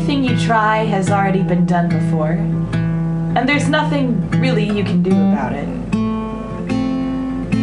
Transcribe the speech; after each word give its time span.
Everything 0.00 0.24
you 0.24 0.46
try 0.46 0.78
has 0.86 1.10
already 1.10 1.42
been 1.42 1.66
done 1.66 1.90
before, 1.90 2.30
and 2.30 3.46
there's 3.46 3.68
nothing 3.68 4.30
really 4.40 4.64
you 4.64 4.82
can 4.82 5.02
do 5.02 5.10
about 5.10 5.52
it. 5.52 5.68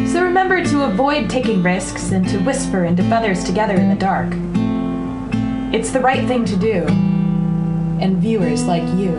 So 0.08 0.22
remember 0.22 0.64
to 0.64 0.84
avoid 0.84 1.32
taking 1.32 1.64
risks 1.64 2.12
and 2.12 2.30
to 2.30 2.38
whisper 2.42 2.86
into 2.86 3.02
feathers 3.02 3.44
together 3.44 3.74
in 3.74 3.90
the 3.90 3.96
dark. 3.96 4.30
It's 5.74 5.90
the 5.90 6.00
right 6.00 6.28
thing 6.28 6.46
to 6.46 6.56
do, 6.56 6.86
and 8.00 8.18
viewers 8.18 8.66
like 8.66 8.88
you. 9.00 9.16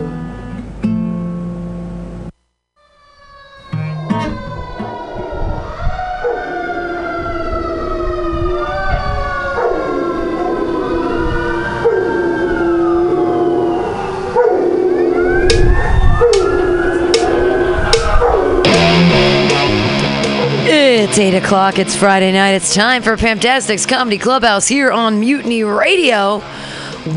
It's 21.19 21.35
8 21.35 21.43
o'clock. 21.43 21.79
It's 21.79 21.97
Friday 21.97 22.31
night. 22.31 22.51
It's 22.51 22.73
time 22.73 23.03
for 23.03 23.17
Pamtastic's 23.17 23.85
Comedy 23.85 24.17
Clubhouse 24.17 24.69
here 24.69 24.89
on 24.89 25.19
Mutiny 25.19 25.65
Radio. 25.65 26.41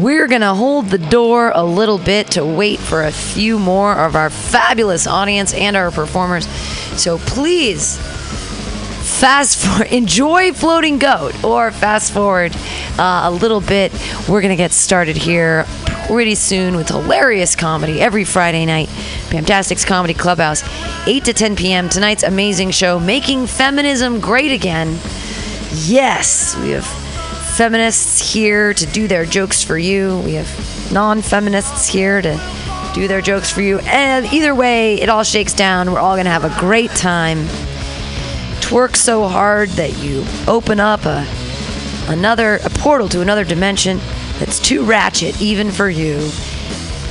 We're 0.00 0.26
going 0.26 0.40
to 0.40 0.54
hold 0.54 0.86
the 0.86 0.98
door 0.98 1.52
a 1.54 1.62
little 1.62 1.98
bit 1.98 2.32
to 2.32 2.44
wait 2.44 2.80
for 2.80 3.04
a 3.04 3.12
few 3.12 3.60
more 3.60 3.96
of 3.96 4.16
our 4.16 4.28
fabulous 4.28 5.06
audience 5.06 5.54
and 5.54 5.76
our 5.76 5.92
performers. 5.92 6.48
So 7.00 7.18
please 7.18 7.96
fast 9.20 9.64
forward, 9.64 9.86
enjoy 9.92 10.52
Floating 10.52 10.98
Goat, 10.98 11.44
or 11.44 11.70
fast 11.70 12.12
forward 12.12 12.56
uh, 12.98 13.20
a 13.26 13.30
little 13.30 13.60
bit. 13.60 13.92
We're 14.28 14.40
going 14.40 14.50
to 14.50 14.56
get 14.56 14.72
started 14.72 15.16
here 15.16 15.64
pretty 16.06 16.34
soon 16.34 16.76
with 16.76 16.88
hilarious 16.88 17.56
comedy 17.56 18.00
every 18.00 18.24
Friday 18.24 18.66
night. 18.66 18.88
Fantastic's 19.30 19.84
Comedy 19.84 20.14
Clubhouse, 20.14 20.62
8 21.06 21.24
to 21.24 21.32
10 21.32 21.56
p.m. 21.56 21.88
Tonight's 21.88 22.22
amazing 22.22 22.70
show, 22.70 22.98
Making 22.98 23.46
Feminism 23.46 24.20
Great 24.20 24.52
Again. 24.52 24.98
Yes, 25.72 26.56
we 26.56 26.70
have 26.70 26.86
feminists 27.56 28.32
here 28.32 28.72
to 28.74 28.86
do 28.86 29.08
their 29.08 29.24
jokes 29.24 29.62
for 29.62 29.78
you. 29.78 30.18
We 30.20 30.34
have 30.34 30.92
non 30.92 31.22
feminists 31.22 31.88
here 31.88 32.20
to 32.22 32.40
do 32.94 33.08
their 33.08 33.20
jokes 33.20 33.50
for 33.50 33.62
you. 33.62 33.78
And 33.80 34.26
either 34.32 34.54
way, 34.54 35.00
it 35.00 35.08
all 35.08 35.22
shakes 35.22 35.54
down. 35.54 35.92
We're 35.92 36.00
all 36.00 36.14
going 36.14 36.26
to 36.26 36.30
have 36.30 36.44
a 36.44 36.60
great 36.60 36.90
time. 36.90 37.46
Twerk 38.60 38.96
so 38.96 39.28
hard 39.28 39.68
that 39.70 39.98
you 40.02 40.24
open 40.46 40.80
up 40.80 41.04
a 41.04 41.26
another 42.08 42.56
a 42.64 42.70
portal 42.70 43.08
to 43.08 43.20
another 43.20 43.44
dimension 43.44 43.98
that's 44.42 44.58
too 44.58 44.84
ratchet 44.84 45.40
even 45.40 45.70
for 45.70 45.88
you. 45.88 46.18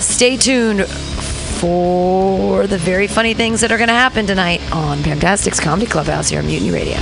Stay 0.01 0.35
tuned 0.35 0.85
for 0.85 2.67
the 2.67 2.77
very 2.77 3.07
funny 3.07 3.33
things 3.33 3.61
that 3.61 3.71
are 3.71 3.77
going 3.77 3.87
to 3.87 3.93
happen 3.93 4.27
tonight 4.27 4.61
on 4.73 4.97
Fantastic's 4.97 5.57
Comedy 5.57 5.89
Clubhouse 5.89 6.27
here 6.27 6.39
on 6.39 6.45
Mutiny 6.47 6.71
Radio. 6.71 6.97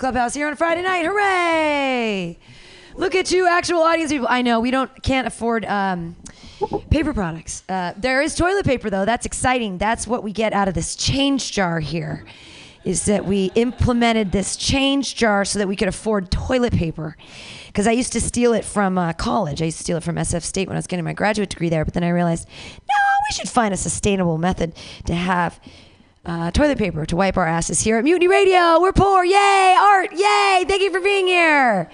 Clubhouse 0.00 0.32
here 0.32 0.48
on 0.48 0.56
Friday 0.56 0.80
night. 0.80 1.04
Hooray! 1.04 2.38
Look 2.96 3.14
at 3.14 3.30
you, 3.30 3.46
actual 3.46 3.80
audience 3.80 4.10
people. 4.10 4.28
I 4.30 4.40
know 4.40 4.58
we 4.58 4.70
don't 4.70 4.90
can't 5.02 5.26
afford 5.26 5.66
um, 5.66 6.16
paper 6.88 7.12
products. 7.12 7.62
Uh, 7.68 7.92
there 7.98 8.22
is 8.22 8.34
toilet 8.34 8.64
paper 8.64 8.88
though. 8.88 9.04
That's 9.04 9.26
exciting. 9.26 9.76
That's 9.76 10.06
what 10.06 10.24
we 10.24 10.32
get 10.32 10.54
out 10.54 10.68
of 10.68 10.74
this 10.74 10.96
change 10.96 11.52
jar 11.52 11.80
here. 11.80 12.24
Is 12.82 13.04
that 13.04 13.26
we 13.26 13.52
implemented 13.56 14.32
this 14.32 14.56
change 14.56 15.16
jar 15.16 15.44
so 15.44 15.58
that 15.58 15.68
we 15.68 15.76
could 15.76 15.88
afford 15.88 16.30
toilet 16.30 16.72
paper? 16.72 17.14
Because 17.66 17.86
I 17.86 17.92
used 17.92 18.14
to 18.14 18.22
steal 18.22 18.54
it 18.54 18.64
from 18.64 18.96
uh, 18.96 19.12
college. 19.12 19.60
I 19.60 19.66
used 19.66 19.76
to 19.76 19.84
steal 19.84 19.98
it 19.98 20.02
from 20.02 20.16
SF 20.16 20.40
State 20.40 20.66
when 20.66 20.76
I 20.76 20.78
was 20.78 20.86
getting 20.86 21.04
my 21.04 21.12
graduate 21.12 21.50
degree 21.50 21.68
there. 21.68 21.84
But 21.84 21.92
then 21.92 22.04
I 22.04 22.08
realized, 22.08 22.48
no, 22.48 22.94
we 23.28 23.34
should 23.34 23.50
find 23.50 23.74
a 23.74 23.76
sustainable 23.76 24.38
method 24.38 24.74
to 25.04 25.14
have 25.14 25.60
uh, 26.24 26.50
toilet 26.50 26.78
paper 26.78 27.06
to 27.06 27.16
wipe 27.16 27.36
our 27.36 27.46
asses 27.46 27.80
here 27.80 27.96
at 27.96 28.04
Mutiny 28.04 28.28
Radio. 28.28 28.80
We're 28.80 28.92
poor. 28.92 29.24
Yay. 29.24 29.76
Art. 29.78 30.12
Yay. 30.12 30.64
Thank 30.68 30.82
you 30.82 30.90
for 30.90 31.00
being 31.00 31.26
here. 31.26 31.90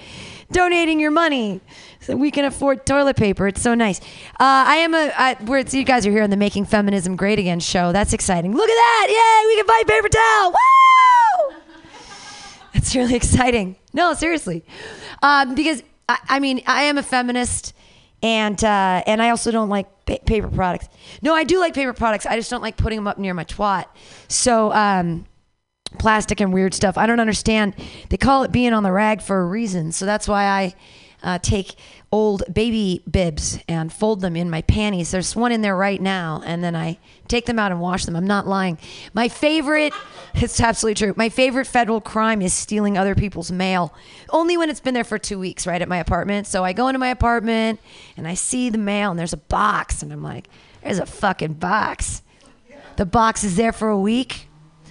Donating 0.52 1.00
your 1.00 1.11
money 1.11 1.61
so 2.00 2.17
we 2.17 2.31
can 2.31 2.44
afford 2.44 2.87
toilet 2.87 3.17
paper. 3.17 3.49
It's 3.49 3.61
so 3.61 3.75
nice. 3.75 4.00
Uh, 4.00 4.05
I 4.40 4.76
am 4.76 4.94
a, 4.94 5.12
I, 5.17 5.37
we're, 5.44 5.67
so 5.67 5.76
you 5.76 5.84
guys 5.84 6.06
are 6.06 6.11
here 6.11 6.23
on 6.23 6.31
the 6.31 6.37
Making 6.37 6.64
Feminism 6.64 7.17
Great 7.17 7.38
Again 7.38 7.61
show. 7.61 7.93
That's 7.93 8.12
exciting. 8.12 8.55
Look 8.55 8.69
at 8.69 8.75
that. 8.75 9.06
Yay. 9.08 9.46
We 9.49 9.56
can 9.56 9.67
buy 9.67 9.82
paper 9.87 10.08
towel. 10.08 10.50
Woo! 10.50 11.56
That's 12.75 12.94
really 12.94 13.14
exciting. 13.17 13.76
No, 13.93 14.14
seriously. 14.14 14.64
Um, 15.23 15.55
because, 15.55 15.82
I, 16.08 16.19
I 16.28 16.38
mean, 16.40 16.62
I 16.67 16.82
am 16.84 16.99
a 16.99 17.02
feminist 17.02 17.75
and 18.26 18.64
uh, 18.64 19.05
and 19.06 19.23
I 19.23 19.31
also 19.31 19.52
don't 19.52 19.69
like 19.69 19.87
pa- 20.05 20.19
paper 20.26 20.49
products. 20.49 20.88
No, 21.23 21.32
I 21.32 21.44
do 21.44 21.61
like 21.61 21.75
paper 21.75 21.93
products. 21.93 22.26
I 22.26 22.34
just 22.34 22.50
don't 22.50 22.61
like 22.61 22.76
putting 22.76 22.96
them 22.96 23.06
up 23.06 23.19
near 23.19 23.32
my 23.34 23.44
twat. 23.44 23.84
So 24.26 24.73
um, 24.73 25.26
plastic 26.00 26.40
and 26.40 26.52
weird 26.52 26.75
stuff. 26.75 26.99
I 26.99 27.06
don't 27.06 27.20
understand. 27.20 27.75
They 28.08 28.17
call 28.17 28.43
it 28.43 28.50
being 28.50 28.73
on 28.73 28.82
the 28.82 28.90
rag 28.90 29.23
for 29.23 29.40
a 29.40 29.46
reason. 29.46 29.93
So 29.93 30.06
that's 30.06 30.26
why 30.26 30.44
I 30.44 30.75
uh, 31.23 31.38
take 31.38 31.76
old 32.12 32.42
baby 32.52 33.02
bibs 33.10 33.58
and 33.68 33.92
fold 33.92 34.20
them 34.20 34.36
in 34.36 34.48
my 34.48 34.62
panties. 34.62 35.10
There's 35.10 35.34
one 35.34 35.52
in 35.52 35.60
there 35.60 35.76
right 35.76 36.00
now, 36.00 36.42
and 36.44 36.62
then 36.62 36.76
I 36.76 36.98
take 37.28 37.46
them 37.46 37.58
out 37.58 37.72
and 37.72 37.80
wash 37.80 38.04
them. 38.04 38.14
I'm 38.14 38.26
not 38.26 38.46
lying. 38.46 38.78
My 39.12 39.28
favorite, 39.28 39.92
it's 40.34 40.60
absolutely 40.60 40.94
true. 40.94 41.14
My 41.16 41.28
favorite 41.28 41.66
federal 41.66 42.00
crime 42.00 42.40
is 42.42 42.54
stealing 42.54 42.96
other 42.96 43.14
people's 43.14 43.50
mail, 43.50 43.92
only 44.30 44.56
when 44.56 44.70
it's 44.70 44.80
been 44.80 44.94
there 44.94 45.04
for 45.04 45.18
two 45.18 45.38
weeks, 45.38 45.66
right, 45.66 45.82
at 45.82 45.88
my 45.88 45.98
apartment. 45.98 46.46
So 46.46 46.64
I 46.64 46.72
go 46.72 46.88
into 46.88 46.98
my 46.98 47.08
apartment 47.08 47.80
and 48.16 48.28
I 48.28 48.34
see 48.34 48.70
the 48.70 48.78
mail, 48.78 49.10
and 49.10 49.18
there's 49.18 49.32
a 49.32 49.38
box, 49.38 50.02
and 50.02 50.12
I'm 50.12 50.22
like, 50.22 50.48
there's 50.82 50.98
a 50.98 51.06
fucking 51.06 51.54
box. 51.54 52.22
The 52.96 53.06
box 53.06 53.44
is 53.44 53.56
there 53.56 53.72
for 53.72 53.88
a 53.88 53.98
week. 53.98 54.45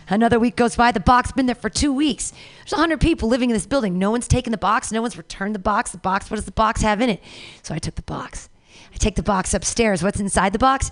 Another 0.10 0.40
week 0.40 0.56
goes 0.56 0.76
by. 0.76 0.92
The 0.92 1.00
box 1.00 1.32
been 1.32 1.46
there 1.46 1.56
for 1.56 1.70
two 1.70 1.92
weeks. 1.92 2.32
There's 2.60 2.72
100 2.72 3.00
people 3.00 3.30
living 3.30 3.50
in 3.50 3.54
this 3.54 3.66
building. 3.66 3.98
No 3.98 4.12
one's 4.12 4.28
taken 4.28 4.52
the 4.52 4.58
box. 4.58 4.92
No 4.92 5.02
one's 5.02 5.18
returned 5.18 5.56
the 5.56 5.60
box. 5.60 5.92
The 5.92 5.98
box, 5.98 6.30
what 6.30 6.36
does 6.36 6.46
the 6.46 6.52
box 6.52 6.82
have 6.82 7.02
in 7.02 7.10
it? 7.10 7.22
So 7.64 7.74
I 7.74 7.80
took 7.80 7.96
the 7.96 8.04
box. 8.04 8.50
I 8.94 8.98
take 8.98 9.16
the 9.16 9.24
box 9.24 9.54
upstairs. 9.54 10.04
What's 10.04 10.20
inside 10.20 10.54
the 10.54 10.60
box? 10.60 10.92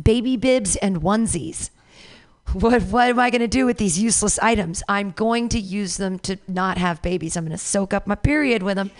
Baby 0.00 0.36
bibs 0.36 0.76
and 0.76 1.02
onesies. 1.02 1.70
What, 2.52 2.82
what 2.84 3.08
am 3.08 3.18
I 3.18 3.30
going 3.30 3.40
to 3.40 3.48
do 3.48 3.66
with 3.66 3.78
these 3.78 3.98
useless 3.98 4.38
items? 4.38 4.82
I'm 4.88 5.12
going 5.12 5.48
to 5.50 5.58
use 5.58 5.96
them 5.96 6.18
to 6.20 6.36
not 6.46 6.78
have 6.78 7.02
babies. 7.02 7.36
I'm 7.36 7.44
going 7.44 7.56
to 7.56 7.58
soak 7.58 7.92
up 7.92 8.06
my 8.06 8.14
period 8.14 8.62
with 8.62 8.76
them 8.76 8.90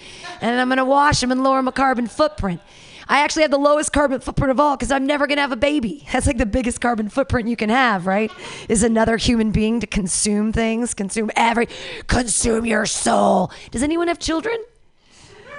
and 0.41 0.61
I'm 0.61 0.69
going 0.69 0.79
to 0.79 0.85
wash 0.85 1.21
them 1.21 1.31
and 1.31 1.45
lower 1.45 1.63
my 1.63 1.71
carbon 1.71 2.07
footprint. 2.07 2.61
I 3.09 3.21
actually 3.21 3.43
have 3.43 3.51
the 3.51 3.59
lowest 3.59 3.93
carbon 3.93 4.21
footprint 4.21 4.51
of 4.51 4.61
all 4.61 4.77
because 4.77 4.91
I'm 4.91 5.07
never 5.07 5.27
going 5.27 5.37
to 5.37 5.43
have 5.43 5.53
a 5.53 5.57
baby. 5.57 6.07
That's 6.13 6.27
like 6.27 6.39
the 6.39 6.47
biggest 6.47 6.81
carbon 6.81 7.09
footprint 7.09 7.49
you 7.49 7.57
can 7.57 7.71
have, 7.71 8.07
right? 8.07 8.31
Is 8.69 8.83
another 8.83 9.17
human 9.17 9.51
being 9.51 9.81
to 9.81 9.87
consume 9.87 10.53
things, 10.53 10.95
consume 10.95 11.31
every, 11.37 11.69
consume 12.07 12.67
your 12.67 12.87
soul. 12.87 13.51
Does 13.71 13.83
anyone 13.83 14.09
have 14.09 14.19
children? 14.19 14.57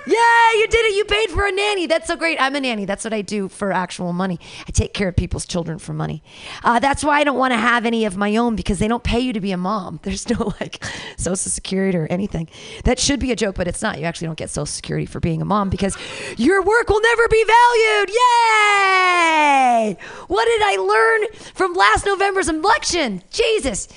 Yeah, 0.07 0.53
you 0.53 0.67
did 0.67 0.85
it. 0.85 0.95
You 0.95 1.05
paid 1.05 1.29
for 1.31 1.45
a 1.47 1.51
nanny. 1.51 1.87
That's 1.87 2.07
so 2.07 2.15
great. 2.15 2.39
I'm 2.39 2.55
a 2.55 2.59
nanny. 2.59 2.85
That's 2.85 3.03
what 3.03 3.13
I 3.13 3.21
do 3.21 3.49
for 3.49 3.71
actual 3.71 4.13
money. 4.13 4.39
I 4.67 4.71
take 4.71 4.93
care 4.93 5.07
of 5.07 5.15
people's 5.15 5.45
children 5.45 5.79
for 5.79 5.93
money. 5.93 6.21
Uh, 6.63 6.79
that's 6.79 7.03
why 7.03 7.19
I 7.19 7.23
don't 7.23 7.37
want 7.37 7.53
to 7.53 7.57
have 7.57 7.85
any 7.85 8.05
of 8.05 8.15
my 8.15 8.35
own 8.35 8.55
because 8.55 8.77
they 8.79 8.87
don't 8.87 9.03
pay 9.03 9.19
you 9.19 9.33
to 9.33 9.39
be 9.39 9.51
a 9.51 9.57
mom. 9.57 9.99
There's 10.03 10.29
no 10.29 10.53
like 10.59 10.83
social 11.17 11.35
security 11.35 11.97
or 11.97 12.07
anything. 12.07 12.49
That 12.83 12.99
should 12.99 13.19
be 13.19 13.31
a 13.31 13.35
joke, 13.35 13.55
but 13.55 13.67
it's 13.67 13.81
not. 13.81 13.99
You 13.99 14.05
actually 14.05 14.27
don't 14.27 14.37
get 14.37 14.49
social 14.49 14.65
security 14.67 15.05
for 15.05 15.19
being 15.19 15.41
a 15.41 15.45
mom 15.45 15.69
because 15.69 15.97
your 16.37 16.61
work 16.61 16.89
will 16.89 17.01
never 17.01 17.27
be 17.27 17.43
valued. 17.43 18.09
Yay! 18.09 19.97
What 20.27 20.45
did 20.45 20.61
I 20.63 20.75
learn 20.77 21.39
from 21.53 21.73
last 21.73 22.05
November's 22.05 22.49
election? 22.49 23.23
Jesus. 23.31 23.87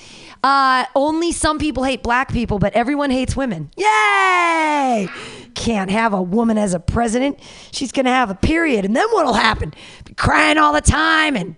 Uh, 0.43 0.85
only 0.95 1.33
some 1.33 1.59
people 1.59 1.83
hate 1.83 2.03
black 2.03 2.33
people, 2.33 2.59
but 2.59 2.73
everyone 2.75 3.11
hates 3.11 3.37
women. 3.37 3.71
Yay! 3.77 5.09
Can't 5.59 5.91
have 5.91 6.13
a 6.13 6.23
woman 6.23 6.57
as 6.57 6.73
a 6.73 6.79
president. 6.79 7.41
She's 7.73 7.91
gonna 7.91 8.11
have 8.11 8.31
a 8.31 8.35
period, 8.37 8.85
and 8.85 8.95
then 8.95 9.09
what'll 9.11 9.33
happen? 9.35 9.75
Be 10.05 10.15
crying 10.15 10.57
all 10.57 10.73
the 10.73 10.81
time 10.81 11.35
and 11.35 11.57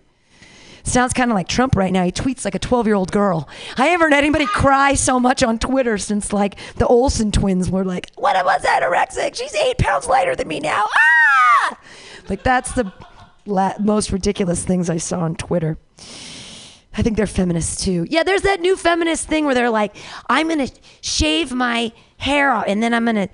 sounds 0.85 1.13
kind 1.13 1.31
of 1.31 1.35
like 1.35 1.49
Trump 1.49 1.77
right 1.77 1.93
now. 1.93 2.03
He 2.05 2.11
tweets 2.11 2.47
like 2.47 2.55
a 2.55 2.59
12 2.59 2.87
year 2.87 2.97
old 2.97 3.13
girl. 3.13 3.47
I 3.77 3.89
haven't 3.89 4.11
heard 4.11 4.17
anybody 4.17 4.47
cry 4.47 4.95
so 4.95 5.21
much 5.21 5.43
on 5.43 5.59
Twitter 5.59 5.99
since 5.99 6.33
like 6.33 6.59
the 6.77 6.87
Olsen 6.87 7.31
twins 7.31 7.71
were 7.71 7.85
like, 7.85 8.11
"What 8.17 8.43
was 8.43 8.63
anorexic? 8.63 9.37
She's 9.37 9.55
eight 9.55 9.77
pounds 9.77 10.07
lighter 10.07 10.35
than 10.35 10.49
me 10.49 10.61
now." 10.61 10.87
Ah! 10.89 11.79
Like 12.31 12.43
that's 12.43 12.73
the 12.73 12.91
la- 13.45 13.75
most 13.79 14.13
ridiculous 14.13 14.65
things 14.65 14.89
I 14.89 14.97
saw 14.97 15.21
on 15.21 15.35
Twitter. 15.35 15.77
I 16.97 17.03
think 17.03 17.19
they're 17.19 17.27
feminists 17.27 17.85
too. 17.85 18.07
Yeah, 18.09 18.23
there's 18.23 18.43
that 18.43 18.61
new 18.61 18.77
feminist 18.77 19.29
thing 19.29 19.45
where 19.45 19.55
they're 19.55 19.71
like, 19.71 19.95
I'm 20.29 20.49
gonna 20.49 20.69
shave 21.03 21.53
my 21.53 21.93
hair 22.17 22.51
off 22.51 22.65
and 22.67 22.83
then 22.83 22.93
I'm 22.95 23.05
gonna 23.05 23.29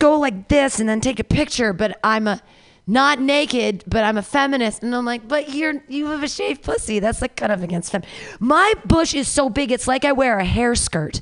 go 0.00 0.18
like 0.18 0.48
this 0.48 0.80
and 0.80 0.88
then 0.88 1.00
take 1.00 1.20
a 1.20 1.24
picture, 1.24 1.72
but 1.72 2.00
I'm 2.02 2.26
a 2.26 2.42
not 2.86 3.20
naked, 3.20 3.84
but 3.86 4.02
I'm 4.02 4.16
a 4.16 4.22
feminist. 4.22 4.82
And 4.82 4.96
I'm 4.96 5.04
like, 5.04 5.28
but 5.28 5.54
you're 5.54 5.84
you 5.86 6.06
have 6.06 6.24
a 6.24 6.28
shaved 6.28 6.64
pussy. 6.64 6.98
That's 6.98 7.22
like 7.22 7.36
kind 7.36 7.52
of 7.52 7.62
against 7.62 7.92
fem. 7.92 8.02
My 8.40 8.74
bush 8.84 9.14
is 9.14 9.28
so 9.28 9.48
big, 9.48 9.70
it's 9.70 9.86
like 9.86 10.04
I 10.04 10.10
wear 10.10 10.40
a 10.40 10.44
hair 10.44 10.74
skirt. 10.74 11.20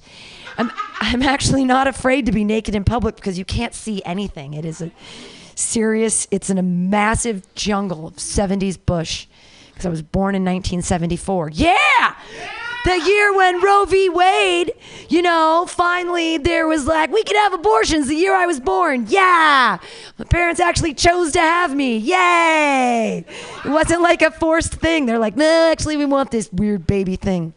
I'm 0.57 0.73
I'm 1.01 1.23
actually 1.23 1.65
not 1.65 1.87
afraid 1.87 2.25
to 2.27 2.33
be 2.33 2.45
naked 2.45 2.75
in 2.75 2.85
public 2.85 3.17
because 3.17 3.39
you 3.39 3.45
can't 3.45 3.75
see 3.75 4.03
anything. 4.07 4.55
It 4.55 4.65
is 4.65 4.81
a 4.81 4.91
serious, 5.55 6.27
it's 6.31 6.51
in 6.51 6.59
a 6.59 6.63
massive 6.63 7.43
jungle 7.55 8.07
of 8.07 8.15
70s 8.15 8.79
bush 8.85 9.27
because 9.69 9.87
I 9.87 9.91
was 9.91 10.03
born 10.03 10.35
in 10.35 10.43
1974. 10.43 11.51
Yeah! 11.51 12.15
The 12.89 13.05
year 13.07 13.37
when 13.37 13.61
Roe 13.61 13.85
v. 13.85 14.09
Wade, 14.09 14.73
you 15.11 15.21
know, 15.21 15.67
finally 15.69 16.39
there 16.39 16.67
was 16.67 16.87
like, 16.87 17.13
we 17.13 17.23
can 17.23 17.37
have 17.37 17.53
abortions 17.53 18.09
the 18.09 18.15
year 18.15 18.35
I 18.35 18.47
was 18.47 18.61
born. 18.61 19.05
Yeah! 19.11 19.77
My 20.17 20.25
parents 20.25 20.59
actually 20.59 20.95
chose 20.95 21.33
to 21.33 21.39
have 21.39 21.75
me. 21.75 21.99
Yay! 21.99 23.27
It 23.63 23.69
wasn't 23.69 24.01
like 24.01 24.23
a 24.23 24.31
forced 24.31 24.73
thing. 24.73 25.05
They're 25.05 25.19
like, 25.19 25.37
no, 25.37 25.71
actually, 25.71 25.99
we 25.99 26.07
want 26.07 26.31
this 26.31 26.51
weird 26.51 26.87
baby 26.87 27.17
thing. 27.17 27.53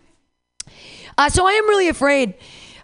Uh, 1.18 1.30
so 1.30 1.48
I 1.48 1.52
am 1.54 1.70
really 1.70 1.88
afraid 1.88 2.34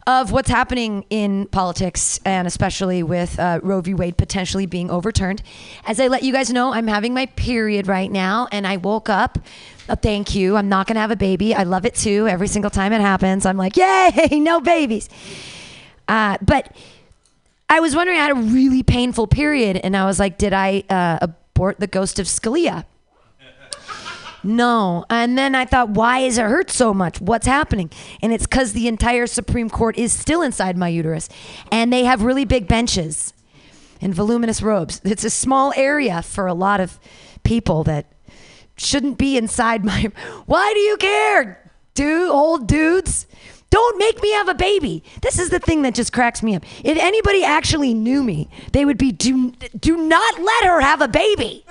of 0.07 0.31
what's 0.31 0.49
happening 0.49 1.03
in 1.09 1.47
politics 1.47 2.17
and 2.23 2.47
especially 2.47 3.03
with 3.03 3.37
uh, 3.37 3.59
Roe 3.61 3.81
v. 3.81 3.93
Wade 3.93 4.15
potentially 4.15 4.65
being 4.65 4.89
overturned. 4.89 5.43
As 5.85 5.99
I 5.99 6.07
let 6.07 6.23
you 6.23 6.31
guys 6.31 6.49
know, 6.49 6.71
I'm 6.71 6.87
having 6.87 7.13
my 7.13 7.25
period 7.25 7.87
right 7.87 8.09
now, 8.09 8.47
and 8.53 8.65
I 8.65 8.77
woke 8.77 9.09
up. 9.09 9.37
Uh, 9.89 9.95
thank 9.95 10.35
you. 10.35 10.55
I'm 10.55 10.69
not 10.69 10.87
going 10.87 10.95
to 10.95 11.01
have 11.01 11.11
a 11.11 11.15
baby. 11.15 11.55
I 11.55 11.63
love 11.63 11.85
it 11.85 11.95
too. 11.95 12.27
Every 12.27 12.47
single 12.47 12.71
time 12.71 12.91
it 12.93 13.01
happens, 13.01 13.45
I'm 13.45 13.57
like, 13.57 13.77
yay, 13.77 14.27
no 14.39 14.59
babies. 14.59 15.09
Uh, 16.07 16.37
but 16.41 16.75
I 17.69 17.79
was 17.79 17.95
wondering, 17.95 18.17
I 18.17 18.23
had 18.23 18.31
a 18.31 18.35
really 18.35 18.83
painful 18.83 19.27
period, 19.27 19.77
and 19.77 19.95
I 19.95 20.05
was 20.05 20.19
like, 20.19 20.37
did 20.37 20.53
I 20.53 20.83
uh, 20.89 21.19
abort 21.21 21.79
the 21.79 21.87
ghost 21.87 22.19
of 22.19 22.25
Scalia? 22.27 22.85
No. 24.43 25.03
And 25.09 25.37
then 25.37 25.55
I 25.55 25.65
thought, 25.65 25.89
why 25.89 26.19
is 26.19 26.37
it 26.37 26.43
hurt 26.43 26.69
so 26.69 26.93
much? 26.93 27.19
What's 27.19 27.47
happening? 27.47 27.89
And 28.21 28.31
it's 28.31 28.45
because 28.45 28.71
the 28.71 28.87
entire 28.87 29.27
Supreme 29.27 29.69
Court 29.69 29.97
is 29.97 30.13
still 30.13 30.41
inside 30.41 30.77
my 30.77 30.87
uterus. 30.87 31.27
And 31.69 31.91
they 31.91 32.05
have 32.05 32.21
really 32.21 32.45
big 32.45 32.65
benches 32.65 33.33
and 33.99 34.13
voluminous 34.13 34.61
robes. 34.61 35.01
It's 35.03 35.25
a 35.25 35.29
small 35.29 35.73
area 35.75 36.21
for 36.21 36.47
a 36.47 36.53
lot 36.53 36.79
of 36.79 36.97
people 37.43 37.83
that 37.85 38.05
shouldn't 38.77 39.17
be 39.17 39.37
inside 39.37 39.83
my. 39.83 40.11
Why 40.45 40.71
do 40.73 40.79
you 40.79 40.97
care, 40.97 41.71
dude? 41.93 42.29
Old 42.29 42.67
dudes? 42.67 43.27
Don't 43.69 43.97
make 43.97 44.21
me 44.21 44.31
have 44.31 44.47
a 44.47 44.53
baby. 44.53 45.03
This 45.21 45.39
is 45.39 45.49
the 45.49 45.59
thing 45.59 45.81
that 45.81 45.93
just 45.93 46.13
cracks 46.13 46.41
me 46.41 46.55
up. 46.55 46.63
If 46.85 46.97
anybody 46.97 47.43
actually 47.43 47.93
knew 47.93 48.23
me, 48.23 48.49
they 48.71 48.85
would 48.85 48.97
be 48.97 49.11
do 49.11 49.51
do 49.77 49.97
not 49.97 50.39
let 50.39 50.63
her 50.65 50.79
have 50.79 51.01
a 51.01 51.07
baby. 51.07 51.65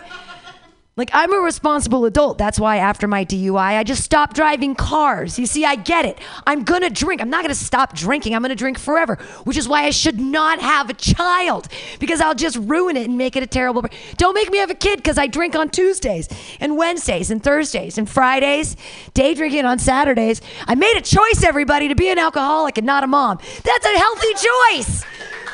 Like, 0.98 1.10
I'm 1.12 1.30
a 1.34 1.36
responsible 1.36 2.06
adult. 2.06 2.38
That's 2.38 2.58
why 2.58 2.78
after 2.78 3.06
my 3.06 3.22
DUI, 3.22 3.76
I 3.76 3.84
just 3.84 4.02
stopped 4.02 4.34
driving 4.34 4.74
cars. 4.74 5.38
You 5.38 5.44
see, 5.44 5.62
I 5.62 5.76
get 5.76 6.06
it. 6.06 6.18
I'm 6.46 6.62
gonna 6.64 6.88
drink. 6.88 7.20
I'm 7.20 7.28
not 7.28 7.42
gonna 7.42 7.54
stop 7.54 7.94
drinking. 7.94 8.34
I'm 8.34 8.40
gonna 8.40 8.54
drink 8.54 8.78
forever, 8.78 9.16
which 9.44 9.58
is 9.58 9.68
why 9.68 9.84
I 9.84 9.90
should 9.90 10.18
not 10.18 10.58
have 10.58 10.88
a 10.88 10.94
child 10.94 11.68
because 11.98 12.22
I'll 12.22 12.34
just 12.34 12.56
ruin 12.56 12.96
it 12.96 13.06
and 13.06 13.18
make 13.18 13.36
it 13.36 13.42
a 13.42 13.46
terrible. 13.46 13.84
Don't 14.16 14.32
make 14.32 14.50
me 14.50 14.56
have 14.56 14.70
a 14.70 14.74
kid 14.74 14.96
because 14.96 15.18
I 15.18 15.26
drink 15.26 15.54
on 15.54 15.68
Tuesdays 15.68 16.30
and 16.60 16.78
Wednesdays 16.78 17.30
and 17.30 17.42
Thursdays 17.42 17.98
and 17.98 18.08
Fridays, 18.08 18.74
day 19.12 19.34
drinking 19.34 19.66
on 19.66 19.78
Saturdays. 19.78 20.40
I 20.66 20.76
made 20.76 20.96
a 20.96 21.02
choice, 21.02 21.44
everybody, 21.44 21.88
to 21.88 21.94
be 21.94 22.08
an 22.08 22.18
alcoholic 22.18 22.78
and 22.78 22.86
not 22.86 23.04
a 23.04 23.06
mom. 23.06 23.36
That's 23.64 23.84
a 23.84 23.98
healthy 23.98 24.32
choice. 24.32 25.04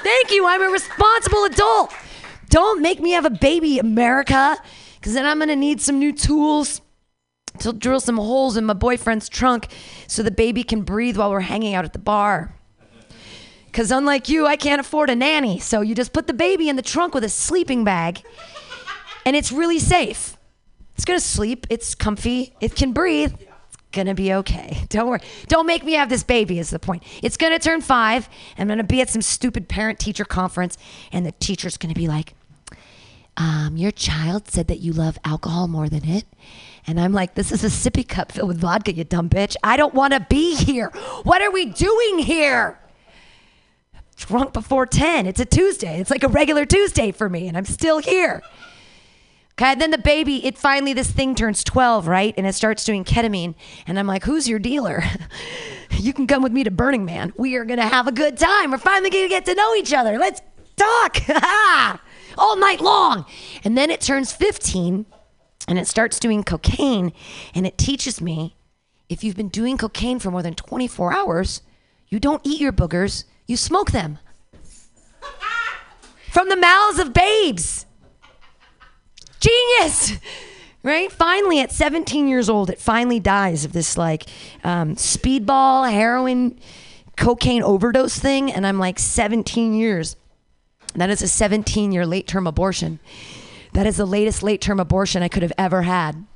Thank 0.05 0.31
you. 0.31 0.47
I'm 0.47 0.63
a 0.63 0.69
responsible 0.69 1.43
adult. 1.47 1.93
Don't 2.49 2.81
make 2.81 3.01
me 3.01 3.11
have 3.11 3.25
a 3.25 3.31
baby, 3.31 3.81
America 3.81 4.57
because 5.03 5.15
then 5.15 5.27
I'm 5.27 5.39
going 5.39 5.49
to 5.49 5.57
need 5.57 5.81
some 5.81 5.99
new 5.99 6.13
tools 6.13 6.81
to 7.59 7.73
drill 7.73 7.99
some 7.99 8.19
holes 8.19 8.57
in 8.57 8.65
my 8.65 8.73
boyfriend's 8.73 9.29
trunk 9.29 9.67
so 10.07 10.23
the 10.23 10.31
baby 10.31 10.63
can 10.63 10.83
breathe 10.83 11.17
while 11.17 11.33
we're 11.33 11.41
hanging 11.41 11.75
out 11.75 11.85
at 11.85 11.93
the 11.93 11.99
bar. 11.99 12.55
Because 13.67 13.91
unlike 13.91 14.29
you, 14.29 14.47
I 14.47 14.55
can't 14.55 14.81
afford 14.81 15.11
a 15.11 15.17
nanny. 15.17 15.59
So 15.59 15.81
you 15.81 15.97
just 15.97 16.13
put 16.13 16.29
the 16.29 16.33
baby 16.33 16.69
in 16.69 16.77
the 16.77 16.83
trunk 16.83 17.15
with 17.15 17.25
a 17.25 17.29
sleeping 17.29 17.83
bag, 17.83 18.23
and 19.27 19.35
it's 19.35 19.51
really 19.51 19.81
safe. 19.81 20.37
It's 20.95 21.05
to 21.19 21.27
sleep, 21.27 21.67
it's 21.69 21.97
comfy, 21.97 22.55
it 22.61 22.77
can 22.77 22.93
breathe. 22.93 23.35
It's 23.35 23.77
to 24.07 24.15
be 24.15 24.33
okay. 24.35 24.85
Don't 24.89 25.09
worry. 25.09 25.21
Don't 25.49 25.67
make 25.67 25.83
me 25.83 25.95
have 25.95 26.11
this 26.11 26.23
baby, 26.23 26.61
is 26.61 26.71
the 26.71 26.79
point. 26.79 27.03
It's 27.25 27.37
to 27.51 27.59
turn 27.59 27.81
five. 27.81 28.29
I'm 28.57 28.69
to 28.79 28.85
be 28.85 29.01
at 29.01 29.11
some 29.11 29.21
stupid 29.21 29.69
parent 29.69 29.99
teacher 29.99 30.25
conference, 30.25 30.79
and 31.11 31.27
the 31.27 31.33
teacher's 31.33 31.77
to 31.93 32.01
be 32.01 32.07
like, 32.07 32.35
um, 33.37 33.77
your 33.77 33.91
child 33.91 34.49
said 34.49 34.69
that 34.69 34.81
you 34.81 34.93
love 34.93 35.19
alcohol 35.25 35.69
more 35.69 35.89
than 35.89 36.05
it. 36.05 36.27
And 36.87 37.01
I'm 37.01 37.13
like, 37.13 37.35
this 37.35 37.53
is 37.53 37.65
a 37.65 37.69
sippy 37.69 38.07
cup 38.07 38.33
filled 38.33 38.49
with 38.49 38.59
vodka, 38.59 38.93
you 38.93 39.05
dumb 39.05 39.29
bitch. 39.29 39.57
I 39.63 39.77
don't 39.77 39.95
want 39.95 40.13
to 40.13 40.27
be 40.29 40.57
here. 40.57 40.89
What 41.23 41.41
are 41.41 41.51
we 41.51 41.67
doing 41.67 42.19
here? 42.19 42.79
Drunk 44.17 44.53
before 44.53 44.87
10. 44.87 45.27
It's 45.27 45.41
a 45.41 45.45
Tuesday. 45.45 46.01
It's 46.01 46.11
like 46.11 46.23
a 46.23 46.29
regular 46.29 46.67
Tuesday 46.67 47.13
for 47.13 47.29
me, 47.29 47.49
and 47.49 47.57
I'm 47.57 47.65
still 47.65 47.99
here. 47.99 48.43
Okay, 49.53 49.75
then 49.75 49.91
the 49.91 49.99
baby, 49.99 50.45
it 50.47 50.59
finally, 50.59 50.93
this 50.93 51.11
thing 51.11 51.35
turns 51.35 51.63
12, 51.63 52.09
right? 52.09 52.35
And 52.37 52.47
it 52.47 52.55
starts 52.55 52.85
doing 52.85 53.05
ketamine. 53.05 53.55
And 53.87 53.99
I'm 53.99 54.07
like, 54.07 54.25
who's 54.25 54.49
your 54.49 54.59
dealer? 54.59 55.03
you 55.91 56.13
can 56.13 56.27
come 56.27 56.43
with 56.43 56.53
me 56.53 56.65
to 56.65 56.71
Burning 56.71 57.05
Man. 57.05 57.33
We 57.37 57.57
are 57.57 57.65
going 57.65 57.79
to 57.79 57.87
have 57.87 58.07
a 58.07 58.13
good 58.13 58.39
time. 58.39 58.71
We're 58.71 58.79
finally 58.79 59.11
going 59.11 59.25
to 59.25 59.29
get 59.29 59.45
to 59.47 59.55
know 59.55 59.75
each 59.75 59.93
other. 59.93 60.19
Let's 60.19 60.41
talk. 60.77 61.19
all 62.37 62.57
night 62.57 62.81
long. 62.81 63.25
And 63.65 63.77
then 63.77 63.91
it 63.91 64.01
turns 64.01 64.33
15 64.33 65.07
and 65.69 65.79
it 65.79 65.87
starts 65.87 66.19
doing 66.19 66.43
cocaine 66.43 67.13
and 67.55 67.67
it 67.67 67.79
teaches 67.79 68.21
me 68.21 68.57
if 69.13 69.23
you've 69.23 69.37
been 69.37 69.49
doing 69.49 69.77
cocaine 69.77 70.19
for 70.19 70.31
more 70.31 70.43
than 70.43 70.55
24 70.55 71.13
hours, 71.13 71.61
you 72.09 72.19
don't 72.19 72.41
eat 72.45 72.61
your 72.61 72.73
boogers, 72.73 73.25
you 73.47 73.59
smoke 73.59 73.91
them. 73.91 74.19
From 76.31 76.49
the 76.49 76.57
mouths 76.57 76.99
of 76.99 77.13
babes. 77.13 77.85
Genius! 79.39 80.15
Right? 80.83 81.13
Finally, 81.13 81.61
at 81.61 81.71
17 81.71 82.27
years 82.27 82.49
old, 82.49 82.71
it 82.71 82.81
finally 82.81 83.21
dies 83.21 83.65
of 83.65 83.73
this 83.73 83.99
like 83.99 84.25
um, 84.65 84.97
speedball, 84.97 85.91
heroin, 85.91 86.59
cocaine 87.17 87.63
overdose 87.63 88.19
thing. 88.19 88.51
And 88.51 88.67
I'm 88.67 88.79
like, 88.79 88.99
17 88.99 89.75
years. 89.75 90.17
That 90.95 91.11
is 91.11 91.23
a 91.23 91.29
17 91.29 91.93
year 91.93 92.07
late 92.07 92.27
term 92.27 92.47
abortion. 92.47 92.99
That 93.73 93.87
is 93.87 93.97
the 93.97 94.07
latest 94.07 94.43
late 94.43 94.61
term 94.61 94.79
abortion 94.81 95.23
I 95.23 95.29
could 95.29 95.43
have 95.43 95.53
ever 95.57 95.83
had. 95.83 96.27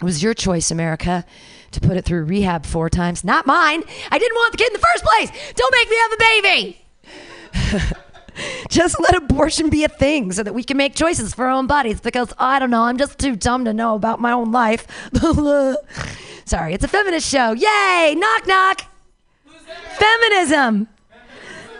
It 0.00 0.04
was 0.04 0.22
your 0.22 0.34
choice, 0.34 0.70
America, 0.70 1.24
to 1.70 1.80
put 1.80 1.96
it 1.96 2.04
through 2.04 2.24
rehab 2.24 2.66
four 2.66 2.90
times, 2.90 3.22
not 3.22 3.46
mine. 3.46 3.82
I 4.10 4.18
didn't 4.18 4.34
want 4.34 4.52
the 4.52 4.58
kid 4.58 4.68
in 4.68 4.72
the 4.72 4.86
first 4.92 5.04
place. 5.04 5.30
Don't 5.54 5.74
make 5.74 5.90
me 5.90 5.96
have 5.96 6.12
a 6.12 6.16
baby. 6.18 7.94
just 8.68 8.98
let 9.00 9.14
abortion 9.14 9.70
be 9.70 9.84
a 9.84 9.88
thing 9.88 10.32
so 10.32 10.42
that 10.42 10.52
we 10.52 10.64
can 10.64 10.76
make 10.76 10.96
choices 10.96 11.32
for 11.32 11.44
our 11.46 11.52
own 11.52 11.68
bodies 11.68 12.00
because 12.00 12.32
I 12.38 12.58
don't 12.58 12.70
know, 12.70 12.82
I'm 12.82 12.98
just 12.98 13.18
too 13.18 13.36
dumb 13.36 13.64
to 13.66 13.72
know 13.72 13.94
about 13.94 14.20
my 14.20 14.32
own 14.32 14.50
life. 14.50 14.86
Sorry, 16.44 16.74
it's 16.74 16.84
a 16.84 16.88
feminist 16.88 17.28
show. 17.28 17.52
Yay! 17.52 18.14
Knock 18.18 18.46
knock. 18.46 18.82
Feminism. 19.96 20.88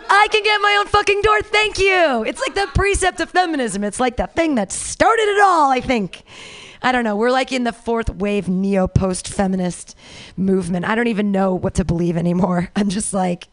I 0.09 0.27
can 0.31 0.43
get 0.43 0.57
my 0.61 0.77
own 0.79 0.87
fucking 0.87 1.21
door. 1.21 1.41
Thank 1.41 1.79
you. 1.79 2.23
It's 2.25 2.41
like 2.41 2.55
the 2.55 2.67
precept 2.73 3.19
of 3.19 3.29
feminism. 3.29 3.83
It's 3.83 3.99
like 3.99 4.17
the 4.17 4.27
thing 4.27 4.55
that 4.55 4.71
started 4.71 5.23
it 5.23 5.41
all, 5.41 5.71
I 5.71 5.81
think. 5.81 6.23
I 6.81 6.91
don't 6.91 7.03
know. 7.03 7.15
We're 7.15 7.31
like 7.31 7.51
in 7.51 7.63
the 7.63 7.73
fourth 7.73 8.09
wave 8.11 8.47
neo 8.47 8.87
post 8.87 9.27
feminist 9.27 9.97
movement. 10.37 10.85
I 10.85 10.93
don't 10.93 11.07
even 11.07 11.31
know 11.31 11.55
what 11.55 11.73
to 11.75 11.83
believe 11.83 12.15
anymore. 12.15 12.69
I'm 12.75 12.89
just 12.89 13.11
like, 13.11 13.47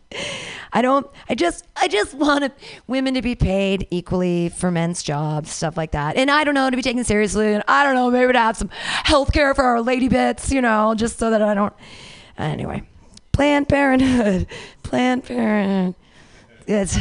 I 0.73 0.83
don't, 0.83 1.07
I 1.31 1.35
just, 1.35 1.67
I 1.75 1.89
just 1.89 2.13
want 2.13 2.53
women 2.87 3.15
to 3.15 3.23
be 3.23 3.35
paid 3.35 3.89
equally 3.91 4.51
for 4.51 4.71
men's 4.71 5.03
jobs, 5.03 5.51
stuff 5.51 5.79
like 5.79 5.93
that. 5.93 6.17
And 6.17 6.31
I 6.31 6.45
don't 6.45 6.55
know, 6.55 6.69
to 6.69 6.77
be 6.77 6.83
taken 6.83 7.05
seriously. 7.05 7.55
And 7.55 7.65
I 7.67 7.85
don't 7.85 7.95
know, 7.95 8.11
maybe 8.11 8.33
to 8.33 8.39
have 8.39 8.57
some 8.57 8.69
health 8.71 9.33
care 9.33 9.55
for 9.55 9.65
our 9.65 9.81
lady 9.81 10.09
bits, 10.09 10.53
you 10.53 10.61
know, 10.61 10.95
just 10.95 11.19
so 11.19 11.31
that 11.31 11.41
I 11.41 11.55
don't. 11.55 11.73
Anyway, 12.37 12.83
Planned 13.33 13.69
Parenthood, 13.69 14.47
Planned 14.83 15.25
Parenthood. 15.25 15.95
It's, 16.73 16.97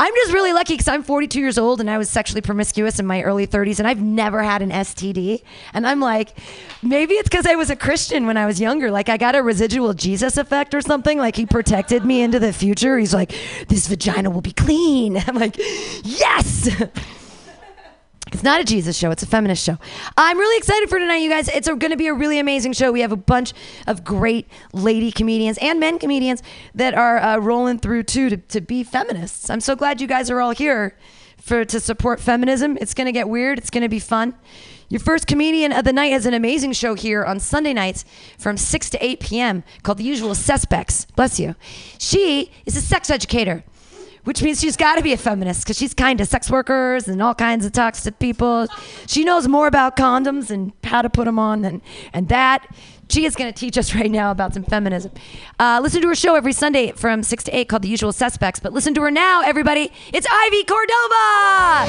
I'm 0.00 0.14
just 0.14 0.32
really 0.32 0.52
lucky 0.52 0.74
because 0.74 0.88
I'm 0.88 1.02
42 1.02 1.40
years 1.40 1.58
old 1.58 1.80
and 1.80 1.90
I 1.90 1.98
was 1.98 2.08
sexually 2.08 2.40
promiscuous 2.40 2.98
in 2.98 3.06
my 3.06 3.22
early 3.22 3.46
30s 3.46 3.78
and 3.78 3.88
I've 3.88 4.00
never 4.00 4.42
had 4.42 4.62
an 4.62 4.70
STD. 4.70 5.42
And 5.74 5.86
I'm 5.86 6.00
like, 6.00 6.36
maybe 6.82 7.14
it's 7.14 7.28
because 7.28 7.46
I 7.46 7.54
was 7.54 7.70
a 7.70 7.76
Christian 7.76 8.26
when 8.26 8.36
I 8.36 8.46
was 8.46 8.60
younger. 8.60 8.90
Like 8.90 9.08
I 9.08 9.16
got 9.16 9.34
a 9.34 9.42
residual 9.42 9.94
Jesus 9.94 10.36
effect 10.36 10.74
or 10.74 10.80
something. 10.80 11.18
Like 11.18 11.36
he 11.36 11.46
protected 11.46 12.04
me 12.04 12.22
into 12.22 12.38
the 12.38 12.52
future. 12.52 12.98
He's 12.98 13.14
like, 13.14 13.34
this 13.68 13.88
vagina 13.88 14.30
will 14.30 14.40
be 14.40 14.52
clean. 14.52 15.16
I'm 15.26 15.36
like, 15.36 15.56
yes. 16.02 16.68
It's 18.32 18.42
not 18.42 18.60
a 18.60 18.64
Jesus 18.64 18.96
show, 18.96 19.10
it's 19.10 19.22
a 19.22 19.26
feminist 19.26 19.64
show. 19.64 19.78
I'm 20.16 20.38
really 20.38 20.58
excited 20.58 20.88
for 20.88 20.98
tonight, 20.98 21.18
you 21.18 21.30
guys. 21.30 21.48
It's 21.48 21.66
going 21.66 21.90
to 21.90 21.96
be 21.96 22.08
a 22.08 22.14
really 22.14 22.38
amazing 22.38 22.72
show. 22.74 22.92
We 22.92 23.00
have 23.00 23.12
a 23.12 23.16
bunch 23.16 23.52
of 23.86 24.04
great 24.04 24.46
lady 24.72 25.10
comedians 25.10 25.58
and 25.58 25.80
men 25.80 25.98
comedians 25.98 26.42
that 26.74 26.94
are 26.94 27.18
uh, 27.18 27.38
rolling 27.38 27.78
through 27.78 28.04
too 28.04 28.28
to, 28.30 28.36
to 28.36 28.60
be 28.60 28.84
feminists. 28.84 29.48
I'm 29.50 29.60
so 29.60 29.74
glad 29.74 30.00
you 30.00 30.06
guys 30.06 30.30
are 30.30 30.40
all 30.40 30.50
here 30.50 30.96
for 31.38 31.64
to 31.64 31.80
support 31.80 32.20
feminism. 32.20 32.76
It's 32.80 32.94
going 32.94 33.06
to 33.06 33.12
get 33.12 33.28
weird, 33.28 33.58
it's 33.58 33.70
going 33.70 33.82
to 33.82 33.88
be 33.88 34.00
fun. 34.00 34.34
Your 34.90 35.00
first 35.00 35.26
comedian 35.26 35.72
of 35.72 35.84
the 35.84 35.92
night 35.92 36.12
has 36.12 36.24
an 36.24 36.32
amazing 36.32 36.72
show 36.72 36.94
here 36.94 37.22
on 37.22 37.40
Sunday 37.40 37.74
nights 37.74 38.06
from 38.38 38.56
6 38.56 38.90
to 38.90 39.04
8 39.04 39.20
p.m. 39.20 39.64
called 39.82 39.98
The 39.98 40.04
Usual 40.04 40.34
Suspects. 40.34 41.04
Bless 41.14 41.38
you. 41.38 41.56
She 41.98 42.50
is 42.64 42.74
a 42.74 42.80
sex 42.80 43.10
educator 43.10 43.64
which 44.28 44.42
means 44.42 44.60
she's 44.60 44.76
got 44.76 44.96
to 44.96 45.02
be 45.02 45.14
a 45.14 45.16
feminist 45.16 45.64
because 45.64 45.78
she's 45.78 45.94
kind 45.94 46.18
to 46.18 46.26
sex 46.26 46.50
workers 46.50 47.08
and 47.08 47.22
all 47.22 47.34
kinds 47.34 47.64
of 47.64 47.72
toxic 47.72 48.18
people. 48.18 48.66
She 49.06 49.24
knows 49.24 49.48
more 49.48 49.66
about 49.66 49.96
condoms 49.96 50.50
and 50.50 50.74
how 50.84 51.00
to 51.00 51.08
put 51.08 51.24
them 51.24 51.38
on 51.38 51.64
and, 51.64 51.80
and 52.12 52.28
that. 52.28 52.76
She 53.08 53.24
is 53.24 53.34
going 53.34 53.50
to 53.50 53.58
teach 53.58 53.78
us 53.78 53.94
right 53.94 54.10
now 54.10 54.30
about 54.30 54.52
some 54.52 54.64
feminism. 54.64 55.12
Uh, 55.58 55.80
listen 55.82 56.02
to 56.02 56.08
her 56.08 56.14
show 56.14 56.34
every 56.34 56.52
Sunday 56.52 56.92
from 56.92 57.22
6 57.22 57.44
to 57.44 57.56
8 57.56 57.70
called 57.70 57.80
The 57.80 57.88
Usual 57.88 58.12
Suspects. 58.12 58.60
But 58.60 58.74
listen 58.74 58.92
to 58.96 59.00
her 59.00 59.10
now, 59.10 59.40
everybody. 59.40 59.90
It's 60.12 60.26
Ivy 60.30 60.64
Cordova! 60.64 61.88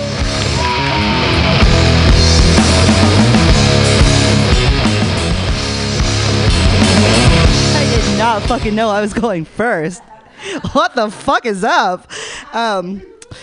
I 7.75 8.01
did 8.01 8.17
not 8.17 8.41
fucking 8.43 8.73
know 8.73 8.89
I 8.89 9.01
was 9.01 9.13
going 9.13 9.43
first. 9.43 10.01
what 10.71 10.95
the 10.95 11.09
fuck 11.09 11.45
is 11.45 11.63
up? 11.63 12.09
Um, 12.53 13.01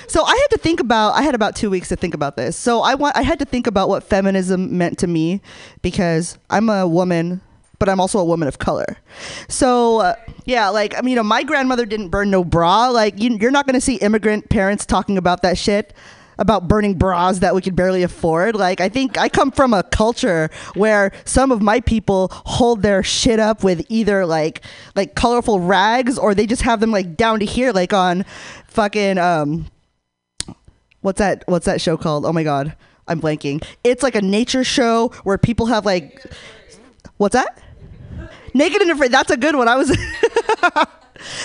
so 0.08 0.24
I 0.24 0.30
had 0.30 0.56
to 0.56 0.58
think 0.58 0.80
about. 0.80 1.12
I 1.12 1.22
had 1.22 1.34
about 1.34 1.56
two 1.56 1.70
weeks 1.70 1.88
to 1.88 1.96
think 1.96 2.14
about 2.14 2.36
this. 2.36 2.56
So 2.56 2.80
I 2.80 2.94
want. 2.94 3.16
I 3.16 3.22
had 3.22 3.38
to 3.38 3.44
think 3.44 3.66
about 3.66 3.88
what 3.88 4.02
feminism 4.02 4.76
meant 4.76 4.98
to 4.98 5.06
me 5.06 5.40
because 5.82 6.38
I'm 6.50 6.68
a 6.68 6.86
woman, 6.86 7.40
but 7.78 7.88
I'm 7.88 8.00
also 8.00 8.18
a 8.18 8.24
woman 8.24 8.48
of 8.48 8.58
color. 8.58 8.96
So 9.48 10.00
uh, 10.00 10.14
yeah, 10.44 10.68
like 10.68 10.96
I 10.96 11.02
mean, 11.02 11.10
you 11.10 11.16
know, 11.16 11.22
my 11.22 11.42
grandmother 11.42 11.86
didn't 11.86 12.08
burn 12.08 12.30
no 12.30 12.44
bra. 12.44 12.88
Like 12.88 13.20
you, 13.20 13.36
you're 13.40 13.50
not 13.50 13.66
gonna 13.66 13.80
see 13.80 13.96
immigrant 13.96 14.48
parents 14.48 14.86
talking 14.86 15.18
about 15.18 15.42
that 15.42 15.58
shit 15.58 15.94
about 16.38 16.68
burning 16.68 16.94
bras 16.94 17.38
that 17.40 17.54
we 17.54 17.62
could 17.62 17.76
barely 17.76 18.02
afford. 18.02 18.54
Like 18.54 18.80
I 18.80 18.88
think 18.88 19.18
I 19.18 19.28
come 19.28 19.50
from 19.50 19.72
a 19.72 19.82
culture 19.82 20.50
where 20.74 21.12
some 21.24 21.50
of 21.50 21.62
my 21.62 21.80
people 21.80 22.28
hold 22.30 22.82
their 22.82 23.02
shit 23.02 23.40
up 23.40 23.64
with 23.64 23.84
either 23.88 24.26
like 24.26 24.62
like 24.94 25.14
colorful 25.14 25.60
rags 25.60 26.18
or 26.18 26.34
they 26.34 26.46
just 26.46 26.62
have 26.62 26.80
them 26.80 26.90
like 26.90 27.16
down 27.16 27.40
to 27.40 27.46
here 27.46 27.72
like 27.72 27.92
on 27.92 28.24
fucking 28.66 29.18
um 29.18 29.66
what's 31.00 31.18
that 31.18 31.44
what's 31.46 31.66
that 31.66 31.80
show 31.80 31.96
called? 31.96 32.24
Oh 32.26 32.32
my 32.32 32.42
god. 32.42 32.74
I'm 33.08 33.20
blanking. 33.20 33.64
It's 33.84 34.02
like 34.02 34.16
a 34.16 34.22
nature 34.22 34.64
show 34.64 35.12
where 35.22 35.38
people 35.38 35.66
have 35.66 35.86
like 35.86 36.24
what's 37.16 37.34
that? 37.34 37.62
Naked 38.52 38.82
and 38.82 38.90
afraid. 38.90 39.12
That's 39.12 39.30
a 39.30 39.36
good 39.36 39.54
one. 39.54 39.68
I 39.68 39.76
was 39.76 39.96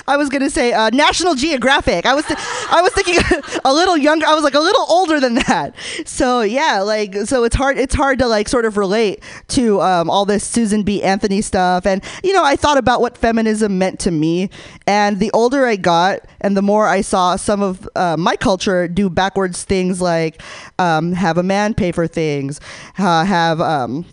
I 0.08 0.18
was 0.18 0.30
gonna 0.30 0.50
say 0.50 0.74
uh, 0.74 0.90
National 0.92 1.36
Geographic. 1.36 2.06
I 2.06 2.14
was 2.14 2.26
th- 2.26 2.40
I 2.70 2.82
was 2.82 2.92
thinking 2.94 3.18
a 3.66 3.74
little 3.74 3.98
younger. 3.98 4.26
I 4.26 4.34
was 4.34 4.44
like 4.44 4.54
a 4.54 4.60
little 4.60 4.86
older 4.90 5.20
than 5.20 5.36
that. 5.36 5.76
So 6.06 6.42
yeah, 6.42 6.82
like 6.82 7.16
so 7.26 7.44
it's 7.44 7.56
hard 7.56 7.78
it's 7.78 7.96
hard 7.96 8.20
to 8.20 8.28
like 8.28 8.48
sort 8.50 8.66
of 8.66 8.78
relate 8.78 9.24
to 9.50 9.82
um, 9.82 10.10
all 10.10 10.26
this 10.26 10.44
Susan 10.44 10.84
B. 10.84 11.02
Anthony 11.04 11.42
stuff. 11.42 11.86
And 11.86 12.04
you 12.24 12.34
know, 12.34 12.44
I 12.44 12.56
thought 12.56 12.78
about 12.78 13.02
what 13.02 13.18
feminism 13.18 13.78
meant 13.78 14.00
to 14.02 14.12
me. 14.12 14.50
And 14.88 15.20
the 15.20 15.32
older 15.34 15.66
I 15.66 15.76
got, 15.76 16.22
and 16.42 16.58
the 16.58 16.62
more 16.62 16.88
I 16.88 17.02
saw 17.02 17.36
some 17.36 17.62
of 17.62 17.88
uh, 17.96 18.18
my 18.18 18.36
culture 18.36 18.88
do 18.88 19.10
backwards 19.10 19.64
things 19.64 20.02
like 20.02 20.42
um, 20.80 21.14
have 21.14 21.38
a 21.38 21.44
man 21.44 21.74
pay 21.74 21.92
for 21.92 22.08
things, 22.08 22.60
uh, 22.98 23.24
have 23.26 23.62
um, 23.62 24.06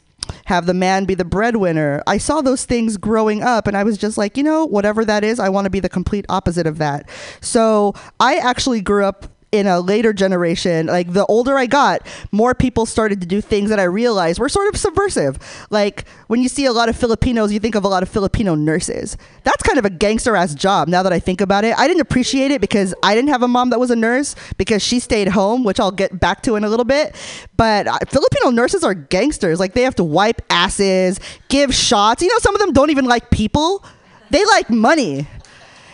have 0.49 0.65
the 0.65 0.73
man 0.73 1.05
be 1.05 1.15
the 1.15 1.27
breadwinner. 1.27 2.03
I 2.07 2.17
saw 2.17 2.41
those 2.41 2.65
things 2.65 2.97
growing 2.97 3.43
up 3.43 3.67
and 3.67 3.77
I 3.77 3.85
was 3.85 3.99
just 3.99 4.17
like, 4.17 4.39
you 4.39 4.43
know, 4.43 4.65
whatever 4.65 5.05
that 5.05 5.23
is, 5.23 5.39
I 5.39 5.51
want 5.51 5.67
to 5.67 5.71
be 5.71 5.79
the 5.79 5.91
complete 5.91 6.25
opposite 6.31 6.67
of 6.67 6.79
that. 6.79 7.09
So 7.43 7.93
I 8.19 8.37
actually 8.37 8.81
grew 8.81 9.05
up 9.05 9.27
in 9.51 9.67
a 9.67 9.81
later 9.81 10.13
generation, 10.13 10.87
like 10.87 11.13
the 11.13 11.25
older 11.27 11.57
I 11.57 11.67
got, 11.67 12.07
more 12.33 12.55
people 12.55 12.85
started 12.85 13.21
to 13.23 13.27
do 13.27 13.41
things 13.41 13.71
that 13.71 13.81
I 13.81 13.85
realized 13.85 14.39
were 14.39 14.49
sort 14.49 14.69
of 14.73 14.79
subversive. 14.79 15.39
Like 15.71 16.07
when 16.27 16.43
you 16.43 16.49
see 16.49 16.67
a 16.67 16.73
lot 16.73 16.89
of 16.89 16.97
Filipinos, 16.97 17.51
you 17.51 17.59
think 17.59 17.75
of 17.75 17.85
a 17.85 17.89
lot 17.89 18.03
of 18.03 18.11
Filipino 18.11 18.55
nurses. 18.55 19.17
That's 19.45 19.63
kind 19.63 19.79
of 19.79 19.87
a 19.87 19.91
gangster 19.91 20.37
ass 20.37 20.55
job 20.55 20.89
now 20.89 21.03
that 21.03 21.13
I 21.13 21.19
think 21.19 21.41
about 21.41 21.65
it. 21.65 21.75
I 21.79 21.89
didn't 21.89 22.03
appreciate 22.03 22.51
it 22.51 22.61
because 22.61 22.95
I 23.03 23.15
didn't 23.15 23.31
have 23.31 23.43
a 23.43 23.49
mom 23.49 23.71
that 23.71 23.81
was 23.81 23.91
a 23.91 23.97
nurse 23.97 24.37
because 24.59 24.83
she 24.83 25.01
stayed 25.01 25.29
home, 25.29 25.65
which 25.65 25.81
I'll 25.81 25.93
get 25.93 26.21
back 26.21 26.43
to 26.43 26.57
in 26.57 26.65
a 26.65 26.69
little 26.69 26.85
bit. 26.85 27.17
But 27.57 27.87
uh, 27.87 27.99
Filipino 28.09 28.51
nurses 28.51 28.85
are 28.85 28.95
gangsters. 28.95 29.59
Like 29.59 29.73
they 29.73 29.83
have 29.83 29.95
to 29.97 30.05
wipe 30.05 30.43
asses, 30.51 31.21
give 31.49 31.75
shots. 31.75 32.23
You 32.23 32.29
know, 32.29 32.39
some 32.39 32.55
of 32.55 32.61
them 32.61 32.73
don't 32.73 32.91
even 32.91 33.07
like 33.07 33.31
people, 33.31 33.83
they 34.31 34.45
like 34.45 34.69
money. 34.69 35.27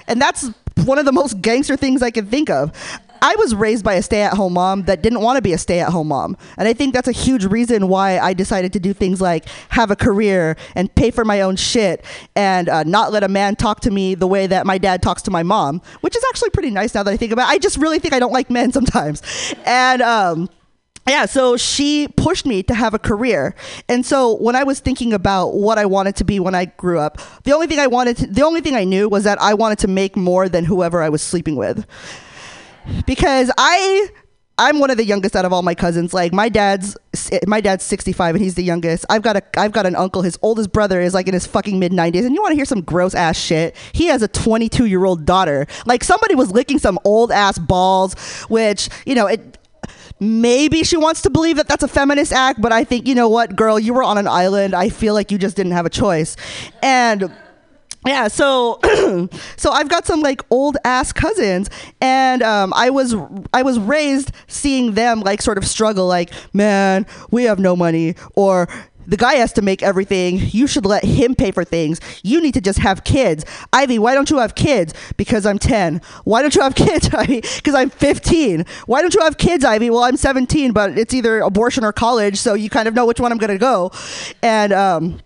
And 0.08 0.20
that's 0.20 0.50
one 0.82 0.98
of 0.98 1.04
the 1.04 1.12
most 1.12 1.40
gangster 1.40 1.76
things 1.76 2.02
I 2.02 2.10
can 2.10 2.26
think 2.26 2.50
of. 2.50 2.72
I 3.24 3.36
was 3.36 3.54
raised 3.54 3.86
by 3.86 3.94
a 3.94 4.02
stay 4.02 4.20
at 4.20 4.34
home 4.34 4.52
mom 4.52 4.82
that 4.82 5.00
didn't 5.00 5.22
want 5.22 5.36
to 5.36 5.42
be 5.42 5.54
a 5.54 5.58
stay 5.58 5.80
at 5.80 5.88
home 5.88 6.08
mom. 6.08 6.36
And 6.58 6.68
I 6.68 6.74
think 6.74 6.92
that's 6.92 7.08
a 7.08 7.12
huge 7.12 7.46
reason 7.46 7.88
why 7.88 8.18
I 8.18 8.34
decided 8.34 8.74
to 8.74 8.78
do 8.78 8.92
things 8.92 9.18
like 9.18 9.46
have 9.70 9.90
a 9.90 9.96
career 9.96 10.58
and 10.74 10.94
pay 10.94 11.10
for 11.10 11.24
my 11.24 11.40
own 11.40 11.56
shit 11.56 12.04
and 12.36 12.68
uh, 12.68 12.82
not 12.82 13.12
let 13.12 13.24
a 13.24 13.28
man 13.28 13.56
talk 13.56 13.80
to 13.80 13.90
me 13.90 14.14
the 14.14 14.26
way 14.26 14.46
that 14.46 14.66
my 14.66 14.76
dad 14.76 15.00
talks 15.00 15.22
to 15.22 15.30
my 15.30 15.42
mom, 15.42 15.80
which 16.02 16.14
is 16.14 16.22
actually 16.28 16.50
pretty 16.50 16.68
nice 16.68 16.94
now 16.94 17.02
that 17.02 17.10
I 17.10 17.16
think 17.16 17.32
about 17.32 17.48
it. 17.48 17.52
I 17.52 17.56
just 17.56 17.78
really 17.78 17.98
think 17.98 18.12
I 18.12 18.18
don't 18.18 18.32
like 18.32 18.50
men 18.50 18.72
sometimes. 18.78 19.22
And, 19.64 20.02
um, 20.02 20.50
yeah, 21.08 21.24
so 21.24 21.56
she 21.56 22.08
pushed 22.08 22.44
me 22.44 22.62
to 22.64 22.74
have 22.74 22.92
a 22.92 22.98
career. 22.98 23.54
And 23.88 24.04
so 24.04 24.36
when 24.36 24.54
I 24.54 24.64
was 24.64 24.80
thinking 24.80 25.14
about 25.14 25.54
what 25.54 25.78
I 25.78 25.86
wanted 25.86 26.16
to 26.16 26.24
be 26.24 26.40
when 26.40 26.54
I 26.54 26.66
grew 26.66 26.98
up, 26.98 27.18
the 27.44 27.52
only 27.52 27.68
thing 27.68 27.78
I 27.78 27.86
wanted 27.86 28.18
to, 28.18 28.26
the 28.26 28.42
only 28.42 28.60
thing 28.60 28.74
I 28.74 28.84
knew 28.84 29.08
was 29.08 29.24
that 29.24 29.40
I 29.40 29.54
wanted 29.54 29.78
to 29.78 29.88
make 29.88 30.14
more 30.14 30.46
than 30.46 30.66
whoever 30.66 31.02
I 31.02 31.08
was 31.08 31.22
sleeping 31.22 31.56
with 31.56 31.86
because 33.06 33.50
I 33.56 34.08
I'm 34.56 34.78
one 34.78 34.90
of 34.90 34.96
the 34.96 35.04
youngest 35.04 35.34
out 35.34 35.44
of 35.44 35.52
all 35.52 35.62
my 35.62 35.74
cousins. 35.74 36.14
Like 36.14 36.32
my 36.32 36.48
dad's 36.48 36.96
my 37.46 37.60
dad's 37.60 37.84
65 37.84 38.36
and 38.36 38.44
he's 38.44 38.54
the 38.54 38.62
youngest. 38.62 39.04
I've 39.10 39.22
got 39.22 39.36
a 39.36 39.42
I've 39.58 39.72
got 39.72 39.86
an 39.86 39.96
uncle. 39.96 40.22
His 40.22 40.38
oldest 40.42 40.72
brother 40.72 41.00
is 41.00 41.12
like 41.12 41.26
in 41.26 41.34
his 41.34 41.46
fucking 41.46 41.78
mid 41.78 41.92
90s. 41.92 42.24
And 42.24 42.34
you 42.34 42.40
want 42.40 42.52
to 42.52 42.56
hear 42.56 42.64
some 42.64 42.82
gross 42.82 43.14
ass 43.14 43.36
shit? 43.36 43.76
He 43.92 44.06
has 44.06 44.22
a 44.22 44.28
22 44.28 44.86
year 44.86 45.04
old 45.04 45.24
daughter. 45.24 45.66
Like 45.86 46.04
somebody 46.04 46.34
was 46.34 46.52
licking 46.52 46.78
some 46.78 46.98
old 47.04 47.32
ass 47.32 47.58
balls, 47.58 48.14
which 48.48 48.88
you 49.06 49.14
know 49.14 49.26
it. 49.26 49.58
Maybe 50.20 50.84
she 50.84 50.96
wants 50.96 51.22
to 51.22 51.30
believe 51.30 51.56
that 51.56 51.66
that's 51.66 51.82
a 51.82 51.88
feminist 51.88 52.32
act, 52.32 52.60
but 52.60 52.72
I 52.72 52.84
think 52.84 53.08
you 53.08 53.16
know 53.16 53.28
what, 53.28 53.56
girl, 53.56 53.80
you 53.80 53.92
were 53.92 54.04
on 54.04 54.16
an 54.16 54.28
island. 54.28 54.72
I 54.72 54.88
feel 54.88 55.12
like 55.12 55.32
you 55.32 55.38
just 55.38 55.56
didn't 55.56 55.72
have 55.72 55.86
a 55.86 55.90
choice, 55.90 56.36
and 56.82 57.30
yeah 58.06 58.28
so 58.28 58.78
so 59.56 59.70
i've 59.70 59.88
got 59.88 60.06
some 60.06 60.20
like 60.20 60.42
old 60.50 60.76
ass 60.84 61.12
cousins 61.12 61.68
and 62.00 62.42
um, 62.42 62.72
i 62.74 62.90
was 62.90 63.14
i 63.52 63.62
was 63.62 63.78
raised 63.78 64.32
seeing 64.46 64.94
them 64.94 65.20
like 65.20 65.40
sort 65.42 65.58
of 65.58 65.66
struggle 65.66 66.06
like 66.06 66.32
man 66.52 67.06
we 67.30 67.44
have 67.44 67.58
no 67.58 67.74
money 67.76 68.14
or 68.34 68.68
the 69.06 69.16
guy 69.16 69.34
has 69.34 69.52
to 69.54 69.62
make 69.62 69.82
everything. 69.82 70.40
You 70.40 70.66
should 70.66 70.86
let 70.86 71.04
him 71.04 71.34
pay 71.34 71.50
for 71.50 71.64
things. 71.64 72.00
You 72.22 72.40
need 72.40 72.54
to 72.54 72.60
just 72.60 72.78
have 72.78 73.04
kids. 73.04 73.44
Ivy, 73.72 73.98
why 73.98 74.14
don't 74.14 74.30
you 74.30 74.38
have 74.38 74.54
kids? 74.54 74.94
Because 75.16 75.46
I'm 75.46 75.58
10. 75.58 76.00
Why 76.24 76.42
don't 76.42 76.54
you 76.54 76.62
have 76.62 76.74
kids, 76.74 77.12
Ivy? 77.12 77.42
Because 77.56 77.74
I'm 77.74 77.90
15. 77.90 78.64
Why 78.86 79.02
don't 79.02 79.14
you 79.14 79.20
have 79.20 79.38
kids, 79.38 79.64
Ivy? 79.64 79.90
Well, 79.90 80.04
I'm 80.04 80.16
17, 80.16 80.72
but 80.72 80.98
it's 80.98 81.14
either 81.14 81.40
abortion 81.40 81.84
or 81.84 81.92
college, 81.92 82.38
so 82.38 82.54
you 82.54 82.70
kind 82.70 82.88
of 82.88 82.94
know 82.94 83.06
which 83.06 83.20
one 83.20 83.32
I'm 83.32 83.38
going 83.38 83.50
to 83.50 83.58
go. 83.58 83.92
And, 84.42 84.72
um, 84.72 85.20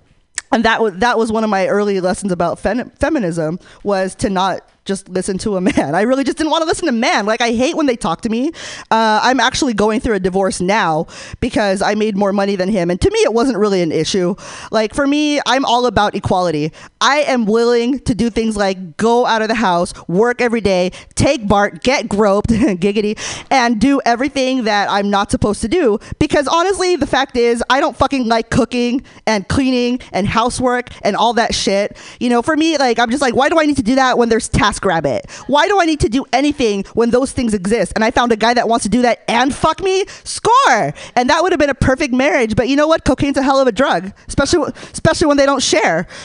and 0.53 0.65
that 0.65 0.83
was 0.83 0.95
that 0.95 1.19
was 1.19 1.31
one 1.33 1.45
of 1.45 1.51
my 1.51 1.67
early 1.69 2.01
lessons 2.01 2.33
about 2.33 2.59
fem- 2.59 2.91
feminism 2.91 3.59
was 3.83 4.15
to 4.17 4.31
not 4.31 4.69
just 4.89 5.09
listen 5.09 5.39
to 5.39 5.57
a 5.57 5.61
man. 5.69 5.95
I 5.95 6.03
really 6.03 6.25
just 6.25 6.39
didn't 6.39 6.51
want 6.51 6.63
to 6.63 6.67
listen 6.67 6.87
to 6.87 6.93
men. 6.93 7.27
Like 7.27 7.41
I 7.41 7.53
hate 7.53 7.77
when 7.77 7.87
they 7.87 7.95
talk 7.97 8.23
to 8.23 8.29
me. 8.29 8.49
Uh, 8.91 9.21
I'm 9.23 9.39
actually 9.39 9.75
going 9.75 10.01
through 10.01 10.15
a 10.15 10.21
divorce 10.21 10.61
now 10.61 11.07
because 11.39 11.83
I 11.83 11.95
made 11.95 12.17
more 12.17 12.33
money 12.33 12.57
than 12.57 12.69
him, 12.71 12.91
and 12.91 13.01
to 13.01 13.11
me 13.11 13.19
it 13.21 13.33
wasn't 13.33 13.59
really 13.59 13.83
an 13.83 13.93
issue. 13.93 14.35
Like 14.73 14.95
for 14.95 15.07
me, 15.07 15.41
I'm 15.47 15.65
all 15.65 15.87
about 15.87 16.15
equality. 16.15 16.73
I 17.01 17.19
am 17.21 17.45
willing 17.45 18.01
to 18.01 18.15
do 18.15 18.31
things 18.31 18.57
like 18.57 18.97
go 18.97 19.27
out 19.27 19.43
of 19.43 19.49
the 19.49 19.55
house, 19.55 19.93
work 20.09 20.41
every 20.41 20.63
day, 20.63 20.91
take 21.15 21.47
BART, 21.47 21.83
get 21.83 22.09
groped, 22.09 22.51
giggity, 22.51 23.17
and 23.51 23.81
do 23.81 24.01
everything 24.07 24.65
that 24.65 24.91
I'm 24.91 25.11
not 25.11 25.31
supposed 25.31 25.61
to 25.61 25.69
do. 25.69 25.99
Because 26.19 26.49
honestly, 26.49 26.97
the 26.97 27.07
fact 27.07 27.37
is, 27.37 27.63
I 27.69 27.81
don't 27.81 27.97
fucking 27.97 28.27
like 28.27 28.49
cooking 28.49 29.03
and 29.27 29.47
cleaning 29.49 30.01
and 30.13 30.27
housework 30.27 30.89
and 31.03 31.15
all 31.15 31.35
that 31.35 31.55
shit. 31.55 31.97
You 32.19 32.31
know, 32.31 32.41
for 32.41 32.57
me, 32.57 32.79
like 32.79 32.99
I'm 32.99 33.11
just 33.11 33.21
like, 33.21 33.37
why 33.37 33.51
do 33.51 33.61
I 33.61 33.67
need 33.67 33.77
to 33.77 33.83
do 33.83 33.97
that 33.97 34.17
when 34.17 34.31
there's 34.31 34.49
tasks? 34.49 34.78
TaskRabbit. 34.79 35.31
Why 35.49 35.69
do 35.69 35.81
I 35.81 35.85
need 35.85 36.01
to 36.01 36.09
do 36.09 36.25
anything 36.33 36.85
when 36.95 37.11
those 37.11 37.33
things 37.33 37.55
exist? 37.55 37.93
And 37.95 38.05
I 38.05 38.11
found 38.11 38.33
a 38.33 38.37
guy 38.37 38.55
that 38.55 38.69
wants 38.69 38.85
to 38.85 38.89
do 38.89 39.03
that 39.03 39.23
and 39.29 39.55
fuck 39.55 39.81
me. 39.81 40.05
Score. 40.25 40.95
And 41.17 41.31
that 41.31 41.43
would 41.43 41.53
have 41.53 41.59
been 41.59 41.71
a 41.71 41.75
perfect 41.75 42.15
marriage. 42.15 42.57
But 42.57 42.69
you 42.69 42.77
know 42.77 42.89
what? 42.89 43.05
Cocaine's 43.05 43.37
a 43.37 43.43
hell 43.43 43.61
of 43.61 43.69
a 43.69 43.73
drug, 43.73 44.13
especially 44.27 44.73
especially 44.93 45.27
when 45.27 45.37
they 45.37 45.47
don't 45.47 45.63
share. 45.63 46.07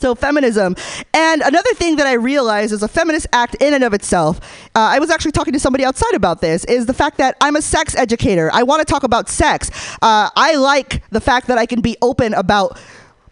So, 0.00 0.14
feminism. 0.14 0.76
And 1.12 1.42
another 1.42 1.74
thing 1.74 1.96
that 1.96 2.06
I 2.06 2.12
realized 2.12 2.72
is 2.72 2.84
a 2.84 2.88
feminist 2.88 3.26
act 3.32 3.56
in 3.60 3.74
and 3.74 3.82
of 3.82 3.94
itself. 3.94 4.38
Uh, 4.74 4.78
I 4.78 5.00
was 5.00 5.10
actually 5.10 5.32
talking 5.32 5.52
to 5.54 5.58
somebody 5.58 5.84
outside 5.84 6.14
about 6.14 6.40
this, 6.40 6.64
is 6.66 6.86
the 6.86 6.94
fact 6.94 7.18
that 7.18 7.36
I'm 7.40 7.56
a 7.56 7.62
sex 7.62 7.96
educator. 7.96 8.48
I 8.52 8.62
want 8.62 8.78
to 8.78 8.84
talk 8.84 9.02
about 9.02 9.28
sex. 9.28 9.70
Uh, 10.00 10.30
I 10.36 10.54
like 10.54 11.02
the 11.10 11.20
fact 11.20 11.48
that 11.48 11.58
I 11.58 11.66
can 11.66 11.80
be 11.80 11.96
open 12.00 12.32
about 12.34 12.78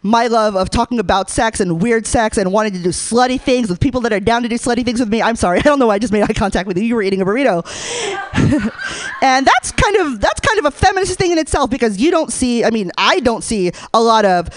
my 0.07 0.29
love 0.29 0.57
of 0.57 0.71
talking 0.71 0.99
about 0.99 1.29
sex 1.29 1.61
and 1.61 1.83
weird 1.83 2.07
sex 2.07 2.39
and 2.39 2.53
wanting 2.53 2.73
to 2.73 2.83
do 2.83 2.91
slutty 2.91 3.41
things 3.41 3.69
with 3.69 3.81
people 3.81 4.01
that 4.03 4.13
are 4.13 4.21
down 4.21 4.43
to 4.43 4.49
do 4.49 4.57
slutty 4.57 4.85
things 4.85 5.01
with 5.01 5.09
me. 5.09 5.21
I'm 5.21 5.37
sorry, 5.37 5.59
I 5.61 5.63
don't 5.63 5.79
know 5.79 5.89
why 5.89 5.95
I 5.95 5.99
just 5.99 6.13
made 6.13 6.23
eye 6.23 6.33
contact 6.33 6.67
with 6.69 6.79
you. 6.79 6.85
You 6.85 6.95
were 6.95 7.03
eating 7.03 7.21
a 7.21 7.25
burrito. 7.25 7.65
and 9.23 9.47
that's 9.47 9.73
kind 9.73 9.97
of 9.97 10.21
that's 10.21 10.41
kind 10.41 10.59
of 10.59 10.67
a 10.67 10.71
feminist 10.71 11.19
thing 11.19 11.33
in 11.33 11.39
itself 11.39 11.71
because 11.71 11.99
you 11.99 12.11
don't 12.11 12.33
see, 12.33 12.65
I 12.65 12.71
mean, 12.71 12.93
I 12.97 13.21
don't 13.21 13.43
see 13.43 13.73
a 13.93 14.01
lot 14.01 14.25
of 14.25 14.49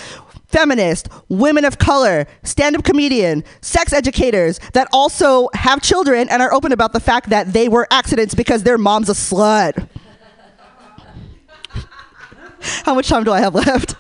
feminist, 0.47 1.09
women 1.29 1.63
of 1.63 1.77
color, 1.77 2.25
stand 2.43 2.75
up 2.75 2.83
comedian, 2.83 3.43
sex 3.61 3.93
educators 3.93 4.59
that 4.73 4.87
also 4.91 5.47
have 5.53 5.81
children 5.81 6.27
and 6.29 6.41
are 6.41 6.51
open 6.53 6.71
about 6.71 6.91
the 6.91 6.99
fact 6.99 7.29
that 7.29 7.53
they 7.53 7.69
were 7.69 7.87
accidents 7.91 8.33
because 8.33 8.63
their 8.63 8.77
mom's 8.77 9.09
a 9.09 9.13
slut. 9.13 9.87
How 12.83 12.95
much 12.95 13.07
time 13.07 13.23
do 13.23 13.31
I 13.31 13.39
have 13.39 13.55
left? 13.55 13.95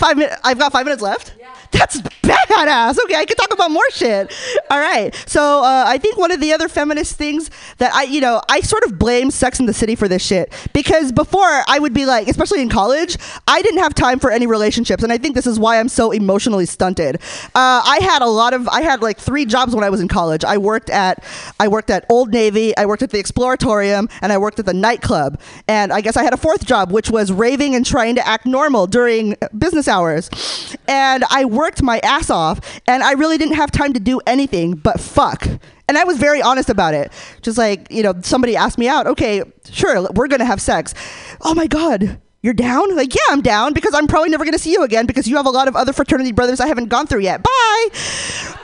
Five 0.00 0.16
minutes. 0.16 0.36
I've 0.42 0.58
got 0.58 0.72
five 0.72 0.86
minutes 0.86 1.02
left. 1.02 1.34
That's 1.72 2.00
badass. 2.00 2.98
Okay, 3.04 3.14
I 3.14 3.24
can 3.24 3.36
talk 3.36 3.52
about 3.52 3.70
more 3.70 3.88
shit. 3.90 4.34
All 4.70 4.78
right. 4.78 5.14
So 5.26 5.62
uh, 5.62 5.84
I 5.86 5.98
think 5.98 6.18
one 6.18 6.32
of 6.32 6.40
the 6.40 6.52
other 6.52 6.68
feminist 6.68 7.16
things 7.16 7.50
that 7.78 7.94
I, 7.94 8.04
you 8.04 8.20
know, 8.20 8.42
I 8.48 8.60
sort 8.60 8.84
of 8.84 8.98
blame 8.98 9.30
Sex 9.30 9.60
in 9.60 9.66
the 9.66 9.72
City 9.72 9.94
for 9.94 10.08
this 10.08 10.24
shit 10.24 10.52
because 10.72 11.12
before 11.12 11.62
I 11.68 11.78
would 11.78 11.94
be 11.94 12.06
like, 12.06 12.28
especially 12.28 12.60
in 12.60 12.68
college, 12.68 13.16
I 13.46 13.62
didn't 13.62 13.80
have 13.80 13.94
time 13.94 14.18
for 14.18 14.30
any 14.30 14.46
relationships, 14.46 15.02
and 15.02 15.12
I 15.12 15.18
think 15.18 15.34
this 15.34 15.46
is 15.46 15.58
why 15.58 15.78
I'm 15.78 15.88
so 15.88 16.10
emotionally 16.10 16.66
stunted. 16.66 17.16
Uh, 17.54 17.82
I 17.84 18.00
had 18.02 18.22
a 18.22 18.26
lot 18.26 18.52
of, 18.52 18.68
I 18.68 18.82
had 18.82 19.00
like 19.00 19.18
three 19.18 19.46
jobs 19.46 19.74
when 19.74 19.84
I 19.84 19.90
was 19.90 20.00
in 20.00 20.08
college. 20.08 20.44
I 20.44 20.58
worked 20.58 20.90
at, 20.90 21.22
I 21.60 21.68
worked 21.68 21.90
at 21.90 22.04
Old 22.08 22.32
Navy, 22.32 22.76
I 22.76 22.86
worked 22.86 23.02
at 23.02 23.10
the 23.10 23.22
Exploratorium, 23.22 24.10
and 24.22 24.32
I 24.32 24.38
worked 24.38 24.58
at 24.58 24.66
the 24.66 24.74
nightclub. 24.74 25.40
And 25.68 25.92
I 25.92 26.00
guess 26.00 26.16
I 26.16 26.24
had 26.24 26.32
a 26.32 26.38
fourth 26.38 26.66
job, 26.66 26.90
which 26.90 27.10
was 27.10 27.30
raving 27.30 27.74
and 27.74 27.86
trying 27.86 28.16
to 28.16 28.26
act 28.26 28.44
normal 28.44 28.86
during 28.86 29.36
business 29.56 29.86
hours. 29.86 30.30
And 30.88 31.24
I 31.30 31.44
worked 31.44 31.59
my 31.82 31.98
ass 32.02 32.30
off 32.30 32.60
and 32.86 33.02
I 33.02 33.12
really 33.12 33.38
didn't 33.38 33.56
have 33.56 33.70
time 33.70 33.92
to 33.92 34.00
do 34.00 34.20
anything 34.26 34.74
but 34.74 35.00
fuck. 35.00 35.46
And 35.88 35.98
I 35.98 36.04
was 36.04 36.18
very 36.18 36.40
honest 36.40 36.70
about 36.70 36.94
it. 36.94 37.12
Just 37.42 37.58
like, 37.58 37.90
you 37.90 38.02
know, 38.02 38.14
somebody 38.22 38.56
asked 38.56 38.78
me 38.78 38.88
out, 38.88 39.06
okay, 39.06 39.42
sure, 39.70 40.08
we're 40.12 40.28
gonna 40.28 40.44
have 40.44 40.60
sex. 40.60 40.94
Oh 41.40 41.54
my 41.54 41.66
God, 41.66 42.20
you're 42.42 42.54
down? 42.54 42.94
Like, 42.96 43.14
yeah, 43.14 43.20
I'm 43.30 43.42
down 43.42 43.72
because 43.72 43.94
I'm 43.94 44.06
probably 44.06 44.30
never 44.30 44.44
gonna 44.44 44.58
see 44.58 44.72
you 44.72 44.82
again 44.82 45.06
because 45.06 45.26
you 45.26 45.36
have 45.36 45.46
a 45.46 45.50
lot 45.50 45.68
of 45.68 45.76
other 45.76 45.92
fraternity 45.92 46.32
brothers 46.32 46.60
I 46.60 46.66
haven't 46.68 46.88
gone 46.88 47.06
through 47.06 47.20
yet. 47.20 47.42
Bye. 47.42 48.56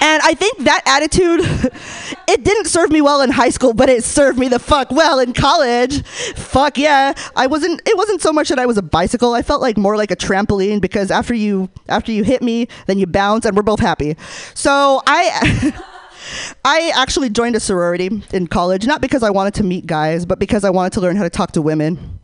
And 0.00 0.22
I 0.22 0.34
think 0.34 0.58
that 0.58 0.82
attitude, 0.86 1.40
it 2.28 2.44
didn't 2.44 2.66
serve 2.66 2.90
me 2.90 3.00
well 3.00 3.22
in 3.22 3.30
high 3.30 3.50
school, 3.50 3.72
but 3.72 3.88
it 3.88 4.04
served 4.04 4.38
me 4.38 4.48
the 4.48 4.58
fuck 4.58 4.90
well 4.90 5.18
in 5.18 5.32
college. 5.32 6.04
Fuck 6.04 6.78
yeah. 6.78 7.14
I 7.36 7.46
wasn't 7.46 7.82
it 7.86 7.96
wasn't 7.96 8.22
so 8.22 8.32
much 8.32 8.48
that 8.48 8.58
I 8.58 8.66
was 8.66 8.78
a 8.78 8.82
bicycle. 8.82 9.34
I 9.34 9.42
felt 9.42 9.60
like 9.60 9.76
more 9.76 9.96
like 9.96 10.10
a 10.10 10.16
trampoline 10.16 10.80
because 10.80 11.10
after 11.10 11.34
you 11.34 11.68
after 11.88 12.12
you 12.12 12.24
hit 12.24 12.42
me, 12.42 12.68
then 12.86 12.98
you 12.98 13.06
bounce 13.06 13.44
and 13.44 13.56
we're 13.56 13.62
both 13.62 13.80
happy. 13.80 14.16
So 14.54 15.02
I 15.06 15.72
I 16.64 16.92
actually 16.94 17.30
joined 17.30 17.56
a 17.56 17.60
sorority 17.60 18.22
in 18.32 18.46
college, 18.46 18.86
not 18.86 19.00
because 19.00 19.22
I 19.22 19.30
wanted 19.30 19.54
to 19.54 19.64
meet 19.64 19.86
guys, 19.86 20.26
but 20.26 20.38
because 20.38 20.64
I 20.64 20.70
wanted 20.70 20.92
to 20.94 21.00
learn 21.00 21.16
how 21.16 21.24
to 21.24 21.30
talk 21.30 21.52
to 21.52 21.62
women. 21.62 22.18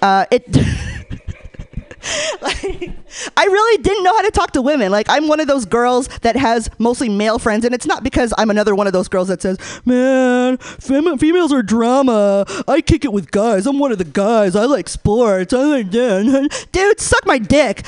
Uh, 0.00 0.26
it 0.30 0.46
like, 2.42 2.96
I 3.36 3.44
really 3.44 3.82
didn't 3.82 4.02
know 4.02 4.14
how 4.14 4.22
to 4.22 4.30
talk 4.30 4.52
to 4.52 4.62
women. 4.62 4.90
Like, 4.90 5.06
I'm 5.08 5.28
one 5.28 5.40
of 5.40 5.46
those 5.46 5.64
girls 5.64 6.08
that 6.22 6.36
has 6.36 6.70
mostly 6.78 7.08
male 7.08 7.38
friends, 7.38 7.64
and 7.64 7.74
it's 7.74 7.86
not 7.86 8.02
because 8.02 8.32
I'm 8.38 8.50
another 8.50 8.74
one 8.74 8.86
of 8.86 8.92
those 8.92 9.08
girls 9.08 9.28
that 9.28 9.42
says, 9.42 9.58
"Man, 9.84 10.56
fem- 10.58 11.18
females 11.18 11.52
are 11.52 11.62
drama. 11.62 12.44
I 12.68 12.80
kick 12.80 13.04
it 13.04 13.12
with 13.12 13.30
guys. 13.30 13.66
I'm 13.66 13.78
one 13.78 13.92
of 13.92 13.98
the 13.98 14.04
guys. 14.04 14.56
I 14.56 14.64
like 14.64 14.88
sports. 14.88 15.52
I 15.52 15.64
like 15.64 15.90
that." 15.90 16.66
Dude, 16.72 17.00
suck 17.00 17.26
my 17.26 17.38
dick. 17.38 17.84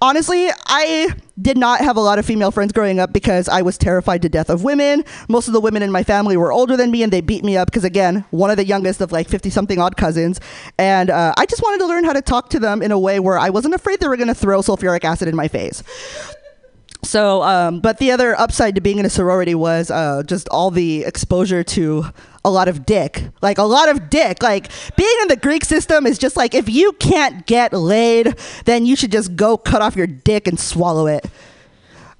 Honestly, 0.00 0.48
I 0.66 1.14
did 1.40 1.58
not 1.58 1.80
have 1.80 1.96
a 1.96 2.00
lot 2.00 2.18
of 2.18 2.24
female 2.24 2.50
friends 2.50 2.72
growing 2.72 2.98
up 2.98 3.12
because 3.12 3.48
I 3.48 3.62
was 3.62 3.76
terrified 3.76 4.22
to 4.22 4.28
death 4.28 4.48
of 4.48 4.64
women. 4.64 5.04
Most 5.28 5.48
of 5.48 5.52
the 5.52 5.60
women 5.60 5.82
in 5.82 5.92
my 5.92 6.02
family 6.02 6.36
were 6.36 6.50
older 6.50 6.76
than 6.76 6.90
me 6.90 7.02
and 7.02 7.12
they 7.12 7.20
beat 7.20 7.44
me 7.44 7.56
up 7.56 7.68
because, 7.68 7.84
again, 7.84 8.24
one 8.30 8.50
of 8.50 8.56
the 8.56 8.64
youngest 8.64 9.00
of 9.00 9.12
like 9.12 9.28
50 9.28 9.50
something 9.50 9.78
odd 9.78 9.96
cousins. 9.96 10.40
And 10.78 11.10
uh, 11.10 11.34
I 11.36 11.44
just 11.46 11.62
wanted 11.62 11.78
to 11.78 11.86
learn 11.86 12.04
how 12.04 12.14
to 12.14 12.22
talk 12.22 12.48
to 12.50 12.58
them 12.58 12.82
in 12.82 12.90
a 12.90 12.98
way 12.98 13.20
where 13.20 13.38
I 13.38 13.50
wasn't 13.50 13.74
afraid 13.74 14.00
they 14.00 14.08
were 14.08 14.16
going 14.16 14.28
to 14.28 14.34
throw 14.34 14.62
sulfuric 14.66 15.04
acid 15.04 15.28
in 15.28 15.36
my 15.36 15.48
face. 15.48 15.82
So, 17.06 17.42
um, 17.42 17.80
but 17.80 17.98
the 17.98 18.10
other 18.10 18.38
upside 18.38 18.74
to 18.74 18.80
being 18.80 18.98
in 18.98 19.06
a 19.06 19.10
sorority 19.10 19.54
was 19.54 19.90
uh, 19.90 20.24
just 20.26 20.48
all 20.48 20.70
the 20.70 21.04
exposure 21.04 21.62
to 21.62 22.06
a 22.44 22.50
lot 22.50 22.68
of 22.68 22.84
dick. 22.84 23.22
Like 23.42 23.58
a 23.58 23.62
lot 23.62 23.88
of 23.88 24.10
dick. 24.10 24.42
Like 24.42 24.70
being 24.96 25.16
in 25.22 25.28
the 25.28 25.36
Greek 25.36 25.64
system 25.64 26.06
is 26.06 26.18
just 26.18 26.36
like 26.36 26.54
if 26.54 26.68
you 26.68 26.92
can't 26.94 27.46
get 27.46 27.72
laid, 27.72 28.36
then 28.64 28.86
you 28.86 28.96
should 28.96 29.12
just 29.12 29.36
go 29.36 29.56
cut 29.56 29.82
off 29.82 29.94
your 29.94 30.06
dick 30.06 30.46
and 30.48 30.58
swallow 30.58 31.06
it. 31.06 31.26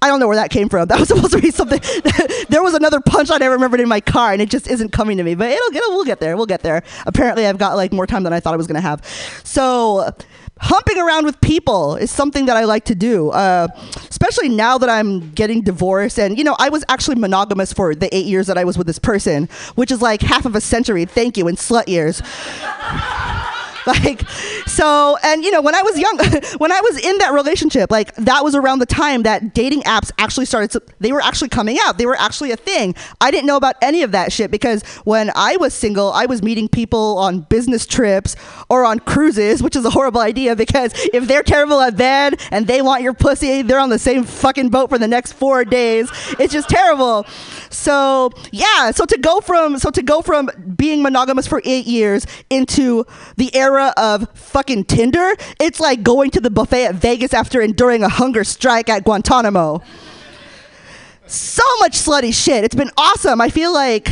I 0.03 0.09
don't 0.09 0.21
know 0.21 0.29
where 0.29 0.37
that 0.37 0.51
came 0.51 0.69
from. 0.69 0.87
That 0.97 1.01
was 1.01 1.09
supposed 1.09 1.33
to 1.33 1.41
be 1.41 1.51
something. 1.51 1.81
there 2.49 2.63
was 2.63 2.75
another 2.75 3.01
punchline 3.01 3.43
I 3.43 3.47
remembered 3.47 3.81
in 3.81 3.89
my 3.89 4.01
car, 4.01 4.33
and 4.33 4.41
it 4.41 4.51
just 4.51 4.69
isn't 4.69 4.93
coming 4.93 5.17
to 5.17 5.25
me. 5.25 5.35
But 5.35 5.51
it'll 5.51 5.71
get. 5.71 5.83
We'll 5.89 6.05
get 6.05 6.21
there. 6.21 6.37
We'll 6.37 6.47
get 6.47 6.63
there. 6.63 6.83
Apparently, 7.07 7.47
I've 7.47 7.59
got 7.59 7.75
like 7.75 7.93
more 7.93 8.07
time 8.07 8.23
than 8.23 8.33
I 8.33 8.41
thought 8.41 8.55
I 8.55 8.57
was 8.57 8.67
gonna 8.67 8.81
have. 8.81 9.05
So 9.43 10.15
humping 10.59 10.99
around 10.99 11.25
with 11.27 11.41
people 11.41 11.97
is 11.97 12.11
something 12.11 12.47
that 12.47 12.57
I 12.57 12.65
like 12.65 12.85
to 12.87 12.95
do, 12.95 13.31
uh, 13.31 13.69
especially 14.09 14.49
now 14.49 14.79
that 14.79 14.89
I'm 14.89 15.31
getting 15.33 15.63
divorced. 15.63 16.19
And, 16.19 16.39
you 16.39 16.45
know, 16.45 16.57
I 16.59 16.69
was 16.69 16.85
actually 16.89 17.17
monogamous 17.17 17.73
for 17.73 17.95
the 17.95 18.15
eight 18.15 18.27
years 18.27 18.47
that 18.47 18.57
I 18.57 18.65
was 18.65 18.79
with 18.79 18.87
this 18.87 18.99
person, 18.99 19.49
which 19.75 19.91
is 19.91 20.01
like 20.01 20.23
half 20.23 20.47
of 20.47 20.55
a 20.55 20.61
century. 20.61 21.05
Thank 21.05 21.37
you, 21.37 21.49
in 21.49 21.57
slut 21.57 21.89
years. 21.89 22.23
like 24.05 24.29
so 24.67 25.17
and 25.23 25.45
you 25.45 25.51
know 25.51 25.61
when 25.61 25.75
i 25.75 25.83
was 25.83 25.99
young 25.99 26.19
when 26.59 26.73
i 26.73 26.81
was 26.81 26.99
in 27.05 27.19
that 27.19 27.33
relationship 27.33 27.91
like 27.91 28.15
that 28.17 28.43
was 28.43 28.55
around 28.55 28.81
the 28.81 28.87
time 28.87 29.23
that 29.23 29.55
dating 29.55 29.83
apps 29.83 30.11
actually 30.19 30.47
started 30.47 30.71
to, 30.71 30.83
they 31.01 31.13
were 31.13 31.21
actually 31.21 31.49
coming 31.49 31.79
out. 31.83 31.99
They 31.99 32.07
were 32.07 32.17
actually 32.17 32.51
a 32.53 32.57
thing. 32.57 32.95
I 33.21 33.31
didn't 33.31 33.47
know 33.47 33.57
about 33.57 33.77
any 33.83 34.03
of 34.03 34.13
that 34.13 34.33
shit 34.33 34.51
because 34.51 34.83
when 35.05 35.31
i 35.35 35.57
was 35.57 35.75
single 35.75 36.13
i 36.13 36.27
was 36.27 36.43
meeting 36.43 36.69
people 36.69 37.19
on 37.19 37.41
business 37.41 37.87
trips 37.87 38.37
or 38.69 38.85
on 38.85 38.99
cruises 38.99 39.63
which 39.63 39.77
is 39.77 39.85
a 39.85 39.91
horrible 39.91 40.21
idea 40.21 40.57
because 40.57 40.93
if 41.13 41.27
they're 41.29 41.43
terrible 41.43 41.81
at 41.81 41.97
bed 41.97 42.41
and 42.51 42.67
they 42.67 42.83
want 42.83 43.03
your 43.03 43.15
pussy 43.15 43.63
they're 43.63 43.79
on 43.79 43.91
the 43.91 43.99
same 43.99 44.25
fucking 44.25 44.69
boat 44.69 44.89
for 44.89 44.99
the 44.99 45.09
next 45.09 45.33
four 45.33 45.65
days. 45.65 46.11
It's 46.39 46.53
just 46.53 46.69
terrible. 46.69 47.25
So 47.71 48.31
yeah 48.53 48.91
so 48.91 49.05
to 49.05 49.19
go 49.19 49.41
from 49.41 49.79
so 49.79 49.91
to 49.91 50.03
go 50.03 50.23
from 50.23 50.51
being 50.77 51.03
monogamous 51.03 51.47
for 51.47 51.61
eight 51.65 51.87
years 51.87 52.27
into 52.51 53.05
the 53.37 53.55
era 53.55 53.76
of 53.81 54.29
fucking 54.35 54.85
Tinder, 54.85 55.35
it's 55.61 55.81
like 55.81 56.03
going 56.03 56.31
to 56.31 56.41
the 56.41 56.51
buffet 56.51 56.87
at 56.87 56.95
Vegas 56.97 57.35
after 57.35 57.61
enduring 57.61 58.03
a 58.03 58.09
hunger 58.09 58.45
strike 58.45 58.89
at 58.89 59.05
Guantanamo. 59.05 59.83
So 61.27 61.63
much 61.81 61.93
slutty 61.93 62.33
shit. 62.33 62.65
It's 62.65 62.75
been 62.75 62.91
awesome. 62.97 63.41
I 63.41 63.49
feel 63.49 63.73
like 63.73 64.09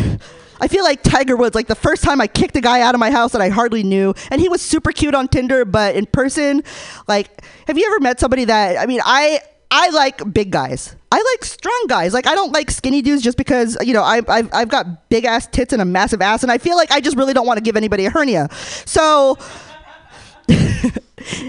I 0.61 0.69
feel 0.69 0.85
like 0.85 1.03
Tiger 1.03 1.37
Woods, 1.37 1.55
like 1.55 1.67
the 1.67 1.75
first 1.75 2.03
time 2.03 2.21
I 2.21 2.27
kicked 2.27 2.57
a 2.57 2.61
guy 2.61 2.81
out 2.81 2.95
of 2.95 2.99
my 2.99 3.11
house 3.11 3.33
that 3.33 3.41
I 3.41 3.49
hardly 3.49 3.83
knew, 3.83 4.15
and 4.31 4.41
he 4.41 4.49
was 4.49 4.63
super 4.63 4.93
cute 4.93 5.15
on 5.15 5.29
Tinder, 5.29 5.65
but 5.65 5.95
in 5.95 6.07
person, 6.07 6.63
like, 7.09 7.43
have 7.67 7.77
you 7.77 7.87
ever 7.87 8.01
met 8.01 8.21
somebody 8.21 8.45
that, 8.47 8.79
I 8.79 8.87
mean, 8.87 9.01
I, 9.05 9.41
I 9.71 9.91
like 9.91 10.33
big 10.33 10.51
guys. 10.51 10.95
I 11.15 11.19
like 11.19 11.45
strong 11.45 11.85
guys. 11.87 12.13
Like 12.13 12.27
I 12.27 12.35
don't 12.35 12.53
like 12.53 12.73
skinny 12.73 13.01
dudes 13.01 13.23
just 13.23 13.39
because 13.39 13.79
you 13.81 13.95
know 13.95 14.03
I, 14.03 14.21
I've 14.27 14.53
I've 14.53 14.69
got 14.69 15.09
big 15.11 15.25
ass 15.25 15.47
tits 15.47 15.73
and 15.73 15.81
a 15.81 15.85
massive 15.85 16.21
ass, 16.21 16.43
and 16.43 16.51
I 16.51 16.59
feel 16.59 16.75
like 16.75 16.91
I 16.91 17.01
just 17.01 17.17
really 17.17 17.33
don't 17.33 17.47
want 17.47 17.59
to 17.59 17.63
give 17.63 17.77
anybody 17.77 18.07
a 18.07 18.11
hernia. 18.11 18.49
So. 18.85 19.39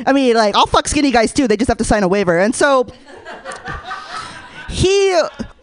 I 0.08 0.14
mean, 0.14 0.36
like, 0.36 0.56
I'll 0.56 0.68
fuck 0.68 0.88
skinny 0.88 1.12
guys 1.12 1.34
too. 1.34 1.50
They 1.50 1.58
just 1.58 1.68
have 1.68 1.80
to 1.80 1.84
sign 1.84 2.04
a 2.04 2.08
waiver. 2.08 2.40
And 2.40 2.56
so 2.56 2.88
he, 4.70 5.12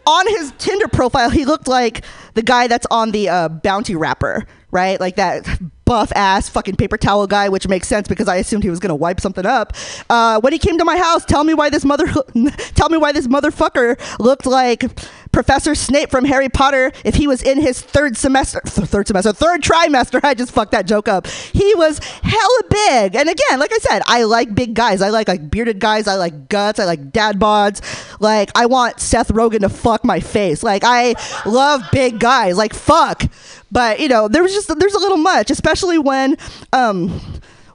on 0.05 0.27
his 0.27 0.53
Tinder 0.59 0.87
profile, 0.87 1.31
he 1.31 1.45
looked 1.45 1.67
like 1.67 2.05
the 2.35 2.43
guy 2.43 2.67
that's 2.67 2.85
on 2.91 3.09
the 3.09 3.29
uh, 3.29 3.49
bounty 3.49 3.95
wrapper, 3.95 4.45
right? 4.73 4.99
Like 4.99 5.15
that 5.15 5.47
buff 5.85 6.11
ass 6.15 6.49
fucking 6.49 6.75
paper 6.75 6.97
towel 6.97 7.27
guy, 7.27 7.49
which 7.49 7.67
makes 7.67 7.87
sense 7.87 8.07
because 8.07 8.27
I 8.27 8.37
assumed 8.37 8.63
he 8.63 8.69
was 8.69 8.79
gonna 8.79 8.95
wipe 8.95 9.21
something 9.21 9.45
up. 9.45 9.73
Uh, 10.09 10.41
when 10.41 10.51
he 10.51 10.59
came 10.59 10.77
to 10.79 10.85
my 10.85 10.97
house, 10.97 11.23
tell 11.23 11.43
me 11.43 11.53
why 11.53 11.69
this 11.69 11.85
mother, 11.85 12.07
tell 12.75 12.89
me 12.89 12.97
why 12.97 13.11
this 13.11 13.27
motherfucker 13.27 13.99
looked 14.19 14.45
like 14.45 14.85
Professor 15.33 15.75
Snape 15.75 16.09
from 16.09 16.25
Harry 16.25 16.47
Potter 16.47 16.91
if 17.03 17.15
he 17.15 17.27
was 17.27 17.43
in 17.43 17.59
his 17.59 17.81
third 17.81 18.15
semester, 18.15 18.61
third 18.65 19.07
semester, 19.07 19.33
third 19.33 19.61
trimester. 19.61 20.19
I 20.23 20.33
just 20.33 20.51
fucked 20.51 20.71
that 20.71 20.87
joke 20.87 21.07
up. 21.07 21.27
He 21.27 21.75
was 21.75 21.99
hella 21.99 22.61
big, 22.69 23.15
and 23.15 23.27
again, 23.27 23.59
like 23.59 23.71
I 23.73 23.79
said, 23.79 24.01
I 24.05 24.23
like 24.23 24.55
big 24.55 24.73
guys. 24.73 25.01
I 25.01 25.09
like 25.09 25.27
like 25.27 25.49
bearded 25.49 25.79
guys. 25.79 26.07
I 26.07 26.15
like 26.15 26.47
guts. 26.47 26.79
I 26.79 26.85
like 26.85 27.11
dad 27.11 27.39
bods. 27.39 27.81
Like 28.21 28.49
I 28.55 28.67
want 28.67 28.99
Seth 28.99 29.29
Rogen 29.29 29.61
to 29.61 29.69
fuck 29.69 30.05
my 30.05 30.19
face. 30.19 30.63
Like 30.63 30.83
I 30.85 31.15
love 31.45 31.81
big 31.91 32.19
guys. 32.19 32.55
Like 32.55 32.73
fuck. 32.73 33.23
But 33.71 33.99
you 33.99 34.07
know, 34.07 34.27
there 34.27 34.43
was 34.43 34.53
just 34.53 34.67
there's 34.79 34.93
a 34.93 34.99
little 34.99 35.17
much, 35.17 35.49
especially 35.49 35.97
when 35.97 36.37
um 36.71 37.19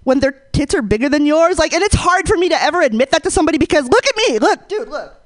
when 0.04 0.20
their 0.20 0.32
tits 0.52 0.74
are 0.74 0.80
bigger 0.80 1.08
than 1.10 1.26
yours. 1.26 1.58
Like, 1.58 1.74
and 1.74 1.82
it's 1.82 1.94
hard 1.94 2.26
for 2.26 2.36
me 2.36 2.48
to 2.48 2.62
ever 2.62 2.80
admit 2.80 3.10
that 3.10 3.22
to 3.24 3.30
somebody 3.30 3.58
because 3.58 3.86
look 3.88 4.04
at 4.06 4.16
me, 4.16 4.38
look, 4.38 4.66
dude, 4.68 4.88
look, 4.88 5.17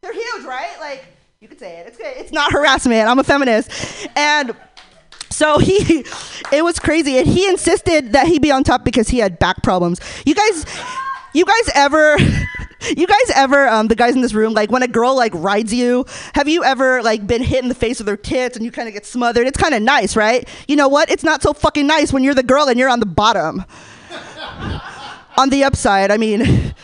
they're 0.02 0.12
huge, 0.12 0.44
right? 0.44 0.78
Like, 0.80 1.04
you 1.40 1.48
could 1.48 1.58
say 1.58 1.78
it. 1.78 1.86
It's 1.86 1.98
good. 1.98 2.12
it's 2.16 2.32
not 2.32 2.52
harassment. 2.52 3.08
I'm 3.08 3.18
a 3.18 3.24
feminist, 3.24 4.08
and. 4.16 4.56
So 5.32 5.58
he, 5.58 6.04
it 6.52 6.62
was 6.64 6.80
crazy, 6.80 7.16
and 7.16 7.26
he 7.26 7.48
insisted 7.48 8.12
that 8.12 8.26
he 8.26 8.40
be 8.40 8.50
on 8.50 8.64
top 8.64 8.84
because 8.84 9.08
he 9.08 9.18
had 9.18 9.38
back 9.38 9.62
problems. 9.62 10.00
You 10.26 10.34
guys, 10.34 10.66
you 11.32 11.44
guys 11.44 11.70
ever 11.74 12.16
you 12.96 13.06
guys 13.06 13.30
ever 13.34 13.68
um, 13.68 13.88
the 13.88 13.94
guys 13.94 14.14
in 14.14 14.22
this 14.22 14.34
room 14.34 14.54
like 14.54 14.70
when 14.70 14.82
a 14.82 14.88
girl 14.88 15.14
like 15.14 15.32
rides 15.34 15.72
you 15.72 16.04
have 16.34 16.48
you 16.48 16.64
ever 16.64 17.02
like 17.02 17.26
been 17.26 17.42
hit 17.42 17.62
in 17.62 17.68
the 17.68 17.74
face 17.74 17.98
with 17.98 18.08
her 18.08 18.16
tits 18.16 18.56
and 18.56 18.64
you 18.64 18.72
kind 18.72 18.88
of 18.88 18.94
get 18.94 19.04
smothered 19.04 19.46
it's 19.46 19.58
kind 19.58 19.74
of 19.74 19.82
nice 19.82 20.16
right 20.16 20.48
you 20.66 20.76
know 20.76 20.88
what 20.88 21.10
it's 21.10 21.22
not 21.22 21.42
so 21.42 21.52
fucking 21.52 21.86
nice 21.86 22.12
when 22.12 22.24
you're 22.24 22.34
the 22.34 22.42
girl 22.42 22.68
and 22.68 22.78
you're 22.78 22.88
on 22.88 23.00
the 23.00 23.06
bottom 23.06 23.64
on 25.36 25.50
the 25.50 25.62
upside 25.62 26.10
i 26.10 26.16
mean 26.16 26.74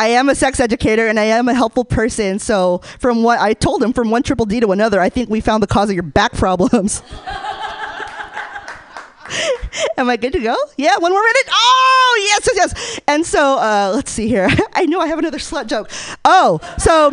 I 0.00 0.06
am 0.06 0.30
a 0.30 0.34
sex 0.34 0.58
educator 0.60 1.08
and 1.08 1.20
I 1.20 1.24
am 1.24 1.46
a 1.46 1.52
helpful 1.52 1.84
person. 1.84 2.38
So, 2.38 2.78
from 2.98 3.22
what 3.22 3.38
I 3.38 3.52
told 3.52 3.82
him, 3.82 3.92
from 3.92 4.10
one 4.10 4.22
triple 4.22 4.46
D 4.46 4.58
to 4.60 4.72
another, 4.72 4.98
I 4.98 5.10
think 5.10 5.28
we 5.28 5.42
found 5.42 5.62
the 5.62 5.66
cause 5.66 5.90
of 5.90 5.94
your 5.94 6.02
back 6.02 6.32
problems. 6.32 7.02
Am 9.98 10.08
I 10.08 10.16
good 10.16 10.32
to 10.32 10.40
go? 10.40 10.56
Yeah, 10.78 10.96
one 10.96 11.12
more 11.12 11.20
minute. 11.20 11.48
Oh, 11.50 12.26
yes, 12.30 12.48
yes, 12.54 12.72
yes. 12.74 13.00
And 13.06 13.26
so, 13.26 13.58
uh, 13.58 13.92
let's 13.94 14.10
see 14.10 14.26
here. 14.26 14.48
I 14.72 14.86
know 14.86 15.00
I 15.00 15.06
have 15.06 15.18
another 15.18 15.36
slut 15.36 15.66
joke. 15.66 15.90
Oh, 16.24 16.60
so 16.78 17.10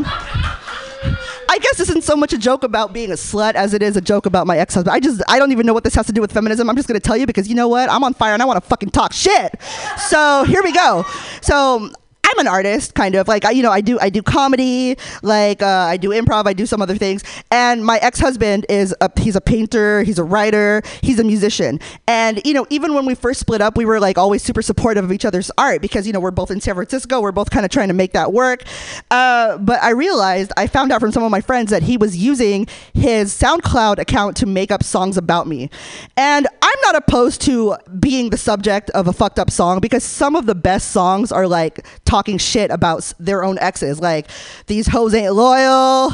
I 1.49 1.59
guess 1.59 1.75
this 1.77 1.89
isn't 1.89 2.05
so 2.05 2.15
much 2.15 2.31
a 2.31 2.37
joke 2.37 2.63
about 2.63 2.93
being 2.93 3.11
a 3.11 3.15
slut 3.15 3.55
as 3.55 3.73
it 3.73 3.83
is 3.83 3.97
a 3.97 4.01
joke 4.01 4.25
about 4.25 4.47
my 4.47 4.57
ex-husband. 4.57 4.95
I 4.95 5.01
just 5.01 5.21
I 5.27 5.39
don't 5.39 5.51
even 5.51 5.65
know 5.65 5.73
what 5.73 5.83
this 5.83 5.95
has 5.95 6.05
to 6.05 6.13
do 6.13 6.21
with 6.21 6.31
feminism. 6.31 6.69
I'm 6.69 6.77
just 6.77 6.87
gonna 6.87 7.01
tell 7.01 7.17
you 7.17 7.25
because 7.25 7.49
you 7.49 7.55
know 7.55 7.67
what? 7.67 7.91
I'm 7.91 8.05
on 8.05 8.13
fire 8.13 8.31
and 8.31 8.41
I 8.41 8.45
want 8.45 8.63
to 8.63 8.69
fucking 8.69 8.91
talk 8.91 9.11
shit. 9.11 9.59
So 9.97 10.45
here 10.45 10.63
we 10.63 10.71
go. 10.71 11.05
So 11.41 11.91
I'm 12.37 12.45
an 12.45 12.51
artist, 12.51 12.93
kind 12.93 13.15
of 13.15 13.27
like 13.27 13.45
I, 13.45 13.51
you 13.51 13.63
know, 13.63 13.71
I 13.71 13.81
do 13.81 13.97
I 13.99 14.11
do 14.11 14.21
comedy, 14.21 14.95
like 15.23 15.63
uh, 15.63 15.65
I 15.65 15.97
do 15.97 16.09
improv, 16.09 16.45
I 16.45 16.53
do 16.53 16.67
some 16.67 16.83
other 16.83 16.95
things. 16.95 17.23
And 17.49 17.83
my 17.83 17.97
ex 17.97 18.19
husband 18.19 18.67
is 18.69 18.93
a 19.01 19.09
he's 19.19 19.35
a 19.35 19.41
painter, 19.41 20.03
he's 20.03 20.19
a 20.19 20.23
writer, 20.23 20.83
he's 21.01 21.17
a 21.17 21.23
musician. 21.23 21.79
And 22.07 22.39
you 22.45 22.53
know, 22.53 22.67
even 22.69 22.93
when 22.93 23.07
we 23.07 23.15
first 23.15 23.39
split 23.39 23.59
up, 23.59 23.75
we 23.75 23.85
were 23.85 23.99
like 23.99 24.19
always 24.19 24.43
super 24.43 24.61
supportive 24.61 25.03
of 25.03 25.11
each 25.11 25.25
other's 25.25 25.49
art 25.57 25.81
because 25.81 26.05
you 26.05 26.13
know 26.13 26.19
we're 26.19 26.29
both 26.29 26.51
in 26.51 26.61
San 26.61 26.75
Francisco, 26.75 27.21
we're 27.21 27.31
both 27.31 27.49
kind 27.49 27.65
of 27.65 27.71
trying 27.71 27.87
to 27.87 27.95
make 27.95 28.13
that 28.13 28.31
work. 28.33 28.63
Uh, 29.09 29.57
but 29.57 29.81
I 29.81 29.89
realized 29.89 30.51
I 30.57 30.67
found 30.67 30.91
out 30.91 30.99
from 31.01 31.11
some 31.11 31.23
of 31.23 31.31
my 31.31 31.41
friends 31.41 31.71
that 31.71 31.81
he 31.81 31.97
was 31.97 32.15
using 32.15 32.67
his 32.93 33.33
SoundCloud 33.33 33.97
account 33.97 34.37
to 34.37 34.45
make 34.45 34.69
up 34.69 34.83
songs 34.83 35.17
about 35.17 35.47
me, 35.47 35.71
and 36.15 36.45
I'm 36.61 36.79
not 36.83 36.95
opposed 36.95 37.41
to 37.41 37.77
being 37.99 38.29
the 38.29 38.37
subject 38.37 38.91
of 38.91 39.07
a 39.07 39.13
fucked 39.13 39.39
up 39.39 39.49
song 39.49 39.79
because 39.79 40.03
some 40.03 40.35
of 40.35 40.45
the 40.45 40.55
best 40.55 40.91
songs 40.91 41.31
are 41.31 41.47
like 41.47 41.83
talking 42.05 42.26
shit 42.35 42.69
about 42.69 43.13
their 43.19 43.43
own 43.43 43.57
exes, 43.59 44.01
like 44.01 44.27
these 44.65 44.87
hoes 44.87 45.13
ain't 45.13 45.33
loyal, 45.33 46.13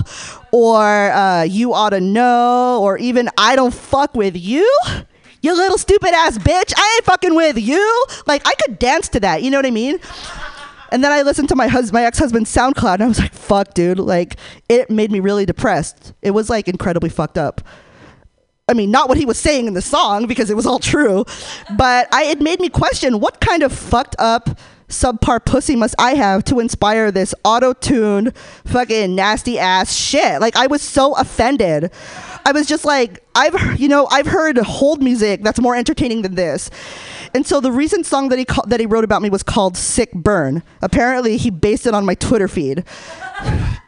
or 0.52 1.12
uh, 1.12 1.44
you 1.44 1.74
ought 1.74 1.90
to 1.90 2.00
know, 2.00 2.80
or 2.84 3.00
even 3.00 3.30
I 3.38 3.56
don't 3.56 3.74
fuck 3.74 4.14
with 4.14 4.38
you. 4.38 4.70
You 5.42 5.56
little 5.56 5.78
stupid 5.78 6.12
ass 6.14 6.38
bitch. 6.38 6.74
I 6.78 6.96
ain't 6.96 7.06
fucking 7.06 7.36
with 7.36 7.58
you. 7.58 8.06
Like 8.28 8.44
I 8.46 8.54
could 8.64 8.78
dance 8.80 9.10
to 9.10 9.20
that. 9.22 9.42
You 9.42 9.50
know 9.50 9.58
what 9.58 9.66
I 9.66 9.72
mean? 9.72 10.00
And 10.92 11.04
then 11.04 11.12
I 11.12 11.24
listened 11.24 11.50
to 11.50 11.56
my 11.56 11.68
hus- 11.68 11.92
my 11.92 12.06
ex 12.06 12.20
husband's 12.20 12.54
SoundCloud, 12.56 12.94
and 12.94 13.04
I 13.04 13.08
was 13.08 13.20
like, 13.20 13.34
"Fuck, 13.34 13.74
dude!" 13.74 13.98
Like 13.98 14.38
it 14.70 14.92
made 14.92 15.12
me 15.12 15.20
really 15.20 15.46
depressed. 15.46 16.14
It 16.22 16.32
was 16.32 16.52
like 16.52 16.68
incredibly 16.68 17.10
fucked 17.10 17.38
up. 17.40 17.62
I 18.70 18.74
mean, 18.74 18.92
not 18.92 19.10
what 19.10 19.18
he 19.18 19.26
was 19.26 19.40
saying 19.40 19.68
in 19.68 19.74
the 19.74 19.82
song 19.82 20.28
because 20.28 20.50
it 20.50 20.56
was 20.56 20.66
all 20.66 20.80
true, 20.80 21.26
but 21.76 22.08
I 22.14 22.26
it 22.26 22.42
made 22.42 22.60
me 22.60 22.70
question 22.70 23.20
what 23.20 23.42
kind 23.42 23.64
of 23.64 23.74
fucked 23.74 24.16
up 24.20 24.58
subpar 24.94 25.44
pussy 25.44 25.76
must 25.76 25.96
I 26.00 26.16
have 26.16 26.44
to 26.46 26.60
inspire 26.60 27.12
this 27.12 27.34
auto-tuned 27.44 28.36
fucking 28.66 29.16
nasty 29.16 29.60
ass 29.60 29.94
shit? 29.94 30.40
Like 30.40 30.56
I 30.56 30.68
was 30.68 30.82
so 30.82 31.14
offended. 31.16 31.92
I 32.46 32.52
was 32.52 32.68
just 32.68 32.86
like, 32.86 33.24
I've 33.36 33.80
you 33.80 33.88
know 33.88 34.08
I've 34.12 34.28
heard 34.28 34.58
hold 34.58 35.02
music 35.02 35.44
that's 35.44 35.60
more 35.60 35.76
entertaining 35.76 36.22
than 36.22 36.36
this. 36.36 36.70
And 37.34 37.48
so 37.48 37.60
the 37.60 37.72
recent 37.72 38.06
song 38.06 38.30
that 38.30 38.38
he 38.38 38.46
ca- 38.46 38.66
that 38.68 38.80
he 38.80 38.86
wrote 38.86 39.04
about 39.04 39.22
me 39.22 39.30
was 39.30 39.44
called 39.44 39.76
"Sick 39.76 40.14
Burn." 40.14 40.62
Apparently, 40.82 41.38
he 41.38 41.50
based 41.50 41.88
it 41.88 41.94
on 41.96 42.06
my 42.06 42.16
Twitter 42.16 42.48
feed. 42.48 42.84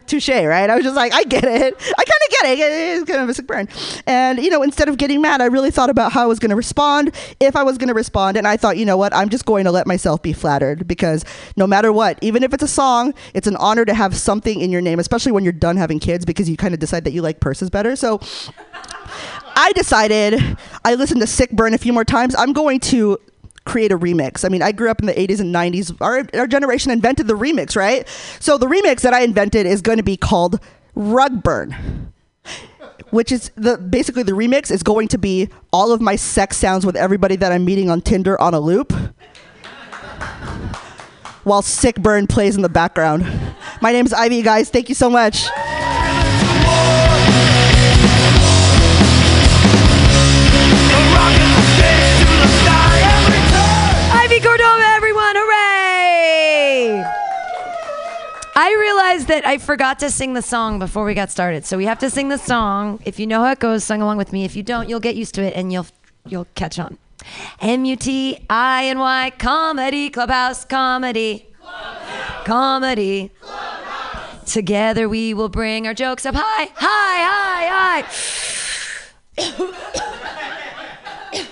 Touche, 0.08 0.30
right? 0.30 0.70
I 0.70 0.76
was 0.76 0.84
just 0.84 0.96
like, 0.96 1.14
I 1.14 1.24
get 1.24 1.44
it. 1.44 1.76
I 1.76 2.04
kind 2.04 2.22
of 2.26 2.32
get 2.32 2.46
it. 2.46 2.60
It's 2.60 3.10
kind 3.10 3.22
of 3.22 3.30
a 3.30 3.34
sick 3.34 3.48
burn. 3.48 3.68
And, 4.06 4.40
you 4.40 4.50
know, 4.50 4.64
instead 4.64 4.90
of 4.90 4.98
getting 4.98 5.22
mad, 5.22 5.42
I 5.42 5.46
really 5.46 5.72
thought 5.72 5.90
about 5.90 6.12
how 6.12 6.24
I 6.24 6.26
was 6.26 6.40
going 6.40 6.50
to 6.50 6.56
respond, 6.56 7.16
if 7.40 7.56
I 7.56 7.64
was 7.64 7.78
going 7.78 7.88
to 7.88 7.94
respond. 7.94 8.38
And 8.38 8.48
I 8.48 8.58
thought, 8.58 8.78
you 8.78 8.86
know 8.86 8.98
what? 8.98 9.14
I'm 9.14 9.30
just 9.30 9.46
going 9.46 9.66
to 9.66 9.72
let 9.72 9.88
myself 9.88 10.22
be 10.22 10.34
flattered 10.34 10.88
because 10.88 11.26
no 11.56 11.68
matter 11.68 11.92
what, 11.92 12.20
even 12.22 12.44
if 12.44 12.54
it's 12.54 12.64
a 12.64 12.68
song, 12.68 13.14
it's 13.34 13.48
an 13.48 13.56
honor 13.58 13.86
to 13.86 13.94
have 13.94 14.16
something 14.16 14.62
in 14.62 14.72
your 14.72 14.82
name, 14.82 15.00
especially 15.00 15.32
when 15.32 15.44
you're 15.44 15.54
done 15.54 15.78
having 15.78 16.00
kids 16.00 16.26
because 16.26 16.50
you 16.50 16.58
kind 16.58 16.74
of 16.74 16.80
decide 16.80 17.04
that 17.04 17.12
you 17.12 17.22
like 17.22 17.40
purses 17.40 17.70
better. 17.70 17.96
So 17.96 18.20
I 19.56 19.72
decided, 19.74 20.58
I 20.84 20.96
listened 20.96 21.22
to 21.22 21.28
Sick 21.28 21.52
Burn 21.52 21.74
a 21.74 21.78
few 21.78 21.94
more 21.94 22.06
times. 22.06 22.36
I'm 22.36 22.54
going 22.54 22.80
to 22.82 23.18
create 23.66 23.92
a 23.92 23.98
remix. 23.98 24.46
I 24.46 24.50
mean, 24.50 24.62
I 24.62 24.72
grew 24.72 24.90
up 24.90 25.00
in 25.00 25.08
the 25.08 25.14
80s 25.14 25.40
and 25.40 25.54
90s. 25.54 25.96
Our, 26.00 26.28
our 26.40 26.48
generation 26.48 26.92
invented 26.92 27.28
the 27.28 27.34
remix, 27.34 27.76
right? 27.76 28.08
So 28.40 28.58
the 28.58 28.68
remix 28.68 29.02
that 29.02 29.14
I 29.14 29.22
invented 29.22 29.66
is 29.66 29.82
going 29.82 29.98
to 29.98 30.04
be 30.04 30.18
called 30.18 30.60
Rug 30.96 31.44
Burn. 31.44 32.12
Which 33.10 33.32
is 33.32 33.52
the 33.56 33.78
basically 33.78 34.24
the 34.24 34.32
remix 34.32 34.72
is 34.72 34.84
going 34.84 35.08
to 35.10 35.18
be 35.18 35.50
all 35.72 35.92
of 35.92 36.02
my 36.02 36.16
sex 36.16 36.58
sounds 36.58 36.86
with 36.86 36.96
everybody 36.96 37.36
that 37.38 37.52
I'm 37.52 37.64
meeting 37.64 37.90
on 37.90 38.02
Tinder 38.02 38.40
on 38.42 38.54
a 38.54 38.60
loop. 38.60 38.94
While 41.44 41.62
Sick 41.62 41.96
Burn 41.98 42.26
plays 42.28 42.56
in 42.56 42.62
the 42.62 42.70
background. 42.70 43.26
My 43.82 43.92
name 43.92 44.06
is 44.06 44.14
Ivy, 44.14 44.42
guys. 44.42 44.70
Thank 44.70 44.90
you 44.90 44.96
so 44.96 45.10
much. 45.10 45.46
I 58.58 58.74
realized 58.80 59.28
that 59.28 59.46
I 59.46 59.58
forgot 59.58 60.00
to 60.00 60.10
sing 60.10 60.34
the 60.34 60.42
song 60.42 60.80
before 60.80 61.04
we 61.04 61.14
got 61.14 61.30
started. 61.30 61.66
So 61.66 61.76
we 61.76 61.84
have 61.86 62.00
to 62.00 62.10
sing 62.10 62.30
the 62.30 62.38
song. 62.38 63.02
If 63.04 63.20
you 63.20 63.28
know 63.28 63.44
how 63.44 63.52
it 63.52 63.60
goes, 63.60 63.84
sing 63.84 64.02
along 64.02 64.16
with 64.16 64.32
me. 64.32 64.46
If 64.46 64.56
you 64.56 64.64
don't, 64.64 64.88
you'll 64.88 65.02
get 65.02 65.18
used 65.18 65.36
to 65.36 65.44
it 65.44 65.54
and 65.56 65.74
you'll 65.74 65.88
you'll 66.26 66.48
catch 66.56 66.80
on. 66.80 66.98
M 67.60 67.84
U 67.84 67.98
T 67.98 68.46
I 68.50 68.86
N 68.86 69.00
Y 69.00 69.34
comedy 69.38 70.10
clubhouse 70.10 70.64
comedy. 70.64 71.48
Comedy. 72.46 73.32
Together 74.46 75.10
we 75.10 75.34
will 75.34 75.50
bring 75.50 75.86
our 75.86 75.94
jokes 75.94 76.26
up 76.26 76.36
high, 76.38 76.70
high, 76.76 77.24
high, 77.28 78.06
high. 79.38 81.44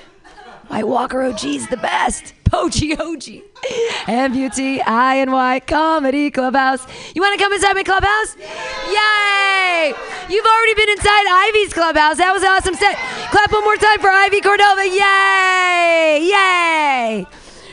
White 0.68 0.88
Walker 0.88 1.22
OG's 1.22 1.68
the 1.68 1.78
best. 1.78 2.34
Poachy 2.46 2.98
OG. 2.98 3.42
M-U-T-I-N-Y 4.08 5.60
Comedy 5.62 6.32
Clubhouse. 6.32 6.86
You 7.16 7.22
want 7.22 7.38
to 7.38 7.44
come 7.44 7.54
inside 7.54 7.74
my 7.74 7.84
clubhouse? 7.84 8.36
Yay! 8.38 9.94
You've 10.30 10.46
already 10.46 10.74
been 10.76 10.90
inside 10.90 11.26
Ivy's 11.28 11.74
clubhouse. 11.74 12.18
That 12.18 12.34
was 12.34 12.44
an 12.44 12.50
awesome 12.50 12.76
set. 12.76 12.96
Clap 13.32 13.52
one 13.52 13.64
more 13.64 13.76
time 13.76 14.00
for 14.00 14.10
Ivy 14.10 14.42
Cordova. 14.42 14.86
Yay! 14.88 16.30
Yay! 16.32 17.28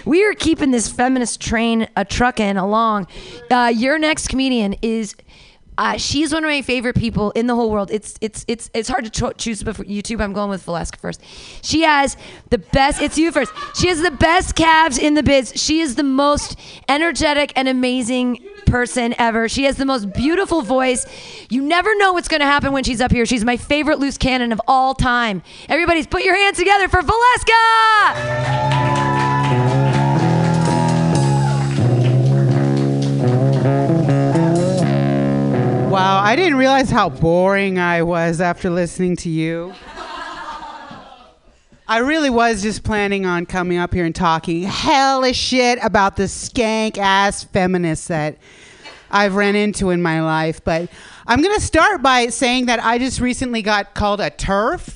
We 0.05 0.24
are 0.24 0.35
keeping 0.35 0.70
this 0.70 0.90
feminist 0.90 1.40
train 1.40 1.88
a 1.96 2.05
trucking 2.05 2.57
along. 2.57 3.07
Uh, 3.50 3.72
your 3.74 3.98
next 3.98 4.29
comedian 4.29 4.74
is 4.83 5.14
uh, 5.81 5.97
she's 5.97 6.31
one 6.31 6.45
of 6.45 6.49
my 6.51 6.61
favorite 6.61 6.95
people 6.95 7.31
in 7.31 7.47
the 7.47 7.55
whole 7.55 7.71
world. 7.71 7.90
It's 7.90 8.14
it's 8.21 8.45
it's 8.47 8.69
it's 8.75 8.87
hard 8.87 9.05
to 9.05 9.11
cho- 9.11 9.33
choose 9.33 9.62
before 9.62 9.87
YouTube. 9.87 10.21
I'm 10.21 10.35
going 10.35 10.51
with 10.51 10.66
Valeska 10.66 10.99
first. 10.99 11.23
She 11.62 11.81
has 11.85 12.19
the 12.51 12.59
best. 12.59 13.01
It's 13.01 13.16
you 13.16 13.33
first. 13.33 13.51
She 13.75 13.88
has 13.88 14.03
the 14.03 14.11
best 14.11 14.57
calves 14.57 14.99
in 14.99 15.14
the 15.14 15.23
biz. 15.23 15.55
She 15.57 15.81
is 15.81 15.95
the 15.95 16.03
most 16.03 16.59
energetic 16.87 17.55
and 17.57 17.66
amazing 17.66 18.45
person 18.66 19.14
ever. 19.16 19.49
She 19.49 19.64
has 19.64 19.79
the 19.79 19.87
most 19.87 20.12
beautiful 20.12 20.61
voice. 20.61 21.07
You 21.49 21.62
never 21.62 21.97
know 21.97 22.12
what's 22.12 22.29
going 22.29 22.40
to 22.40 22.47
happen 22.47 22.75
when 22.75 22.85
she's 22.85 23.01
up 23.01 23.11
here. 23.11 23.25
She's 23.25 23.47
my 23.47 23.57
favorite 23.57 23.99
loose 23.99 24.19
cannon 24.19 24.53
of 24.53 24.61
all 24.69 24.95
time. 24.95 25.43
Everybody's 25.66 26.07
put 26.07 26.25
your 26.25 26.37
hands 26.37 26.59
together 26.59 26.88
for 26.88 27.01
Valeska. 27.01 28.51
Wow, 35.90 36.20
I 36.22 36.37
didn't 36.37 36.55
realize 36.55 36.88
how 36.88 37.09
boring 37.09 37.81
I 37.81 38.05
was 38.05 38.40
after 38.40 38.70
listening 38.70 39.16
to 39.16 39.29
you. 39.29 39.74
I 41.88 41.98
really 41.98 42.31
was 42.31 42.62
just 42.62 42.85
planning 42.85 43.26
on 43.26 43.44
coming 43.44 43.76
up 43.76 43.92
here 43.92 44.05
and 44.05 44.14
talking 44.14 44.62
hellish 44.62 45.37
shit 45.37 45.81
about 45.83 46.14
the 46.14 46.29
skank 46.29 46.96
ass 46.96 47.42
feminists 47.42 48.07
that 48.07 48.38
I've 49.11 49.35
ran 49.35 49.57
into 49.57 49.90
in 49.90 50.00
my 50.00 50.22
life. 50.22 50.62
But 50.62 50.88
I'm 51.26 51.42
going 51.42 51.57
to 51.57 51.61
start 51.61 52.03
by 52.03 52.29
saying 52.29 52.66
that 52.66 52.79
I 52.79 52.98
just 52.98 53.18
recently 53.18 53.61
got 53.61 53.92
called 53.94 54.20
a 54.20 54.31
TERF. 54.31 54.94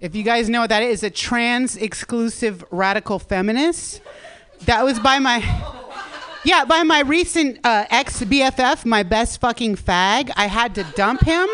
If 0.00 0.16
you 0.16 0.24
guys 0.24 0.48
know 0.48 0.62
what 0.62 0.70
that 0.70 0.82
is, 0.82 1.04
a 1.04 1.10
trans 1.10 1.76
exclusive 1.76 2.64
radical 2.72 3.20
feminist. 3.20 4.00
That 4.62 4.84
was 4.84 4.98
by 4.98 5.20
my. 5.20 5.73
Yeah, 6.44 6.66
by 6.66 6.82
my 6.82 7.00
recent 7.00 7.58
uh, 7.64 7.86
ex 7.88 8.20
BFF, 8.20 8.84
my 8.84 9.02
best 9.02 9.40
fucking 9.40 9.76
fag, 9.76 10.30
I 10.36 10.46
had 10.46 10.74
to 10.74 10.84
dump 10.94 11.22
him 11.22 11.48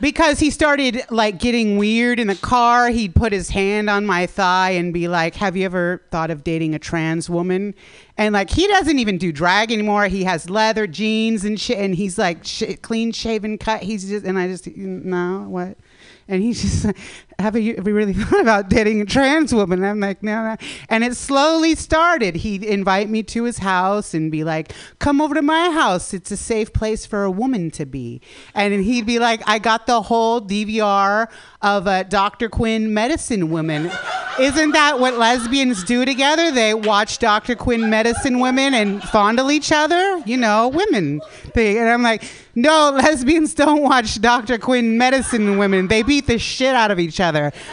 because 0.00 0.40
he 0.40 0.50
started 0.50 1.02
like 1.08 1.38
getting 1.38 1.78
weird 1.78 2.18
in 2.18 2.26
the 2.26 2.34
car. 2.34 2.88
He'd 2.88 3.14
put 3.14 3.32
his 3.32 3.50
hand 3.50 3.88
on 3.88 4.06
my 4.06 4.26
thigh 4.26 4.70
and 4.70 4.92
be 4.92 5.06
like, 5.06 5.36
"Have 5.36 5.56
you 5.56 5.64
ever 5.66 6.02
thought 6.10 6.32
of 6.32 6.42
dating 6.42 6.74
a 6.74 6.80
trans 6.80 7.30
woman?" 7.30 7.76
And 8.18 8.32
like 8.32 8.50
he 8.50 8.66
doesn't 8.66 8.98
even 8.98 9.18
do 9.18 9.30
drag 9.30 9.70
anymore. 9.70 10.08
He 10.08 10.24
has 10.24 10.50
leather 10.50 10.88
jeans 10.88 11.44
and 11.44 11.60
shit, 11.60 11.78
and 11.78 11.94
he's 11.94 12.18
like 12.18 12.44
sh- 12.44 12.74
clean 12.82 13.12
shaven 13.12 13.56
cut. 13.56 13.84
He's 13.84 14.08
just, 14.08 14.24
and 14.24 14.36
I 14.36 14.48
just 14.48 14.66
no 14.76 15.46
what. 15.48 15.78
And 16.26 16.42
he's 16.42 16.60
just 16.60 16.96
have 17.38 17.56
you, 17.56 17.76
have 17.76 17.86
you 17.86 17.94
really 17.94 18.12
thought 18.14 18.40
about 18.40 18.68
dating 18.68 19.00
a 19.00 19.04
trans 19.04 19.54
woman? 19.54 19.80
And 19.80 19.86
I'm 19.86 20.00
like, 20.00 20.22
no, 20.22 20.44
no. 20.44 20.56
And 20.88 21.04
it 21.04 21.16
slowly 21.16 21.74
started. 21.74 22.36
He'd 22.36 22.62
invite 22.62 23.08
me 23.08 23.22
to 23.24 23.44
his 23.44 23.58
house 23.58 24.14
and 24.14 24.30
be 24.30 24.44
like, 24.44 24.72
come 24.98 25.20
over 25.20 25.34
to 25.34 25.42
my 25.42 25.70
house. 25.70 26.14
It's 26.14 26.30
a 26.30 26.36
safe 26.36 26.72
place 26.72 27.06
for 27.06 27.24
a 27.24 27.30
woman 27.30 27.70
to 27.72 27.86
be. 27.86 28.20
And 28.54 28.84
he'd 28.84 29.06
be 29.06 29.18
like, 29.18 29.42
I 29.46 29.58
got 29.58 29.86
the 29.86 30.02
whole 30.02 30.40
DVR 30.40 31.28
of 31.62 31.86
a 31.86 32.04
Dr. 32.04 32.48
Quinn 32.48 32.94
Medicine 32.94 33.50
Woman. 33.50 33.90
Isn't 34.38 34.72
that 34.72 34.98
what 34.98 35.14
lesbians 35.14 35.84
do 35.84 36.04
together? 36.04 36.50
They 36.50 36.74
watch 36.74 37.18
Dr. 37.18 37.54
Quinn 37.54 37.88
Medicine 37.88 38.40
Women 38.40 38.74
and 38.74 39.02
fondle 39.02 39.50
each 39.50 39.72
other? 39.72 40.18
You 40.26 40.36
know, 40.36 40.68
women. 40.68 41.20
Thing. 41.52 41.78
And 41.78 41.88
I'm 41.88 42.02
like, 42.02 42.24
no, 42.54 42.90
lesbians 42.94 43.54
don't 43.54 43.82
watch 43.82 44.20
Dr. 44.20 44.58
Quinn 44.58 44.98
Medicine 44.98 45.58
Women. 45.58 45.88
They 45.88 46.02
beat 46.02 46.26
the 46.26 46.38
shit 46.38 46.74
out 46.74 46.90
of 46.90 46.98
each 46.98 47.20
other. 47.20 47.23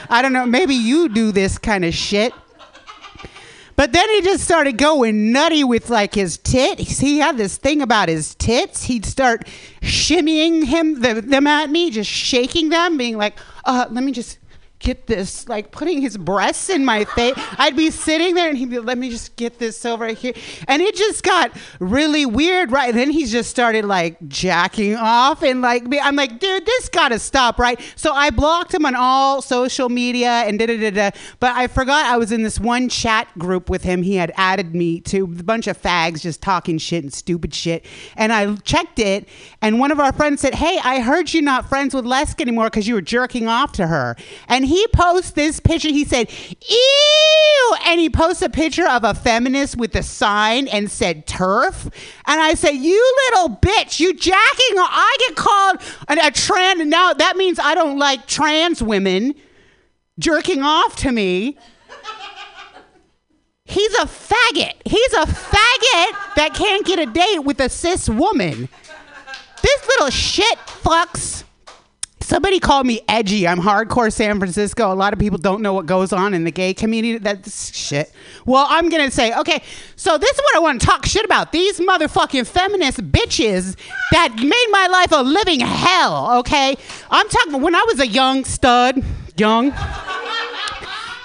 I 0.10 0.22
don't 0.22 0.34
know. 0.34 0.46
Maybe 0.46 0.76
you 0.76 1.10
do 1.10 1.32
this 1.32 1.58
kind 1.58 1.84
of 1.84 1.94
shit. 1.94 2.34
But 3.76 3.94
then 3.94 4.08
he 4.10 4.22
just 4.22 4.44
started 4.44 4.78
going 4.78 5.32
nutty 5.32 5.64
with 5.64 5.90
like 5.90 6.14
his 6.14 6.38
tits. 6.38 7.00
He 7.00 7.18
had 7.18 7.38
this 7.38 7.58
thing 7.58 7.82
about 7.82 8.10
his 8.10 8.36
tits. 8.36 8.84
He'd 8.84 9.06
start 9.06 9.48
shimmying 9.82 10.66
him 10.66 11.02
the, 11.02 11.22
them 11.22 11.48
at 11.48 11.70
me, 11.70 11.90
just 11.90 12.10
shaking 12.10 12.70
them, 12.70 12.98
being 12.98 13.18
like, 13.18 13.40
uh, 13.66 13.88
"Let 13.90 14.04
me 14.04 14.12
just 14.12 14.38
get 14.82 15.08
this, 15.08 15.48
like 15.48 15.72
putting 15.72 16.02
his 16.02 16.18
breasts 16.18 16.70
in 16.70 16.84
my 16.84 17.06
face. 17.06 17.36
I'd 17.58 17.76
be 17.76 17.92
sitting 17.92 18.36
there 18.36 18.50
and 18.50 18.58
he'd 18.58 18.70
be, 18.70 18.80
let 18.80 18.98
me 18.98 19.10
just 19.10 19.36
get 19.36 19.60
this 19.60 19.86
over 19.86 20.08
here. 20.08 20.34
And 20.68 20.82
it 20.82 20.96
just 20.96 21.24
got 21.24 21.52
really 21.80 22.26
weird, 22.26 22.72
right? 22.72 22.90
And 22.90 22.98
then 22.98 23.12
he 23.12 23.26
just 23.26 23.50
started 23.50 23.86
like 23.86 24.18
jacking 24.28 24.96
off 24.96 25.44
and 25.44 25.62
like, 25.62 25.84
I'm 26.02 26.16
like, 26.16 26.40
dude, 26.40 26.66
this 26.66 26.90
gotta 26.90 27.20
stop, 27.20 27.60
right? 27.60 27.80
So 27.96 28.14
I 28.14 28.32
blocked 28.32 28.74
him 28.74 28.86
on 28.86 28.96
all 28.96 29.42
social 29.42 29.90
media 29.90 30.30
and 30.30 30.58
da 30.60 30.66
da 30.66 30.78
da 30.78 30.90
da. 30.90 31.18
But 31.40 31.56
I 31.56 31.68
forgot 31.68 32.06
I 32.06 32.18
was 32.18 32.32
in 32.32 32.44
this 32.44 32.60
one 32.60 32.90
chat 32.90 33.28
group 33.38 33.70
with 33.70 33.84
him. 33.84 34.02
He 34.04 34.16
had 34.16 34.34
added 34.36 34.74
me 34.76 35.00
to 35.02 35.24
a 35.24 35.44
bunch 35.44 35.68
of 35.68 35.82
fags 35.82 36.22
just 36.22 36.42
talking 36.42 36.78
shit 36.78 37.04
and 37.04 37.14
stupid 37.14 37.54
shit. 37.54 37.86
And 38.18 38.34
I 38.34 38.56
checked 38.58 39.00
it, 39.00 39.28
and 39.62 39.80
one 39.80 39.92
of 39.92 40.00
our 40.00 40.12
friends 40.12 40.42
said, 40.42 40.56
Hey, 40.56 40.80
I 40.84 41.00
heard 41.02 41.34
you're 41.34 41.44
not 41.44 41.70
friends 41.70 41.94
with 41.94 42.06
Lesk 42.06 42.42
anymore 42.42 42.70
because 42.70 42.88
you 42.88 42.96
were 42.96 43.02
jerking 43.02 43.48
off 43.48 43.72
to 43.74 43.88
her. 43.88 44.16
And 44.48 44.66
he 44.66 44.71
posts 44.94 45.32
this 45.32 45.60
picture. 45.60 45.90
He 45.90 46.06
said, 46.06 46.30
Ew! 46.68 47.76
And 47.86 48.00
he 48.00 48.10
posts 48.10 48.42
a 48.42 48.50
picture 48.50 48.88
of 48.88 49.04
a 49.04 49.14
feminist 49.14 49.78
with 49.78 49.96
a 49.96 50.04
sign 50.04 50.68
and 50.68 50.90
said 50.90 51.28
turf. 51.28 51.86
And 52.26 52.42
I 52.42 52.54
said, 52.54 52.72
You 52.72 53.16
little 53.32 53.58
bitch, 53.58 54.00
you 54.00 54.14
jacking. 54.14 54.78
off." 54.78 54.90
I 54.92 55.18
get 55.28 55.36
called 55.36 55.78
a, 56.08 56.28
a 56.28 56.32
trans. 56.32 56.86
Now 56.86 57.14
that 57.14 57.38
means 57.38 57.60
I 57.60 57.76
don't 57.76 57.98
like 57.98 58.28
trans 58.28 58.82
women 58.82 59.36
jerking 60.20 60.62
off 60.62 60.96
to 60.98 61.12
me. 61.12 61.58
He's 63.66 63.94
a 63.96 64.06
faggot. 64.06 64.74
He's 64.86 65.14
a 65.14 65.26
faggot 65.26 66.36
that 66.36 66.52
can't 66.54 66.86
get 66.86 67.00
a 67.00 67.06
date 67.06 67.40
with 67.40 67.60
a 67.62 67.70
cis 67.70 68.10
woman. 68.10 68.68
This 69.62 69.88
little 69.88 70.10
shit 70.10 70.58
fucks. 70.58 71.44
Somebody 72.32 72.62
called 72.62 72.88
me 72.88 73.02
edgy. 73.10 73.46
I'm 73.46 73.60
hardcore 73.60 74.10
San 74.10 74.40
Francisco. 74.40 74.90
A 74.90 74.96
lot 74.96 75.12
of 75.12 75.20
people 75.20 75.38
don't 75.38 75.62
know 75.62 75.74
what 75.74 75.86
goes 75.86 76.14
on 76.14 76.34
in 76.34 76.46
the 76.46 76.52
gay 76.52 76.74
community. 76.74 77.18
That's 77.18 77.76
shit. 77.76 78.10
Well, 78.46 78.66
I'm 78.70 78.88
going 78.88 79.04
to 79.04 79.12
say, 79.12 79.38
okay, 79.38 79.62
so 79.98 80.18
this 80.18 80.32
is 80.32 80.38
what 80.38 80.56
I 80.56 80.60
want 80.60 80.80
to 80.80 80.88
talk 80.88 81.06
shit 81.06 81.26
about. 81.26 81.52
These 81.52 81.82
motherfucking 81.82 82.48
feminist 82.48 83.00
bitches 83.12 83.76
that 84.14 84.34
made 84.38 84.68
my 84.72 84.88
life 84.88 85.12
a 85.12 85.22
living 85.22 85.60
hell, 85.60 86.40
okay? 86.40 86.78
I'm 87.10 87.28
talking 87.28 87.62
when 87.62 87.76
I 87.76 87.84
was 87.86 88.00
a 88.00 88.08
young 88.08 88.46
stud, 88.46 89.04
young, 89.36 89.74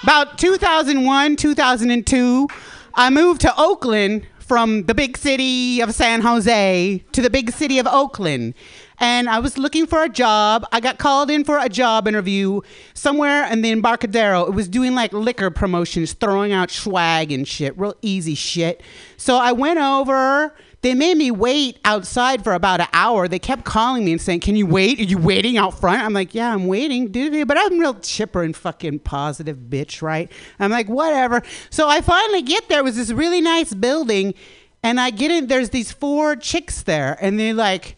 about 0.03 0.37
2001, 0.37 1.37
2002, 1.37 2.47
I 2.95 3.09
moved 3.11 3.39
to 3.41 3.53
Oakland 3.57 4.27
from 4.39 4.83
the 4.83 4.93
big 4.93 5.17
city 5.17 5.81
of 5.81 5.93
San 5.93 6.21
Jose 6.21 7.03
to 7.13 7.21
the 7.21 7.29
big 7.29 7.51
city 7.51 7.79
of 7.79 7.87
Oakland. 7.87 8.53
And 8.99 9.29
I 9.29 9.39
was 9.39 9.57
looking 9.57 9.85
for 9.85 10.03
a 10.03 10.09
job. 10.09 10.65
I 10.71 10.79
got 10.79 10.97
called 10.97 11.29
in 11.29 11.43
for 11.43 11.59
a 11.59 11.69
job 11.69 12.07
interview 12.07 12.61
somewhere 12.95 13.45
in 13.51 13.61
the 13.61 13.69
Embarcadero. 13.69 14.45
It 14.45 14.53
was 14.53 14.67
doing 14.67 14.95
like 14.95 15.13
liquor 15.13 15.51
promotions, 15.51 16.13
throwing 16.13 16.51
out 16.51 16.71
swag 16.71 17.31
and 17.31 17.47
shit, 17.47 17.77
real 17.77 17.95
easy 18.01 18.33
shit. 18.33 18.81
So 19.15 19.37
I 19.37 19.51
went 19.51 19.77
over. 19.79 20.55
They 20.81 20.93
made 20.93 21.17
me 21.17 21.31
wait 21.31 21.79
outside 21.85 22.43
for 22.43 22.53
about 22.53 22.81
an 22.81 22.87
hour. 22.93 23.27
They 23.27 23.39
kept 23.39 23.65
calling 23.65 24.05
me 24.05 24.13
and 24.13 24.21
saying, 24.21 24.41
"Can 24.41 24.55
you 24.55 24.65
wait? 24.65 24.99
Are 24.99 25.03
you 25.03 25.17
waiting 25.17 25.57
out 25.57 25.79
front?" 25.79 26.01
I'm 26.03 26.13
like, 26.13 26.33
"Yeah, 26.33 26.53
I'm 26.53 26.67
waiting. 26.67 27.07
But 27.45 27.57
I'm 27.59 27.79
real 27.79 27.95
chipper 27.95 28.43
and 28.43 28.55
fucking 28.55 28.99
positive 28.99 29.57
bitch, 29.69 30.01
right? 30.01 30.31
I'm 30.59 30.71
like, 30.71 30.87
"Whatever." 30.87 31.41
So 31.69 31.89
I 31.89 32.01
finally 32.01 32.41
get 32.41 32.69
there. 32.69 32.79
It 32.79 32.83
was 32.83 32.95
this 32.95 33.11
really 33.11 33.41
nice 33.41 33.73
building, 33.73 34.35
and 34.83 34.99
I 34.99 35.09
get 35.09 35.31
in. 35.31 35.47
There's 35.47 35.71
these 35.71 35.91
four 35.91 36.35
chicks 36.35 36.83
there, 36.83 37.17
and 37.21 37.39
they're 37.39 37.55
like, 37.55 37.97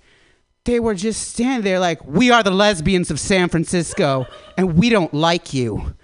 they 0.65 0.79
were 0.79 0.95
just 0.95 1.29
standing 1.29 1.63
there 1.63 1.79
like, 1.79 2.05
"We 2.05 2.31
are 2.31 2.43
the 2.43 2.51
lesbians 2.51 3.11
of 3.11 3.19
San 3.19 3.49
Francisco, 3.49 4.25
and 4.57 4.77
we 4.77 4.89
don't 4.89 5.13
like 5.13 5.53
you." 5.53 5.95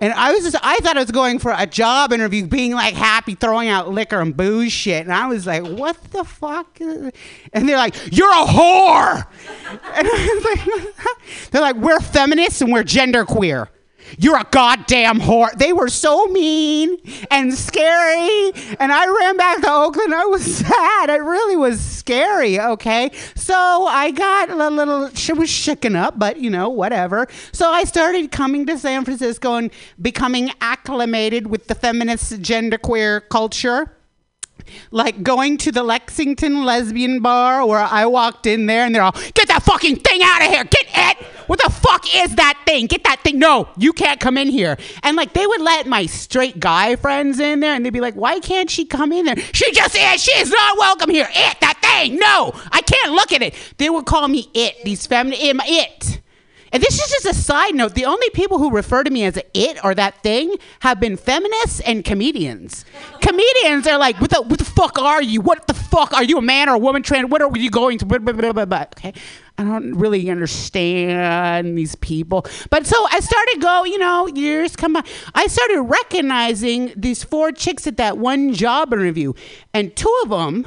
And 0.00 0.12
I 0.12 0.32
was 0.32 0.42
just, 0.42 0.56
I 0.62 0.76
thought 0.78 0.96
I 0.96 1.00
was 1.00 1.10
going 1.12 1.38
for 1.38 1.54
a 1.56 1.66
job 1.66 2.12
interview, 2.12 2.46
being 2.46 2.72
like 2.72 2.94
happy, 2.94 3.34
throwing 3.34 3.68
out 3.68 3.90
liquor 3.90 4.20
and 4.20 4.36
booze 4.36 4.72
shit. 4.72 5.04
And 5.04 5.12
I 5.12 5.28
was 5.28 5.46
like, 5.46 5.64
what 5.64 5.96
the 6.10 6.24
fuck? 6.24 6.80
And 6.80 7.12
they're 7.52 7.76
like, 7.76 7.94
you're 8.10 8.30
a 8.30 8.44
whore. 8.44 9.26
And 9.94 10.08
I 10.08 10.34
was 10.34 10.44
like, 10.44 11.50
they're 11.52 11.62
like, 11.62 11.76
we're 11.76 12.00
feminists 12.00 12.60
and 12.60 12.72
we're 12.72 12.82
genderqueer. 12.82 13.68
You're 14.18 14.38
a 14.38 14.46
goddamn 14.50 15.20
whore. 15.20 15.52
They 15.52 15.72
were 15.72 15.88
so 15.88 16.26
mean 16.26 16.96
and 17.30 17.54
scary. 17.54 18.52
And 18.78 18.92
I 18.92 19.06
ran 19.06 19.36
back 19.36 19.62
to 19.62 19.70
Oakland. 19.70 20.14
I 20.14 20.24
was 20.26 20.56
sad. 20.56 21.10
It 21.10 21.22
really 21.22 21.56
was 21.56 21.80
scary. 21.80 22.60
Okay. 22.60 23.10
So 23.34 23.54
I 23.54 24.10
got 24.10 24.50
a 24.50 24.68
little, 24.70 25.08
she 25.10 25.32
was 25.32 25.50
shaken 25.50 25.96
up, 25.96 26.18
but 26.18 26.38
you 26.38 26.50
know, 26.50 26.68
whatever. 26.68 27.28
So 27.52 27.70
I 27.70 27.84
started 27.84 28.30
coming 28.30 28.66
to 28.66 28.78
San 28.78 29.04
Francisco 29.04 29.54
and 29.54 29.70
becoming 30.00 30.50
acclimated 30.60 31.46
with 31.46 31.66
the 31.66 31.74
feminist 31.74 32.32
genderqueer 32.42 33.28
culture 33.28 33.93
like 34.90 35.22
going 35.22 35.58
to 35.58 35.72
the 35.72 35.82
Lexington 35.82 36.64
lesbian 36.64 37.20
bar 37.20 37.66
where 37.66 37.80
I 37.80 38.06
walked 38.06 38.46
in 38.46 38.66
there 38.66 38.84
and 38.84 38.94
they're 38.94 39.02
all, 39.02 39.16
get 39.34 39.48
that 39.48 39.62
fucking 39.62 39.96
thing 39.96 40.20
out 40.22 40.42
of 40.42 40.48
here. 40.48 40.64
Get 40.64 40.86
it. 40.94 41.26
What 41.46 41.60
the 41.62 41.70
fuck 41.70 42.04
is 42.14 42.36
that 42.36 42.60
thing? 42.66 42.86
Get 42.86 43.04
that 43.04 43.20
thing. 43.20 43.38
No, 43.38 43.68
you 43.76 43.92
can't 43.92 44.20
come 44.20 44.38
in 44.38 44.48
here. 44.48 44.76
And 45.02 45.16
like 45.16 45.34
they 45.34 45.46
would 45.46 45.60
let 45.60 45.86
my 45.86 46.06
straight 46.06 46.58
guy 46.58 46.96
friends 46.96 47.38
in 47.40 47.60
there 47.60 47.74
and 47.74 47.84
they'd 47.84 47.92
be 47.92 48.00
like, 48.00 48.14
why 48.14 48.40
can't 48.40 48.70
she 48.70 48.84
come 48.84 49.12
in 49.12 49.26
there? 49.26 49.36
She 49.52 49.70
just 49.72 49.94
is. 49.94 50.22
She 50.22 50.32
is 50.38 50.50
not 50.50 50.78
welcome 50.78 51.10
here. 51.10 51.28
It, 51.30 51.60
that 51.60 51.78
thing. 51.82 52.16
No, 52.16 52.52
I 52.72 52.80
can't 52.80 53.12
look 53.12 53.32
at 53.32 53.42
it. 53.42 53.54
They 53.78 53.90
would 53.90 54.06
call 54.06 54.28
me 54.28 54.50
it, 54.54 54.84
these 54.84 55.06
feminine, 55.06 55.60
it. 55.64 56.20
And 56.74 56.82
this 56.82 57.00
is 57.00 57.08
just 57.08 57.24
a 57.24 57.34
side 57.34 57.76
note. 57.76 57.94
The 57.94 58.04
only 58.04 58.28
people 58.30 58.58
who 58.58 58.72
refer 58.72 59.04
to 59.04 59.10
me 59.10 59.22
as 59.24 59.38
it 59.54 59.84
or 59.84 59.94
that 59.94 60.24
thing 60.24 60.56
have 60.80 60.98
been 60.98 61.16
feminists 61.16 61.78
and 61.78 62.04
comedians. 62.04 62.84
Comedians 63.20 63.86
are 63.86 63.96
like, 63.96 64.20
what 64.20 64.30
the, 64.30 64.42
what 64.42 64.58
the 64.58 64.64
fuck 64.64 64.98
are 64.98 65.22
you? 65.22 65.40
What 65.40 65.68
the 65.68 65.74
fuck? 65.74 66.12
Are 66.12 66.24
you 66.24 66.38
a 66.38 66.42
man 66.42 66.68
or 66.68 66.74
a 66.74 66.78
woman? 66.78 67.04
Trans? 67.04 67.30
What 67.30 67.42
are 67.42 67.56
you 67.56 67.70
going 67.70 67.98
to? 67.98 68.06
Okay. 68.06 69.14
I 69.56 69.62
don't 69.62 69.94
really 69.94 70.28
understand 70.28 71.78
these 71.78 71.94
people. 71.94 72.44
But 72.70 72.88
so 72.88 73.06
I 73.08 73.20
started 73.20 73.60
go, 73.60 73.84
you 73.84 73.98
know, 73.98 74.26
years 74.26 74.74
come 74.74 74.94
by. 74.94 75.04
I 75.32 75.46
started 75.46 75.80
recognizing 75.80 76.92
these 76.96 77.22
four 77.22 77.52
chicks 77.52 77.86
at 77.86 77.98
that 77.98 78.18
one 78.18 78.52
job 78.52 78.92
interview. 78.92 79.32
And 79.72 79.94
two 79.94 80.12
of 80.24 80.30
them 80.30 80.66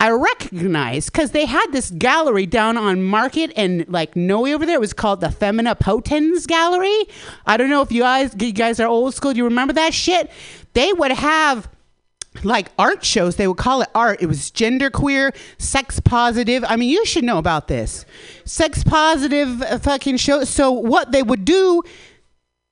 I 0.00 0.10
recognized 0.10 1.12
because 1.12 1.32
they 1.32 1.44
had 1.44 1.72
this 1.72 1.90
gallery 1.90 2.46
down 2.46 2.76
on 2.76 3.02
Market 3.02 3.52
and 3.56 3.84
like 3.88 4.14
Noe 4.14 4.46
over 4.46 4.64
there. 4.64 4.76
It 4.76 4.80
was 4.80 4.92
called 4.92 5.20
the 5.20 5.30
Femina 5.30 5.74
Potens 5.74 6.46
Gallery. 6.46 7.04
I 7.46 7.56
don't 7.56 7.68
know 7.68 7.82
if 7.82 7.90
you 7.90 8.02
guys 8.02 8.32
you 8.38 8.52
guys 8.52 8.78
are 8.78 8.86
old 8.86 9.14
school. 9.14 9.32
Do 9.32 9.38
you 9.38 9.44
remember 9.44 9.72
that 9.72 9.92
shit? 9.92 10.30
They 10.74 10.92
would 10.92 11.10
have 11.10 11.68
like 12.44 12.68
art 12.78 13.04
shows. 13.04 13.34
They 13.34 13.48
would 13.48 13.56
call 13.56 13.82
it 13.82 13.88
art. 13.92 14.22
It 14.22 14.26
was 14.26 14.52
genderqueer, 14.52 15.34
sex 15.58 15.98
positive. 15.98 16.64
I 16.68 16.76
mean, 16.76 16.90
you 16.90 17.04
should 17.04 17.24
know 17.24 17.38
about 17.38 17.66
this. 17.66 18.06
Sex 18.44 18.84
positive 18.84 19.62
uh, 19.62 19.78
fucking 19.78 20.18
show. 20.18 20.44
So 20.44 20.70
what 20.70 21.10
they 21.10 21.24
would 21.24 21.44
do 21.44 21.82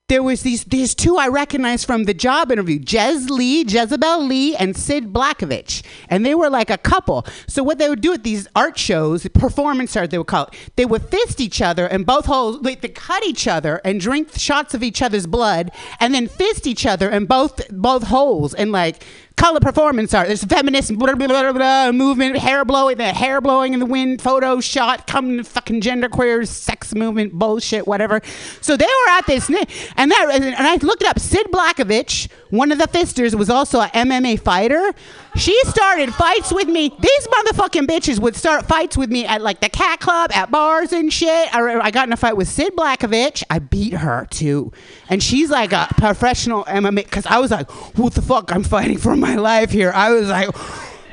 there 0.08 0.22
was 0.22 0.42
these 0.42 0.64
these 0.64 0.94
two 0.94 1.16
I 1.16 1.26
recognized 1.28 1.84
from 1.86 2.04
the 2.04 2.14
job 2.14 2.52
interview, 2.52 2.78
Jez 2.78 3.28
Lee, 3.28 3.62
Jezebel 3.62 4.24
Lee, 4.24 4.54
and 4.54 4.76
Sid 4.76 5.12
Blackovich, 5.12 5.82
and 6.08 6.24
they 6.24 6.34
were 6.34 6.48
like 6.48 6.70
a 6.70 6.78
couple. 6.78 7.26
So 7.48 7.64
what 7.64 7.78
they 7.78 7.88
would 7.88 8.00
do 8.00 8.12
at 8.12 8.22
these 8.22 8.46
art 8.54 8.78
shows, 8.78 9.26
performance 9.28 9.96
art 9.96 10.10
they 10.10 10.18
would 10.18 10.28
call 10.28 10.44
it, 10.44 10.54
they 10.76 10.84
would 10.84 11.08
fist 11.08 11.40
each 11.40 11.60
other 11.60 11.86
and 11.86 12.06
both 12.06 12.26
holes, 12.26 12.62
like 12.62 12.82
they 12.82 12.88
cut 12.88 13.24
each 13.24 13.48
other 13.48 13.80
and 13.84 14.00
drink 14.00 14.38
shots 14.38 14.74
of 14.74 14.82
each 14.84 15.02
other's 15.02 15.26
blood, 15.26 15.72
and 15.98 16.14
then 16.14 16.28
fist 16.28 16.66
each 16.66 16.86
other 16.86 17.10
in 17.10 17.26
both 17.26 17.68
both 17.70 18.04
holes 18.04 18.54
and 18.54 18.70
like 18.70 19.04
color 19.36 19.60
performance 19.60 20.14
art. 20.14 20.28
There's 20.28 20.44
feminist 20.44 20.96
blah, 20.98 21.14
blah, 21.14 21.52
blah, 21.52 21.92
movement, 21.92 22.38
hair 22.38 22.64
blowing, 22.64 22.96
the 22.96 23.12
hair 23.12 23.40
blowing 23.40 23.74
in 23.74 23.80
the 23.80 23.86
wind, 23.86 24.22
photo 24.22 24.60
shot, 24.60 25.06
come 25.06 25.44
fucking 25.44 25.82
genderqueer, 25.82 26.46
sex 26.48 26.94
movement, 26.94 27.32
bullshit, 27.34 27.86
whatever. 27.86 28.20
So 28.60 28.76
they 28.76 28.86
were 28.86 29.10
at 29.10 29.26
this, 29.26 29.48
and 29.96 30.10
that, 30.10 30.30
and 30.32 30.54
I 30.56 30.76
looked 30.76 31.02
it 31.02 31.08
up. 31.08 31.18
Sid 31.18 31.46
Blackovich, 31.52 32.28
one 32.50 32.72
of 32.72 32.78
the 32.78 32.88
fisters, 32.88 33.36
was 33.36 33.50
also 33.50 33.82
an 33.82 33.90
MMA 33.90 34.40
fighter. 34.40 34.92
She 35.36 35.58
started 35.64 36.14
fights 36.14 36.50
with 36.50 36.66
me. 36.66 36.88
These 36.88 37.26
motherfucking 37.28 37.86
bitches 37.86 38.18
would 38.18 38.34
start 38.34 38.66
fights 38.66 38.96
with 38.96 39.10
me 39.10 39.26
at 39.26 39.42
like 39.42 39.60
the 39.60 39.68
cat 39.68 40.00
club, 40.00 40.30
at 40.32 40.50
bars 40.50 40.92
and 40.92 41.12
shit. 41.12 41.54
I, 41.54 41.78
I 41.78 41.90
got 41.90 42.08
in 42.08 42.12
a 42.12 42.16
fight 42.16 42.36
with 42.36 42.48
Sid 42.48 42.74
Blackovich. 42.74 43.42
I 43.50 43.58
beat 43.58 43.92
her 43.92 44.26
too, 44.30 44.72
and 45.10 45.22
she's 45.22 45.50
like 45.50 45.72
a 45.72 45.88
professional 45.98 46.64
MMA. 46.64 47.04
Because 47.04 47.26
I 47.26 47.38
was 47.38 47.50
like, 47.50 47.70
what 47.98 48.14
the 48.14 48.22
fuck? 48.22 48.50
I'm 48.50 48.64
fighting 48.64 48.98
for 48.98 49.14
my 49.14 49.36
life 49.36 49.70
here. 49.70 49.92
I 49.94 50.10
was 50.10 50.28
like. 50.28 50.48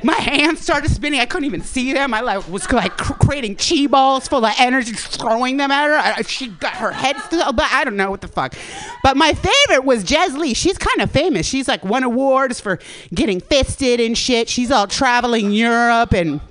My 0.04 0.14
hands 0.14 0.60
started 0.60 0.90
spinning. 0.90 1.18
I 1.20 1.24
couldn't 1.24 1.46
even 1.46 1.62
see 1.62 1.94
them. 1.94 2.12
I 2.12 2.20
like 2.20 2.46
was 2.46 2.70
like 2.70 2.96
cr- 2.98 3.14
creating 3.14 3.56
chi 3.56 3.86
balls 3.86 4.28
full 4.28 4.44
of 4.44 4.54
energy, 4.58 4.92
throwing 4.92 5.56
them 5.56 5.70
at 5.70 5.88
her. 5.88 5.96
I, 5.96 6.22
she 6.22 6.48
got 6.48 6.74
her 6.74 6.92
head 6.92 7.16
still, 7.22 7.54
but 7.54 7.72
I 7.72 7.84
don't 7.84 7.96
know 7.96 8.10
what 8.10 8.20
the 8.20 8.28
fuck. 8.28 8.54
But 9.02 9.16
my 9.16 9.32
favorite 9.32 9.84
was 9.84 10.04
Jez 10.04 10.36
Lee. 10.36 10.52
She's 10.52 10.76
kind 10.76 11.00
of 11.00 11.10
famous. 11.10 11.46
She's 11.46 11.68
like 11.68 11.84
won 11.86 12.02
awards 12.04 12.60
for 12.60 12.78
getting 13.14 13.40
fisted 13.40 13.98
and 13.98 14.16
shit. 14.16 14.50
She's 14.50 14.70
all 14.70 14.86
traveling 14.86 15.52
Europe 15.52 16.12
and 16.12 16.42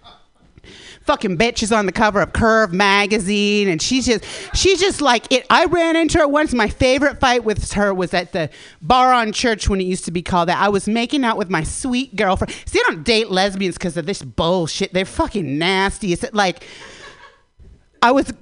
fucking 1.05 1.37
bitch 1.37 1.63
is 1.63 1.71
on 1.71 1.85
the 1.85 1.91
cover 1.91 2.21
of 2.21 2.33
Curve 2.33 2.73
magazine, 2.73 3.67
and 3.67 3.81
she's 3.81 4.05
just 4.05 4.25
she's 4.55 4.79
just 4.79 5.01
like 5.01 5.31
it. 5.31 5.45
I 5.49 5.65
ran 5.65 5.95
into 5.95 6.19
her 6.19 6.27
once. 6.27 6.53
My 6.53 6.67
favorite 6.67 7.19
fight 7.19 7.43
with 7.43 7.71
her 7.73 7.93
was 7.93 8.13
at 8.13 8.31
the 8.31 8.49
bar 8.81 9.13
on 9.13 9.31
church 9.31 9.69
when 9.69 9.81
it 9.81 9.85
used 9.85 10.05
to 10.05 10.11
be 10.11 10.21
called 10.21 10.49
that. 10.49 10.57
I 10.57 10.69
was 10.69 10.87
making 10.87 11.23
out 11.23 11.37
with 11.37 11.49
my 11.49 11.63
sweet 11.63 12.15
girlfriend. 12.15 12.53
See, 12.65 12.79
I 12.79 12.91
don't 12.91 13.03
date 13.03 13.29
lesbians 13.29 13.75
because 13.75 13.97
of 13.97 14.05
this 14.05 14.21
bullshit. 14.21 14.93
They're 14.93 15.05
fucking 15.05 15.57
nasty. 15.57 16.13
It's 16.13 16.25
like. 16.33 16.65
I 18.05 18.11
was 18.11 18.33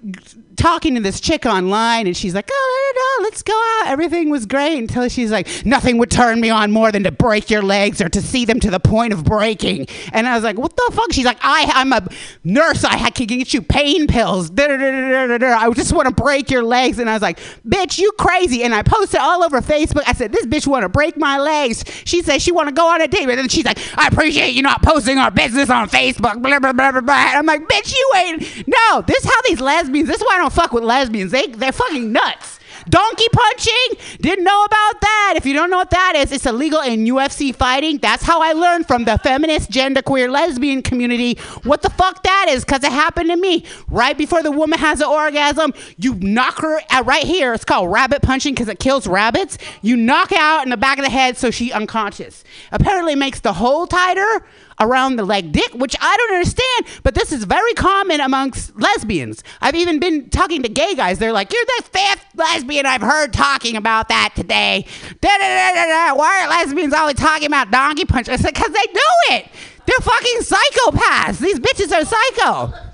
talking 0.62 0.94
to 0.94 1.02
this 1.02 1.20
chick 1.20 1.48
online 1.48 2.06
and 2.06 2.16
she's 2.16 2.36
like, 2.36 2.48
oh, 2.52 2.94
no, 2.96 3.02
no, 3.02 3.24
let's 3.28 3.42
go 3.42 3.54
out. 3.54 3.88
Everything 3.88 4.30
was 4.30 4.46
great 4.46 4.78
until 4.78 5.10
she's 5.10 5.32
like, 5.32 5.48
nothing 5.66 5.98
would 5.98 6.12
turn 6.12 6.40
me 6.40 6.52
on 6.52 6.72
more 6.72 6.92
than 6.92 7.04
to 7.04 7.12
break 7.12 7.50
your 7.50 7.64
legs 7.64 8.00
or 8.00 8.10
to 8.10 8.22
see 8.22 8.46
them 8.46 8.60
to 8.60 8.70
the 8.70 8.80
point 8.80 9.12
of 9.12 9.24
breaking. 9.24 9.88
And 10.14 10.28
I 10.28 10.36
was 10.36 10.44
like, 10.44 10.60
what 10.60 10.76
the 10.76 10.92
fuck? 10.94 11.12
She's 11.14 11.26
like, 11.26 11.40
I, 11.42 11.70
I'm 11.74 11.92
a 11.92 12.08
nurse. 12.44 12.84
I 12.84 13.10
can 13.10 13.26
get 13.26 13.54
you 13.56 13.64
pain 13.64 14.06
pills. 14.06 14.52
I 14.56 15.72
just 15.74 15.94
want 15.94 16.08
to 16.08 16.14
break 16.14 16.52
your 16.52 16.64
legs. 16.64 17.00
And 17.00 17.10
I 17.10 17.14
was 17.14 17.24
like, 17.24 17.40
bitch, 17.68 17.98
you 17.98 18.12
crazy. 18.20 18.64
And 18.64 18.74
I 18.76 18.84
posted 18.84 19.20
all 19.20 19.44
over 19.44 19.62
Facebook. 19.62 20.04
I 20.06 20.14
said, 20.14 20.32
this 20.32 20.46
bitch 20.46 20.68
want 20.68 20.84
to 20.84 20.90
break 20.90 21.18
my 21.18 21.40
legs. 21.40 21.84
She 22.06 22.22
said 22.22 22.40
she 22.40 22.52
want 22.52 22.70
to 22.70 22.76
go 22.76 22.88
on 22.88 23.02
a 23.02 23.08
date. 23.08 23.28
And 23.28 23.32
then 23.32 23.50
she's 23.50 23.66
like, 23.66 23.80
I 23.98 24.08
appreciate 24.08 24.54
you 24.54 24.62
not 24.62 24.84
posting 24.84 25.18
our 25.18 25.32
business 25.32 25.72
on 25.72 25.90
Facebook. 25.90 26.40
Blah, 26.42 26.60
blah, 26.60 26.74
blah, 26.74 26.92
blah, 26.92 27.02
blah. 27.02 27.16
And 27.16 27.38
I'm 27.40 27.46
like, 27.48 27.68
bitch, 27.68 27.92
you 27.92 28.12
ain't. 28.18 28.68
No, 28.68 29.02
this 29.02 29.24
is 29.24 29.26
how 29.26 29.42
these 29.46 29.60
lesbians, 29.60 30.08
this 30.08 30.18
is 30.18 30.24
why 30.24 30.36
I 30.36 30.38
don't 30.38 30.51
fuck 30.52 30.72
with 30.74 30.84
lesbians. 30.84 31.32
They, 31.32 31.48
they're 31.48 31.72
fucking 31.72 32.12
nuts. 32.12 32.60
Donkey 32.90 33.26
punching? 33.32 34.18
Didn't 34.22 34.44
know 34.44 34.64
about 34.64 35.02
that. 35.02 35.34
If 35.38 35.46
you 35.46 35.54
don't 35.54 35.70
know 35.70 35.78
what 35.78 35.92
that 35.92 36.14
is, 36.16 36.32
it's 36.32 36.46
illegal 36.46 36.82
in 36.82 37.06
UFC 37.06 37.56
fighting. 37.56 38.00
That's 38.00 38.24
how 38.24 38.42
I 38.42 38.54
learned 38.54 38.88
from 38.88 39.06
the 39.06 39.18
feminist, 39.20 39.70
genderqueer, 39.70 40.30
lesbian 40.32 40.82
community 40.82 41.36
what 41.64 41.82
the 41.82 41.90
fuck 41.92 42.24
that 42.24 42.48
is, 42.50 42.66
because 42.66 42.84
it 42.84 42.92
happened 42.92 43.30
to 43.30 43.36
me. 43.36 43.66
Right 43.88 44.18
before 44.18 44.42
the 44.42 44.52
woman 44.52 44.80
has 44.80 45.00
an 45.02 45.08
orgasm, 45.08 45.74
you 45.98 46.16
knock 46.16 46.62
her 46.62 46.80
right 47.04 47.24
here. 47.24 47.54
It's 47.54 47.66
called 47.66 47.92
rabbit 47.92 48.22
punching 48.22 48.54
because 48.54 48.68
it 48.68 48.80
kills 48.80 49.08
rabbits. 49.08 49.58
You 49.82 49.96
knock 49.96 50.32
out 50.32 50.64
in 50.64 50.70
the 50.70 50.78
back 50.78 50.98
of 50.98 51.04
the 51.04 51.12
head 51.12 51.38
so 51.38 51.52
she 51.52 51.72
unconscious. 51.72 52.44
Apparently 52.72 53.16
makes 53.16 53.42
the 53.42 53.54
hole 53.54 53.86
tighter 53.86 54.46
around 54.82 55.16
the 55.16 55.24
leg 55.24 55.52
dick, 55.54 55.74
which 55.74 55.96
I 56.02 56.18
don't 56.18 56.34
understand, 56.34 57.02
but 57.04 57.16
this 57.16 57.32
is 57.32 57.46
very 57.46 57.74
common 57.74 58.20
amongst 58.20 58.78
lesbians. 58.78 59.44
I've 59.62 59.76
even 59.76 60.00
been 60.00 60.30
talking 60.30 60.64
to 60.64 60.70
gay 60.70 60.96
guys. 60.96 61.20
They're 61.20 61.32
like, 61.32 61.54
You're 61.54 61.66
the 61.78 61.84
fifth 61.84 62.26
lesbian 62.36 62.86
I've 62.86 63.02
heard 63.02 63.32
talking 63.32 63.78
about 63.78 64.10
that 64.10 64.34
today. 64.36 64.86
Da, 65.22 65.30
da, 65.30 65.48
da, 65.48 65.74
da, 65.74 65.86
da. 65.86 66.16
Why 66.16 66.44
are 66.44 66.50
lesbians 66.50 66.94
always 66.94 67.16
talking 67.16 67.48
about 67.48 67.72
donkey 67.72 68.06
punch? 68.06 68.28
I 68.28 68.36
said, 68.36 68.54
Because 68.54 68.72
they 68.72 68.86
do 68.92 69.36
it. 69.36 69.48
They're 69.86 69.98
fucking 70.02 70.40
psychopaths. 70.42 71.40
These 71.40 71.60
bitches 71.60 71.92
are 71.92 72.06
psycho. 72.06 72.91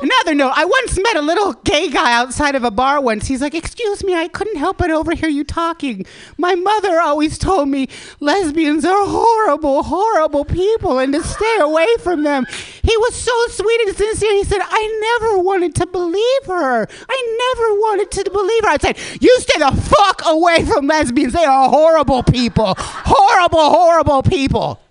Another 0.00 0.34
note, 0.34 0.52
I 0.54 0.64
once 0.64 0.98
met 0.98 1.16
a 1.16 1.22
little 1.22 1.52
gay 1.64 1.88
guy 1.88 2.12
outside 2.12 2.54
of 2.54 2.64
a 2.64 2.70
bar 2.70 3.00
once. 3.00 3.26
He's 3.28 3.40
like, 3.40 3.54
Excuse 3.54 4.04
me, 4.04 4.14
I 4.14 4.28
couldn't 4.28 4.56
help 4.56 4.78
but 4.78 4.90
overhear 4.90 5.28
you 5.28 5.44
talking. 5.44 6.04
My 6.38 6.54
mother 6.54 7.00
always 7.00 7.38
told 7.38 7.68
me 7.68 7.88
lesbians 8.20 8.84
are 8.84 9.06
horrible, 9.06 9.84
horrible 9.84 10.44
people 10.44 10.98
and 10.98 11.12
to 11.12 11.22
stay 11.22 11.56
away 11.60 11.86
from 12.00 12.22
them. 12.22 12.46
He 12.82 12.96
was 12.96 13.14
so 13.14 13.32
sweet 13.48 13.80
and 13.86 13.96
sincere. 13.96 14.32
He 14.34 14.44
said, 14.44 14.60
I 14.62 15.18
never 15.20 15.38
wanted 15.38 15.74
to 15.76 15.86
believe 15.86 16.46
her. 16.46 16.86
I 17.08 17.54
never 17.56 17.74
wanted 17.74 18.10
to 18.12 18.30
believe 18.30 18.62
her. 18.64 18.70
I 18.70 18.78
said, 18.78 18.98
You 19.20 19.34
stay 19.40 19.58
the 19.58 19.72
fuck 19.72 20.22
away 20.26 20.64
from 20.64 20.86
lesbians. 20.86 21.32
They 21.32 21.44
are 21.44 21.68
horrible 21.68 22.22
people. 22.22 22.74
Horrible, 22.76 23.70
horrible 23.70 24.22
people. 24.22 24.81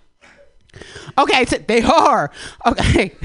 Okay, 1.18 1.44
They 1.44 1.82
are. 1.82 2.30
Okay. 2.66 3.12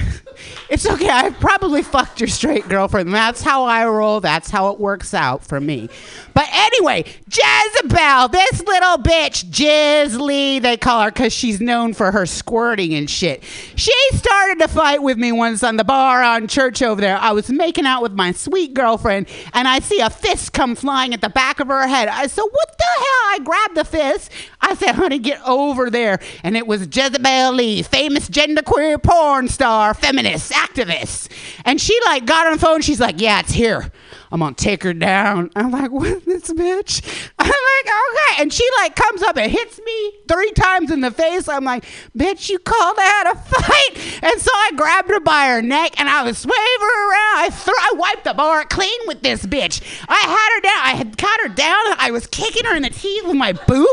It's 0.69 0.85
okay. 0.85 1.09
I 1.09 1.29
probably 1.31 1.81
fucked 1.81 2.19
your 2.19 2.27
straight 2.27 2.67
girlfriend. 2.67 3.13
That's 3.13 3.41
how 3.41 3.63
I 3.63 3.87
roll. 3.87 4.19
That's 4.19 4.49
how 4.49 4.71
it 4.71 4.79
works 4.79 5.13
out 5.13 5.43
for 5.43 5.59
me. 5.59 5.89
But 6.33 6.47
anyway, 6.51 7.05
Jezebel, 7.25 8.27
this 8.27 8.63
little 8.63 8.97
bitch, 8.97 9.45
Jizzly, 9.49 10.61
they 10.61 10.77
call 10.77 11.03
her 11.03 11.11
because 11.11 11.33
she's 11.33 11.59
known 11.61 11.93
for 11.93 12.11
her 12.11 12.25
squirting 12.25 12.93
and 12.93 13.09
shit. 13.09 13.43
She 13.75 13.93
started 14.11 14.59
to 14.59 14.67
fight 14.67 15.01
with 15.01 15.17
me 15.17 15.31
once 15.31 15.63
on 15.63 15.77
the 15.77 15.83
bar 15.83 16.21
on 16.21 16.47
church 16.47 16.81
over 16.81 17.01
there. 17.01 17.17
I 17.17 17.31
was 17.31 17.49
making 17.49 17.85
out 17.85 18.03
with 18.03 18.13
my 18.13 18.31
sweet 18.31 18.73
girlfriend, 18.73 19.27
and 19.53 19.67
I 19.67 19.79
see 19.79 20.01
a 20.01 20.09
fist 20.09 20.53
come 20.53 20.75
flying 20.75 21.13
at 21.13 21.21
the 21.21 21.29
back 21.29 21.59
of 21.59 21.67
her 21.67 21.87
head. 21.87 22.09
I 22.09 22.27
said, 22.27 22.43
What 22.43 22.77
the 22.77 22.83
hell? 22.83 23.05
I 23.05 23.39
grabbed 23.43 23.75
the 23.75 23.85
fist. 23.85 24.31
I 24.67 24.75
said, 24.75 24.93
Honey, 24.93 25.19
get 25.19 25.41
over 25.47 25.89
there. 25.89 26.19
And 26.43 26.57
it 26.57 26.67
was 26.67 26.81
Jezebel 26.81 27.53
Lee, 27.53 27.83
famous 27.83 28.29
genderqueer 28.29 29.01
porn 29.01 29.47
star, 29.47 29.93
feminist, 29.93 30.51
activist. 30.51 31.29
And 31.65 31.79
she 31.79 31.97
like 32.05 32.25
got 32.25 32.47
on 32.47 32.53
the 32.53 32.59
phone. 32.59 32.81
She's 32.81 32.99
like, 32.99 33.21
Yeah, 33.21 33.39
it's 33.39 33.51
here. 33.51 33.91
I'm 34.31 34.41
gonna 34.41 34.55
take 34.55 34.83
her 34.83 34.93
down. 34.93 35.51
I'm 35.55 35.71
like, 35.71 35.91
what 35.91 36.25
this 36.25 36.49
bitch? 36.51 37.29
I'm 37.39 37.47
like, 37.47 37.85
okay. 37.85 38.41
And 38.41 38.51
she 38.51 38.67
like 38.81 38.95
comes 38.95 39.23
up 39.23 39.37
and 39.37 39.49
hits 39.51 39.79
me 39.79 40.11
three 40.27 40.51
times 40.51 40.91
in 40.91 41.01
the 41.01 41.11
face. 41.11 41.47
I'm 41.47 41.63
like, 41.63 41.85
bitch, 42.17 42.49
you 42.49 42.59
called 42.59 42.97
that 42.97 43.33
a 43.33 43.37
fight? 43.61 44.23
And 44.23 44.41
so 44.41 44.51
I 44.53 44.71
grabbed 44.75 45.09
her 45.09 45.19
by 45.19 45.47
her 45.47 45.61
neck 45.61 45.99
and 45.99 46.09
I 46.09 46.23
was 46.23 46.45
waving 46.45 46.57
her 46.57 47.09
around. 47.09 47.45
I 47.45 47.49
threw, 47.51 47.73
I 47.73 47.93
wiped 47.95 48.25
the 48.25 48.33
bar 48.33 48.65
clean 48.65 48.99
with 49.07 49.21
this 49.21 49.45
bitch. 49.45 49.81
I 50.09 50.19
had 50.19 50.55
her 50.55 50.61
down. 50.61 50.85
I 50.85 50.95
had 50.97 51.17
got 51.17 51.39
her 51.41 51.49
down. 51.49 51.95
I 51.97 52.11
was 52.11 52.27
kicking 52.27 52.65
her 52.65 52.75
in 52.75 52.83
the 52.83 52.89
teeth 52.89 53.25
with 53.25 53.37
my 53.37 53.53
boot. 53.53 53.87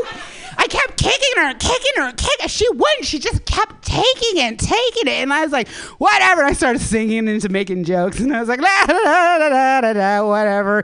I 0.65 0.67
kept 0.67 0.97
kicking 0.97 1.43
her 1.43 1.53
kicking 1.55 2.03
her 2.03 2.13
kicking. 2.13 2.49
She 2.49 2.67
wouldn't. 2.71 3.05
She 3.05 3.19
just 3.19 3.45
kept 3.45 3.85
taking 3.85 4.39
it 4.39 4.59
taking 4.59 5.07
it. 5.09 5.21
And 5.23 5.31
I 5.31 5.43
was 5.43 5.53
like, 5.53 5.69
whatever. 5.99 6.43
I 6.43 6.55
started 6.55 6.81
singing 6.81 7.29
into 7.29 7.51
making 7.51 7.85
jokes. 7.85 8.19
And 8.19 8.35
I 8.35 8.41
was 8.41 8.49
like, 8.49 8.61
la, 8.61 8.87
da, 8.87 8.95
da, 9.05 9.39
da, 9.51 9.81
da, 9.83 9.93
da, 9.93 10.27
whatever. 10.27 10.83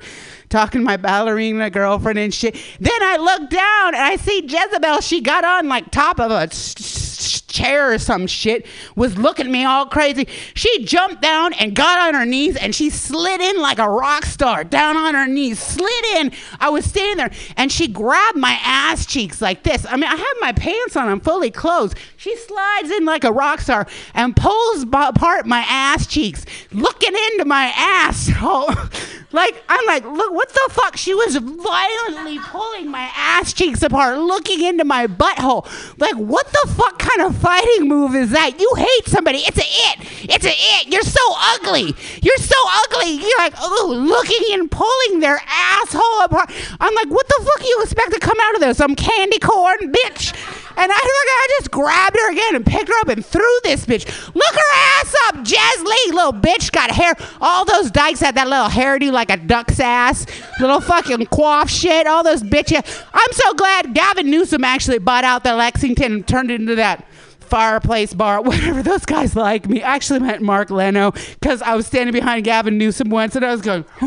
Talking 0.51 0.83
to 0.83 0.85
my 0.85 0.99
ballerina 0.99 1.71
girlfriend 1.71 2.19
and 2.19 2.35
shit. 2.35 2.57
Then 2.79 3.03
I 3.03 3.17
look 3.17 3.49
down 3.49 3.95
and 3.95 4.03
I 4.03 4.17
see 4.17 4.43
Jezebel. 4.47 5.01
She 5.01 5.23
got 5.23 5.45
on 5.47 5.69
like 5.69 5.91
top 5.91 6.21
of 6.21 6.31
a 6.31 6.43
s- 6.43 6.75
s- 6.79 7.00
chair 7.29 7.93
or 7.93 7.99
some 7.99 8.27
shit, 8.27 8.67
was 8.95 9.17
looking 9.19 9.47
at 9.47 9.53
me 9.53 9.65
all 9.65 9.87
crazy. 9.87 10.27
She 10.55 10.85
jumped 10.85 11.23
down 11.23 11.53
and 11.55 11.75
got 11.75 12.09
on 12.09 12.15
her 12.15 12.27
knees 12.27 12.57
and 12.57 12.75
she 12.75 12.91
slid 12.91 13.41
in 13.41 13.61
like 13.61 13.79
a 13.79 13.89
rock 13.89 14.25
star, 14.25 14.65
down 14.65 14.97
on 14.97 15.15
her 15.15 15.27
knees, 15.27 15.59
slid 15.59 16.05
in. 16.17 16.33
I 16.59 16.71
was 16.71 16.85
standing 16.85 17.17
there 17.17 17.31
and 17.57 17.71
she 17.71 17.89
grabbed 17.89 18.37
my 18.37 18.59
ass 18.63 19.07
cheeks 19.07 19.41
like 19.41 19.63
this. 19.63 19.87
I 19.87 19.97
mean, 19.97 20.05
I 20.05 20.17
have 20.17 20.37
my 20.41 20.53
pants 20.53 20.97
on, 20.97 21.09
I'm 21.09 21.21
fully 21.21 21.51
clothed. 21.51 21.99
She 22.17 22.37
slides 22.37 22.91
in 22.91 23.05
like 23.05 23.25
a 23.25 23.33
rock 23.33 23.61
star 23.61 23.87
and 24.15 24.37
pulls 24.37 24.83
apart 24.83 25.47
my 25.47 25.65
ass 25.69 26.07
cheeks, 26.07 26.45
looking 26.73 27.15
into 27.15 27.45
my 27.45 27.73
asshole. 27.77 28.75
like, 29.33 29.63
I'm 29.69 29.87
like, 29.87 30.05
look, 30.05 30.33
what 30.33 30.49
the 30.49 30.69
fuck? 30.71 30.97
She 30.97 31.15
was 31.15 31.37
violently 31.37 32.39
pulling 32.39 32.91
my 32.91 33.11
ass 33.15 33.53
cheeks 33.53 33.83
apart, 33.83 34.19
looking 34.19 34.65
into 34.65 34.85
my 34.85 35.07
butthole. 35.07 35.67
Like, 35.99 36.15
what 36.15 36.47
the 36.49 36.73
fuck 36.77 36.99
kind 37.17 37.29
of 37.29 37.41
fighting 37.41 37.89
move 37.89 38.15
is 38.15 38.31
that? 38.31 38.61
You 38.61 38.73
hate 38.77 39.07
somebody. 39.07 39.39
It's 39.39 39.59
a 39.59 39.63
it. 39.63 40.31
It's 40.31 40.45
a 40.45 40.53
it. 40.53 40.93
You're 40.93 41.03
so 41.03 41.21
ugly. 41.55 41.95
You're 42.23 42.37
so 42.37 42.57
ugly. 42.85 43.13
You're 43.13 43.39
like, 43.39 43.55
oh, 43.61 43.93
looking 43.97 44.53
and 44.53 44.71
pulling 44.71 45.21
their 45.21 45.41
asshole 45.47 46.23
apart. 46.25 46.51
I'm 46.81 46.95
like, 46.95 47.09
what 47.09 47.27
the 47.29 47.43
fuck 47.45 47.61
do 47.61 47.67
you 47.67 47.81
expect 47.83 48.13
to 48.13 48.21
come 48.21 48.39
out 48.43 48.55
of 48.55 48.61
this? 48.61 48.77
Some 48.77 48.95
candy 48.95 49.39
corn 49.39 49.93
bitch. 49.93 50.35
And 50.77 50.91
I 50.93 51.01
I 51.41 51.47
just 51.59 51.71
grabbed 51.71 52.17
her 52.17 52.31
again 52.31 52.57
and 52.57 52.67
picked 52.67 52.89
her 52.89 53.01
up 53.01 53.09
and 53.09 53.25
threw 53.25 53.59
this 53.63 53.87
bitch. 53.87 54.07
Look 54.35 54.55
her 54.55 54.75
ass 54.75 55.15
up, 55.27 55.43
Jazz 55.43 55.83
Lee, 55.83 56.13
little 56.13 56.33
bitch, 56.33 56.71
got 56.71 56.91
hair. 56.91 57.15
All 57.41 57.65
those 57.65 57.91
dykes 57.91 58.21
had 58.21 58.35
that 58.35 58.49
little 58.49 58.69
hairdo 58.69 59.11
like 59.11 59.31
a 59.31 59.37
duck's 59.37 59.81
ass, 59.81 60.27
little 60.61 60.81
fucking 60.81 61.27
quaff 61.27 61.71
shit. 61.71 62.07
All 62.07 62.23
those 62.23 62.43
bitches. 62.43 63.05
I'm 63.13 63.33
so 63.33 63.55
glad 63.55 63.95
Gavin 63.95 64.31
Newsom 64.31 64.65
actually 64.65 64.99
bought 64.99 65.25
out 65.25 65.45
the 65.45 65.55
Lexington 65.55 66.13
and 66.13 66.29
turned 66.29 66.51
it 66.51 66.61
into 66.61 66.75
that 66.75 67.07
fireplace 67.41 68.15
bar, 68.15 68.43
whatever. 68.43 68.83
Those 68.83 69.05
guys 69.07 69.35
like 69.35 69.69
me. 69.69 69.83
I 69.83 69.95
actually 69.95 70.21
met 70.21 70.43
Mark 70.43 70.71
Leno 70.71 71.13
because 71.41 71.63
I 71.63 71.75
was 71.75 71.87
standing 71.87 72.13
behind 72.13 72.45
Gavin 72.45 72.79
Newsom 72.79 73.11
once 73.11 73.37
and 73.37 73.45
I 73.45 73.53
was 73.53 73.63
going, 73.63 73.85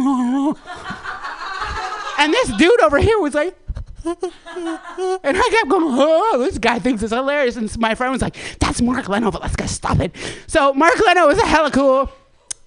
and 2.19 2.33
this 2.33 2.57
dude 2.57 2.81
over 2.81 2.99
here 2.99 3.19
was 3.19 3.33
like, 3.33 3.55
and 4.05 5.37
I 5.37 5.49
kept 5.51 5.69
going, 5.69 5.85
oh, 5.85 6.37
this 6.39 6.57
guy 6.57 6.79
thinks 6.79 7.01
it's 7.03 7.13
hilarious. 7.13 7.55
And 7.55 7.77
my 7.79 7.95
friend 7.95 8.11
was 8.11 8.21
like, 8.21 8.35
that's 8.59 8.81
Mark 8.81 9.07
Leno, 9.07 9.31
but 9.31 9.41
let's 9.41 9.55
go 9.55 9.65
stop 9.65 9.99
it. 9.99 10.13
So 10.47 10.73
Mark 10.73 10.99
Leno 11.05 11.27
was 11.27 11.37
a 11.39 11.45
hella 11.45 11.71
cool. 11.71 12.11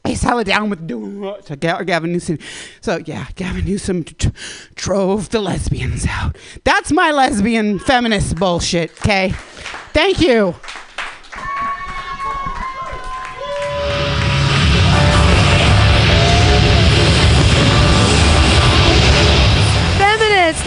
He's 0.07 0.23
hella 0.23 0.45
down 0.45 0.71
with 0.71 0.87
Gavin 0.87 2.13
Newsom. 2.13 2.39
So 2.81 3.01
yeah, 3.05 3.27
Gavin 3.35 3.65
Newsom 3.65 4.05
t- 4.05 4.31
drove 4.77 5.31
the 5.31 5.41
lesbians 5.41 6.07
out. 6.09 6.37
That's 6.65 6.93
my 6.93 7.11
lesbian 7.11 7.81
feminist 7.81 8.37
bullshit, 8.37 8.93
okay? 9.01 9.33
Thank 9.93 10.21
you. 10.21 10.55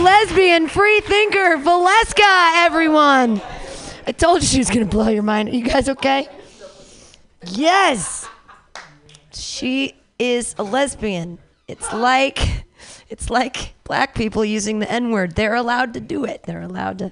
Lesbian, 0.09 0.67
free 0.67 1.01
thinker, 1.01 1.57
Valeska, 1.57 2.65
everyone. 2.65 3.39
I 4.07 4.11
told 4.11 4.41
you 4.41 4.47
she 4.47 4.57
was 4.57 4.69
going 4.69 4.83
to 4.83 4.89
blow 4.89 5.07
your 5.09 5.21
mind. 5.21 5.49
Are 5.49 5.55
you 5.55 5.63
guys 5.63 5.87
okay? 5.87 6.27
Yes. 7.45 8.27
She 9.31 9.93
is 10.17 10.55
a 10.57 10.63
lesbian. 10.63 11.37
It's 11.67 11.93
like 11.93 12.39
it's 13.09 13.29
like 13.29 13.75
black 13.83 14.15
people 14.15 14.43
using 14.43 14.79
the 14.79 14.91
N-word. 14.91 15.35
They're 15.35 15.53
allowed 15.53 15.93
to 15.93 15.99
do 15.99 16.25
it. 16.25 16.41
They're 16.41 16.63
allowed 16.63 16.97
to 16.99 17.11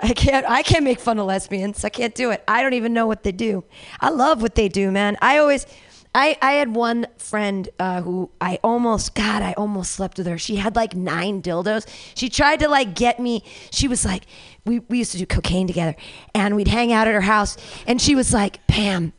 I 0.00 0.14
can't 0.14 0.46
I 0.48 0.62
can't 0.62 0.84
make 0.84 1.00
fun 1.00 1.18
of 1.18 1.26
lesbians. 1.26 1.84
I 1.84 1.90
can't 1.90 2.14
do 2.14 2.30
it. 2.30 2.42
I 2.48 2.62
don't 2.62 2.72
even 2.72 2.94
know 2.94 3.06
what 3.06 3.24
they 3.24 3.32
do. 3.32 3.62
I 4.00 4.08
love 4.08 4.40
what 4.40 4.54
they 4.54 4.68
do, 4.68 4.90
man. 4.90 5.18
I 5.20 5.36
always 5.36 5.66
I, 6.14 6.36
I 6.42 6.52
had 6.52 6.74
one 6.74 7.06
friend 7.18 7.68
uh, 7.78 8.02
who 8.02 8.30
I 8.40 8.58
almost 8.64 9.14
God 9.14 9.42
I 9.42 9.52
almost 9.52 9.92
slept 9.92 10.18
with 10.18 10.26
her. 10.26 10.38
She 10.38 10.56
had 10.56 10.74
like 10.74 10.94
nine 10.94 11.40
dildos. 11.40 11.86
She 12.16 12.28
tried 12.28 12.60
to 12.60 12.68
like 12.68 12.94
get 12.94 13.20
me. 13.20 13.44
She 13.70 13.86
was 13.86 14.04
like, 14.04 14.24
we, 14.64 14.80
we 14.80 14.98
used 14.98 15.12
to 15.12 15.18
do 15.18 15.26
cocaine 15.26 15.66
together, 15.66 15.94
and 16.34 16.56
we'd 16.56 16.68
hang 16.68 16.92
out 16.92 17.06
at 17.06 17.14
her 17.14 17.20
house. 17.20 17.56
And 17.86 18.00
she 18.00 18.14
was 18.14 18.32
like, 18.32 18.66
Pam, 18.66 19.12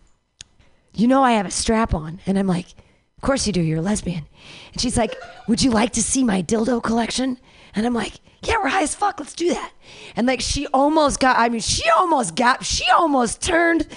you 0.93 1.07
know 1.07 1.23
I 1.23 1.31
have 1.33 1.45
a 1.45 1.51
strap 1.51 1.93
on, 1.93 2.19
and 2.25 2.37
I'm 2.37 2.47
like, 2.47 2.67
of 3.17 3.21
course 3.21 3.47
you 3.47 3.53
do. 3.53 3.61
You're 3.61 3.79
a 3.79 3.83
lesbian. 3.83 4.27
And 4.73 4.81
she's 4.81 4.97
like, 4.97 5.15
would 5.47 5.61
you 5.61 5.71
like 5.71 5.91
to 5.93 6.03
see 6.03 6.23
my 6.23 6.41
dildo 6.41 6.83
collection? 6.83 7.39
And 7.73 7.85
I'm 7.85 7.93
like, 7.93 8.15
yeah, 8.43 8.55
we're 8.61 8.69
high 8.69 8.83
as 8.83 8.95
fuck. 8.95 9.19
Let's 9.19 9.33
do 9.33 9.49
that. 9.53 9.71
And 10.15 10.25
like 10.25 10.41
she 10.41 10.67
almost 10.67 11.19
got, 11.19 11.37
I 11.37 11.49
mean, 11.49 11.61
she 11.61 11.87
almost 11.91 12.35
got, 12.35 12.65
she 12.65 12.85
almost 12.89 13.41
turned 13.41 13.87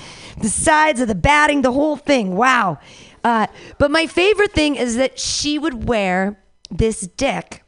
the 0.40 0.48
sides 0.48 1.00
of 1.00 1.08
the 1.08 1.14
batting, 1.14 1.62
the 1.62 1.72
whole 1.72 1.96
thing. 1.96 2.36
Wow. 2.36 2.78
Uh, 3.22 3.46
but 3.78 3.90
my 3.90 4.06
favorite 4.06 4.52
thing 4.52 4.76
is 4.76 4.96
that 4.96 5.18
she 5.18 5.58
would 5.58 5.88
wear 5.88 6.38
this 6.70 7.00
dick. 7.00 7.64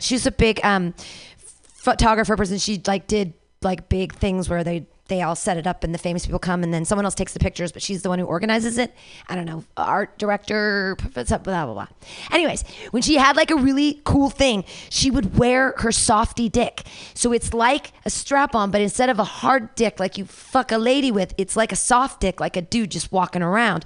She's 0.00 0.26
a 0.26 0.30
big 0.30 0.58
um, 0.64 0.94
photographer 1.36 2.36
person. 2.36 2.58
She 2.58 2.80
like 2.86 3.06
did 3.06 3.34
like 3.60 3.88
big 3.88 4.14
things 4.14 4.48
where 4.48 4.64
they 4.64 4.86
they 5.08 5.22
all 5.22 5.36
set 5.36 5.56
it 5.56 5.66
up 5.66 5.84
and 5.84 5.94
the 5.94 5.98
famous 5.98 6.26
people 6.26 6.38
come 6.38 6.62
and 6.62 6.72
then 6.74 6.84
someone 6.84 7.04
else 7.04 7.14
takes 7.14 7.32
the 7.32 7.38
pictures, 7.38 7.72
but 7.72 7.82
she's 7.82 8.02
the 8.02 8.08
one 8.08 8.18
who 8.18 8.24
organizes 8.24 8.78
it. 8.78 8.92
I 9.28 9.34
don't 9.34 9.44
know, 9.44 9.64
art 9.76 10.18
director, 10.18 10.96
blah, 11.14 11.24
blah, 11.24 11.72
blah. 11.72 11.86
Anyways, 12.32 12.64
when 12.90 13.02
she 13.02 13.16
had 13.16 13.36
like 13.36 13.50
a 13.50 13.56
really 13.56 14.00
cool 14.04 14.30
thing, 14.30 14.64
she 14.90 15.10
would 15.10 15.38
wear 15.38 15.74
her 15.78 15.92
softy 15.92 16.48
dick. 16.48 16.82
So 17.14 17.32
it's 17.32 17.54
like 17.54 17.92
a 18.04 18.10
strap 18.10 18.54
on, 18.54 18.70
but 18.70 18.80
instead 18.80 19.08
of 19.08 19.18
a 19.18 19.24
hard 19.24 19.74
dick 19.74 20.00
like 20.00 20.18
you 20.18 20.24
fuck 20.24 20.72
a 20.72 20.78
lady 20.78 21.12
with, 21.12 21.34
it's 21.38 21.56
like 21.56 21.72
a 21.72 21.76
soft 21.76 22.20
dick, 22.20 22.40
like 22.40 22.56
a 22.56 22.62
dude 22.62 22.90
just 22.90 23.12
walking 23.12 23.42
around. 23.42 23.84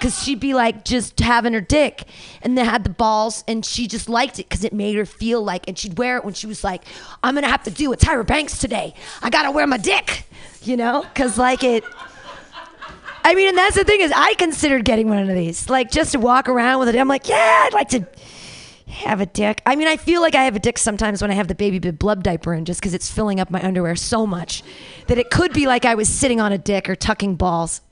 Cause 0.00 0.22
she'd 0.22 0.40
be 0.40 0.54
like 0.54 0.84
just 0.84 1.18
having 1.20 1.52
her 1.52 1.60
dick 1.60 2.04
and 2.42 2.56
then 2.56 2.64
had 2.64 2.84
the 2.84 2.90
balls 2.90 3.44
and 3.48 3.64
she 3.64 3.86
just 3.86 4.08
liked 4.08 4.38
it 4.38 4.48
because 4.48 4.64
it 4.64 4.72
made 4.72 4.96
her 4.96 5.06
feel 5.06 5.42
like, 5.42 5.66
and 5.68 5.78
she'd 5.78 5.98
wear 5.98 6.16
it 6.16 6.24
when 6.24 6.34
she 6.34 6.46
was 6.46 6.62
like, 6.62 6.82
I'm 7.22 7.34
gonna 7.34 7.48
have 7.48 7.64
to 7.64 7.70
do 7.70 7.92
a 7.92 7.96
Tyra 7.96 8.26
Banks 8.26 8.58
today. 8.58 8.94
I 9.22 9.30
gotta 9.30 9.50
wear 9.50 9.66
my 9.66 9.76
dick 9.76 10.24
you 10.62 10.76
know? 10.76 11.02
Because, 11.02 11.38
like, 11.38 11.64
it. 11.64 11.84
I 13.22 13.34
mean, 13.34 13.48
and 13.48 13.58
that's 13.58 13.76
the 13.76 13.84
thing 13.84 14.00
is, 14.00 14.12
I 14.14 14.34
considered 14.34 14.84
getting 14.84 15.08
one 15.08 15.18
of 15.18 15.28
these, 15.28 15.68
like, 15.68 15.90
just 15.90 16.12
to 16.12 16.18
walk 16.18 16.48
around 16.48 16.80
with 16.80 16.88
it. 16.88 16.96
I'm 16.96 17.08
like, 17.08 17.28
yeah, 17.28 17.64
I'd 17.66 17.74
like 17.74 17.88
to 17.90 18.06
have 18.86 19.20
a 19.20 19.26
dick. 19.26 19.62
I 19.66 19.76
mean, 19.76 19.88
I 19.88 19.96
feel 19.96 20.20
like 20.20 20.34
I 20.34 20.44
have 20.44 20.56
a 20.56 20.58
dick 20.58 20.78
sometimes 20.78 21.22
when 21.22 21.30
I 21.30 21.34
have 21.34 21.48
the 21.48 21.54
baby 21.54 21.78
blub 21.90 22.22
diaper 22.22 22.54
in, 22.54 22.64
just 22.64 22.80
because 22.80 22.94
it's 22.94 23.10
filling 23.10 23.38
up 23.38 23.50
my 23.50 23.62
underwear 23.62 23.94
so 23.96 24.26
much 24.26 24.62
that 25.06 25.18
it 25.18 25.30
could 25.30 25.52
be 25.52 25.66
like 25.66 25.84
I 25.84 25.94
was 25.94 26.08
sitting 26.08 26.40
on 26.40 26.52
a 26.52 26.58
dick 26.58 26.88
or 26.88 26.96
tucking 26.96 27.36
balls. 27.36 27.82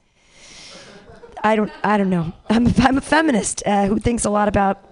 I 1.44 1.55
don't, 1.57 1.70
I 1.84 1.96
don't 1.99 2.11
know. 2.11 2.32
I'm, 2.51 2.66
a, 2.66 2.72
I'm 2.78 2.99
a 2.99 3.01
feminist 3.01 3.62
uh, 3.64 3.86
who 3.86 3.99
thinks 3.99 4.24
a 4.24 4.30
lot 4.30 4.49
about 4.49 4.82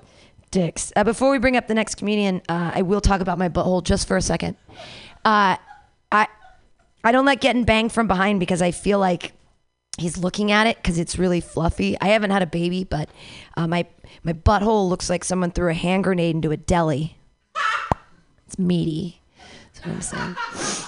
dicks. 0.51 0.93
Uh, 0.95 1.03
before 1.03 1.31
we 1.31 1.39
bring 1.39 1.57
up 1.57 1.67
the 1.67 1.75
next 1.75 1.97
comedian, 1.97 2.41
uh, 2.49 2.71
I 2.75 2.83
will 2.83 3.01
talk 3.01 3.21
about 3.21 3.37
my 3.37 3.49
butthole 3.49 3.83
just 3.83 4.07
for 4.07 4.17
a 4.17 4.23
second. 4.23 4.57
Uh, 5.25 5.57
I, 6.13 6.29
I 7.07 7.13
don't 7.13 7.25
like 7.25 7.41
getting 7.41 7.63
banged 7.63 7.93
from 7.93 8.09
behind 8.09 8.41
because 8.41 8.61
I 8.61 8.73
feel 8.73 8.99
like 8.99 9.33
he's 9.97 10.19
looking 10.19 10.51
at 10.51 10.67
it 10.67 10.77
because 10.77 10.99
it's 10.99 11.21
really 11.21 11.41
fluffy. 11.41 11.97
I 12.01 12.09
haven't 12.09 12.33
had 12.33 12.43
a 12.43 12.47
baby, 12.47 12.83
but 12.83 13.09
uh, 13.57 13.69
my 13.69 13.87
my 14.25 14.33
butthole 14.33 14.89
looks 14.89 15.09
like 15.09 15.23
someone 15.23 15.53
threw 15.53 15.71
a 15.71 15.75
hand 15.75 16.03
grenade 16.03 16.35
into 16.35 16.51
a 16.51 16.57
deli. 16.57 17.17
It's 18.45 18.59
meaty. 18.59 19.21
That's 19.75 19.87
what 19.87 20.17
I'm 20.17 20.37
saying. 20.57 20.87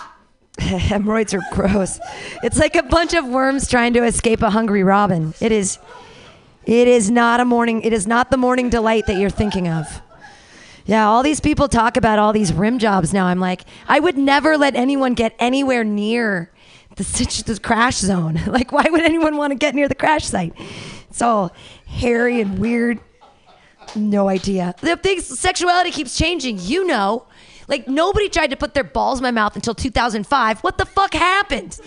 Hemorrhoids 0.81 1.35
are 1.35 1.43
gross. 1.53 2.01
It's 2.43 2.59
like 2.59 2.75
a 2.75 2.83
bunch 2.83 3.15
of 3.15 3.25
worms 3.25 3.69
trying 3.69 3.93
to 3.93 4.03
escape 4.03 4.43
a 4.43 4.51
hungry 4.51 4.83
robin. 4.83 5.35
It 5.41 5.53
is. 5.53 5.79
It 6.67 6.89
is 6.89 7.13
not 7.13 7.39
a 7.39 7.45
morning. 7.45 7.83
It 7.83 7.93
is 7.93 8.09
not 8.09 8.33
the 8.33 8.37
morning 8.37 8.71
delight 8.71 9.07
that 9.07 9.19
you're 9.19 9.31
thinking 9.31 9.69
of. 9.69 10.03
Yeah, 10.89 11.07
all 11.07 11.23
these 11.23 11.39
people 11.39 11.69
talk 11.69 11.99
about 11.99 12.19
all 12.19 12.33
these 12.33 12.51
rim 12.51 12.79
jobs 12.79 13.13
now. 13.13 13.27
I'm 13.27 13.39
like, 13.39 13.65
I 13.87 14.01
would 14.01 14.17
never 14.17 14.57
let 14.57 14.75
anyone 14.75 15.13
get 15.13 15.35
anywhere 15.39 15.85
near 15.85 16.51
the, 16.97 17.05
the 17.45 17.61
crash 17.63 17.99
zone. 17.99 18.41
like, 18.47 18.73
why 18.73 18.87
would 18.89 19.03
anyone 19.03 19.37
want 19.37 19.51
to 19.51 19.55
get 19.55 19.75
near 19.75 19.87
the 19.87 19.95
crash 19.95 20.25
site? 20.25 20.55
It's 21.11 21.21
all 21.21 21.53
hairy 21.87 22.41
and 22.41 22.59
weird. 22.59 23.01
No 23.95 24.31
idea. 24.31 24.75
The 24.81 24.97
thing, 24.97 25.21
sexuality 25.21 25.91
keeps 25.91 26.17
changing. 26.17 26.59
You 26.59 26.87
know. 26.87 27.27
Like, 27.69 27.87
nobody 27.87 28.29
tried 28.29 28.49
to 28.49 28.57
put 28.57 28.75
their 28.75 28.85
balls 28.85 29.21
in 29.21 29.23
my 29.23 29.31
mouth 29.31 29.55
until 29.55 29.75
2005. 29.75 30.61
What 30.61 30.79
the 30.79 30.87
fuck 30.87 31.15
happened? 31.15 31.79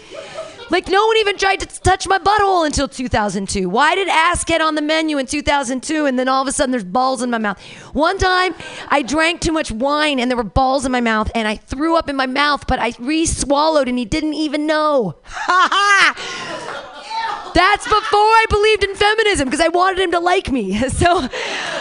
Like, 0.69 0.87
no 0.87 1.05
one 1.05 1.17
even 1.17 1.37
tried 1.37 1.59
to 1.59 1.65
touch 1.65 2.07
my 2.07 2.17
butthole 2.17 2.65
until 2.65 2.87
2002. 2.87 3.67
Why 3.67 3.93
did 3.95 4.07
ass 4.07 4.45
get 4.45 4.61
on 4.61 4.75
the 4.75 4.81
menu 4.81 5.17
in 5.17 5.25
2002 5.25 6.05
and 6.05 6.17
then 6.17 6.29
all 6.29 6.41
of 6.41 6.47
a 6.47 6.53
sudden 6.53 6.71
there's 6.71 6.85
balls 6.85 7.21
in 7.21 7.29
my 7.29 7.39
mouth? 7.39 7.61
One 7.93 8.17
time 8.17 8.55
I 8.87 9.01
drank 9.01 9.41
too 9.41 9.51
much 9.51 9.69
wine 9.69 10.17
and 10.17 10.31
there 10.31 10.37
were 10.37 10.43
balls 10.43 10.85
in 10.85 10.91
my 10.93 11.01
mouth 11.01 11.29
and 11.35 11.45
I 11.45 11.57
threw 11.57 11.97
up 11.97 12.07
in 12.07 12.15
my 12.15 12.25
mouth, 12.25 12.67
but 12.67 12.79
I 12.79 12.93
re 12.99 13.25
swallowed 13.25 13.89
and 13.89 13.97
he 13.97 14.05
didn't 14.05 14.35
even 14.35 14.65
know. 14.65 15.17
Ha 15.23 15.67
ha! 15.71 17.51
That's 17.53 17.83
before 17.85 18.19
I 18.19 18.45
believed 18.49 18.83
in 18.85 18.95
feminism 18.95 19.47
because 19.49 19.59
I 19.59 19.67
wanted 19.67 19.99
him 19.99 20.11
to 20.11 20.19
like 20.19 20.51
me. 20.51 20.79
So 20.91 21.27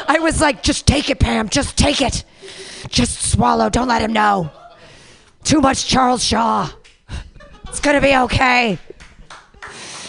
I 0.09 0.19
was 0.21 0.41
like, 0.41 0.63
just 0.63 0.87
take 0.87 1.11
it, 1.11 1.21
Pam, 1.21 1.49
just 1.49 1.77
take 1.77 2.01
it. 2.01 2.25
Just 2.91 3.31
swallow, 3.31 3.71
don't 3.71 3.89
let 3.89 4.03
him 4.03 4.13
know. 4.13 4.51
Too 5.45 5.61
much 5.61 5.87
Charles 5.87 6.23
Shaw. 6.23 6.71
It's 7.69 7.81
gonna 7.81 8.01
be 8.01 8.15
okay. 8.15 8.79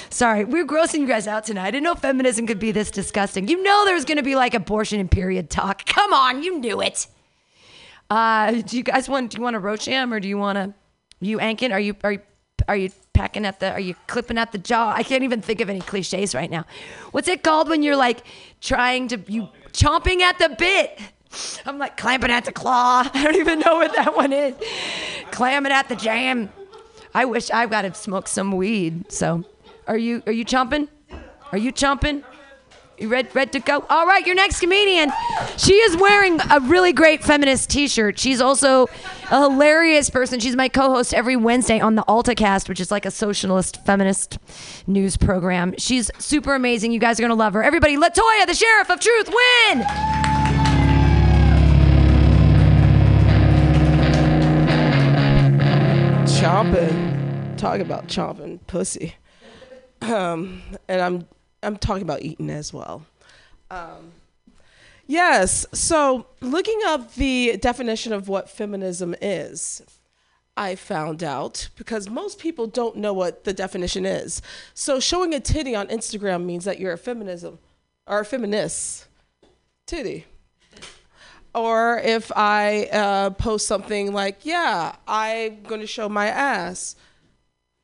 Sorry, 0.10 0.44
we're 0.44 0.66
grossing 0.66 1.00
you 1.00 1.08
guys 1.08 1.28
out 1.28 1.46
tonight. 1.46 1.68
I 1.68 1.72
didn't 1.72 1.84
know 1.84 1.96
feminism 1.96 2.48
could 2.48 2.60
be 2.60 2.72
this 2.72 2.92
disgusting. 2.92 3.48
You 3.48 3.64
know 3.64 3.86
there 3.86 3.94
was 3.94 4.04
gonna 4.04 4.24
be 4.24 4.36
like 4.36 4.54
abortion 4.54 5.00
and 5.00 5.10
period 5.10 5.50
talk. 5.50 5.86
Come 5.86 6.12
on, 6.12 6.44
you 6.44 6.60
knew 6.60 6.82
it. 6.82 7.08
Uh, 8.10 8.62
do 8.62 8.76
you 8.76 8.84
guys 8.84 9.08
want? 9.08 9.32
Do 9.32 9.38
you 9.38 9.44
want 9.44 9.56
a 9.56 9.60
Rocham 9.60 10.12
or 10.12 10.20
do 10.20 10.28
you 10.28 10.38
want 10.38 10.58
to? 10.58 10.74
You 11.22 11.38
Ankin? 11.38 11.72
Are 11.72 11.80
you 11.80 11.96
are 12.04 12.14
you 12.14 12.20
are 12.68 12.76
you 12.76 12.90
packing 13.14 13.46
at 13.46 13.60
the? 13.60 13.72
Are 13.72 13.80
you 13.80 13.96
clipping 14.08 14.38
at 14.38 14.52
the 14.52 14.58
jaw? 14.58 14.92
I 14.94 15.04
can't 15.04 15.24
even 15.24 15.42
think 15.42 15.62
of 15.62 15.70
any 15.70 15.80
cliches 15.80 16.36
right 16.36 16.50
now. 16.50 16.66
What's 17.12 17.28
it 17.28 17.44
called 17.44 17.70
when 17.70 17.84
you're 17.84 17.96
like 17.96 18.26
trying 18.60 19.08
to 19.10 19.20
you 19.28 19.48
chomping 19.72 20.20
at 20.22 20.40
the 20.40 20.50
bit? 20.50 21.00
I'm 21.66 21.78
like 21.78 21.98
clamping 21.98 22.32
at 22.32 22.46
the 22.46 22.52
claw. 22.52 23.10
I 23.14 23.24
don't 23.24 23.36
even 23.36 23.60
know 23.60 23.76
what 23.76 23.96
that 23.96 24.16
one 24.16 24.34
is. 24.34 24.56
Clamming 25.32 25.72
at 25.72 25.90
the 25.90 25.96
jam. 25.96 26.50
I 27.14 27.26
wish 27.26 27.50
I've 27.52 27.70
got 27.70 27.82
to 27.84 27.94
smoke 27.94 28.28
some 28.28 28.52
weed. 28.54 29.12
So, 29.12 29.44
are 29.88 29.98
you 29.98 30.24
are 30.26 30.32
you 30.32 30.46
chomping? 30.46 30.88
Are 31.52 31.58
you 31.58 31.74
chomping? 31.74 32.24
You 32.98 33.08
ready, 33.08 33.30
ready 33.34 33.50
to 33.52 33.60
go? 33.60 33.84
All 33.90 34.06
right, 34.06 34.24
your 34.28 34.36
next 34.36 34.60
comedian. 34.60 35.12
She 35.58 35.74
is 35.74 35.98
wearing 35.98 36.40
a 36.52 36.60
really 36.60 36.94
great 36.94 37.24
feminist 37.24 37.72
T-shirt. 37.72 38.20
She's 38.20 38.40
also 38.40 38.90
a 39.32 39.42
hilarious 39.42 40.12
person. 40.12 40.40
She's 40.40 40.56
my 40.56 40.70
co-host 40.70 41.12
every 41.12 41.36
Wednesday 41.36 41.80
on 41.80 41.96
the 41.96 42.04
AltaCast, 42.04 42.70
which 42.70 42.80
is 42.80 42.92
like 42.92 43.08
a 43.08 43.12
socialist 43.12 43.84
feminist 43.88 44.38
news 44.86 45.18
program. 45.18 45.74
She's 45.80 46.12
super 46.20 46.54
amazing. 46.54 46.92
You 46.92 47.00
guys 47.00 47.20
are 47.20 47.24
gonna 47.24 47.34
love 47.34 47.54
her. 47.54 47.64
Everybody, 47.64 47.98
Latoya, 47.98 48.46
the 48.46 48.54
sheriff 48.54 48.92
of 48.92 49.00
truth, 49.00 49.34
win. 49.34 50.41
Chomping. 56.42 57.56
Talk 57.56 57.82
about 57.82 58.08
chomping 58.08 58.60
pussy. 58.66 59.14
Um, 60.02 60.64
and 60.88 61.00
I'm 61.00 61.28
I'm 61.62 61.78
talking 61.78 62.02
about 62.02 62.24
eating 62.24 62.50
as 62.50 62.74
well. 62.74 63.06
Um, 63.70 64.14
yes. 65.06 65.68
So 65.72 66.26
looking 66.42 66.80
up 66.88 67.14
the 67.14 67.58
definition 67.58 68.12
of 68.12 68.28
what 68.28 68.50
feminism 68.50 69.14
is, 69.22 69.84
I 70.58 70.74
found 70.74 71.24
out 71.24 71.70
because 71.76 72.10
most 72.10 72.40
people 72.40 72.66
don't 72.66 72.96
know 72.96 73.14
what 73.14 73.44
the 73.44 73.54
definition 73.54 74.04
is. 74.08 74.42
So 74.74 75.00
showing 75.00 75.36
a 75.36 75.40
titty 75.40 75.76
on 75.76 75.90
Instagram 75.90 76.44
means 76.46 76.66
that 76.66 76.80
you're 76.80 76.94
a 76.94 76.98
feminism 76.98 77.60
or 78.08 78.22
a 78.22 78.26
feminist. 78.26 79.06
Titty 79.86 80.26
or 81.54 82.00
if 82.00 82.32
I 82.36 82.86
uh, 82.92 83.30
post 83.32 83.68
something 83.68 84.14
like, 84.14 84.46
"Yeah, 84.46 84.96
I'm 85.08 85.64
going 85.64 85.82
to 85.82 85.88
show 85.88 86.08
my 86.10 86.28
ass," 86.28 86.96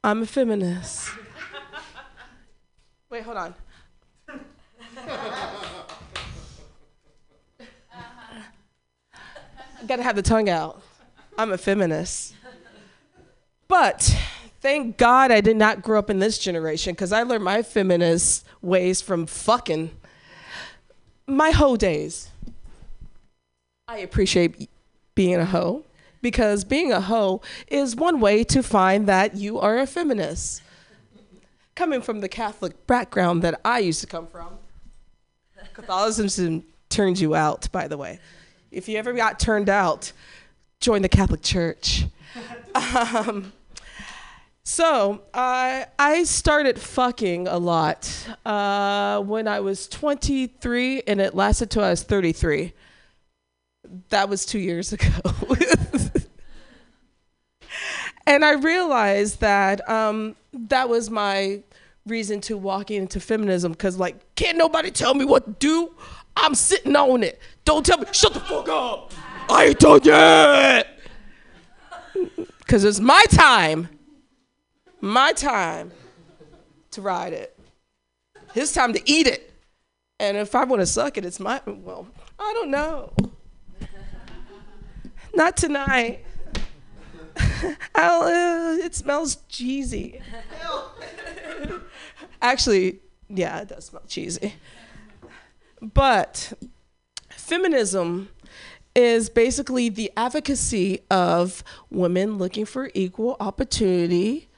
I'm 0.04 0.22
a 0.22 0.26
feminist. 0.26 1.10
Wait, 3.10 3.24
hold 3.24 3.38
on. 3.38 3.56
Gotta 9.88 10.04
have 10.04 10.16
the 10.16 10.22
tongue 10.22 10.50
out. 10.50 10.82
I'm 11.38 11.52
a 11.52 11.58
feminist. 11.58 12.36
But 13.68 14.16
Thank 14.60 14.98
God 14.98 15.32
I 15.32 15.40
did 15.40 15.56
not 15.56 15.84
grow 15.84 16.00
up 16.00 16.10
in 16.10 16.20
this 16.20 16.40
generation 16.40 16.94
because 16.94 17.14
I 17.14 17.24
learned 17.24 17.44
my 17.44 17.62
feminist 17.62 18.44
ways 18.62 19.02
from 19.02 19.28
fucking 19.28 19.92
my 21.28 21.52
hoe 21.52 21.78
days. 21.78 22.30
I 23.90 24.00
appreciate 24.00 24.70
being 25.16 25.36
a 25.36 25.46
hoe 25.46 25.86
because 26.22 26.66
being 26.66 26.92
a 26.92 27.00
hoe 27.00 27.42
is 27.70 27.96
one 27.96 28.20
way 28.20 28.44
to 28.44 28.62
find 28.62 29.08
that 29.08 29.38
you 29.38 29.60
are 29.60 29.78
a 29.78 29.88
feminist. 29.88 30.62
Coming 31.74 32.02
from 32.02 32.20
the 32.20 32.28
Catholic 32.28 32.86
background 32.86 33.44
that 33.44 33.62
I 33.64 33.80
used 33.80 34.02
to 34.02 34.08
come 34.08 34.28
from, 34.28 34.50
Catholicism 35.74 36.66
turns 36.90 37.22
you 37.22 37.34
out, 37.34 37.72
by 37.72 37.88
the 37.88 37.96
way. 37.96 38.20
If 38.72 38.90
you 38.90 38.98
ever 38.98 39.14
got 39.14 39.40
turned 39.40 39.70
out, 39.70 40.12
join 40.82 41.02
the 41.02 41.10
Catholic 41.10 41.42
Church. 41.42 42.06
Um, 42.76 43.54
so 44.64 45.22
uh, 45.34 45.86
I 45.98 46.24
started 46.26 46.78
fucking 46.78 47.48
a 47.48 47.58
lot 47.58 48.28
uh, 48.46 49.22
when 49.22 49.48
I 49.48 49.62
was 49.62 49.88
23, 49.88 51.04
and 51.08 51.20
it 51.20 51.34
lasted 51.34 51.72
till 51.72 51.84
I 51.84 51.90
was 51.90 52.04
33. 52.04 52.74
That 54.10 54.30
was 54.30 54.46
two 54.46 54.60
years 54.60 54.94
ago. 54.94 55.08
and 58.28 58.44
I 58.46 58.54
realized 58.54 59.40
that 59.42 59.88
um, 59.90 60.36
that 60.54 60.90
was 60.90 61.10
my 61.10 61.64
reason 62.06 62.42
to 62.42 62.58
walk 62.58 62.92
into 62.92 63.20
feminism 63.20 63.72
because, 63.72 63.98
like, 63.98 64.36
can't 64.36 64.58
nobody 64.58 64.92
tell 64.92 65.14
me 65.14 65.26
what 65.26 65.46
to 65.46 65.52
do. 65.60 65.96
I'm 66.36 66.56
sitting 66.56 66.96
on 66.96 67.24
it. 67.24 67.40
Don't 67.66 67.86
tell 67.86 67.98
me, 67.98 68.06
shut 68.12 68.34
the 68.34 68.40
fuck 68.40 68.70
up. 68.70 69.12
I 69.50 69.66
ain't 69.66 69.80
done 69.80 70.02
yet. 70.04 71.00
Because 72.60 72.84
it's 72.84 73.00
my 73.00 73.24
time, 73.30 73.90
my 75.02 75.32
time 75.34 75.92
to 76.92 77.02
ride 77.02 77.34
it. 77.34 77.58
His 78.54 78.74
time 78.74 78.94
to 78.94 79.02
eat 79.10 79.28
it. 79.28 79.54
And 80.20 80.36
if 80.36 80.56
I 80.56 80.64
want 80.64 80.82
to 80.82 80.86
suck 80.86 81.18
it, 81.18 81.26
it's 81.26 81.40
my, 81.40 81.62
well, 81.66 82.08
I 82.40 82.54
don't 82.54 82.72
know. 82.72 83.14
Not 85.38 85.56
tonight. 85.56 86.26
Uh, 87.96 88.78
it 88.82 88.94
smells 88.94 89.38
cheesy. 89.48 90.20
Actually, 92.42 93.00
yeah, 93.30 93.62
it 93.62 93.70
does 93.70 93.86
smell 93.86 94.04
cheesy. 94.08 94.54
But 95.82 96.54
feminism 97.30 98.30
is 98.96 99.30
basically 99.30 99.90
the 99.90 100.12
advocacy 100.18 101.02
of 101.10 101.64
women 101.92 102.38
looking 102.38 102.66
for 102.66 102.92
equal 102.94 103.38
opportunity 103.40 104.50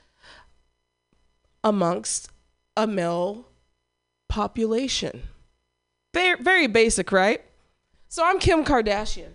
amongst 1.63 2.29
a 2.75 2.85
male 2.87 3.45
population. 4.27 5.23
Very, 6.13 6.41
very 6.41 6.67
basic, 6.67 7.11
right? 7.11 7.41
So 8.09 8.25
I'm 8.25 8.39
Kim 8.39 8.63
Kardashian. 8.65 9.31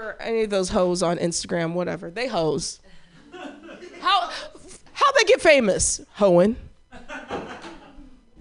Or 0.00 0.16
any 0.20 0.42
of 0.44 0.50
those 0.50 0.70
hoes 0.70 1.02
on 1.02 1.18
Instagram, 1.18 1.74
whatever. 1.74 2.10
They 2.10 2.26
hoes. 2.28 2.80
How 4.00 4.30
how 4.92 5.12
they 5.12 5.24
get 5.24 5.40
famous? 5.40 6.00
Hoeing. 6.14 6.56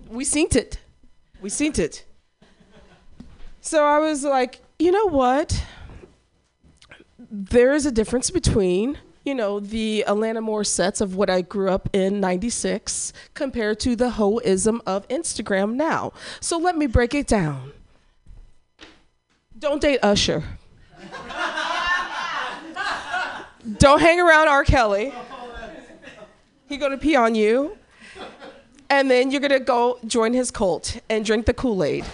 We 0.10 0.26
seen 0.26 0.48
it. 0.52 0.80
We 1.42 1.50
seen 1.50 1.74
it. 1.78 2.06
So 3.62 3.86
I 3.86 4.00
was 4.00 4.24
like, 4.24 4.62
you 4.80 4.92
know 4.92 5.06
what? 5.06 5.64
There 7.32 7.74
is 7.74 7.86
a 7.86 7.92
difference 7.92 8.32
between, 8.32 8.98
you 9.24 9.36
know, 9.36 9.60
the 9.60 10.04
Atlanta 10.08 10.42
Moore 10.42 10.64
sets 10.64 11.02
of 11.02 11.16
what 11.16 11.30
I 11.30 11.42
grew 11.42 11.70
up 11.70 11.90
in 11.94 12.20
96 12.20 13.14
compared 13.36 13.80
to 13.82 13.96
the 13.96 14.12
hoism 14.12 14.80
of 14.88 15.08
Instagram 15.10 15.76
now. 15.76 16.14
So 16.40 16.58
let 16.58 16.78
me 16.78 16.88
break 16.88 17.14
it 17.14 17.28
down. 17.28 17.74
Don't 19.58 19.82
date 19.82 20.00
Usher. 20.02 20.44
Don't 23.78 24.02
hang 24.02 24.20
around 24.20 24.48
R. 24.48 24.64
Kelly. 24.64 25.14
He 26.68 26.78
gonna 26.78 26.98
pee 26.98 27.16
on 27.16 27.36
you. 27.36 27.78
And 28.90 29.10
then 29.10 29.32
you're 29.32 29.42
gonna 29.42 29.60
go 29.60 30.00
join 30.08 30.34
his 30.34 30.50
cult 30.52 31.00
and 31.10 31.24
drink 31.24 31.46
the 31.46 31.54
Kool-Aid. 31.54 32.06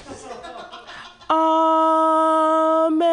Amen. 1.30 3.06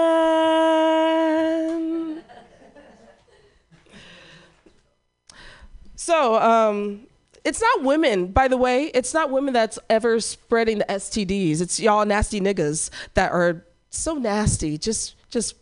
So, 5.95 6.35
um, 6.43 7.07
it's 7.45 7.61
not 7.61 7.83
women, 7.83 8.29
by 8.29 8.49
the 8.49 8.57
way. 8.57 8.87
It's 8.87 9.15
not 9.15 9.31
women 9.31 9.55
that's 9.55 9.79
ever 9.89 10.21
spreading 10.21 10.79
the 10.79 10.85
STDs. 10.87 11.61
It's 11.61 11.79
y'all 11.81 12.05
nasty 12.05 12.41
niggas 12.41 12.91
that 13.15 13.31
are 13.33 13.65
so 13.91 14.15
nasty. 14.15 14.79
Just, 14.79 15.15
just 15.31 15.55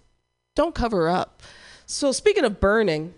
don't 0.60 0.74
cover 0.74 1.08
up. 1.08 1.42
So, 1.86 2.12
speaking 2.12 2.44
of 2.44 2.60
burning, 2.60 3.14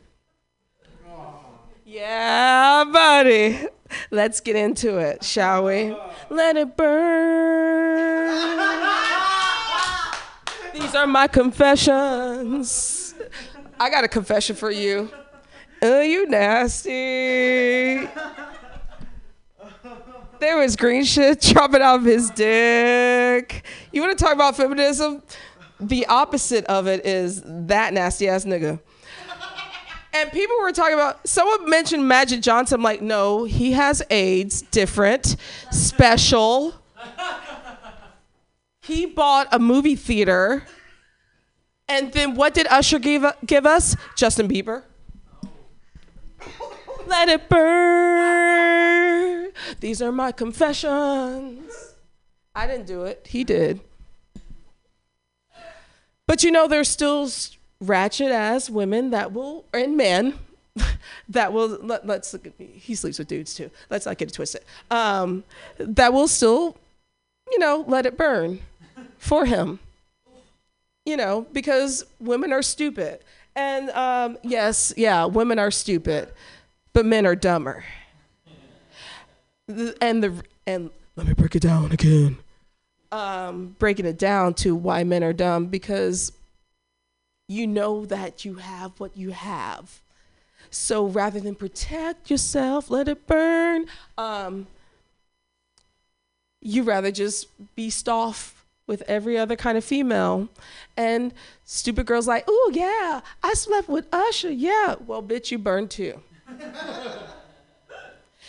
yeah, 1.84 2.84
buddy. 2.84 3.66
Let's 4.12 4.40
get 4.40 4.54
into 4.54 4.98
it, 4.98 5.24
shall 5.24 5.64
we? 5.64 5.92
Let 6.30 6.56
it 6.56 6.76
burn. 6.76 8.30
These 10.72 10.94
are 10.94 11.08
my 11.08 11.26
confessions. 11.26 13.16
I 13.80 13.90
got 13.90 14.04
a 14.04 14.08
confession 14.08 14.54
for 14.54 14.70
you. 14.70 15.10
Oh, 15.82 16.00
you 16.00 16.28
nasty. 16.28 18.08
There 20.38 20.58
was 20.58 20.76
green 20.76 21.02
shit 21.04 21.40
dropping 21.52 21.82
out 21.82 21.96
of 21.96 22.04
his 22.04 22.30
dick. 22.30 23.64
You 23.92 24.00
want 24.00 24.16
to 24.16 24.24
talk 24.24 24.32
about 24.34 24.56
feminism? 24.56 25.22
The 25.82 26.06
opposite 26.06 26.64
of 26.66 26.86
it 26.86 27.04
is 27.04 27.42
that 27.44 27.92
nasty 27.92 28.28
ass 28.28 28.44
nigga. 28.44 28.80
And 30.14 30.30
people 30.30 30.56
were 30.60 30.72
talking 30.72 30.94
about, 30.94 31.26
someone 31.26 31.68
mentioned 31.68 32.06
Magic 32.06 32.42
Johnson. 32.42 32.76
I'm 32.76 32.82
like, 32.82 33.00
no, 33.00 33.44
he 33.44 33.72
has 33.72 34.02
AIDS, 34.10 34.62
different, 34.62 35.36
special. 35.70 36.74
He 38.82 39.06
bought 39.06 39.48
a 39.50 39.58
movie 39.58 39.96
theater. 39.96 40.64
And 41.88 42.12
then 42.12 42.34
what 42.34 42.54
did 42.54 42.66
Usher 42.68 42.98
give, 42.98 43.24
give 43.44 43.66
us? 43.66 43.96
Justin 44.14 44.48
Bieber. 44.48 44.84
Let 47.06 47.28
it 47.28 47.48
burn. 47.48 49.50
These 49.80 50.02
are 50.02 50.12
my 50.12 50.30
confessions. 50.30 51.94
I 52.54 52.66
didn't 52.66 52.86
do 52.86 53.04
it, 53.04 53.26
he 53.28 53.44
did. 53.44 53.80
But 56.26 56.42
you 56.42 56.50
know, 56.50 56.68
there's 56.68 56.88
still 56.88 57.28
ratchet 57.80 58.30
ass 58.30 58.70
women 58.70 59.10
that 59.10 59.32
will, 59.32 59.64
and 59.72 59.96
men 59.96 60.38
that 61.28 61.52
will, 61.52 61.78
let, 61.82 62.08
us 62.08 62.34
he 62.58 62.94
sleeps 62.94 63.18
with 63.18 63.28
dudes 63.28 63.54
too. 63.54 63.70
Let's 63.90 64.06
not 64.06 64.18
get 64.18 64.28
it 64.28 64.34
twisted. 64.34 64.62
Um, 64.90 65.44
that 65.78 66.12
will 66.12 66.28
still, 66.28 66.76
you 67.50 67.58
know, 67.58 67.84
let 67.86 68.06
it 68.06 68.16
burn 68.16 68.60
for 69.18 69.46
him. 69.46 69.80
You 71.04 71.16
know, 71.16 71.46
because 71.52 72.04
women 72.20 72.52
are 72.52 72.62
stupid. 72.62 73.20
And 73.56 73.90
um, 73.90 74.38
yes, 74.42 74.94
yeah, 74.96 75.24
women 75.24 75.58
are 75.58 75.70
stupid, 75.70 76.28
but 76.92 77.04
men 77.04 77.26
are 77.26 77.34
dumber. 77.34 77.84
And 80.00 80.22
the 80.22 80.44
and 80.66 80.90
let 81.16 81.26
me 81.26 81.34
break 81.34 81.54
it 81.56 81.62
down 81.62 81.92
again. 81.92 82.38
Um, 83.12 83.76
breaking 83.78 84.06
it 84.06 84.18
down 84.18 84.54
to 84.54 84.74
why 84.74 85.04
men 85.04 85.22
are 85.22 85.34
dumb 85.34 85.66
because 85.66 86.32
you 87.46 87.66
know 87.66 88.06
that 88.06 88.44
you 88.44 88.54
have 88.54 88.98
what 88.98 89.16
you 89.16 89.30
have. 89.30 90.00
So 90.70 91.04
rather 91.04 91.38
than 91.38 91.54
protect 91.54 92.30
yourself, 92.30 92.90
let 92.90 93.08
it 93.08 93.26
burn, 93.26 93.84
um, 94.16 94.66
you 96.62 96.82
rather 96.82 97.10
just 97.10 97.48
beast 97.74 98.08
off 98.08 98.64
with 98.86 99.02
every 99.02 99.36
other 99.36 99.56
kind 99.56 99.76
of 99.76 99.84
female. 99.84 100.48
And 100.96 101.34
stupid 101.64 102.06
girls 102.06 102.26
like, 102.26 102.44
oh 102.48 102.70
yeah, 102.72 103.20
I 103.42 103.52
slept 103.54 103.88
with 103.88 104.06
Usher. 104.12 104.50
Yeah, 104.50 104.94
well, 105.06 105.22
bitch, 105.22 105.50
you 105.50 105.58
burned 105.58 105.90
too. 105.90 106.22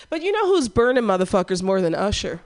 but 0.09 0.21
you 0.21 0.31
know 0.31 0.47
who's 0.47 0.69
burning 0.69 1.03
motherfuckers 1.03 1.61
more 1.61 1.81
than 1.81 1.93
Usher? 1.93 2.39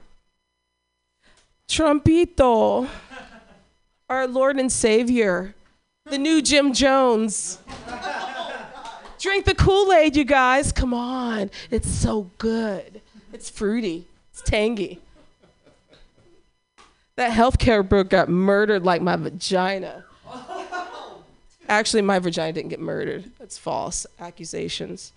Trumpito, 1.68 2.88
our 4.08 4.26
Lord 4.26 4.56
and 4.56 4.72
Savior 4.72 5.54
the 6.10 6.18
new 6.18 6.40
Jim 6.42 6.72
Jones. 6.72 7.58
Drink 9.18 9.44
the 9.44 9.54
Kool 9.54 9.92
Aid, 9.92 10.16
you 10.16 10.24
guys. 10.24 10.72
Come 10.72 10.94
on. 10.94 11.50
It's 11.70 11.90
so 11.90 12.30
good. 12.38 13.00
It's 13.32 13.50
fruity, 13.50 14.06
it's 14.32 14.42
tangy. 14.42 15.00
That 17.16 17.32
healthcare 17.32 17.86
book 17.86 18.10
got 18.10 18.28
murdered 18.28 18.84
like 18.84 19.02
my 19.02 19.16
vagina. 19.16 20.04
Actually, 21.68 22.02
my 22.02 22.18
vagina 22.18 22.52
didn't 22.52 22.70
get 22.70 22.80
murdered. 22.80 23.30
That's 23.38 23.58
false 23.58 24.06
accusations. 24.18 25.12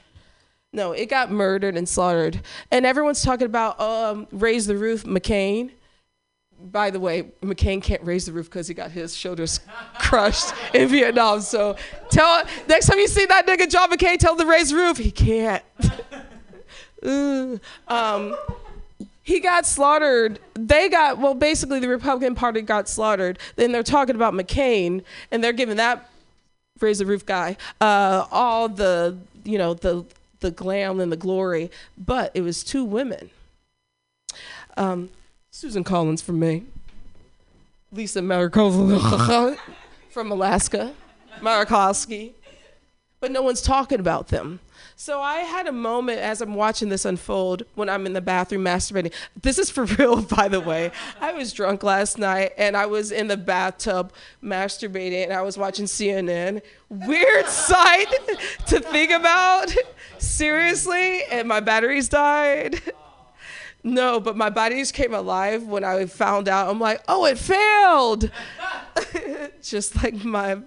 No, 0.74 0.91
it 0.91 1.10
got 1.10 1.32
murdered 1.32 1.78
and 1.78 1.88
slaughtered. 1.88 2.41
And 2.72 2.86
everyone's 2.86 3.24
talking 3.24 3.45
about 3.45 3.80
um, 3.80 4.28
raise 4.32 4.68
the 4.68 4.76
roof, 4.76 5.04
McCain. 5.04 5.72
By 6.72 6.89
the 6.89 6.99
way, 6.99 7.24
McCain 7.41 7.82
can't 7.82 8.03
raise 8.03 8.26
the 8.26 8.32
roof 8.32 8.49
because 8.49 8.68
he 8.68 8.74
got 8.74 8.91
his 8.91 9.16
shoulders 9.16 9.59
crushed 9.99 10.53
in 10.74 10.88
Vietnam. 10.89 11.41
So 11.41 11.76
tell 12.09 12.43
next 12.68 12.88
time 12.88 12.99
you 12.99 13.07
see 13.07 13.26
that 13.26 13.47
nigga 13.47 13.70
John 13.70 13.89
McCain, 13.89 14.18
tell 14.18 14.34
him 14.34 14.39
to 14.39 14.45
raise 14.45 14.70
the 14.70 14.76
roof. 14.76 14.97
He 14.97 15.12
can't. 15.12 15.64
Um, 17.88 18.36
he 19.24 19.39
got 19.39 19.66
slaughtered. 19.66 20.39
They 20.53 20.89
got 20.89 21.18
well, 21.18 21.34
basically 21.34 21.80
the 21.80 21.88
Republican 21.88 22.36
Party 22.36 22.62
got 22.62 22.88
slaughtered. 22.88 23.39
Then 23.55 23.72
they're 23.72 23.82
talking 23.82 24.16
about 24.16 24.34
McCain, 24.34 25.03
and 25.32 25.43
they're 25.43 25.53
giving 25.53 25.78
that 25.78 26.09
raise 26.80 26.99
the 26.99 27.05
roof 27.05 27.26
guy 27.26 27.55
uh, 27.80 28.26
all 28.32 28.68
the 28.68 29.18
you 29.43 29.57
know 29.57 29.74
the 29.74 30.03
the 30.39 30.51
glam 30.51 30.99
and 30.99 31.12
the 31.12 31.18
glory. 31.18 31.72
But 31.97 32.32
it 32.34 32.41
was 32.41 32.64
two 32.64 32.84
women. 32.84 33.30
Um, 34.78 35.09
Susan 35.54 35.84
Collins 35.84 36.22
from 36.22 36.39
Maine. 36.39 36.72
Lisa 37.91 38.22
Marikowski 38.22 39.58
from 40.10 40.32
Alaska. 40.32 40.93
Marakowski. 41.41 42.32
But 43.20 43.32
no 43.32 43.41
one's 43.41 43.62
talking 43.62 43.99
about 43.99 44.30
them. 44.30 44.62
So 44.95 45.20
I 45.20 45.39
had 45.39 45.68
a 45.68 45.72
moment 45.74 46.20
as 46.20 46.41
I'm 46.41 46.56
watching 46.56 46.88
this 46.88 47.04
unfold 47.04 47.64
when 47.76 47.89
I'm 47.89 48.06
in 48.06 48.14
the 48.14 48.22
bathroom 48.22 48.64
masturbating. 48.64 49.12
This 49.41 49.60
is 49.60 49.70
for 49.70 49.84
real, 49.97 50.22
by 50.22 50.47
the 50.47 50.62
way. 50.62 50.91
I 51.20 51.34
was 51.34 51.52
drunk 51.52 51.84
last 51.84 52.18
night 52.18 52.54
and 52.58 52.78
I 52.78 52.86
was 52.86 53.12
in 53.12 53.28
the 53.28 53.38
bathtub 53.38 54.14
masturbating 54.41 55.26
and 55.26 55.34
I 55.34 55.41
was 55.41 55.58
watching 55.58 55.86
CNN. 55.86 56.62
Weird 56.89 57.45
sight 57.47 58.08
to 58.68 58.80
think 58.80 59.12
about. 59.12 59.76
Seriously, 60.18 61.24
and 61.26 61.47
my 61.47 61.60
batteries 61.60 62.08
died. 62.08 62.82
No, 63.84 64.20
but 64.20 64.38
my 64.38 64.50
batteries 64.50 64.92
came 64.92 65.14
alive 65.14 65.64
when 65.64 65.84
I 65.84 66.06
found 66.06 66.48
out. 66.48 66.70
I'm 66.70 66.80
like, 66.80 67.02
oh, 67.08 67.26
it 67.26 67.38
failed. 67.38 68.30
Just 69.62 70.02
like 70.04 70.24
my 70.24 70.60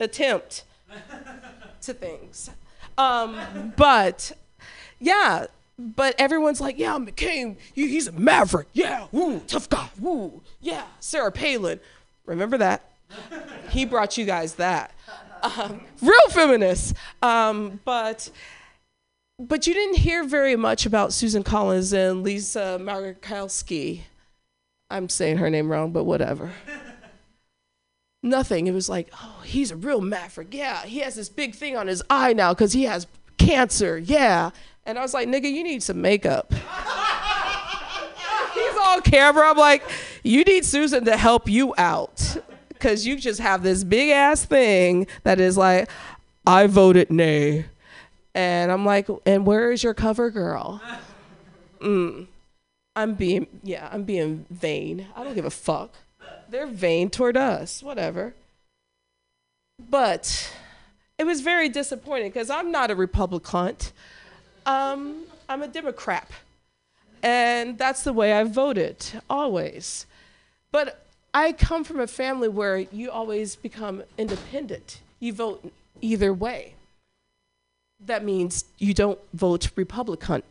attempt 0.00 0.64
to 1.82 1.94
things. 1.94 2.50
Um, 2.98 3.72
but 3.76 4.32
yeah, 4.98 5.46
but 5.78 6.14
everyone's 6.18 6.60
like, 6.60 6.78
yeah, 6.78 6.98
McCain, 6.98 7.56
he, 7.74 7.88
he's 7.88 8.08
a 8.08 8.12
maverick. 8.12 8.68
Yeah, 8.72 9.06
woo, 9.12 9.40
tough 9.40 9.68
guy. 9.68 9.88
Woo, 10.00 10.42
yeah, 10.60 10.84
Sarah 11.00 11.32
Palin. 11.32 11.80
Remember 12.24 12.58
that? 12.58 12.90
He 13.70 13.84
brought 13.84 14.18
you 14.18 14.24
guys 14.24 14.54
that. 14.54 14.92
Um, 15.42 15.82
real 16.00 16.28
feminists. 16.30 16.94
Um, 17.22 17.80
but 17.84 18.30
but 19.38 19.66
you 19.66 19.74
didn't 19.74 19.98
hear 19.98 20.24
very 20.24 20.56
much 20.56 20.86
about 20.86 21.12
Susan 21.12 21.42
Collins 21.42 21.92
and 21.92 22.22
Lisa 22.22 22.78
Markowski. 22.80 24.02
I'm 24.90 25.08
saying 25.08 25.38
her 25.38 25.50
name 25.50 25.70
wrong, 25.70 25.92
but 25.92 26.04
whatever. 26.04 26.52
Nothing. 28.22 28.66
It 28.66 28.72
was 28.72 28.88
like, 28.88 29.08
oh, 29.22 29.42
he's 29.44 29.70
a 29.70 29.76
real 29.76 30.00
maverick. 30.00 30.54
Yeah, 30.54 30.82
he 30.84 31.00
has 31.00 31.14
this 31.14 31.28
big 31.28 31.54
thing 31.54 31.76
on 31.76 31.86
his 31.86 32.02
eye 32.08 32.32
now 32.32 32.54
because 32.54 32.72
he 32.72 32.84
has 32.84 33.06
cancer. 33.36 33.98
Yeah. 33.98 34.50
And 34.84 34.98
I 34.98 35.02
was 35.02 35.12
like, 35.12 35.28
nigga, 35.28 35.50
you 35.52 35.62
need 35.62 35.82
some 35.82 36.00
makeup. 36.00 36.52
he's 38.54 38.76
on 38.76 39.02
camera. 39.02 39.50
I'm 39.50 39.56
like, 39.56 39.82
you 40.22 40.44
need 40.44 40.64
Susan 40.64 41.04
to 41.04 41.16
help 41.16 41.48
you 41.48 41.74
out 41.76 42.38
because 42.68 43.06
you 43.06 43.16
just 43.16 43.40
have 43.40 43.62
this 43.62 43.84
big 43.84 44.10
ass 44.10 44.44
thing 44.44 45.06
that 45.24 45.40
is 45.40 45.56
like, 45.56 45.90
I 46.46 46.68
voted 46.68 47.10
nay. 47.10 47.66
And 48.36 48.70
I'm 48.70 48.84
like, 48.84 49.08
and 49.24 49.46
where 49.46 49.72
is 49.72 49.82
your 49.82 49.94
cover 49.94 50.30
girl? 50.30 50.82
Mm. 51.80 52.26
I'm 52.94 53.14
being, 53.14 53.46
yeah, 53.62 53.88
I'm 53.90 54.02
being 54.04 54.44
vain. 54.50 55.06
I 55.16 55.24
don't 55.24 55.34
give 55.34 55.46
a 55.46 55.50
fuck. 55.50 55.94
They're 56.50 56.66
vain 56.66 57.08
toward 57.08 57.38
us, 57.38 57.82
whatever. 57.82 58.34
But 59.88 60.52
it 61.16 61.24
was 61.24 61.40
very 61.40 61.70
disappointing 61.70 62.28
because 62.28 62.50
I'm 62.50 62.70
not 62.70 62.90
a 62.90 62.94
Republican. 62.94 63.76
Um, 64.66 65.24
I'm 65.48 65.62
a 65.62 65.68
Democrat. 65.68 66.30
And 67.22 67.78
that's 67.78 68.04
the 68.04 68.12
way 68.12 68.34
I 68.34 68.44
voted, 68.44 69.04
always. 69.30 70.04
But 70.70 71.06
I 71.32 71.52
come 71.52 71.84
from 71.84 72.00
a 72.00 72.06
family 72.06 72.48
where 72.48 72.80
you 72.80 73.10
always 73.10 73.56
become 73.56 74.02
independent. 74.18 75.00
You 75.20 75.32
vote 75.32 75.72
either 76.02 76.34
way 76.34 76.74
that 78.04 78.24
means 78.24 78.64
you 78.78 78.94
don't 78.94 79.18
vote 79.32 79.70
Republican. 79.76 80.42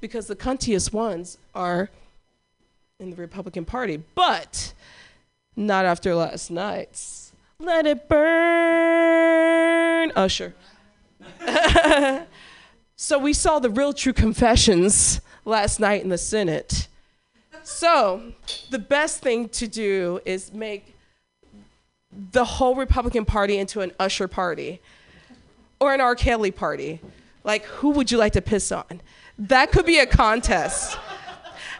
Because 0.00 0.26
the 0.26 0.36
cuntiest 0.36 0.92
ones 0.92 1.38
are 1.54 1.90
in 2.98 3.10
the 3.10 3.16
Republican 3.16 3.64
Party, 3.64 4.02
but 4.14 4.74
not 5.56 5.84
after 5.84 6.14
last 6.14 6.50
night's 6.50 7.32
Let 7.58 7.86
It 7.86 8.08
Burn 8.08 10.12
oh, 10.14 10.24
Usher. 10.24 10.54
so 12.96 13.18
we 13.18 13.32
saw 13.32 13.58
the 13.58 13.70
real 13.70 13.92
true 13.92 14.12
confessions 14.12 15.20
last 15.44 15.80
night 15.80 16.02
in 16.02 16.10
the 16.10 16.18
Senate. 16.18 16.88
So 17.62 18.32
the 18.70 18.78
best 18.78 19.20
thing 19.20 19.48
to 19.50 19.66
do 19.66 20.20
is 20.24 20.52
make 20.52 20.94
the 22.10 22.44
whole 22.44 22.74
Republican 22.74 23.24
Party 23.24 23.58
into 23.58 23.80
an 23.80 23.92
Usher 23.98 24.28
party 24.28 24.80
or 25.80 25.94
an 25.94 26.00
R. 26.00 26.14
Kelly 26.14 26.50
party. 26.50 27.00
Like, 27.44 27.64
who 27.64 27.90
would 27.90 28.10
you 28.10 28.18
like 28.18 28.32
to 28.34 28.42
piss 28.42 28.70
on? 28.72 29.00
That 29.38 29.72
could 29.72 29.86
be 29.86 29.98
a 29.98 30.06
contest. 30.06 30.98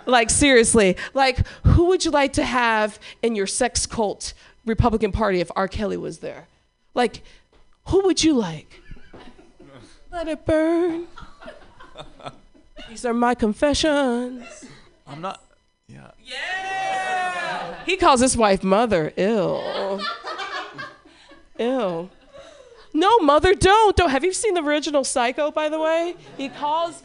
like, 0.07 0.31
seriously. 0.31 0.97
Like, 1.15 1.47
who 1.65 1.87
would 1.87 2.05
you 2.05 2.11
like 2.11 2.33
to 2.35 2.45
have 2.45 2.99
in 3.23 3.35
your 3.35 3.47
sex 3.47 3.87
cult 3.87 4.35
Republican 4.65 5.13
Party 5.13 5.41
if 5.41 5.51
R. 5.57 5.69
Kelly 5.69 5.97
was 5.97 6.19
there? 6.19 6.47
Like, 6.95 7.23
who 7.87 8.03
would 8.05 8.23
you 8.23 8.35
like? 8.35 8.81
Let 10.11 10.29
it 10.29 10.47
burn. 10.47 11.07
These 12.89 13.05
are 13.05 13.15
my 13.15 13.35
confessions. 13.35 14.65
I'm 15.07 15.21
not. 15.21 15.43
Yeah. 15.89 16.11
Yeah. 16.25 17.85
He 17.85 17.97
calls 17.97 18.21
his 18.21 18.37
wife 18.37 18.63
mother. 18.63 19.13
Ill. 19.17 20.01
Ill. 21.59 22.11
No, 22.99 23.21
mother, 23.21 23.55
don't. 23.55 23.95
Don't. 23.95 24.11
Have 24.11 24.25
you 24.25 24.33
seen 24.33 24.55
the 24.55 24.63
original 24.63 25.05
Psycho, 25.05 25.53
by 25.53 25.69
the 25.69 25.79
way? 25.79 26.17
He 26.37 26.49
calls 26.49 27.05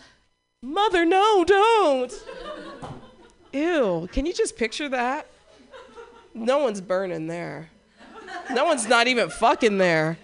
mother, 0.60 1.06
no, 1.06 1.46
don't. 1.46 2.12
Ew. 3.54 4.10
Can 4.12 4.26
you 4.26 4.34
just 4.34 4.58
picture 4.58 4.89
that? 4.89 5.28
No 6.34 6.58
one's 6.58 6.82
burning 6.82 7.28
there. 7.28 7.70
No 8.52 8.66
one's 8.66 8.88
not 8.88 9.08
even 9.08 9.30
fucking 9.30 9.78
there. 9.78 10.18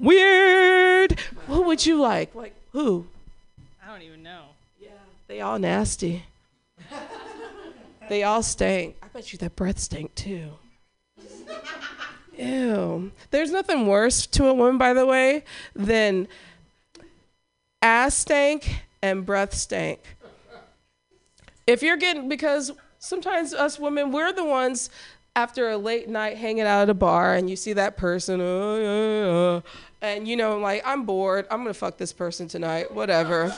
Weird. 0.00 1.20
What 1.46 1.64
would 1.66 1.86
you 1.86 2.00
like? 2.00 2.34
Like 2.34 2.56
who? 2.72 3.06
I 3.80 3.92
don't 3.92 4.02
even 4.02 4.24
know. 4.24 4.46
Yeah, 4.80 4.90
they 5.28 5.40
all 5.40 5.60
nasty. 5.60 6.24
they 8.08 8.24
all 8.24 8.42
stink. 8.42 8.96
I 9.00 9.06
bet 9.06 9.32
you 9.32 9.38
that 9.38 9.54
breath 9.54 9.78
stink 9.78 10.12
too. 10.16 10.50
Ew. 12.40 13.12
There's 13.30 13.50
nothing 13.50 13.86
worse 13.86 14.26
to 14.28 14.48
a 14.48 14.54
woman, 14.54 14.78
by 14.78 14.94
the 14.94 15.04
way, 15.04 15.44
than 15.74 16.26
ass 17.82 18.14
stank 18.14 18.82
and 19.02 19.26
breath 19.26 19.52
stank. 19.52 20.00
If 21.66 21.82
you're 21.82 21.98
getting, 21.98 22.28
because 22.28 22.72
sometimes 22.98 23.52
us 23.52 23.78
women, 23.78 24.10
we're 24.10 24.32
the 24.32 24.44
ones 24.44 24.88
after 25.36 25.68
a 25.68 25.76
late 25.76 26.08
night 26.08 26.38
hanging 26.38 26.62
out 26.62 26.82
at 26.82 26.90
a 26.90 26.94
bar 26.94 27.34
and 27.34 27.48
you 27.48 27.56
see 27.56 27.74
that 27.74 27.96
person, 27.96 28.40
uh, 28.40 28.44
uh, 28.44 29.56
uh, 29.56 29.60
and 30.00 30.26
you 30.26 30.34
know, 30.34 30.58
like, 30.58 30.82
I'm 30.84 31.04
bored. 31.04 31.46
I'm 31.50 31.58
gonna 31.58 31.74
fuck 31.74 31.98
this 31.98 32.12
person 32.12 32.48
tonight, 32.48 32.92
whatever. 32.92 33.54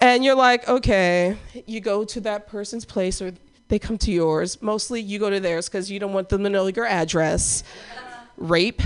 and 0.00 0.24
you're 0.24 0.36
like, 0.36 0.68
okay, 0.68 1.36
you 1.66 1.80
go 1.80 2.04
to 2.04 2.20
that 2.20 2.46
person's 2.46 2.84
place 2.84 3.20
or 3.20 3.32
they 3.68 3.78
come 3.78 3.98
to 3.98 4.12
yours. 4.12 4.60
Mostly 4.62 5.00
you 5.00 5.18
go 5.18 5.30
to 5.30 5.40
theirs 5.40 5.68
because 5.68 5.90
you 5.90 5.98
don't 5.98 6.12
want 6.12 6.28
them 6.28 6.44
to 6.44 6.50
know 6.50 6.66
your 6.68 6.86
address. 6.86 7.64
Rape. 8.36 8.82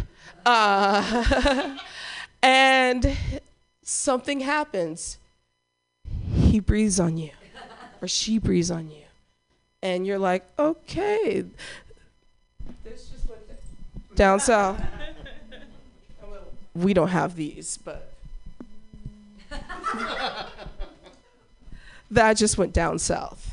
Uh, 0.46 1.76
and 2.42 3.16
something 3.82 4.40
happens. 4.40 5.18
He 6.34 6.60
breathes 6.60 6.98
on 6.98 7.18
you, 7.18 7.30
or 8.00 8.08
she 8.08 8.38
breathes 8.38 8.70
on 8.70 8.90
you. 8.90 9.02
And 9.82 10.06
you're 10.06 10.18
like, 10.18 10.46
okay. 10.58 11.44
This 12.84 13.08
just 13.08 13.28
went 13.28 13.40
down 14.14 14.40
south. 14.40 14.80
We 16.74 16.94
don't 16.94 17.08
have 17.08 17.36
these, 17.36 17.78
but. 17.84 18.06
that 22.12 22.34
just 22.34 22.56
went 22.56 22.72
down 22.72 22.98
south 22.98 23.50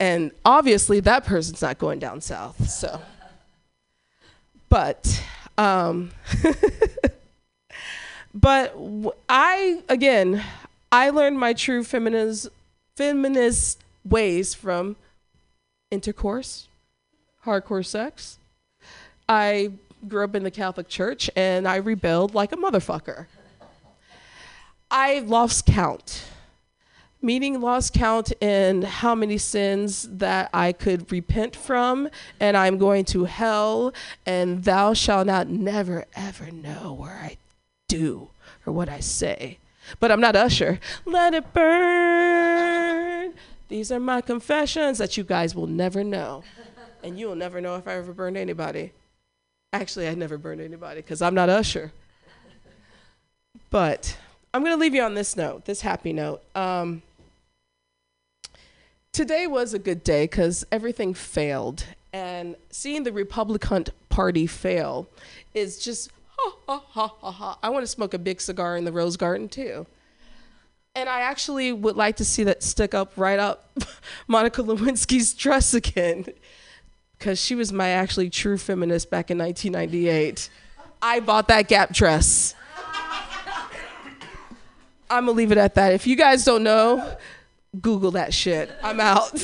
And 0.00 0.32
obviously, 0.46 1.00
that 1.00 1.24
person's 1.26 1.60
not 1.60 1.78
going 1.78 1.98
down 1.98 2.22
south. 2.22 2.68
So, 2.68 3.00
but, 4.70 5.22
um, 5.58 6.10
but 8.34 8.74
I 9.28 9.82
again, 9.88 10.42
I 10.90 11.10
learned 11.10 11.38
my 11.38 11.52
true 11.52 11.84
feminist 11.84 12.48
feminist 12.96 13.78
ways 14.04 14.54
from 14.54 14.96
intercourse, 15.90 16.68
hardcore 17.44 17.84
sex. 17.84 18.38
I 19.28 19.72
grew 20.08 20.24
up 20.24 20.34
in 20.34 20.42
the 20.42 20.50
Catholic 20.50 20.88
Church 20.88 21.30
and 21.36 21.68
I 21.68 21.76
rebelled 21.76 22.34
like 22.34 22.52
a 22.52 22.56
motherfucker. 22.56 23.26
I 24.90 25.20
lost 25.20 25.66
count, 25.66 26.24
meaning 27.22 27.60
lost 27.60 27.92
count 27.92 28.32
in 28.40 28.82
how 28.82 29.14
many 29.14 29.38
sins 29.38 30.08
that 30.10 30.50
I 30.52 30.72
could 30.72 31.10
repent 31.12 31.54
from, 31.54 32.08
and 32.38 32.56
I'm 32.56 32.78
going 32.78 33.04
to 33.06 33.24
hell, 33.24 33.92
and 34.24 34.64
thou 34.64 34.94
shalt 34.94 35.26
not 35.26 35.48
never 35.48 36.04
ever 36.14 36.50
know 36.50 36.92
where 36.92 37.18
I 37.22 37.36
do 37.88 38.30
or 38.66 38.72
what 38.72 38.88
I 38.88 39.00
say. 39.00 39.58
But 39.98 40.12
I'm 40.12 40.20
not 40.20 40.36
Usher. 40.36 40.78
Let 41.04 41.34
it 41.34 41.52
burn. 41.52 43.34
These 43.68 43.92
are 43.92 44.00
my 44.00 44.20
confessions 44.20 44.98
that 44.98 45.16
you 45.16 45.24
guys 45.24 45.54
will 45.54 45.66
never 45.66 46.04
know. 46.04 46.44
And 47.02 47.18
you'll 47.18 47.36
never 47.36 47.60
know 47.60 47.76
if 47.76 47.88
I 47.88 47.94
ever 47.94 48.12
burned 48.12 48.36
anybody. 48.36 48.92
Actually, 49.72 50.08
I 50.08 50.14
never 50.14 50.36
burned 50.36 50.60
anybody 50.60 51.00
because 51.00 51.22
I'm 51.22 51.34
not 51.34 51.48
Usher. 51.48 51.92
But 53.70 54.16
I'm 54.52 54.62
going 54.62 54.76
to 54.76 54.80
leave 54.80 54.94
you 54.94 55.02
on 55.02 55.14
this 55.14 55.36
note, 55.36 55.64
this 55.64 55.80
happy 55.80 56.12
note. 56.12 56.42
Um, 56.56 57.02
today 59.12 59.46
was 59.46 59.74
a 59.74 59.78
good 59.78 60.04
day 60.04 60.24
because 60.24 60.64
everything 60.70 61.14
failed. 61.14 61.84
And 62.12 62.56
seeing 62.70 63.04
the 63.04 63.12
Republican 63.12 63.86
Party 64.08 64.46
fail 64.46 65.08
is 65.54 65.78
just 65.78 66.10
ha 66.36 66.52
ha 66.66 66.84
ha 66.88 67.14
ha 67.20 67.30
ha. 67.30 67.58
I 67.62 67.68
want 67.70 67.84
to 67.84 67.86
smoke 67.86 68.14
a 68.14 68.18
big 68.18 68.40
cigar 68.40 68.76
in 68.76 68.84
the 68.84 68.92
Rose 68.92 69.16
Garden 69.16 69.48
too. 69.48 69.86
And 70.94 71.08
I 71.08 71.20
actually 71.20 71.72
would 71.72 71.96
like 71.96 72.16
to 72.16 72.24
see 72.24 72.42
that 72.44 72.64
stick 72.64 72.94
up 72.94 73.12
right 73.16 73.38
up 73.38 73.78
Monica 74.28 74.62
Lewinsky's 74.62 75.32
dress 75.34 75.72
again 75.72 76.26
because 77.16 77.40
she 77.40 77.54
was 77.54 77.72
my 77.72 77.90
actually 77.90 78.28
true 78.28 78.58
feminist 78.58 79.08
back 79.08 79.30
in 79.30 79.38
1998. 79.38 80.50
I 81.00 81.20
bought 81.20 81.46
that 81.48 81.68
Gap 81.68 81.92
dress. 81.92 82.54
I'm 85.10 85.26
gonna 85.26 85.36
leave 85.36 85.52
it 85.52 85.58
at 85.58 85.76
that. 85.76 85.92
If 85.92 86.08
you 86.08 86.16
guys 86.16 86.44
don't 86.44 86.64
know, 86.64 87.16
Google 87.78 88.10
that 88.12 88.34
shit. 88.34 88.70
I'm 88.82 88.98
out. 88.98 89.30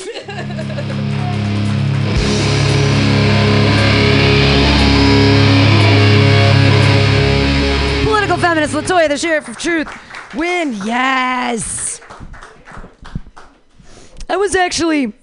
Political 8.03 8.37
feminist 8.37 8.73
Latoya, 8.73 9.07
the 9.07 9.17
sheriff 9.17 9.47
of 9.47 9.57
truth, 9.57 9.87
win. 10.35 10.73
Yes. 10.83 12.01
I 14.29 14.35
was 14.35 14.55
actually, 14.55 15.13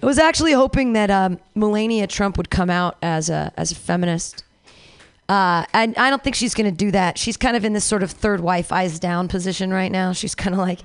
I 0.00 0.06
was 0.06 0.18
actually 0.20 0.52
hoping 0.52 0.92
that 0.92 1.10
um, 1.10 1.40
Melania 1.56 2.06
Trump 2.06 2.36
would 2.36 2.50
come 2.50 2.70
out 2.70 2.96
as 3.02 3.30
a 3.30 3.52
as 3.56 3.72
a 3.72 3.74
feminist. 3.74 4.44
Uh, 5.28 5.64
and 5.72 5.96
I 5.96 6.10
don't 6.10 6.22
think 6.22 6.36
she's 6.36 6.54
going 6.54 6.70
to 6.70 6.76
do 6.76 6.90
that. 6.90 7.16
She's 7.16 7.36
kind 7.36 7.56
of 7.56 7.64
in 7.64 7.72
this 7.72 7.84
sort 7.84 8.02
of 8.02 8.10
third 8.10 8.40
wife 8.40 8.70
eyes 8.72 8.98
down 8.98 9.28
position 9.28 9.72
right 9.72 9.90
now. 9.90 10.12
She's 10.12 10.34
kind 10.34 10.54
of 10.54 10.58
like, 10.58 10.80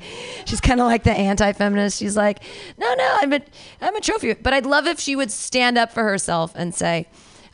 she's 0.46 0.62
kind 0.62 0.80
of 0.80 0.88
like 0.88 1.04
the 1.04 1.12
anti-feminist. 1.12 2.00
She's 2.00 2.16
like, 2.16 2.42
no, 2.78 2.94
no, 2.94 3.18
I'm 3.22 3.34
a, 3.34 3.42
I'm 3.82 3.96
a 3.96 4.02
trophy. 4.02 4.34
But 4.34 4.54
I'd 4.54 4.66
love 4.66 4.88
if 4.88 5.00
she 5.00 5.16
would 5.16 5.30
stand 5.30 5.78
up 5.78 5.92
for 5.92 6.04
herself 6.04 6.54
and 6.56 6.74
say, 6.74 7.08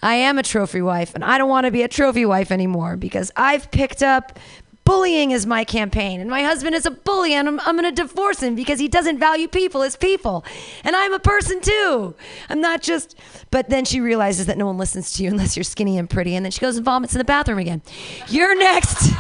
I 0.04 0.16
am 0.16 0.38
a 0.38 0.44
trophy 0.44 0.84
wife, 0.84 1.16
and 1.16 1.24
I 1.24 1.40
don't 1.40 1.50
want 1.50 1.66
to 1.66 1.72
be 1.72 1.82
a 1.82 1.88
trophy 1.88 2.26
wife 2.26 2.52
anymore 2.52 2.96
because 2.98 3.32
I've 3.36 3.72
picked 3.72 4.04
up 4.04 4.38
bullying 4.86 5.32
is 5.32 5.46
my 5.46 5.64
campaign, 5.64 6.22
and 6.22 6.30
my 6.30 6.44
husband 6.44 6.76
is 6.76 6.86
a 6.86 6.92
bully, 6.92 7.34
and 7.34 7.48
I'm, 7.48 7.60
I'm 7.62 7.76
going 7.78 7.94
to 7.94 8.02
divorce 8.02 8.42
him 8.42 8.56
because 8.56 8.80
he 8.80 8.88
doesn't 8.88 9.20
value 9.20 9.48
people 9.48 9.84
as 9.84 9.96
people, 9.96 10.46
and 10.84 10.96
I'm 10.96 11.14
a 11.14 11.20
person 11.20 11.60
too. 11.60 12.16
I'm 12.48 12.62
not 12.62 12.82
just. 12.82 13.20
But 13.52 13.70
then 13.70 13.84
she 13.84 14.00
realizes 14.00 14.46
that 14.46 14.58
no 14.58 14.66
one 14.68 14.78
listens 14.78 15.12
to 15.14 15.24
you 15.24 15.30
unless 15.30 15.58
you're 15.58 15.64
skinny 15.64 15.98
and 15.98 16.10
pretty, 16.10 16.36
and 16.36 16.46
then 16.46 16.52
she 16.52 16.62
goes 16.62 16.78
and 16.78 16.86
vomits 16.86 17.14
in 17.14 17.18
the 17.18 17.26
bathroom 17.26 17.58
again. 17.60 17.82
You're 18.30 18.58
next. 18.58 19.12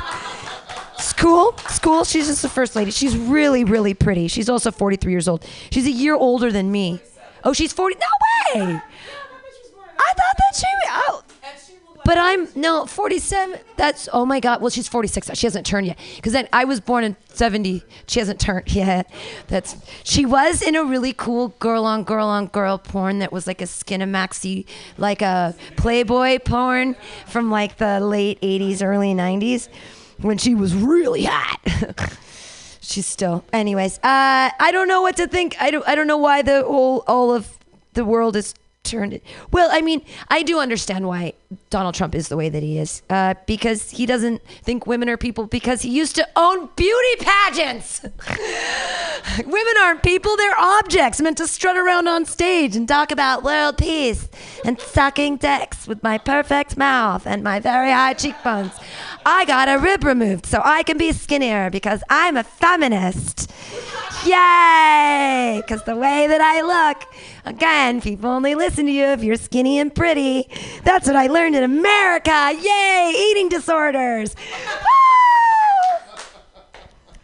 School, 0.98 1.58
school. 1.70 2.06
She's 2.06 2.28
just 2.28 2.42
the 2.42 2.48
first 2.48 2.74
lady. 2.74 2.90
She's 2.90 3.18
really, 3.18 3.66
really 3.66 3.94
pretty. 3.94 4.30
She's 4.30 4.48
also 4.48 4.72
43 4.72 5.12
years 5.12 5.28
old. 5.28 5.46
She's 5.70 5.86
a 5.86 5.92
year 5.92 6.16
older 6.16 6.54
than 6.54 6.72
me. 6.72 7.02
Oh, 7.44 7.52
she's 7.52 7.74
40. 7.74 7.96
No 7.96 8.62
way. 8.62 8.66
I 8.66 10.14
thought 10.14 10.38
that 10.38 10.56
she. 10.56 10.66
Oh. 10.90 11.25
But 12.06 12.20
I'm 12.20 12.48
no 12.56 12.86
47. 12.86 13.60
That's 13.78 14.08
oh 14.14 14.28
my 14.28 14.40
god. 14.40 14.62
Well, 14.62 14.70
she's 14.70 14.88
46. 14.88 15.32
She 15.34 15.48
hasn't 15.48 15.66
turned 15.66 15.88
yet. 15.88 15.98
Because 16.16 16.34
then 16.34 16.48
I 16.54 16.64
was 16.64 16.80
born 16.80 17.04
in 17.04 17.18
70. 17.30 17.84
She 18.06 18.20
hasn't 18.20 18.40
turned 18.40 18.72
yet. 18.74 19.12
That's 19.48 19.76
she 20.04 20.24
was 20.24 20.62
in 20.62 20.76
a 20.76 20.84
really 20.86 21.14
cool 21.14 21.50
girl 21.60 21.84
on 21.84 22.04
girl 22.04 22.28
on 22.28 22.46
girl 22.48 22.78
porn 22.78 23.20
that 23.20 23.32
was 23.34 23.48
like 23.48 23.60
a 23.60 23.66
Skinamaxi, 23.66 24.68
like 25.00 25.24
a 25.24 25.56
Playboy 25.78 26.40
porn 26.40 26.96
from 27.26 27.50
like 27.50 27.78
the 27.78 28.00
late 28.00 28.40
80s, 28.40 28.84
early 28.84 29.16
90s, 29.16 29.68
when 30.20 30.38
she 30.38 30.54
was 30.54 30.76
really 30.76 31.24
hot. 31.24 31.60
She's 32.82 33.08
still. 33.08 33.44
Anyways, 33.52 33.98
uh, 33.98 34.52
I 34.60 34.70
don't 34.72 34.88
know 34.88 35.02
what 35.02 35.18
to 35.18 35.28
think. 35.28 35.56
I 35.60 35.72
don't. 35.72 35.88
I 35.88 35.96
don't 35.96 36.06
know 36.06 36.18
why 36.18 36.44
the 36.44 36.62
whole 36.62 37.04
all 37.08 37.34
of 37.34 37.58
the 37.94 38.06
world 38.06 38.36
is 38.36 38.54
turned 38.86 39.14
it. 39.14 39.24
Well, 39.52 39.70
I 39.72 39.82
mean, 39.82 40.02
I 40.30 40.44
do 40.44 40.60
understand 40.60 41.08
why 41.08 41.34
Donald 41.70 41.96
Trump 41.96 42.16
is 42.16 42.28
the 42.30 42.38
way 42.38 42.50
that 42.50 42.64
he 42.64 42.78
is, 42.78 43.02
uh, 43.10 43.34
because 43.46 43.92
he 43.92 44.06
doesn't 44.06 44.42
think 44.64 44.88
women 44.88 45.10
are 45.10 45.18
people 45.18 45.48
because 45.48 45.82
he 45.82 45.90
used 45.90 46.16
to 46.16 46.28
own 46.36 46.70
beauty 46.76 47.16
pageants. 47.24 48.02
women 49.38 49.74
aren't 49.82 50.04
people; 50.04 50.38
they're 50.38 50.58
objects 50.58 51.20
meant 51.22 51.38
to 51.38 51.48
strut 51.48 51.78
around 51.78 52.08
on 52.08 52.26
stage 52.26 52.76
and 52.76 52.88
talk 52.88 53.12
about 53.12 53.44
world 53.44 53.78
peace 53.78 54.30
and 54.64 54.80
sucking 54.80 55.38
dicks 55.38 55.88
with 55.88 56.02
my 56.04 56.18
perfect 56.18 56.78
mouth 56.78 57.26
and 57.28 57.44
my 57.44 57.60
very 57.60 57.92
high 57.92 58.14
cheekbones. 58.14 58.72
I 59.26 59.46
got 59.46 59.68
a 59.68 59.80
rib 59.80 60.04
removed 60.04 60.46
so 60.46 60.62
I 60.64 60.84
can 60.84 60.98
be 60.98 61.12
skinnier 61.12 61.70
because 61.70 62.04
I'm 62.10 62.38
a 62.38 62.44
feminist. 62.44 63.52
Yay! 64.26 65.62
Because 65.62 65.84
the 65.84 65.96
way 65.96 66.26
that 66.28 66.42
I 66.42 66.62
look, 66.62 67.04
again, 67.46 68.02
people 68.02 68.30
only 68.30 68.56
listen 68.56 68.88
to 68.88 68.92
you 68.92 69.06
if 69.06 69.24
you're 69.24 69.36
skinny 69.36 69.80
and 69.80 69.94
pretty. 69.94 70.50
That's 70.84 71.08
what 71.08 71.16
I 71.16 71.28
learned 71.28 71.56
in 71.56 71.64
America. 71.64 72.52
Yay! 72.60 73.14
Eating 73.32 73.50
disorders. 73.50 74.36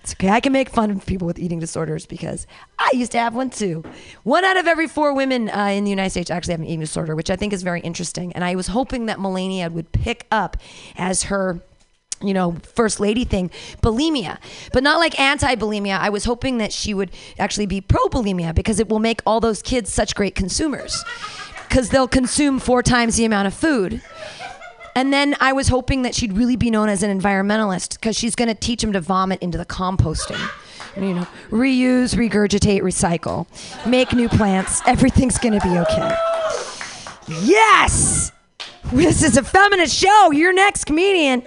It's 0.03 0.13
okay. 0.13 0.29
I 0.29 0.39
can 0.39 0.51
make 0.51 0.69
fun 0.69 0.91
of 0.91 1.05
people 1.05 1.25
with 1.25 1.39
eating 1.39 1.59
disorders 1.59 2.05
because 2.05 2.45
I 2.77 2.89
used 2.93 3.11
to 3.13 3.19
have 3.19 3.33
one 3.33 3.49
too. 3.49 3.83
One 4.23 4.43
out 4.43 4.57
of 4.57 4.67
every 4.67 4.87
four 4.87 5.13
women 5.13 5.49
uh, 5.49 5.67
in 5.67 5.83
the 5.83 5.89
United 5.89 6.09
States 6.09 6.29
actually 6.29 6.53
have 6.53 6.61
an 6.61 6.67
eating 6.67 6.79
disorder, 6.81 7.15
which 7.15 7.29
I 7.29 7.35
think 7.35 7.53
is 7.53 7.63
very 7.63 7.81
interesting. 7.81 8.33
And 8.33 8.43
I 8.43 8.55
was 8.55 8.67
hoping 8.67 9.05
that 9.07 9.19
Melania 9.19 9.69
would 9.69 9.91
pick 9.91 10.27
up 10.31 10.57
as 10.97 11.23
her 11.23 11.61
you 12.21 12.33
know, 12.33 12.57
first 12.75 12.99
lady 12.99 13.23
thing, 13.23 13.49
bulimia, 13.81 14.37
but 14.73 14.83
not 14.83 14.99
like 14.99 15.19
anti 15.19 15.55
bulimia. 15.55 15.97
I 15.99 16.09
was 16.09 16.25
hoping 16.25 16.57
that 16.59 16.71
she 16.71 16.93
would 16.93 17.11
actually 17.39 17.65
be 17.65 17.81
pro 17.81 18.07
bulimia 18.07 18.53
because 18.53 18.79
it 18.79 18.89
will 18.89 18.99
make 18.99 19.21
all 19.25 19.39
those 19.39 19.61
kids 19.61 19.91
such 19.91 20.15
great 20.15 20.35
consumers 20.35 21.03
because 21.67 21.89
they'll 21.89 22.07
consume 22.07 22.59
four 22.59 22.83
times 22.83 23.15
the 23.15 23.25
amount 23.25 23.47
of 23.47 23.53
food. 23.53 24.01
And 24.93 25.13
then 25.13 25.35
I 25.39 25.53
was 25.53 25.69
hoping 25.69 26.01
that 26.01 26.13
she'd 26.13 26.33
really 26.33 26.57
be 26.57 26.69
known 26.69 26.89
as 26.89 27.01
an 27.01 27.17
environmentalist 27.17 27.95
because 27.95 28.17
she's 28.17 28.35
going 28.35 28.49
to 28.49 28.55
teach 28.55 28.81
them 28.81 28.91
to 28.93 28.99
vomit 28.99 29.41
into 29.41 29.57
the 29.57 29.65
composting. 29.65 30.49
You 30.97 31.13
know, 31.13 31.27
reuse, 31.49 32.15
regurgitate, 32.15 32.81
recycle, 32.81 33.47
make 33.87 34.11
new 34.11 34.27
plants. 34.27 34.81
Everything's 34.85 35.37
going 35.37 35.57
to 35.57 35.65
be 35.65 35.77
okay. 35.77 36.15
Yes! 37.43 38.33
This 38.91 39.23
is 39.23 39.37
a 39.37 39.43
feminist 39.43 39.95
show. 39.95 40.31
You're 40.31 40.51
next 40.51 40.83
comedian. 40.83 41.43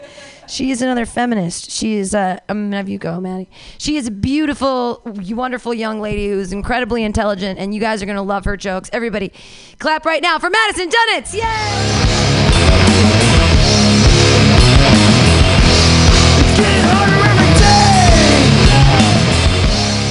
She 0.46 0.70
is 0.70 0.82
another 0.82 1.06
feminist. 1.06 1.70
She 1.70 1.96
is 1.96 2.14
a. 2.14 2.40
I'm 2.48 2.66
gonna 2.66 2.76
have 2.76 2.88
you 2.88 2.98
go, 2.98 3.20
Maddie. 3.20 3.48
She 3.78 3.96
is 3.96 4.06
a 4.06 4.10
beautiful, 4.10 5.02
wonderful 5.04 5.74
young 5.74 6.00
lady 6.00 6.28
who's 6.28 6.52
incredibly 6.52 7.02
intelligent, 7.02 7.58
and 7.58 7.74
you 7.74 7.80
guys 7.80 8.02
are 8.02 8.06
gonna 8.06 8.22
love 8.22 8.44
her 8.44 8.56
jokes. 8.56 8.90
Everybody, 8.92 9.32
clap 9.78 10.04
right 10.04 10.22
now 10.22 10.38
for 10.38 10.50
Madison 10.50 10.88
Dunnitz! 10.88 11.34
Yay! 11.34 11.40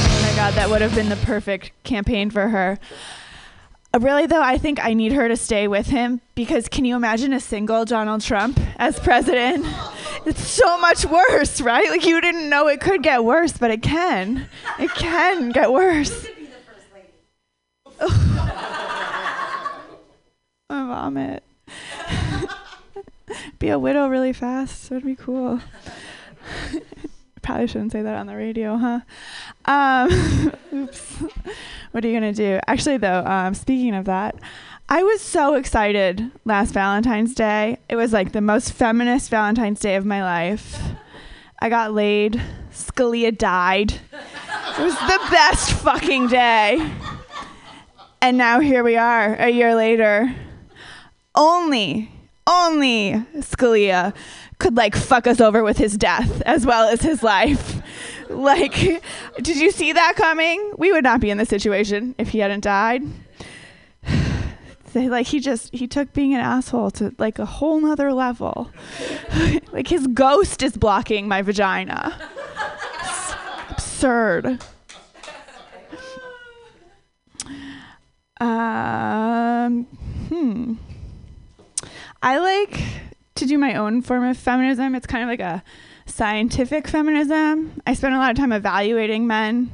Oh 0.06 0.20
my 0.22 0.36
god, 0.36 0.54
that 0.56 0.68
would 0.70 0.82
have 0.82 0.94
been 0.96 1.10
the 1.10 1.16
perfect 1.18 1.72
campaign 1.84 2.30
for 2.30 2.50
her. 2.50 2.80
Uh, 3.94 4.00
Really, 4.00 4.26
though, 4.26 4.42
I 4.42 4.58
think 4.58 4.84
I 4.84 4.94
need 4.94 5.14
her 5.14 5.28
to 5.28 5.38
stay 5.38 5.68
with 5.68 5.88
him 5.88 6.22
because 6.36 6.68
can 6.68 6.84
you 6.86 6.96
imagine 6.96 7.32
a 7.34 7.40
single 7.40 7.86
Donald 7.86 8.22
Trump 8.22 8.60
as 8.78 9.00
president? 9.00 9.66
It's 10.26 10.48
so 10.48 10.78
much 10.78 11.04
worse, 11.06 11.60
right? 11.60 11.90
Like, 11.90 12.06
you 12.06 12.22
didn't 12.22 12.48
know 12.50 12.70
it 12.70 12.80
could 12.80 13.04
get 13.04 13.26
worse, 13.26 13.58
but 13.58 13.72
it 13.72 13.82
can. 13.82 14.48
It 14.80 14.90
can 14.92 15.50
get 15.50 15.70
worse. 15.70 16.28
I 18.00 19.80
vomit. 20.70 21.44
Be 23.60 23.68
a 23.68 23.78
widow 23.78 24.08
really 24.08 24.32
fast. 24.32 24.88
That 24.88 24.96
would 24.96 25.04
be 25.06 25.16
cool. 25.18 25.60
Probably 27.42 27.68
shouldn't 27.68 27.92
say 27.92 28.02
that 28.02 28.16
on 28.16 28.28
the 28.28 28.38
radio, 28.38 28.78
huh? 28.78 29.02
Um, 29.66 30.54
oops. 30.74 31.24
What 31.92 32.04
are 32.04 32.08
you 32.08 32.14
gonna 32.14 32.34
do? 32.34 32.60
Actually, 32.68 32.98
though, 32.98 33.24
um, 33.26 33.54
speaking 33.54 33.94
of 33.94 34.06
that, 34.06 34.36
I 34.90 35.04
was 35.04 35.22
so 35.22 35.56
excited 35.56 36.32
last 36.46 36.74
Valentine's 36.74 37.34
Day. 37.34 37.78
It 37.90 37.96
was 37.96 38.14
like 38.14 38.32
the 38.32 38.42
most 38.42 38.74
feminist 38.74 39.30
Valentine's 39.30 39.80
Day 39.80 39.96
of 39.96 40.06
my 40.06 40.24
life. 40.24 40.82
I 41.60 41.70
got 41.70 41.94
laid. 41.94 42.42
Scalia 42.72 43.36
died. 43.38 43.94
It 43.94 44.80
was 44.80 44.96
the 44.96 45.20
best 45.32 45.72
fucking 45.72 46.28
day. 46.28 46.92
And 48.22 48.38
now 48.38 48.60
here 48.60 48.84
we 48.84 48.98
are, 48.98 49.36
a 49.36 49.50
year 49.50 49.76
later. 49.76 50.34
Only, 51.36 52.12
only 52.48 53.26
Scalia 53.38 54.14
could 54.60 54.76
like 54.76 54.96
fuck 54.96 55.28
us 55.28 55.42
over 55.42 55.64
with 55.64 55.78
his 55.78 55.98
death 55.98 56.42
as 56.44 56.66
well 56.66 56.88
as 56.88 57.02
his 57.02 57.24
life. 57.24 57.82
Like, 58.34 58.74
did 59.42 59.58
you 59.58 59.72
see 59.72 59.94
that 59.94 60.16
coming? 60.16 60.74
We 60.78 60.92
would 60.92 61.04
not 61.04 61.20
be 61.20 61.30
in 61.30 61.38
this 61.38 61.50
situation 61.50 62.16
if 62.18 62.30
he 62.30 62.40
hadn't 62.40 62.64
died. 62.64 63.04
Like 64.96 65.26
he 65.26 65.40
just 65.40 65.74
he 65.74 65.88
took 65.88 66.14
being 66.14 66.36
an 66.36 66.40
asshole 66.40 66.92
to 66.92 67.16
like 67.18 67.40
a 67.40 67.48
whole 67.48 67.82
nother 67.82 68.14
level. 68.14 68.70
like 69.72 69.88
his 69.88 70.06
ghost 70.06 70.62
is 70.62 70.78
blocking 70.78 71.28
my 71.28 71.42
vagina. 71.42 72.16
It's 73.00 73.34
absurd. 73.72 74.62
Um, 78.40 79.86
hmm. 80.30 80.74
I 82.22 82.38
like 82.38 82.84
to 83.34 83.46
do 83.46 83.58
my 83.58 83.74
own 83.74 84.04
form 84.04 84.24
of 84.26 84.38
feminism. 84.38 84.94
It's 84.94 85.08
kind 85.08 85.24
of 85.24 85.30
like 85.30 85.40
a 85.40 85.64
scientific 86.14 86.88
feminism. 86.88 87.82
I 87.88 87.96
spend 87.96 88.14
a 88.14 88.18
lot 88.20 88.32
of 88.32 88.38
time 88.38 88.52
evaluating 88.52 89.26
men. 89.26 89.72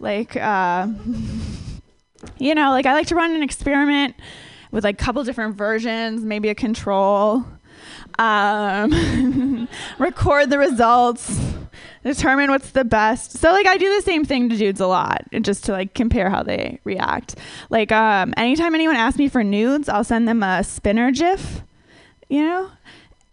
Like, 0.00 0.36
uh, 0.36 0.88
you 2.38 2.54
know, 2.54 2.70
like 2.70 2.86
I 2.86 2.92
like 2.92 3.06
to 3.08 3.14
run 3.14 3.34
an 3.34 3.42
experiment 3.42 4.16
with 4.72 4.84
like 4.84 5.00
a 5.00 5.04
couple 5.04 5.22
different 5.22 5.56
versions, 5.56 6.24
maybe 6.24 6.48
a 6.48 6.54
control. 6.54 7.44
Um, 8.18 9.68
record 9.98 10.50
the 10.50 10.58
results, 10.58 11.40
determine 12.02 12.50
what's 12.50 12.70
the 12.70 12.84
best. 12.84 13.32
So 13.32 13.50
like 13.50 13.66
I 13.66 13.76
do 13.76 13.94
the 13.94 14.02
same 14.02 14.24
thing 14.24 14.48
to 14.48 14.56
dudes 14.56 14.80
a 14.80 14.86
lot, 14.86 15.24
just 15.42 15.64
to 15.64 15.72
like 15.72 15.94
compare 15.94 16.30
how 16.30 16.42
they 16.42 16.80
react. 16.84 17.36
Like 17.70 17.92
um, 17.92 18.34
anytime 18.36 18.74
anyone 18.74 18.96
asks 18.96 19.18
me 19.18 19.28
for 19.28 19.44
nudes, 19.44 19.88
I'll 19.88 20.04
send 20.04 20.26
them 20.26 20.42
a 20.42 20.64
spinner 20.64 21.12
GIF, 21.12 21.62
you 22.28 22.42
know, 22.42 22.70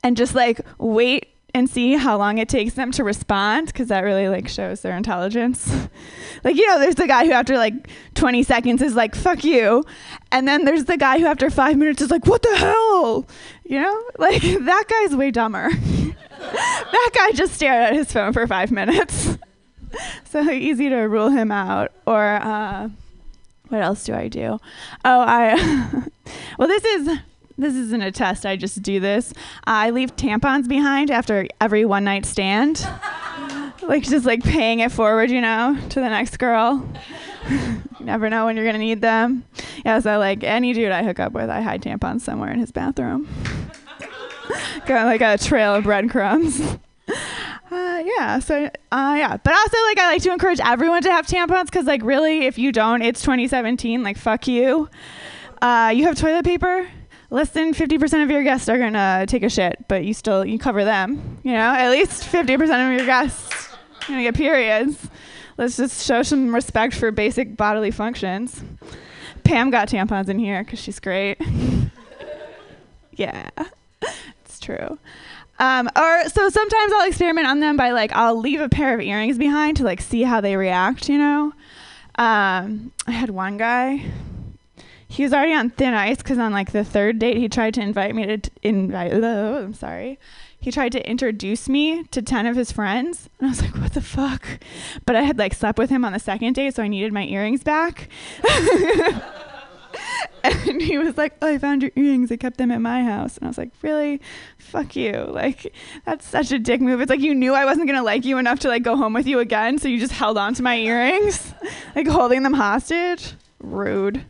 and 0.04 0.16
just 0.16 0.36
like 0.36 0.62
wait 0.78 1.33
and 1.54 1.70
see 1.70 1.94
how 1.94 2.18
long 2.18 2.40
it 2.40 2.50
takes 2.50 2.74
them 2.74 2.92
to 2.92 3.04
respond 3.04 3.68
because 3.68 3.90
that 3.90 4.02
really 4.02 4.28
like 4.28 4.48
shows 4.48 4.82
their 4.82 4.98
intelligence. 4.98 5.72
like 6.44 6.56
you 6.56 6.68
know, 6.68 6.80
there's 6.80 6.96
the 6.96 7.08
guy 7.08 7.26
who 7.26 7.32
after 7.32 7.58
like 7.58 7.74
20 8.16 8.44
seconds 8.44 8.82
is 8.82 8.96
like 8.96 9.16
"fuck 9.16 9.44
you," 9.44 9.84
and 10.32 10.48
then 10.48 10.66
there's 10.66 10.86
the 10.86 10.98
guy 10.98 11.20
who 11.20 11.26
after 11.26 11.50
five 11.50 11.78
minutes 11.78 12.02
is 12.02 12.10
like 12.10 12.26
"what 12.26 12.42
the 12.42 12.56
hell," 12.56 13.28
you 13.66 13.80
know, 13.80 14.04
like 14.18 14.42
that 14.42 14.86
guy's 14.88 15.16
way 15.16 15.32
dumber. 15.32 15.70
that 16.40 17.10
guy 17.14 17.32
just 17.32 17.54
stared 17.54 17.84
at 17.84 17.94
his 17.94 18.12
phone 18.12 18.34
for 18.34 18.48
five 18.48 18.72
minutes. 18.72 19.38
so 20.26 20.50
easy 20.50 20.90
to 20.90 20.98
rule 20.98 21.30
him 21.30 21.52
out. 21.52 21.92
Or 22.08 22.24
uh, 22.24 22.90
what 23.70 23.82
else 23.82 24.04
do 24.04 24.14
I 24.14 24.28
do? 24.28 24.60
Oh, 25.06 25.20
I. 25.22 26.04
well, 26.58 26.68
this 26.68 26.84
is 26.84 27.20
this 27.58 27.76
isn't 27.76 28.02
a 28.02 28.12
test. 28.12 28.46
I 28.46 28.56
just 28.56 28.82
do 28.82 29.00
this. 29.00 29.34
I 29.66 29.92
leave 29.92 30.16
tampons 30.16 30.68
behind 30.68 31.12
after 31.12 31.48
every 31.62 31.86
one 31.86 32.04
night 32.04 32.26
stand. 32.26 32.88
like 33.84 34.04
just 34.04 34.26
like 34.26 34.44
paying 34.44 34.80
it 34.80 34.92
forward, 34.92 35.30
you 35.30 35.42
know, 35.42 35.78
to 35.90 36.00
the 36.00 36.10
next 36.10 36.38
girl. 36.38 36.88
you 37.50 37.82
never 38.00 38.30
know 38.30 38.46
when 38.46 38.56
you're 38.56 38.66
gonna 38.66 38.78
need 38.78 39.02
them. 39.02 39.46
Yeah, 39.86 40.00
so 40.00 40.18
like 40.18 40.44
any 40.44 40.74
dude 40.74 40.92
I 40.92 41.04
hook 41.04 41.20
up 41.20 41.34
with, 41.34 41.50
I 41.50 41.62
hide 41.62 41.82
tampons 41.82 42.22
somewhere 42.22 42.52
in 42.52 42.60
his 42.60 42.72
bathroom. 42.72 43.28
Got 44.86 45.06
like 45.06 45.22
a 45.22 45.38
trail 45.38 45.76
of 45.76 45.84
breadcrumbs. 45.84 46.60
Uh, 47.72 48.04
yeah, 48.06 48.40
so 48.40 48.66
uh, 48.92 49.16
yeah, 49.18 49.38
but 49.38 49.54
also 49.54 49.78
like 49.88 50.00
I 50.00 50.12
like 50.14 50.22
to 50.24 50.32
encourage 50.32 50.60
everyone 50.60 51.02
to 51.04 51.12
have 51.12 51.28
tampons 51.28 51.66
because 51.66 51.86
like 51.86 52.04
really, 52.04 52.46
if 52.46 52.58
you 52.58 52.72
don't, 52.72 53.02
it's 53.02 53.22
2017. 53.22 54.04
Like 54.04 54.18
fuck 54.18 54.48
you. 54.48 54.90
Uh, 55.62 55.94
you 55.96 56.04
have 56.04 56.18
toilet 56.18 56.46
paper 56.46 56.90
less 57.34 57.50
than 57.50 57.74
50% 57.74 58.24
of 58.24 58.30
your 58.30 58.44
guests 58.44 58.70
are 58.70 58.78
going 58.78 58.94
to 58.94 59.26
take 59.28 59.42
a 59.42 59.50
shit, 59.50 59.86
but 59.88 60.06
you 60.06 60.14
still 60.14 60.46
you 60.46 60.60
cover 60.60 60.86
them, 60.86 61.40
you 61.44 61.52
know? 61.52 61.74
At 61.74 61.90
least 61.90 62.24
50% 62.32 62.62
of 62.62 62.96
your 62.96 63.08
guests 63.08 63.74
are 63.74 64.08
going 64.08 64.20
to 64.20 64.24
get 64.24 64.36
periods. 64.36 65.10
Let's 65.58 65.76
just 65.76 66.06
show 66.06 66.22
some 66.22 66.54
respect 66.54 66.94
for 66.94 67.12
basic 67.12 67.58
bodily 67.58 67.90
functions. 67.90 68.64
Pam 69.44 69.72
got 69.72 69.90
tampons 69.90 70.30
in 70.30 70.38
here 70.38 70.64
cuz 70.64 70.78
she's 70.78 71.00
great. 71.00 71.38
yeah. 73.14 73.50
It's 74.46 74.60
true. 74.60 75.00
Um, 75.58 75.90
or 75.96 76.30
so 76.30 76.50
sometimes 76.50 76.94
I'll 76.94 77.08
experiment 77.08 77.48
on 77.48 77.60
them 77.60 77.76
by 77.78 77.92
like 77.92 78.12
I'll 78.14 78.38
leave 78.38 78.62
a 78.62 78.70
pair 78.70 78.94
of 78.94 79.02
earrings 79.02 79.40
behind 79.40 79.78
to 79.78 79.84
like 79.84 80.02
see 80.02 80.22
how 80.22 80.40
they 80.40 80.56
react, 80.56 81.10
you 81.10 81.18
know. 81.18 81.54
Um, 82.16 82.92
I 83.08 83.12
had 83.12 83.32
one 83.32 83.58
guy 83.58 84.06
he 85.14 85.22
was 85.22 85.32
already 85.32 85.54
on 85.54 85.70
thin 85.70 85.94
ice 85.94 86.18
because 86.18 86.40
on 86.40 86.52
like 86.52 86.72
the 86.72 86.84
third 86.84 87.20
date 87.20 87.38
he 87.38 87.48
tried 87.48 87.76
to 87.76 87.82
invite 87.82 88.16
me 88.16 88.26
to 88.26 88.38
t- 88.40 88.50
invite 88.64 89.14
oh, 89.14 89.58
i'm 89.64 89.74
sorry. 89.74 90.20
He 90.60 90.72
tried 90.72 90.94
to 90.94 91.08
introduce 91.08 91.70
me 91.70 92.04
to 92.06 92.22
10 92.22 92.48
of 92.48 92.56
his 92.56 92.72
friends 92.72 93.30
and 93.38 93.48
i 93.48 93.50
was 93.50 93.62
like 93.62 93.76
what 93.76 93.94
the 93.94 94.02
fuck? 94.02 94.44
But 95.06 95.16
i 95.16 95.22
had 95.22 95.38
like 95.38 95.54
slept 95.54 95.78
with 95.78 95.92
him 95.92 96.04
on 96.04 96.14
the 96.14 96.20
second 96.20 96.54
date 96.54 96.74
so 96.74 96.82
i 96.82 96.88
needed 96.88 97.14
my 97.14 97.26
earrings 97.26 97.64
back. 97.64 98.10
And 100.46 100.82
he 100.82 100.98
was 100.98 101.18
like 101.18 101.36
oh 101.42 101.48
i 101.48 101.58
found 101.60 101.84
your 101.84 101.92
earrings. 101.96 102.32
I 102.32 102.36
kept 102.36 102.58
them 102.58 102.72
at 102.72 102.82
my 102.82 103.04
house. 103.04 103.38
And 103.38 103.46
i 103.46 103.48
was 103.48 103.58
like 103.60 103.70
really? 103.84 104.20
Fuck 104.58 104.96
you. 104.96 105.14
Like 105.14 105.72
that's 106.06 106.28
such 106.28 106.52
a 106.52 106.58
dick 106.58 106.82
move. 106.82 107.00
It's 107.02 107.12
like 107.12 107.20
you 107.20 107.36
knew 107.36 107.54
i 107.54 107.66
wasn't 107.66 107.86
gonna 107.86 108.02
like 108.02 108.26
you 108.26 108.40
enough 108.40 108.60
to 108.62 108.68
like 108.68 108.82
go 108.82 108.98
home 108.98 109.14
with 109.14 109.28
you 109.28 109.38
again 109.38 109.78
so 109.78 109.88
you 109.88 110.00
just 110.00 110.14
held 110.14 110.40
on 110.40 110.56
to 110.56 110.64
my 110.64 110.76
earrings 110.76 111.54
like 111.96 112.08
holding 112.08 112.42
them 112.42 112.54
hostage? 112.54 113.36
Rude 113.60 114.26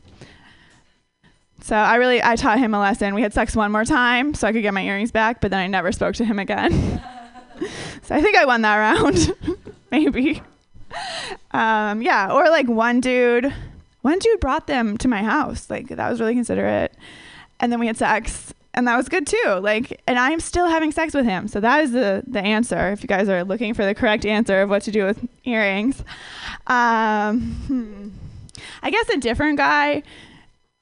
so 1.64 1.78
I 1.78 1.96
really 1.96 2.22
I 2.22 2.36
taught 2.36 2.60
him 2.60 2.74
a 2.74 2.80
lesson. 2.80 3.16
We 3.16 3.22
had 3.22 3.32
sex 3.32 3.56
one 3.56 3.72
more 3.72 3.86
time 3.86 4.34
so 4.34 4.46
I 4.46 4.52
could 4.52 4.64
get 4.64 4.74
my 4.74 4.84
earrings 4.84 5.14
back, 5.14 5.40
but 5.40 5.50
then 5.50 5.62
I 5.62 5.68
never 5.68 5.94
spoke 5.94 6.14
to 6.16 6.26
him 6.26 6.38
again. 6.38 6.72
so 8.02 8.14
I 8.14 8.22
think 8.22 8.36
I 8.36 8.44
won 8.44 8.64
that 8.64 8.76
round. 8.76 9.34
Maybe. 9.92 10.42
Um, 11.52 12.02
yeah, 12.02 12.34
or 12.34 12.50
like 12.50 12.68
one 12.68 13.00
dude 13.00 13.54
one 14.02 14.20
dude 14.20 14.42
brought 14.42 14.68
them 14.68 14.98
to 14.98 15.08
my 15.08 15.24
house. 15.24 15.70
Like 15.70 15.88
that 15.88 16.10
was 16.10 16.20
really 16.20 16.36
considerate. 16.36 16.94
And 17.62 17.72
then 17.72 17.80
we 17.80 17.88
had 17.88 17.96
sex 17.96 18.54
and 18.74 18.86
that 18.86 18.98
was 18.98 19.08
good 19.08 19.26
too. 19.26 19.60
Like 19.62 20.02
and 20.06 20.20
I'm 20.20 20.42
still 20.42 20.68
having 20.68 20.92
sex 20.92 21.14
with 21.14 21.24
him. 21.24 21.48
So 21.48 21.62
that 21.62 21.82
is 21.82 21.94
the 21.94 22.24
the 22.28 22.42
answer 22.42 22.92
if 22.92 23.04
you 23.04 23.08
guys 23.08 23.30
are 23.30 23.46
looking 23.46 23.74
for 23.74 23.86
the 23.86 23.96
correct 23.96 24.26
answer 24.26 24.64
of 24.64 24.70
what 24.70 24.82
to 24.82 24.92
do 24.92 25.06
with 25.06 25.26
earrings. 25.46 26.04
Um, 26.68 27.56
hmm. 27.68 28.10
I 28.82 28.90
guess 28.90 29.08
a 29.08 29.18
different 29.18 29.58
guy 29.60 30.04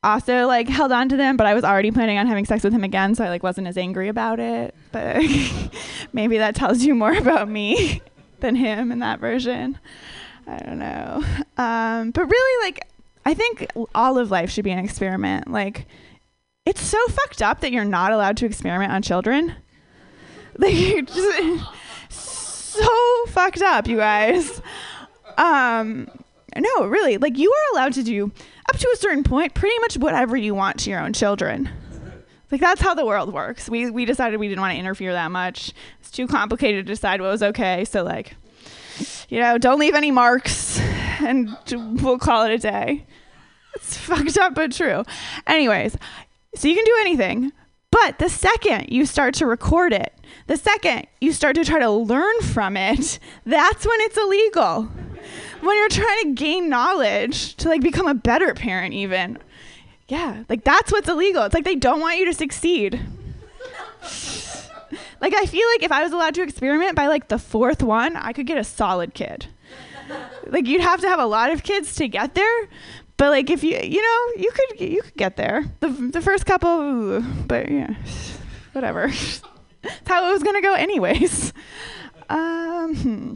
also 0.04 0.48
like 0.48 0.68
held 0.68 0.92
on 0.92 1.10
to 1.10 1.18
them, 1.18 1.38
but 1.38 1.48
I 1.48 1.54
was 1.54 1.64
already 1.64 1.92
planning 1.92 2.18
on 2.18 2.28
having 2.28 2.46
sex 2.46 2.64
with 2.64 2.74
him 2.74 2.84
again, 2.84 3.16
so 3.16 3.24
I 3.24 3.30
like 3.30 3.44
wasn't 3.44 3.68
as 3.68 3.78
angry 3.78 4.08
about 4.08 4.40
it. 4.40 4.74
But 4.92 5.22
maybe 6.14 6.38
that 6.38 6.56
tells 6.56 6.84
you 6.84 6.96
more 6.96 7.14
about 7.14 7.50
me 7.50 8.02
than 8.40 8.56
him 8.56 8.92
in 8.92 9.00
that 9.00 9.20
version. 9.20 9.78
I 10.48 10.58
don't 10.58 10.80
know. 10.80 11.24
Um, 11.58 12.12
but 12.12 12.26
really, 12.26 12.66
like, 12.66 12.82
I 13.26 13.34
think 13.34 13.68
all 13.94 14.18
of 14.18 14.32
life 14.32 14.50
should 14.50 14.64
be 14.64 14.72
an 14.72 14.80
experiment. 14.80 15.50
Like, 15.50 15.86
it's 16.66 16.82
so 16.82 16.98
fucked 17.08 17.42
up 17.42 17.62
that 17.62 17.72
you're 17.72 17.86
not 17.86 18.12
allowed 18.12 18.38
to 18.38 18.46
experiment 18.46 18.92
on 18.92 19.02
children. 19.02 19.56
Like, 20.58 21.08
just 21.08 22.10
so 22.10 23.26
fucked 23.30 23.62
up, 23.62 23.88
you 23.88 23.96
guys. 23.96 24.62
Um, 25.38 26.10
no, 26.56 26.86
really, 26.86 27.18
like, 27.18 27.38
you 27.38 27.50
are 27.50 27.74
allowed 27.74 27.94
to 27.94 28.04
do 28.04 28.34
up 28.72 28.80
to 28.80 28.90
a 28.94 28.98
certain 28.98 29.24
point, 29.24 29.54
pretty 29.54 29.78
much 29.80 29.98
whatever 29.98 30.38
you 30.38 30.56
want 30.56 30.80
to 30.80 30.90
your 30.90 31.02
own 31.02 31.12
children. 31.12 31.70
Like 32.52 32.62
that's 32.62 32.80
how 32.80 32.94
the 32.94 33.06
world 33.06 33.34
works. 33.34 33.70
We 33.70 33.92
we 33.92 34.06
decided 34.06 34.40
we 34.40 34.48
didn't 34.48 34.62
want 34.62 34.74
to 34.74 34.80
interfere 34.80 35.12
that 35.12 35.30
much. 35.30 35.74
It's 36.00 36.10
too 36.10 36.26
complicated 36.26 36.86
to 36.86 36.94
decide 36.94 37.20
what 37.20 37.32
was 37.32 37.44
okay. 37.44 37.84
So 37.84 38.04
like, 38.04 38.36
you 39.28 39.40
know, 39.40 39.58
don't 39.58 39.80
leave 39.80 39.94
any 39.94 40.10
marks, 40.12 40.80
and 40.80 41.50
we'll 42.02 42.18
call 42.18 42.46
it 42.46 42.54
a 42.54 42.58
day. 42.58 43.06
It's 43.76 43.98
fucked 43.98 44.38
up 44.38 44.56
but 44.56 44.72
true. 44.72 45.04
Anyways, 45.48 45.98
so 46.56 46.68
you 46.68 46.76
can 46.76 46.86
do 46.86 46.98
anything, 47.02 47.52
but 47.90 48.20
the 48.20 48.30
second 48.30 48.90
you 48.90 49.06
start 49.06 49.34
to 49.36 49.46
record 49.46 49.92
it, 49.92 50.14
the 50.48 50.58
second 50.58 51.08
you 51.20 51.34
start 51.34 51.56
to 51.56 51.66
try 51.66 51.80
to 51.80 51.90
learn 51.90 52.42
from 52.42 52.78
it, 52.78 53.20
that's 53.46 53.86
when 53.86 54.00
it's 54.02 54.18
illegal 54.18 54.90
when 55.62 55.78
you're 55.78 55.90
trying 55.90 56.24
to 56.24 56.34
gain 56.34 56.70
knowledge 56.70 57.56
to 57.56 57.70
like 57.70 57.82
become 57.82 58.08
a 58.08 58.14
better 58.14 58.54
parent 58.54 58.94
even 58.94 59.38
Yeah, 60.08 60.44
like 60.50 60.64
that's 60.64 60.92
what's 60.92 61.08
illegal. 61.08 61.44
It's 61.44 61.54
like 61.54 61.64
they 61.66 61.76
don't 61.76 62.02
want 62.02 62.18
you 62.18 62.26
to 62.26 62.34
succeed. 62.34 63.00
like 65.22 65.34
I 65.34 65.46
feel 65.46 65.68
like 65.70 65.84
if 65.84 65.92
I 65.92 66.04
was 66.04 66.12
allowed 66.12 66.36
to 66.36 66.42
experiment 66.42 66.96
by 66.96 67.08
like 67.08 67.28
the 67.28 67.40
fourth 67.40 67.82
one, 67.82 68.16
I 68.16 68.34
could 68.34 68.48
get 68.48 68.58
a 68.58 68.64
solid 68.64 69.14
kid. 69.14 69.48
like 70.48 70.68
you'd 70.68 70.82
have 70.82 71.02
to 71.02 71.08
have 71.08 71.20
a 71.20 71.26
lot 71.26 71.52
of 71.52 71.64
kids 71.64 71.96
to 71.96 72.08
get 72.08 72.36
there, 72.36 72.68
but 73.18 73.30
like 73.30 73.50
if 73.50 73.64
you 73.64 73.78
you 73.78 74.02
know 74.02 74.42
you 74.44 74.52
could 74.52 74.82
you 74.82 75.02
could 75.02 75.16
get 75.16 75.38
there. 75.38 75.66
The 75.80 75.90
the 75.90 76.22
first 76.22 76.46
couple, 76.46 77.22
but 77.48 77.70
yeah, 77.70 77.94
whatever. 78.74 79.08
That's 79.82 80.08
how 80.08 80.30
it 80.30 80.34
was 80.34 80.44
gonna 80.44 80.62
go 80.62 80.74
anyways. 80.74 81.54
Um, 82.30 82.96
hmm. 82.96 83.34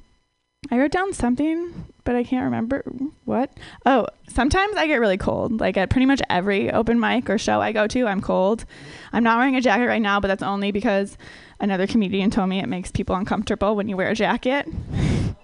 I 0.72 0.78
wrote 0.80 0.92
down 0.92 1.12
something, 1.12 1.86
but 2.06 2.16
I 2.16 2.24
can't 2.24 2.46
remember 2.46 2.84
what. 3.26 3.52
Oh, 3.86 4.08
sometimes 4.30 4.78
I 4.78 4.88
get 4.88 5.02
really 5.02 5.18
cold. 5.18 5.60
Like 5.60 5.76
at 5.76 5.90
pretty 5.90 6.06
much 6.06 6.22
every 6.30 6.72
open 6.72 7.00
mic 7.00 7.30
or 7.30 7.38
show 7.38 7.60
I 7.60 7.74
go 7.74 7.88
to, 7.88 8.08
I'm 8.08 8.22
cold. 8.22 8.64
I'm 9.12 9.24
not 9.24 9.38
wearing 9.38 9.58
a 9.58 9.62
jacket 9.62 9.88
right 9.88 10.02
now, 10.02 10.22
but 10.22 10.30
that's 10.30 10.44
only 10.44 10.72
because 10.72 11.18
another 11.60 11.88
comedian 11.88 12.32
told 12.32 12.48
me 12.48 12.60
it 12.60 12.70
makes 12.70 12.92
people 12.92 13.16
uncomfortable 13.16 13.76
when 13.76 13.90
you 13.90 13.98
wear 13.98 14.10
a 14.10 14.16
jacket. 14.16 14.68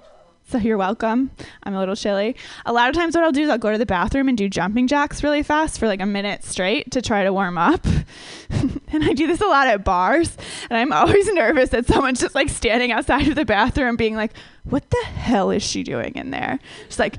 So 0.52 0.58
you're 0.58 0.78
welcome. 0.78 1.32
I'm 1.64 1.74
a 1.74 1.80
little 1.80 1.96
chilly. 1.96 2.36
A 2.66 2.74
lot 2.74 2.90
of 2.90 2.96
times, 2.96 3.16
what 3.16 3.24
I'll 3.24 3.32
do 3.32 3.44
is 3.44 3.50
I'll 3.50 3.58
go 3.58 3.72
to 3.72 3.78
the 3.78 3.86
bathroom 3.86 4.28
and 4.28 4.38
do 4.38 4.50
jumping 4.50 4.86
jacks 4.86 5.24
really 5.24 5.44
fast 5.44 5.80
for 5.80 5.88
like 5.88 6.02
a 6.02 6.06
minute 6.06 6.44
straight 6.44 6.92
to 6.92 7.02
try 7.02 7.24
to 7.24 7.32
warm 7.32 7.58
up. 7.58 7.86
and 8.50 9.02
I 9.02 9.14
do 9.14 9.28
this 9.28 9.40
a 9.40 9.46
lot 9.46 9.68
at 9.68 9.86
bars. 9.86 10.36
And 10.70 10.78
I'm 10.78 10.92
always 10.92 11.32
nervous 11.32 11.70
that 11.70 11.86
someone's 11.86 12.20
just 12.20 12.36
like 12.36 12.50
standing 12.50 12.92
outside 12.92 13.30
of 13.30 13.36
the 13.36 13.46
bathroom 13.46 13.96
being 13.96 14.18
like, 14.18 14.34
what 14.66 14.90
the 14.90 15.02
hell 15.06 15.52
is 15.52 15.64
she 15.64 15.84
doing 15.84 16.16
in 16.16 16.32
there? 16.32 16.60
Just 16.88 17.00
like, 17.00 17.16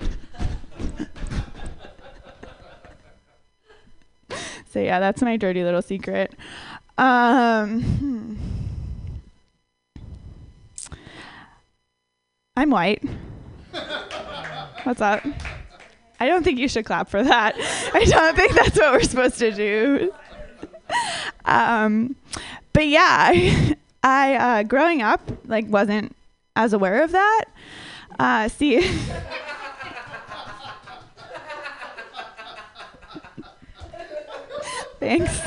so 4.70 4.80
yeah, 4.80 4.98
that's 4.98 5.20
my 5.20 5.36
dirty 5.36 5.62
little 5.62 5.82
secret. 5.82 6.32
Um, 6.96 7.82
hmm. 7.82 8.61
I'm 12.54 12.68
white. 12.68 13.02
What's 14.82 15.00
up? 15.00 15.24
I 16.20 16.26
don't 16.26 16.42
think 16.44 16.58
you 16.58 16.68
should 16.68 16.84
clap 16.84 17.08
for 17.08 17.22
that. 17.22 17.54
I 17.94 18.04
don't 18.04 18.36
think 18.36 18.52
that's 18.52 18.78
what 18.78 18.92
we're 18.92 19.02
supposed 19.02 19.38
to 19.38 19.52
do. 19.52 20.12
Um, 21.46 22.16
but 22.74 22.86
yeah, 22.86 23.32
I, 24.02 24.34
uh, 24.34 24.62
growing 24.62 25.00
up 25.00 25.22
like 25.46 25.66
wasn't 25.66 26.14
as 26.54 26.74
aware 26.74 27.02
of 27.02 27.12
that. 27.12 27.44
Uh, 28.18 28.48
see. 28.48 28.82
Thanks. 35.00 35.40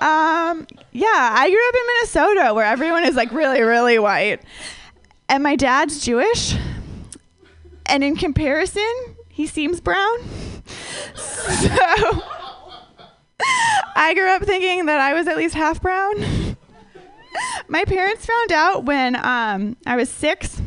Um, 0.00 0.68
yeah, 0.92 1.34
I 1.36 1.50
grew 1.50 1.68
up 1.68 1.74
in 1.74 1.86
Minnesota 1.86 2.54
where 2.54 2.64
everyone 2.64 3.04
is 3.04 3.16
like 3.16 3.32
really, 3.32 3.60
really 3.62 3.98
white. 3.98 4.40
And 5.28 5.42
my 5.42 5.56
dad's 5.56 6.04
Jewish. 6.04 6.56
And 7.86 8.02
in 8.02 8.16
comparison, 8.16 8.92
he 9.28 9.46
seems 9.46 9.80
brown. 9.80 10.18
So 11.46 12.22
I 13.96 14.14
grew 14.14 14.28
up 14.28 14.42
thinking 14.42 14.86
that 14.86 15.00
I 15.00 15.12
was 15.12 15.26
at 15.28 15.36
least 15.36 15.54
half 15.54 15.80
brown. 15.80 16.56
my 17.68 17.84
parents 17.84 18.26
found 18.26 18.52
out 18.52 18.84
when 18.84 19.16
um, 19.16 19.76
I 19.86 19.96
was 19.96 20.08
six, 20.08 20.60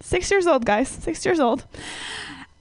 six 0.00 0.30
years 0.30 0.46
old, 0.46 0.64
guys, 0.64 0.88
six 0.88 1.24
years 1.24 1.40
old. 1.40 1.66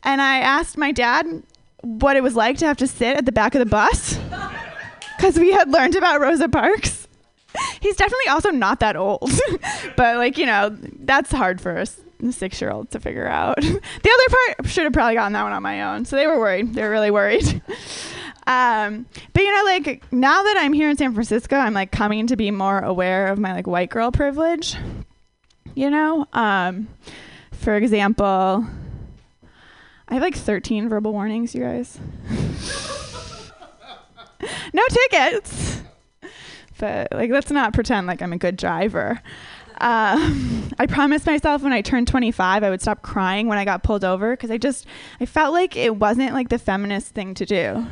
And 0.03 0.21
I 0.21 0.39
asked 0.39 0.77
my 0.77 0.91
dad 0.91 1.43
what 1.81 2.15
it 2.15 2.23
was 2.23 2.35
like 2.35 2.57
to 2.59 2.65
have 2.65 2.77
to 2.77 2.87
sit 2.87 3.17
at 3.17 3.25
the 3.25 3.31
back 3.31 3.55
of 3.55 3.59
the 3.59 3.65
bus 3.65 4.19
because 5.17 5.37
we 5.39 5.51
had 5.51 5.69
learned 5.69 5.95
about 5.95 6.21
Rosa 6.21 6.49
Parks. 6.49 7.00
He's 7.81 7.95
definitely 7.95 8.27
also 8.29 8.49
not 8.49 8.79
that 8.79 8.95
old, 8.95 9.31
but 9.95 10.17
like 10.17 10.37
you 10.37 10.45
know, 10.45 10.75
that's 10.99 11.31
hard 11.31 11.59
for 11.61 11.77
a 11.77 11.85
six-year-old 12.31 12.91
to 12.91 12.99
figure 12.99 13.27
out. 13.27 13.55
the 13.61 13.67
other 13.69 14.37
part 14.55 14.69
should 14.69 14.83
have 14.83 14.93
probably 14.93 15.15
gotten 15.15 15.33
that 15.33 15.43
one 15.43 15.53
on 15.53 15.63
my 15.63 15.81
own. 15.81 16.05
So 16.05 16.15
they 16.15 16.27
were 16.27 16.39
worried. 16.39 16.73
They 16.73 16.83
were 16.83 16.89
really 16.89 17.11
worried. 17.11 17.61
Um, 18.47 19.05
but 19.33 19.43
you 19.43 19.55
know, 19.55 19.63
like 19.63 20.11
now 20.11 20.43
that 20.43 20.57
I'm 20.59 20.73
here 20.73 20.89
in 20.89 20.97
San 20.97 21.13
Francisco, 21.13 21.55
I'm 21.55 21.73
like 21.73 21.91
coming 21.91 22.27
to 22.27 22.35
be 22.35 22.51
more 22.51 22.79
aware 22.79 23.27
of 23.27 23.39
my 23.39 23.53
like 23.53 23.67
white 23.67 23.89
girl 23.89 24.11
privilege. 24.11 24.75
You 25.73 25.89
know, 25.89 26.27
um, 26.33 26.89
for 27.51 27.75
example, 27.75 28.65
I 30.07 30.13
have 30.15 30.21
like 30.21 30.35
13 30.35 30.89
verbal 30.89 31.13
warnings, 31.13 31.55
you 31.55 31.61
guys. 31.61 31.97
no 34.73 34.83
tickets. 34.89 35.70
But 36.81 37.09
like, 37.11 37.29
let's 37.29 37.51
not 37.51 37.73
pretend 37.73 38.07
like 38.07 38.23
I'm 38.23 38.33
a 38.33 38.37
good 38.37 38.57
driver. 38.57 39.21
Um, 39.79 40.67
I 40.79 40.87
promised 40.87 41.27
myself 41.27 41.61
when 41.61 41.73
I 41.73 41.81
turned 41.81 42.07
25, 42.07 42.63
I 42.63 42.69
would 42.71 42.81
stop 42.81 43.03
crying 43.03 43.47
when 43.47 43.59
I 43.59 43.65
got 43.65 43.83
pulled 43.83 44.03
over 44.03 44.31
because 44.31 44.49
I 44.49 44.57
just 44.57 44.87
I 45.19 45.27
felt 45.27 45.53
like 45.53 45.77
it 45.77 45.97
wasn't 45.97 46.33
like 46.33 46.49
the 46.49 46.57
feminist 46.57 47.09
thing 47.09 47.35
to 47.35 47.45
do. 47.45 47.85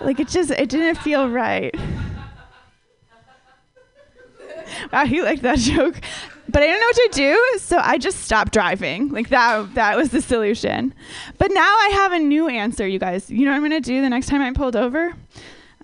like 0.00 0.18
it 0.18 0.26
just 0.26 0.50
it 0.50 0.68
didn't 0.68 0.96
feel 0.96 1.30
right. 1.30 1.72
Wow, 4.92 5.06
he 5.06 5.22
liked 5.22 5.42
that 5.42 5.58
joke. 5.60 6.00
But 6.48 6.62
I 6.62 6.66
didn't 6.66 6.80
know 6.80 6.86
what 6.86 6.96
to 6.96 7.08
do, 7.12 7.58
so 7.60 7.78
I 7.78 7.96
just 7.96 8.24
stopped 8.24 8.52
driving. 8.52 9.10
Like 9.10 9.28
that 9.28 9.74
that 9.74 9.96
was 9.96 10.10
the 10.10 10.20
solution. 10.20 10.92
But 11.38 11.52
now 11.52 11.62
I 11.62 11.90
have 11.92 12.12
a 12.12 12.18
new 12.18 12.48
answer, 12.48 12.88
you 12.88 12.98
guys. 12.98 13.30
You 13.30 13.44
know 13.44 13.52
what 13.52 13.58
I'm 13.58 13.62
gonna 13.62 13.80
do 13.80 14.02
the 14.02 14.10
next 14.10 14.26
time 14.26 14.42
I'm 14.42 14.54
pulled 14.54 14.74
over? 14.74 15.14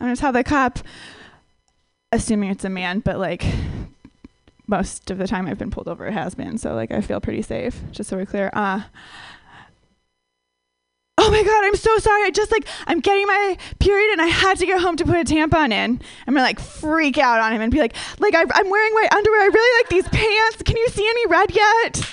I'm 0.01 0.07
gonna 0.07 0.17
tell 0.17 0.33
the 0.33 0.43
cop, 0.43 0.79
assuming 2.13 2.51
it's 2.51 2.65
a 2.65 2.71
man, 2.71 3.01
but 3.01 3.19
like 3.19 3.45
most 4.67 5.11
of 5.11 5.19
the 5.19 5.27
time 5.27 5.47
I've 5.47 5.59
been 5.59 5.71
pulled 5.71 5.89
over 5.89 6.07
it 6.07 6.13
has 6.13 6.35
been, 6.35 6.59
so 6.59 6.75
like 6.75 6.91
I 6.91 7.01
feel 7.01 7.21
pretty 7.21 7.43
safe, 7.43 7.81
just 7.93 8.11
so 8.11 8.17
we're 8.17 8.27
clear. 8.27 8.51
Uh 8.53 8.83
oh 11.19 11.31
my 11.31 11.43
god, 11.43 11.65
I'm 11.65 11.77
so 11.77 11.99
sorry. 11.99 12.25
I 12.25 12.31
just 12.31 12.51
like 12.51 12.67
I'm 12.87 13.01
getting 13.01 13.27
my 13.27 13.57
period 13.79 14.13
and 14.13 14.23
I 14.23 14.27
had 14.27 14.59
to 14.59 14.67
get 14.67 14.81
home 14.81 14.97
to 14.97 15.05
put 15.05 15.17
a 15.17 15.25
tampon 15.25 15.73
in. 15.73 16.01
I'm 16.27 16.35
gonna 16.35 16.45
like 16.45 16.61
freak 16.61 17.19
out 17.19 17.41
on 17.41 17.53
him 17.53 17.61
and 17.61 17.71
be 17.71 17.79
like, 17.79 17.95
like 18.19 18.35
I, 18.35 18.45
I'm 18.53 18.71
wearing 18.71 18.95
white 18.95 19.13
underwear. 19.13 19.43
I 19.43 19.47
really 19.47 19.83
like 19.83 19.89
these 19.91 20.09
pants. 20.09 20.63
Can 20.63 20.77
you 20.77 20.89
see 20.89 21.07
any 21.09 21.27
red 21.27 21.55
yet? 21.55 22.11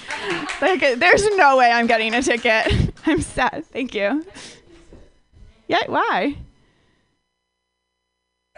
like, 0.62 1.00
there's 1.00 1.26
no 1.36 1.58
way 1.58 1.72
I'm 1.72 1.88
getting 1.88 2.14
a 2.14 2.22
ticket. 2.22 2.94
I'm 3.06 3.22
sad. 3.22 3.66
Thank 3.68 3.96
you. 3.96 4.26
Yeah, 5.68 5.84
why? 5.88 6.38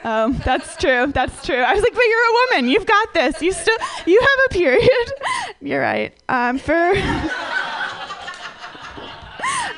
Oh, 0.04 0.32
that's 0.46 0.78
true. 0.78 1.08
That's 1.08 1.46
true. 1.46 1.58
I 1.58 1.74
was 1.74 1.84
like, 1.84 1.94
but 1.94 2.04
you're 2.04 2.20
a 2.20 2.34
woman. 2.48 2.70
You've 2.70 2.86
got 2.86 3.14
this. 3.14 3.42
You 3.42 3.52
still, 3.52 3.78
you 4.06 4.20
have 4.20 4.40
a 4.50 4.54
period. 4.54 5.14
You're 5.62 5.82
right. 5.82 6.14
Um, 6.30 6.58
for. 6.58 6.74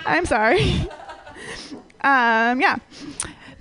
I'm 0.06 0.26
sorry. 0.26 0.62
Um, 2.02 2.62
yeah. 2.62 2.78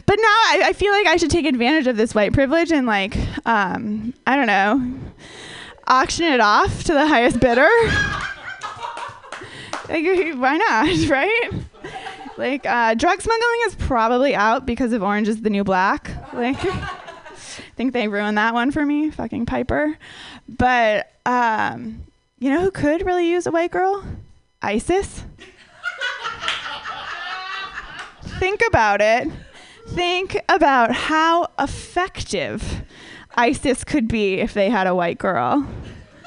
But 0.07 0.17
now 0.17 0.27
I, 0.27 0.63
I, 0.67 0.73
feel 0.73 0.93
like 0.93 1.07
I 1.07 1.17
should 1.17 1.31
take 1.31 1.47
advantage 1.47 1.87
of 1.87 1.97
this 1.97 2.15
white 2.15 2.33
privilege 2.33 2.73
and 2.73 2.87
like, 2.87 3.17
um, 3.47 4.13
I 4.27 4.35
don't 4.37 4.49
know, 4.49 4.99
auction 5.87 6.25
it 6.27 6.41
off 6.41 6.85
to 6.85 6.93
the 6.93 7.07
highest 7.07 7.39
bidder. 7.39 7.69
like, 9.89 10.05
why 10.37 10.57
not, 10.57 11.09
right? 11.09 11.51
Like, 12.41 12.67
uh, 12.67 12.95
drug 12.95 13.21
smuggling 13.21 13.61
is 13.67 13.75
probably 13.77 14.35
out 14.35 14.67
because 14.67 14.93
of 14.93 15.03
Orange 15.03 15.29
is 15.29 15.43
the 15.43 15.51
New 15.51 15.63
Black. 15.63 16.11
Like, 16.33 16.57
I 16.65 16.89
think 17.77 17.93
they 17.93 18.09
ruined 18.09 18.39
that 18.39 18.55
one 18.55 18.71
for 18.71 18.85
me, 18.85 19.11
fucking 19.11 19.47
Piper. 19.47 19.97
But, 20.49 21.13
um, 21.25 22.03
you 22.39 22.51
know 22.51 22.63
who 22.63 22.71
could 22.71 23.07
really 23.07 23.29
use 23.29 23.47
a 23.47 23.51
white 23.51 23.71
girl? 23.71 24.05
ISIS 24.63 25.25
think 28.41 28.63
about 28.67 29.03
it. 29.03 29.29
Think 29.89 30.43
about 30.49 30.93
how 30.93 31.49
effective 31.59 32.83
ISIS 33.35 33.85
could 33.85 34.09
be 34.09 34.41
if 34.41 34.55
they 34.55 34.71
had 34.71 34.87
a 34.87 34.95
white 34.95 35.19
girl. 35.19 35.67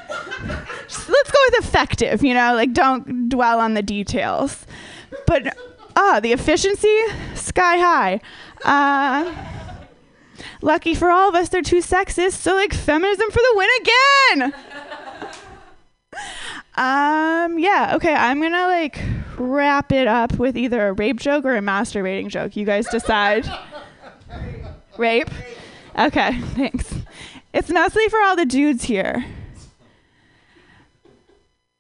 Let's 0.09 1.07
go 1.07 1.39
with 1.49 1.65
effective, 1.65 2.23
you 2.23 2.35
know, 2.35 2.53
like 2.53 2.71
don't 2.73 3.29
dwell 3.29 3.59
on 3.59 3.73
the 3.73 3.81
details. 3.81 4.67
But 5.25 5.57
ah, 5.95 6.19
the 6.21 6.31
efficiency, 6.31 6.97
sky 7.35 7.77
high. 7.77 8.21
Uh, 8.63 9.33
lucky 10.61 10.95
for 10.95 11.09
all 11.09 11.29
of 11.29 11.35
us, 11.35 11.49
they're 11.49 11.61
too 11.61 11.77
sexist, 11.81 12.33
so 12.33 12.55
like 12.55 12.73
feminism 12.73 13.29
for 13.29 13.39
the 13.39 13.53
win 13.55 13.69
again. 13.81 14.53
um, 16.75 17.59
yeah, 17.59 17.93
okay, 17.95 18.13
I'm 18.13 18.41
gonna 18.41 18.67
like 18.67 18.99
wrap 19.37 19.91
it 19.91 20.07
up 20.07 20.37
with 20.37 20.57
either 20.57 20.87
a 20.87 20.93
rape 20.93 21.19
joke 21.19 21.45
or 21.45 21.55
a 21.55 21.61
masturbating 21.61 22.29
joke. 22.29 22.55
You 22.55 22.65
guys 22.65 22.87
decide. 22.87 23.49
rape? 24.97 25.29
Okay, 25.97 26.39
thanks. 26.55 26.95
It's 27.53 27.69
mostly 27.69 28.07
for 28.09 28.19
all 28.21 28.35
the 28.35 28.45
dudes 28.45 28.85
here. 28.85 29.25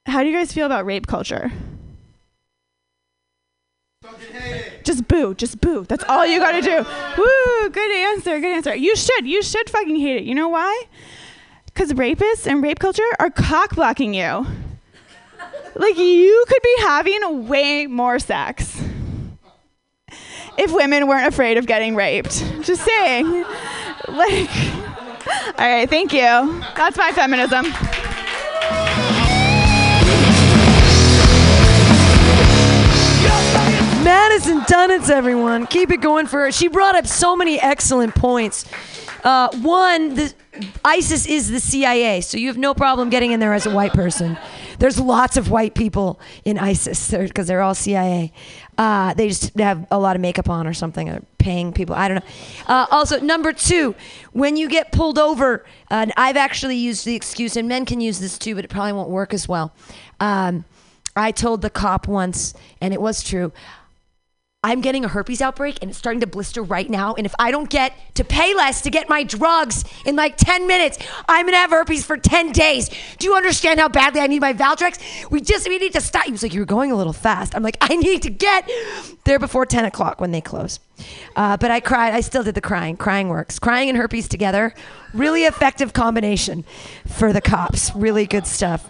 How 0.05 0.21
do 0.21 0.29
you 0.29 0.35
guys 0.35 0.51
feel 0.53 0.65
about 0.65 0.85
rape 0.85 1.07
culture? 1.07 1.51
Just 4.83 5.07
boo. 5.07 5.33
Just 5.33 5.61
boo. 5.61 5.85
That's 5.87 6.03
all 6.07 6.25
you 6.25 6.39
gotta 6.39 6.61
do. 6.61 6.85
Woo! 7.17 7.69
Good 7.69 7.91
answer. 7.91 8.39
Good 8.39 8.55
answer. 8.55 8.75
You 8.75 8.95
should. 8.95 9.25
You 9.25 9.41
should 9.41 9.69
fucking 9.69 9.95
hate 9.95 10.17
it. 10.17 10.23
You 10.23 10.35
know 10.35 10.49
why? 10.49 10.83
Because 11.65 11.93
rapists 11.93 12.45
and 12.45 12.61
rape 12.61 12.79
culture 12.79 13.01
are 13.19 13.29
cock 13.29 13.75
blocking 13.75 14.13
you. 14.13 14.45
Like 15.75 15.97
you 15.97 16.45
could 16.47 16.61
be 16.61 16.75
having 16.81 17.47
way 17.47 17.87
more 17.87 18.19
sex 18.19 18.79
if 20.57 20.71
women 20.71 21.07
weren't 21.07 21.27
afraid 21.27 21.57
of 21.57 21.65
getting 21.65 21.95
raped. 21.95 22.43
Just 22.61 22.83
saying. 22.83 23.43
Like, 24.07 24.49
all 25.57 25.67
right, 25.67 25.89
thank 25.89 26.13
you. 26.13 26.19
That's 26.75 26.97
my 26.97 27.11
feminism. 27.11 27.65
Madison 34.03 34.59
Dunnits, 34.61 35.09
everyone. 35.09 35.65
Keep 35.65 35.91
it 35.91 36.01
going 36.01 36.27
for 36.27 36.41
her. 36.41 36.51
She 36.51 36.67
brought 36.67 36.93
up 36.93 37.07
so 37.07 37.37
many 37.37 37.57
excellent 37.57 38.13
points. 38.13 38.65
Uh, 39.23 39.47
one, 39.59 40.15
the, 40.15 40.33
ISIS 40.83 41.25
is 41.25 41.49
the 41.49 41.61
CIA, 41.61 42.19
so 42.19 42.37
you 42.37 42.47
have 42.47 42.57
no 42.57 42.73
problem 42.73 43.09
getting 43.09 43.31
in 43.31 43.39
there 43.39 43.53
as 43.53 43.65
a 43.65 43.73
white 43.73 43.93
person. 43.93 44.37
There's 44.77 44.99
lots 44.99 45.37
of 45.37 45.49
white 45.49 45.73
people 45.73 46.19
in 46.43 46.59
ISIS 46.59 47.11
because 47.11 47.47
they're 47.47 47.61
all 47.61 47.73
CIA. 47.73 48.33
Uh, 48.77 49.13
they 49.13 49.29
just 49.29 49.57
have 49.57 49.87
a 49.89 49.97
lot 49.97 50.17
of 50.17 50.21
makeup 50.21 50.49
on 50.49 50.67
or 50.67 50.73
something, 50.73 51.07
or 51.07 51.21
paying 51.37 51.71
people. 51.71 51.95
I 51.95 52.09
don't 52.09 52.15
know. 52.15 52.31
Uh, 52.67 52.85
also, 52.91 53.21
number 53.21 53.53
two, 53.53 53.95
when 54.33 54.57
you 54.57 54.67
get 54.67 54.91
pulled 54.91 55.17
over, 55.17 55.65
uh, 55.89 56.07
I've 56.17 56.37
actually 56.37 56.75
used 56.75 57.05
the 57.05 57.15
excuse, 57.15 57.55
and 57.55 57.69
men 57.69 57.85
can 57.85 58.01
use 58.01 58.19
this 58.19 58.37
too, 58.37 58.55
but 58.55 58.65
it 58.65 58.69
probably 58.69 58.91
won't 58.91 59.09
work 59.09 59.33
as 59.33 59.47
well. 59.47 59.73
Um, 60.19 60.65
I 61.15 61.31
told 61.31 61.61
the 61.61 61.69
cop 61.69 62.07
once, 62.07 62.53
and 62.81 62.93
it 62.93 62.99
was 62.99 63.23
true. 63.23 63.53
I'm 64.63 64.79
getting 64.81 65.03
a 65.03 65.07
herpes 65.09 65.41
outbreak 65.41 65.77
and 65.81 65.89
it's 65.89 65.99
starting 65.99 66.21
to 66.21 66.27
blister 66.27 66.63
right 66.63 66.89
now. 66.89 67.13
And 67.15 67.25
if 67.25 67.35
I 67.37 67.51
don't 67.51 67.69
get 67.69 67.93
to 68.15 68.23
pay 68.23 68.53
less 68.53 68.81
to 68.81 68.89
get 68.89 69.09
my 69.09 69.23
drugs 69.23 69.83
in 70.05 70.15
like 70.15 70.37
10 70.37 70.67
minutes, 70.67 70.97
I'm 71.27 71.45
gonna 71.45 71.57
have 71.57 71.71
herpes 71.71 72.05
for 72.05 72.15
10 72.17 72.51
days. 72.53 72.89
Do 73.17 73.27
you 73.27 73.35
understand 73.35 73.79
how 73.79 73.89
badly 73.89 74.21
I 74.21 74.27
need 74.27 74.41
my 74.41 74.53
Valtrex? 74.53 75.29
We 75.29 75.41
just, 75.41 75.67
we 75.67 75.77
need 75.77 75.93
to 75.93 76.01
stop. 76.01 76.25
He 76.25 76.31
was 76.31 76.43
like, 76.43 76.53
You're 76.53 76.65
going 76.65 76.91
a 76.91 76.95
little 76.95 77.13
fast. 77.13 77.55
I'm 77.55 77.63
like, 77.63 77.77
I 77.81 77.95
need 77.95 78.21
to 78.23 78.29
get 78.29 78.69
there 79.25 79.39
before 79.39 79.65
10 79.65 79.85
o'clock 79.85 80.21
when 80.21 80.31
they 80.31 80.41
close. 80.41 80.79
Uh, 81.35 81.57
but 81.57 81.71
I 81.71 81.79
cried. 81.79 82.13
I 82.13 82.21
still 82.21 82.43
did 82.43 82.55
the 82.55 82.61
crying. 82.61 82.97
Crying 82.97 83.29
works. 83.29 83.59
Crying 83.59 83.89
and 83.89 83.97
herpes 83.97 84.27
together, 84.27 84.73
really 85.13 85.43
effective 85.43 85.93
combination 85.93 86.63
for 87.07 87.33
the 87.33 87.41
cops. 87.41 87.93
Really 87.95 88.25
good 88.25 88.47
stuff. 88.47 88.89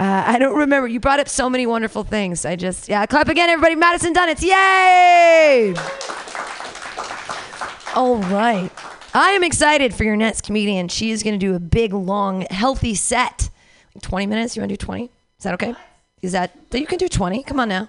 Uh, 0.00 0.24
I 0.26 0.38
don't 0.38 0.56
remember. 0.56 0.88
You 0.88 0.98
brought 0.98 1.20
up 1.20 1.28
so 1.28 1.48
many 1.48 1.66
wonderful 1.66 2.02
things. 2.02 2.44
I 2.44 2.56
just, 2.56 2.88
yeah, 2.88 3.06
clap 3.06 3.28
again, 3.28 3.48
everybody. 3.48 3.76
Madison 3.76 4.12
Dunnits, 4.12 4.42
yay! 4.42 5.74
All 7.94 8.16
right. 8.16 8.70
I 9.14 9.30
am 9.30 9.44
excited 9.44 9.94
for 9.94 10.02
your 10.02 10.16
next 10.16 10.40
comedian. 10.42 10.88
She 10.88 11.12
is 11.12 11.22
going 11.22 11.38
to 11.38 11.46
do 11.46 11.54
a 11.54 11.60
big, 11.60 11.92
long, 11.92 12.44
healthy 12.50 12.96
set. 12.96 13.50
20 14.02 14.26
minutes? 14.26 14.56
You 14.56 14.62
want 14.62 14.70
to 14.70 14.76
do 14.76 14.84
20? 14.84 15.04
Is 15.04 15.10
that 15.44 15.54
okay? 15.54 15.74
Is 16.22 16.32
that, 16.32 16.50
you 16.72 16.86
can 16.86 16.98
do 16.98 17.08
20? 17.08 17.44
Come 17.44 17.60
on 17.60 17.68
now. 17.68 17.88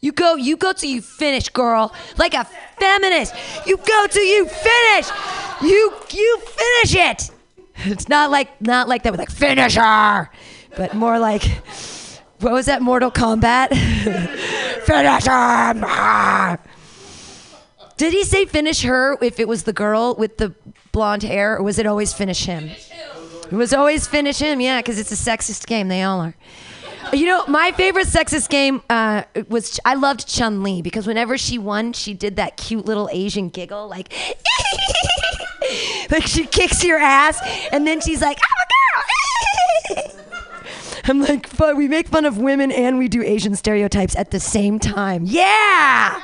You 0.00 0.12
go, 0.12 0.36
you 0.36 0.56
go 0.56 0.72
till 0.72 0.90
you 0.90 1.02
finish, 1.02 1.48
girl. 1.48 1.92
Like 2.16 2.34
a 2.34 2.44
feminist. 2.78 3.34
You 3.66 3.78
go 3.78 4.06
till 4.08 4.24
you 4.24 4.46
finish. 4.46 5.10
You, 5.60 5.92
you 6.10 6.38
finish 6.38 6.94
it. 6.94 7.30
It's 7.78 8.08
not 8.08 8.30
like, 8.30 8.60
not 8.60 8.88
like 8.88 9.02
that 9.02 9.10
with 9.10 9.18
like 9.18 9.30
finisher 9.30 10.30
but 10.78 10.94
more 10.94 11.18
like 11.18 11.42
what 12.40 12.52
was 12.52 12.66
that 12.66 12.80
Mortal 12.80 13.10
Kombat? 13.10 13.70
finish 14.86 15.26
her! 15.26 16.58
Did 17.96 18.12
he 18.12 18.22
say 18.22 18.44
finish 18.44 18.82
her 18.82 19.18
if 19.20 19.40
it 19.40 19.48
was 19.48 19.64
the 19.64 19.72
girl 19.72 20.14
with 20.16 20.36
the 20.36 20.54
blonde 20.92 21.24
hair, 21.24 21.56
or 21.56 21.64
was 21.64 21.80
it 21.80 21.86
always 21.86 22.12
finish 22.12 22.44
him? 22.44 22.70
It 23.50 23.56
was 23.56 23.74
always 23.74 24.06
finish 24.06 24.38
him, 24.38 24.60
yeah, 24.60 24.78
because 24.80 25.00
it's 25.00 25.10
a 25.10 25.16
sexist 25.16 25.66
game. 25.66 25.88
They 25.88 26.04
all 26.04 26.20
are. 26.20 26.36
You 27.12 27.26
know, 27.26 27.44
my 27.48 27.72
favorite 27.72 28.06
sexist 28.06 28.50
game 28.50 28.82
uh, 28.88 29.24
was 29.48 29.80
I 29.84 29.94
loved 29.94 30.28
Chun 30.28 30.62
Li 30.62 30.80
because 30.80 31.08
whenever 31.08 31.36
she 31.38 31.58
won, 31.58 31.92
she 31.92 32.14
did 32.14 32.36
that 32.36 32.56
cute 32.56 32.84
little 32.84 33.08
Asian 33.10 33.48
giggle, 33.48 33.88
like, 33.88 34.14
like 36.10 36.24
she 36.24 36.46
kicks 36.46 36.84
your 36.84 36.98
ass, 36.98 37.40
and 37.72 37.84
then 37.84 38.00
she's 38.00 38.20
like, 38.20 38.38
"I'm 38.38 40.04
a 40.04 40.04
girl." 40.04 40.24
I'm 41.08 41.20
like, 41.20 41.56
but 41.56 41.76
we 41.76 41.88
make 41.88 42.08
fun 42.08 42.24
of 42.24 42.38
women 42.38 42.70
and 42.70 42.98
we 42.98 43.08
do 43.08 43.22
Asian 43.22 43.56
stereotypes 43.56 44.14
at 44.16 44.30
the 44.30 44.40
same 44.40 44.78
time. 44.78 45.24
Yeah! 45.26 46.20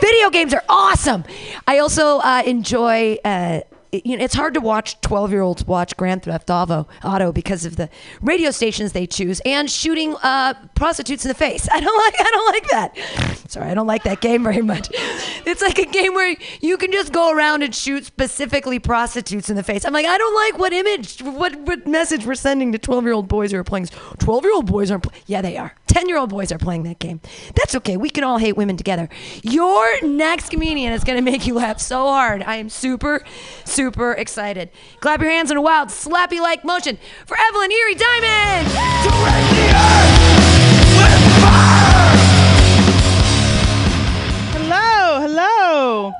Video 0.00 0.30
games 0.30 0.52
are 0.52 0.64
awesome. 0.68 1.24
I 1.66 1.78
also 1.78 2.18
uh, 2.18 2.42
enjoy. 2.44 3.16
Uh, 3.24 3.60
you 4.04 4.16
know, 4.16 4.24
it's 4.24 4.34
hard 4.34 4.54
to 4.54 4.60
watch 4.60 5.00
12 5.00 5.30
year 5.30 5.42
olds 5.42 5.66
watch 5.66 5.96
Grand 5.96 6.22
Theft 6.22 6.50
Auto, 6.50 7.32
because 7.32 7.64
of 7.64 7.76
the 7.76 7.88
radio 8.20 8.50
stations 8.50 8.92
they 8.92 9.06
choose 9.06 9.40
and 9.44 9.70
shooting 9.70 10.16
uh, 10.22 10.54
prostitutes 10.74 11.24
in 11.24 11.28
the 11.28 11.34
face. 11.34 11.68
I 11.72 11.80
don't 11.80 11.96
like 11.96 12.14
I 12.18 12.30
don't 12.30 12.46
like 12.46 12.68
that. 12.70 13.50
Sorry, 13.50 13.70
I 13.70 13.74
don't 13.74 13.86
like 13.86 14.02
that 14.04 14.20
game 14.20 14.42
very 14.42 14.62
much. 14.62 14.90
It's 15.46 15.60
like 15.60 15.78
a 15.78 15.84
game 15.84 16.14
where 16.14 16.34
you 16.62 16.78
can 16.78 16.90
just 16.90 17.12
go 17.12 17.30
around 17.30 17.62
and 17.62 17.74
shoot 17.74 18.06
specifically 18.06 18.78
prostitutes 18.78 19.50
in 19.50 19.56
the 19.56 19.62
face. 19.62 19.84
I'm 19.84 19.92
like, 19.92 20.06
I 20.06 20.16
don't 20.16 20.34
like 20.34 20.58
what 20.58 20.72
image, 20.72 21.20
what, 21.20 21.54
what 21.60 21.86
message 21.86 22.24
we're 22.24 22.34
sending 22.34 22.72
to 22.72 22.78
12 22.78 23.04
year 23.04 23.12
old 23.12 23.28
boys 23.28 23.52
who 23.52 23.58
are 23.58 23.64
playing. 23.64 23.86
12 24.18 24.44
year 24.44 24.54
old 24.54 24.66
boys 24.66 24.90
aren't. 24.90 25.02
Pl- 25.02 25.12
yeah, 25.26 25.42
they 25.42 25.58
are. 25.58 25.74
10 25.94 26.08
year 26.08 26.18
old 26.18 26.28
boys 26.28 26.50
are 26.50 26.58
playing 26.58 26.82
that 26.82 26.98
game. 26.98 27.20
That's 27.54 27.76
okay. 27.76 27.96
We 27.96 28.10
can 28.10 28.24
all 28.24 28.38
hate 28.38 28.56
women 28.56 28.76
together. 28.76 29.08
Your 29.44 30.02
next 30.02 30.50
comedian 30.50 30.92
is 30.92 31.04
going 31.04 31.16
to 31.16 31.22
make 31.22 31.46
you 31.46 31.54
laugh 31.54 31.80
so 31.80 32.08
hard. 32.08 32.42
I 32.42 32.56
am 32.56 32.68
super, 32.68 33.24
super 33.64 34.12
excited. 34.14 34.70
Clap 34.98 35.20
your 35.20 35.30
hands 35.30 35.52
in 35.52 35.56
a 35.56 35.62
wild, 35.62 35.90
slappy 35.90 36.40
like 36.40 36.64
motion 36.64 36.98
for 37.26 37.36
Evelyn 37.48 37.70
Erie 37.70 37.94
Diamond. 37.94 38.68
Hello, 44.50 45.20
hello. 45.20 46.12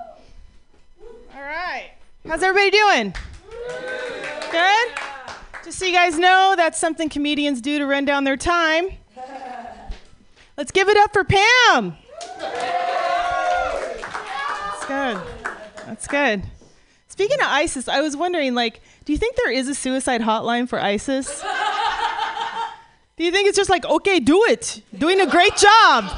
All 1.34 1.42
right. 1.42 1.90
How's 2.28 2.44
everybody 2.44 2.70
doing? 2.70 3.14
Good? 4.52 4.88
Just 5.64 5.80
so 5.80 5.84
you 5.84 5.92
guys 5.92 6.16
know, 6.16 6.55
that's 6.56 6.78
something 6.78 7.09
comedians 7.09 7.60
do 7.60 7.80
to 7.80 7.86
run 7.86 8.05
down 8.05 8.22
their 8.22 8.36
time. 8.36 8.90
Let's 10.56 10.70
give 10.70 10.89
it 10.89 10.97
up 10.97 11.12
for 11.12 11.24
Pam. 11.24 11.97
That's 14.51 14.86
good. 14.86 15.20
That's 15.86 16.06
good. 16.06 16.44
Speaking 17.09 17.40
of 17.40 17.47
ISIS, 17.47 17.89
I 17.89 18.01
was 18.01 18.16
wondering, 18.16 18.55
like, 18.55 18.81
do 19.05 19.12
you 19.12 19.18
think 19.18 19.36
there 19.36 19.51
is 19.51 19.68
a 19.68 19.74
suicide 19.74 20.20
hotline 20.20 20.68
for 20.68 20.81
ISIS? 20.81 21.43
Do 23.16 23.24
you 23.24 23.31
think 23.31 23.48
it's 23.48 23.56
just 23.56 23.70
like, 23.70 23.85
okay, 23.85 24.18
do 24.18 24.44
it. 24.44 24.82
Doing 24.97 25.20
a 25.20 25.26
great 25.26 25.56
job. 25.56 26.10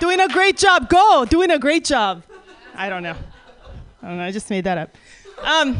Doing 0.00 0.20
a 0.20 0.28
great 0.28 0.56
job. 0.56 0.88
Go. 0.88 1.24
Doing 1.24 1.50
a 1.50 1.58
great 1.58 1.84
job. 1.84 2.24
I 2.74 2.88
don't 2.88 3.02
know. 3.02 3.16
I 4.02 4.08
don't 4.08 4.18
know. 4.18 4.24
I 4.24 4.32
just 4.32 4.50
made 4.50 4.64
that 4.64 4.78
up. 4.78 4.90
Um, 5.38 5.76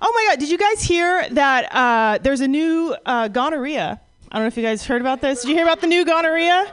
oh 0.00 0.12
my 0.14 0.26
God. 0.30 0.38
Did 0.38 0.50
you 0.50 0.56
guys 0.58 0.82
hear 0.82 1.28
that 1.30 1.74
uh, 1.74 2.18
there's 2.22 2.40
a 2.40 2.48
new 2.48 2.96
uh, 3.04 3.28
gonorrhea? 3.28 4.00
I 4.32 4.36
don't 4.36 4.44
know 4.44 4.48
if 4.48 4.56
you 4.56 4.62
guys 4.62 4.86
heard 4.86 5.00
about 5.00 5.20
this. 5.20 5.42
Did 5.42 5.48
you 5.48 5.54
hear 5.56 5.64
about 5.64 5.80
the 5.80 5.88
new 5.88 6.04
gonorrhea? 6.04 6.72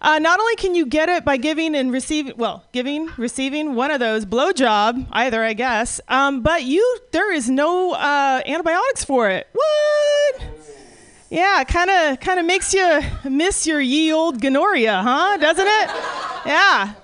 Uh, 0.00 0.18
not 0.18 0.40
only 0.40 0.56
can 0.56 0.74
you 0.74 0.86
get 0.86 1.08
it 1.08 1.24
by 1.24 1.36
giving 1.36 1.76
and 1.76 1.92
receiving, 1.92 2.32
well, 2.36 2.64
giving, 2.72 3.08
receiving 3.16 3.76
one 3.76 3.92
of 3.92 4.00
those 4.00 4.24
blowjob, 4.24 5.06
either 5.12 5.44
I 5.44 5.52
guess, 5.52 6.00
um, 6.08 6.40
but 6.42 6.64
you 6.64 6.98
there 7.12 7.32
is 7.32 7.48
no 7.48 7.92
uh, 7.92 8.42
antibiotics 8.44 9.04
for 9.04 9.28
it. 9.28 9.46
What? 9.52 10.42
Yeah, 11.30 11.62
kind 11.62 11.90
of 11.90 12.18
kind 12.18 12.40
of 12.40 12.46
makes 12.46 12.74
you 12.74 13.02
miss 13.22 13.68
your 13.68 13.80
ye 13.80 14.12
old 14.12 14.40
gonorrhea, 14.40 15.00
huh? 15.00 15.36
Doesn't 15.36 15.68
it? 15.68 15.90
Yeah. 16.44 16.94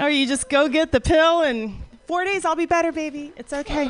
Or 0.00 0.10
you 0.10 0.26
just 0.26 0.48
go 0.48 0.68
get 0.68 0.90
the 0.90 1.00
pill 1.00 1.42
and 1.42 1.76
four 2.08 2.24
days 2.24 2.44
I'll 2.44 2.56
be 2.56 2.66
better, 2.66 2.90
baby. 2.90 3.32
It's 3.36 3.52
okay. 3.52 3.88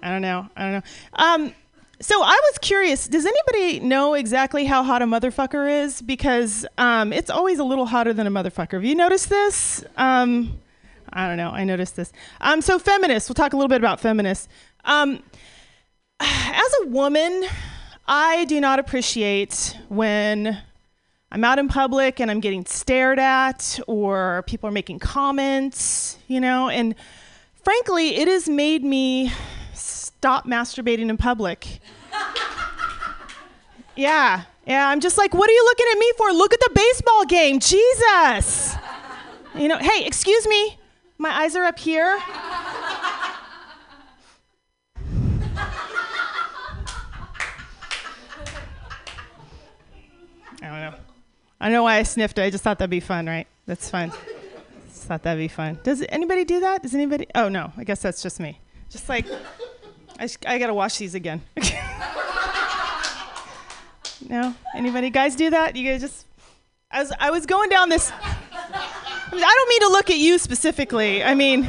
I 0.00 0.10
don't 0.10 0.22
know. 0.22 0.46
I 0.56 0.62
don't 0.62 0.72
know. 0.72 0.82
Um, 1.14 1.54
so 2.00 2.22
I 2.22 2.40
was 2.50 2.58
curious. 2.60 3.08
Does 3.08 3.26
anybody 3.26 3.80
know 3.80 4.14
exactly 4.14 4.64
how 4.64 4.82
hot 4.82 5.02
a 5.02 5.04
motherfucker 5.04 5.82
is? 5.84 6.00
Because 6.00 6.64
um, 6.78 7.12
it's 7.12 7.30
always 7.30 7.58
a 7.58 7.64
little 7.64 7.86
hotter 7.86 8.12
than 8.12 8.26
a 8.26 8.30
motherfucker. 8.30 8.74
Have 8.74 8.84
you 8.84 8.94
noticed 8.94 9.28
this? 9.28 9.84
Um, 9.96 10.60
I 11.12 11.26
don't 11.26 11.36
know. 11.36 11.50
I 11.50 11.64
noticed 11.64 11.96
this. 11.96 12.12
Um, 12.40 12.60
so 12.60 12.78
feminists. 12.78 13.28
We'll 13.28 13.34
talk 13.34 13.52
a 13.52 13.56
little 13.56 13.68
bit 13.68 13.80
about 13.80 14.00
feminists. 14.00 14.48
Um, 14.84 15.22
as 16.20 16.74
a 16.82 16.86
woman, 16.86 17.44
I 18.06 18.44
do 18.44 18.60
not 18.60 18.78
appreciate 18.78 19.76
when 19.88 20.62
I'm 21.32 21.44
out 21.44 21.58
in 21.58 21.68
public 21.68 22.20
and 22.20 22.30
I'm 22.30 22.40
getting 22.40 22.64
stared 22.64 23.18
at 23.18 23.78
or 23.86 24.44
people 24.46 24.68
are 24.68 24.72
making 24.72 25.00
comments, 25.00 26.16
you 26.28 26.40
know, 26.40 26.68
and 26.68 26.94
frankly, 27.64 28.16
it 28.16 28.28
has 28.28 28.48
made 28.48 28.84
me 28.84 29.32
stop 30.18 30.46
masturbating 30.46 31.10
in 31.10 31.16
public. 31.16 31.78
yeah, 33.94 34.42
Yeah, 34.66 34.88
I'm 34.88 34.98
just 34.98 35.16
like, 35.16 35.32
what 35.32 35.48
are 35.48 35.52
you 35.52 35.64
looking 35.64 35.86
at 35.92 35.98
me 35.98 36.12
for? 36.16 36.32
Look 36.32 36.52
at 36.52 36.58
the 36.58 36.70
baseball 36.74 37.24
game. 37.24 37.60
Jesus. 37.60 38.74
You 39.54 39.68
know, 39.68 39.78
hey, 39.78 40.04
excuse 40.04 40.46
me. 40.48 40.76
My 41.18 41.30
eyes 41.30 41.54
are 41.54 41.64
up 41.64 41.78
here. 41.78 42.18
I 50.60 50.68
don't 50.68 50.80
know. 50.80 50.94
I 51.60 51.66
don't 51.66 51.72
know 51.72 51.82
why 51.84 51.96
I 51.96 52.02
sniffed 52.02 52.38
it. 52.38 52.42
I 52.42 52.50
just 52.50 52.64
thought 52.64 52.78
that'd 52.78 52.90
be 52.90 53.00
fun, 53.00 53.26
right? 53.26 53.46
That's 53.66 53.88
fun. 53.88 54.12
Just 54.88 55.04
thought 55.04 55.22
that'd 55.22 55.40
be 55.40 55.48
fun. 55.48 55.78
Does 55.84 56.04
anybody 56.08 56.44
do 56.44 56.60
that? 56.60 56.82
Does 56.82 56.94
anybody? 56.94 57.26
Oh 57.36 57.48
no, 57.48 57.72
I 57.76 57.84
guess 57.84 58.02
that's 58.02 58.20
just 58.22 58.40
me. 58.40 58.60
Just 58.90 59.08
like, 59.08 59.26
I, 60.18 60.28
I 60.46 60.58
gotta 60.58 60.74
wash 60.74 60.98
these 60.98 61.14
again. 61.14 61.42
no, 64.28 64.54
anybody 64.74 65.10
guys 65.10 65.36
do 65.36 65.50
that? 65.50 65.76
You 65.76 65.88
guys 65.90 66.00
just. 66.00 66.26
I 66.90 67.02
was 67.02 67.12
I 67.20 67.30
was 67.30 67.46
going 67.46 67.68
down 67.68 67.88
this. 67.88 68.10
I 68.10 69.30
don't 69.30 69.68
mean 69.68 69.80
to 69.82 69.88
look 69.88 70.10
at 70.10 70.16
you 70.16 70.38
specifically. 70.38 71.22
I 71.22 71.34
mean, 71.34 71.68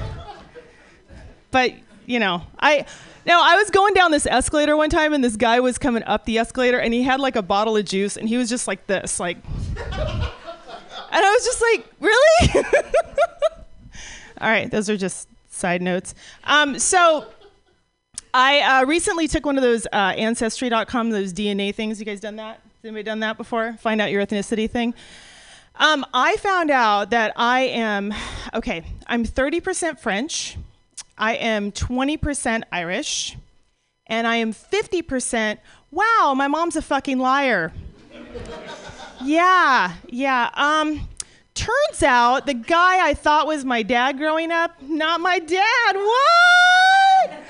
but 1.52 1.74
you 2.06 2.20
know, 2.20 2.42
I 2.60 2.86
now 3.26 3.42
I 3.44 3.56
was 3.56 3.70
going 3.70 3.94
down 3.94 4.12
this 4.12 4.26
escalator 4.26 4.76
one 4.76 4.90
time, 4.90 5.14
and 5.14 5.24
this 5.24 5.36
guy 5.36 5.60
was 5.60 5.78
coming 5.78 6.04
up 6.04 6.26
the 6.26 6.40
escalator, 6.40 6.80
and 6.80 6.94
he 6.94 7.04
had 7.04 7.20
like 7.20 7.36
a 7.36 7.44
bottle 7.44 7.78
of 7.78 7.86
juice, 7.86 8.18
and 8.18 8.28
he 8.28 8.38
was 8.38 8.50
just 8.50 8.68
like 8.68 8.88
this, 8.88 9.20
like, 9.20 9.38
and 9.76 9.86
I 11.12 11.32
was 11.32 11.46
just 11.46 11.62
like, 11.62 11.86
really? 12.00 12.66
All 14.42 14.50
right, 14.50 14.72
those 14.72 14.90
are 14.90 14.98
just 14.98 15.28
side 15.50 15.82
notes. 15.82 16.16
Um, 16.46 16.80
so. 16.80 17.28
I 18.34 18.60
uh, 18.60 18.86
recently 18.86 19.28
took 19.28 19.46
one 19.46 19.58
of 19.58 19.64
those 19.64 19.88
uh, 19.88 20.14
ancestry.com, 20.18 21.10
those 21.10 21.34
DNA 21.34 21.74
things. 21.74 22.00
You 22.00 22.06
guys 22.06 22.20
done 22.20 22.36
that? 22.36 22.56
Has 22.56 22.86
anybody 22.86 23.04
done 23.04 23.20
that 23.22 23.38
before? 23.38 23.74
Find 23.74 24.00
out 24.00 24.12
your 24.12 24.26
ethnicity 24.26 24.70
thing. 24.70 24.94
Um, 25.76 26.06
I 26.14 26.36
found 26.38 26.72
out 26.72 27.12
that 27.12 27.34
I 27.36 27.62
am, 27.62 28.14
okay, 28.54 28.84
I'm 29.08 29.26
30% 29.26 30.00
French, 30.00 30.58
I 31.18 31.36
am 31.36 31.72
20% 31.72 32.64
Irish, 32.72 33.38
and 34.08 34.28
I 34.28 34.36
am 34.38 34.54
50%, 34.54 35.58
wow, 35.92 36.34
my 36.36 36.48
mom's 36.48 36.76
a 36.76 36.82
fucking 36.82 37.18
liar. 37.18 37.72
yeah, 39.24 39.94
yeah. 40.08 40.50
Um, 40.54 41.08
turns 41.54 42.04
out 42.04 42.46
the 42.46 42.54
guy 42.54 43.08
I 43.08 43.14
thought 43.14 43.48
was 43.48 43.64
my 43.64 43.82
dad 43.82 44.18
growing 44.18 44.52
up, 44.52 44.82
not 44.82 45.22
my 45.22 45.40
dad. 45.40 45.96
What? 45.96 47.44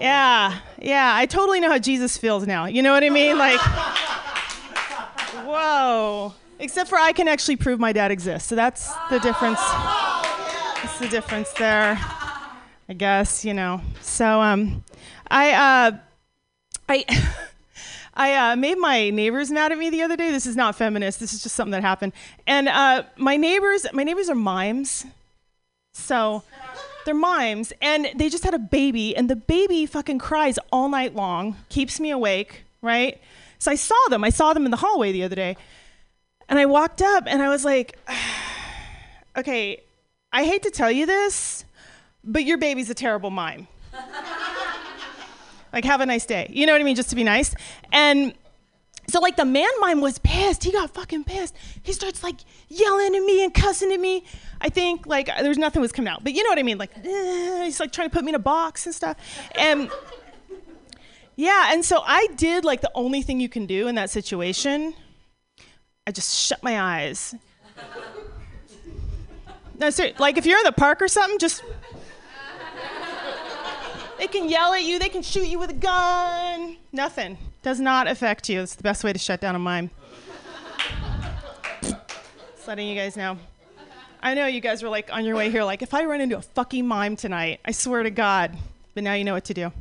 Yeah, 0.00 0.58
yeah. 0.80 1.12
I 1.14 1.26
totally 1.26 1.60
know 1.60 1.70
how 1.70 1.78
Jesus 1.78 2.16
feels 2.16 2.46
now. 2.46 2.66
You 2.66 2.82
know 2.82 2.92
what 2.92 3.04
I 3.04 3.10
mean? 3.10 3.38
Like, 3.38 3.60
whoa. 5.44 6.34
Except 6.58 6.88
for 6.88 6.98
I 6.98 7.12
can 7.12 7.28
actually 7.28 7.56
prove 7.56 7.78
my 7.78 7.92
dad 7.92 8.10
exists. 8.10 8.48
So 8.48 8.54
that's 8.54 8.92
the 9.10 9.18
difference. 9.20 9.60
That's 9.60 10.98
the 10.98 11.08
difference 11.08 11.52
there. 11.52 11.98
I 12.88 12.92
guess, 12.92 13.44
you 13.44 13.54
know. 13.54 13.80
So 14.00 14.40
um 14.40 14.84
I 15.30 15.52
uh 15.52 15.98
I 16.88 17.04
I 18.18 18.52
uh, 18.52 18.56
made 18.56 18.78
my 18.78 19.10
neighbors 19.10 19.50
mad 19.50 19.72
at 19.72 19.78
me 19.78 19.90
the 19.90 20.02
other 20.02 20.16
day. 20.16 20.30
This 20.30 20.46
is 20.46 20.56
not 20.56 20.74
feminist. 20.74 21.20
This 21.20 21.34
is 21.34 21.42
just 21.42 21.54
something 21.54 21.72
that 21.72 21.82
happened. 21.82 22.14
And 22.46 22.66
uh, 22.66 23.02
my 23.16 23.36
neighbors, 23.36 23.86
my 23.92 24.04
neighbors 24.04 24.30
are 24.30 24.34
mimes. 24.34 25.04
So 25.92 26.42
they're 27.06 27.14
mimes, 27.14 27.72
and 27.80 28.08
they 28.14 28.28
just 28.28 28.44
had 28.44 28.52
a 28.52 28.58
baby, 28.58 29.16
and 29.16 29.30
the 29.30 29.36
baby 29.36 29.86
fucking 29.86 30.18
cries 30.18 30.58
all 30.70 30.88
night 30.88 31.14
long, 31.14 31.56
keeps 31.70 31.98
me 31.98 32.10
awake, 32.10 32.64
right? 32.82 33.18
So 33.58 33.70
I 33.70 33.76
saw 33.76 33.96
them. 34.10 34.22
I 34.22 34.30
saw 34.30 34.52
them 34.52 34.66
in 34.66 34.70
the 34.70 34.76
hallway 34.76 35.12
the 35.12 35.22
other 35.22 35.36
day, 35.36 35.56
and 36.48 36.58
I 36.58 36.66
walked 36.66 37.00
up, 37.00 37.24
and 37.26 37.42
I 37.42 37.48
was 37.48 37.64
like, 37.64 37.98
okay, 39.36 39.82
I 40.32 40.44
hate 40.44 40.62
to 40.64 40.70
tell 40.70 40.90
you 40.90 41.06
this, 41.06 41.64
but 42.22 42.44
your 42.44 42.58
baby's 42.58 42.90
a 42.90 42.94
terrible 42.94 43.30
mime. 43.30 43.68
like, 45.72 45.84
have 45.84 46.02
a 46.02 46.06
nice 46.06 46.26
day. 46.26 46.50
You 46.50 46.66
know 46.66 46.72
what 46.72 46.80
I 46.80 46.84
mean? 46.84 46.96
Just 46.96 47.10
to 47.10 47.16
be 47.16 47.24
nice. 47.24 47.54
And 47.92 48.34
so, 49.08 49.20
like, 49.20 49.36
the 49.36 49.44
man 49.44 49.68
mime 49.80 50.00
was 50.00 50.18
pissed. 50.18 50.64
He 50.64 50.72
got 50.72 50.90
fucking 50.90 51.24
pissed. 51.24 51.54
He 51.82 51.92
starts, 51.92 52.22
like, 52.22 52.36
yelling 52.68 53.14
at 53.14 53.22
me 53.22 53.44
and 53.44 53.54
cussing 53.54 53.92
at 53.92 54.00
me. 54.00 54.24
I 54.60 54.68
think, 54.68 55.06
like, 55.06 55.28
uh, 55.28 55.42
there's 55.42 55.58
nothing 55.58 55.80
was 55.80 55.92
coming 55.92 56.08
out. 56.08 56.24
But 56.24 56.32
you 56.32 56.42
know 56.42 56.50
what 56.50 56.58
I 56.58 56.64
mean? 56.64 56.78
Like, 56.78 56.92
he's, 57.04 57.78
like, 57.78 57.92
trying 57.92 58.08
to 58.10 58.14
put 58.14 58.24
me 58.24 58.30
in 58.30 58.34
a 58.34 58.40
box 58.40 58.84
and 58.84 58.94
stuff. 58.94 59.16
And, 59.54 59.90
yeah, 61.36 61.72
and 61.72 61.84
so 61.84 62.02
I 62.04 62.26
did, 62.36 62.64
like, 62.64 62.80
the 62.80 62.90
only 62.94 63.22
thing 63.22 63.38
you 63.38 63.48
can 63.48 63.66
do 63.66 63.86
in 63.86 63.94
that 63.94 64.10
situation. 64.10 64.94
I 66.06 66.10
just 66.10 66.34
shut 66.34 66.62
my 66.62 66.80
eyes. 66.80 67.34
No, 69.78 69.90
sir, 69.90 70.12
like, 70.18 70.36
if 70.36 70.46
you're 70.46 70.58
in 70.58 70.64
the 70.64 70.72
park 70.72 71.00
or 71.00 71.08
something, 71.08 71.38
just 71.38 71.62
they 74.18 74.26
can 74.26 74.48
yell 74.48 74.72
at 74.72 74.82
you, 74.82 74.98
they 74.98 75.10
can 75.10 75.22
shoot 75.22 75.46
you 75.46 75.58
with 75.58 75.70
a 75.70 75.74
gun. 75.74 76.76
Nothing. 76.92 77.38
Does 77.66 77.80
not 77.80 78.06
affect 78.06 78.48
you. 78.48 78.60
It's 78.60 78.76
the 78.76 78.84
best 78.84 79.02
way 79.02 79.12
to 79.12 79.18
shut 79.18 79.40
down 79.40 79.56
a 79.56 79.58
mime. 79.58 79.90
Just 81.82 81.98
letting 82.68 82.86
you 82.86 82.94
guys 82.94 83.16
know. 83.16 83.38
I 84.22 84.34
know 84.34 84.46
you 84.46 84.60
guys 84.60 84.84
were 84.84 84.88
like 84.88 85.12
on 85.12 85.24
your 85.24 85.34
way 85.34 85.50
here, 85.50 85.64
like, 85.64 85.82
if 85.82 85.92
I 85.92 86.04
run 86.04 86.20
into 86.20 86.36
a 86.36 86.42
fucking 86.42 86.86
mime 86.86 87.16
tonight, 87.16 87.58
I 87.64 87.72
swear 87.72 88.04
to 88.04 88.10
God. 88.10 88.56
But 88.94 89.02
now 89.02 89.14
you 89.14 89.24
know 89.24 89.32
what 89.32 89.46
to 89.46 89.54
do. 89.54 89.72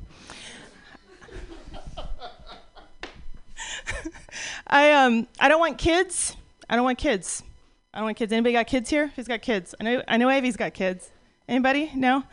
I 4.65 4.91
um 4.93 5.27
I 5.39 5.47
don't 5.47 5.59
want 5.59 5.77
kids. 5.77 6.35
I 6.67 6.75
don't 6.75 6.85
want 6.85 6.97
kids. 6.97 7.43
I 7.93 7.99
don't 7.99 8.05
want 8.05 8.17
kids. 8.17 8.33
Anybody 8.33 8.53
got 8.53 8.65
kids 8.65 8.89
here? 8.89 9.11
Who's 9.15 9.27
got 9.27 9.43
kids? 9.43 9.75
I 9.79 9.83
know 9.83 10.01
I 10.07 10.17
know 10.17 10.31
Avi's 10.31 10.57
got 10.57 10.73
kids. 10.73 11.11
Anybody? 11.47 11.91
No? 11.93 12.23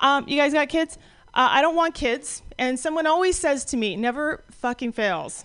Um, 0.00 0.28
you 0.28 0.36
guys 0.36 0.52
got 0.52 0.68
kids? 0.68 0.96
Uh, 1.36 1.48
I 1.50 1.60
don't 1.60 1.74
want 1.74 1.94
kids. 1.94 2.42
And 2.56 2.78
someone 2.78 3.06
always 3.06 3.36
says 3.36 3.66
to 3.66 3.76
me, 3.76 3.96
never 3.96 4.42
fucking 4.66 4.90
fails. 4.90 5.44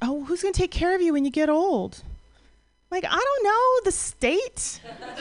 Oh, 0.00 0.22
who's 0.22 0.40
gonna 0.40 0.52
take 0.52 0.70
care 0.70 0.94
of 0.94 1.02
you 1.02 1.12
when 1.12 1.24
you 1.24 1.30
get 1.32 1.48
old? 1.48 2.04
Like, 2.88 3.04
I 3.04 3.08
don't 3.08 3.44
know, 3.44 3.80
the 3.84 3.90
state? 3.90 4.80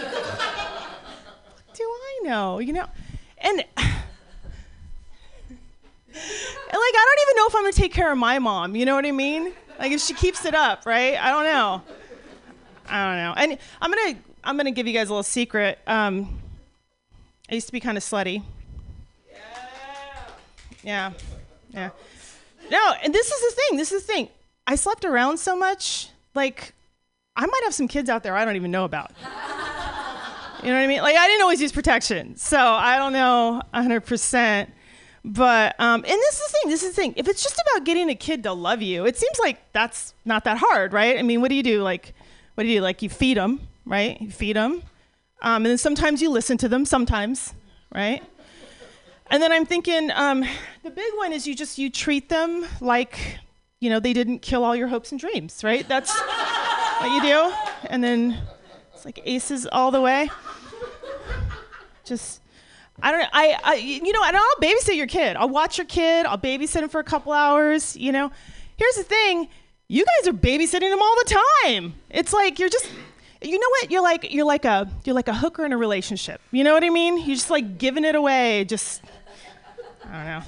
Do 1.73 1.83
I 1.83 2.19
know? 2.25 2.59
You 2.59 2.73
know? 2.73 2.85
And 3.39 3.59
and 3.59 3.67
like 3.79 3.95
I 6.13 7.05
don't 7.07 7.21
even 7.23 7.35
know 7.37 7.47
if 7.47 7.55
I'm 7.55 7.63
gonna 7.63 7.71
take 7.71 7.91
care 7.91 8.11
of 8.11 8.19
my 8.19 8.37
mom. 8.37 8.75
You 8.75 8.85
know 8.85 8.93
what 8.93 9.07
I 9.07 9.11
mean? 9.11 9.51
Like 9.79 9.91
if 9.91 10.01
she 10.01 10.13
keeps 10.13 10.45
it 10.45 10.53
up, 10.53 10.85
right? 10.85 11.17
I 11.17 11.31
don't 11.31 11.45
know. 11.45 11.81
I 12.87 13.07
don't 13.07 13.17
know. 13.17 13.33
And 13.35 13.57
I'm 13.81 13.89
gonna 13.89 14.15
I'm 14.43 14.57
gonna 14.57 14.69
give 14.69 14.85
you 14.85 14.93
guys 14.93 15.09
a 15.09 15.11
little 15.11 15.23
secret. 15.23 15.79
Um, 15.87 16.39
I 17.49 17.55
used 17.55 17.65
to 17.65 17.73
be 17.73 17.79
kind 17.79 17.97
of 17.97 18.03
slutty. 18.03 18.43
Yeah, 20.83 21.13
yeah. 21.71 21.89
No, 22.69 22.93
and 23.03 23.13
this 23.13 23.31
is 23.31 23.41
the 23.41 23.61
thing. 23.61 23.77
This 23.77 23.91
is 23.91 24.05
the 24.05 24.13
thing. 24.13 24.29
I 24.65 24.75
slept 24.75 25.05
around 25.05 25.37
so 25.37 25.57
much, 25.57 26.09
like 26.35 26.73
I 27.35 27.45
might 27.45 27.61
have 27.63 27.73
some 27.73 27.87
kids 27.87 28.09
out 28.09 28.23
there 28.23 28.35
I 28.35 28.45
don't 28.45 28.55
even 28.55 28.71
know 28.71 28.85
about. 28.85 29.11
You 30.63 30.69
know 30.69 30.75
what 30.75 30.83
I 30.83 30.87
mean? 30.87 31.01
Like 31.01 31.17
I 31.17 31.27
didn't 31.27 31.41
always 31.41 31.61
use 31.61 31.73
protection, 31.73 32.37
so 32.37 32.57
I 32.57 32.97
don't 32.97 33.11
know 33.11 33.61
100%. 33.73 34.67
But 35.25 35.75
um, 35.79 36.03
and 36.03 36.05
this 36.05 36.39
is 36.39 36.39
the 36.39 36.57
thing. 36.61 36.71
This 36.71 36.83
is 36.83 36.89
the 36.91 37.01
thing. 37.01 37.13
If 37.17 37.27
it's 37.27 37.43
just 37.43 37.61
about 37.67 37.85
getting 37.85 38.09
a 38.09 38.15
kid 38.15 38.43
to 38.43 38.53
love 38.53 38.81
you, 38.81 39.05
it 39.05 39.17
seems 39.17 39.39
like 39.39 39.57
that's 39.73 40.13
not 40.25 40.43
that 40.45 40.57
hard, 40.57 40.93
right? 40.93 41.17
I 41.17 41.21
mean, 41.21 41.41
what 41.41 41.49
do 41.49 41.55
you 41.55 41.63
do? 41.63 41.81
Like, 41.81 42.13
what 42.55 42.63
do 42.63 42.69
you 42.69 42.79
do? 42.79 42.81
Like, 42.83 43.01
you 43.01 43.09
feed 43.09 43.37
them, 43.37 43.61
right? 43.85 44.19
You 44.21 44.31
feed 44.31 44.55
them, 44.55 44.83
um, 45.41 45.57
and 45.57 45.65
then 45.65 45.77
sometimes 45.77 46.21
you 46.21 46.29
listen 46.29 46.57
to 46.59 46.67
them. 46.67 46.85
Sometimes, 46.85 47.53
right? 47.93 48.21
And 49.33 49.41
then 49.41 49.51
I'm 49.51 49.65
thinking, 49.65 50.11
um, 50.11 50.45
the 50.83 50.91
big 50.91 51.11
one 51.15 51.33
is 51.33 51.47
you 51.47 51.55
just 51.55 51.79
you 51.79 51.89
treat 51.89 52.29
them 52.29 52.67
like, 52.79 53.39
you 53.79 53.89
know, 53.89 53.99
they 53.99 54.13
didn't 54.13 54.43
kill 54.43 54.63
all 54.63 54.75
your 54.75 54.87
hopes 54.87 55.11
and 55.11 55.19
dreams, 55.19 55.63
right? 55.63 55.87
That's 55.87 56.15
what 56.99 57.11
you 57.11 57.19
do. 57.19 57.51
And 57.89 58.03
then 58.03 58.37
it's 58.93 59.05
like 59.05 59.19
aces 59.25 59.65
all 59.65 59.89
the 59.89 60.01
way. 60.01 60.29
Just 62.05 62.41
I 63.01 63.11
don't 63.11 63.21
know. 63.21 63.27
I, 63.33 63.57
I, 63.63 63.73
you 63.77 64.13
know, 64.13 64.23
and 64.23 64.37
I'll 64.37 64.55
babysit 64.61 64.95
your 64.95 65.07
kid. 65.07 65.35
I'll 65.35 65.49
watch 65.49 65.79
your 65.79 65.87
kid. 65.87 66.27
I'll 66.27 66.37
babysit 66.37 66.83
him 66.83 66.89
for 66.89 66.99
a 66.99 67.03
couple 67.03 67.31
hours. 67.31 67.97
You 67.97 68.11
know, 68.11 68.31
here's 68.77 68.95
the 68.97 69.03
thing: 69.03 69.49
you 69.87 70.05
guys 70.05 70.27
are 70.27 70.37
babysitting 70.37 70.93
him 70.93 71.01
all 71.01 71.15
the 71.25 71.39
time. 71.63 71.95
It's 72.11 72.33
like 72.33 72.59
you're 72.59 72.69
just, 72.69 72.87
you 73.41 73.57
know 73.57 73.69
what? 73.69 73.89
You're 73.89 74.03
like 74.03 74.31
you're 74.31 74.45
like 74.45 74.65
a 74.65 74.87
you're 75.05 75.15
like 75.15 75.27
a 75.27 75.33
hooker 75.33 75.65
in 75.65 75.73
a 75.73 75.77
relationship. 75.77 76.39
You 76.51 76.63
know 76.63 76.75
what 76.75 76.83
I 76.83 76.91
mean? 76.91 77.17
You're 77.17 77.35
just 77.35 77.49
like 77.49 77.79
giving 77.79 78.05
it 78.05 78.13
away. 78.13 78.65
Just, 78.65 79.01
I 80.09 80.11
don't 80.11 80.25
know. 80.25 80.43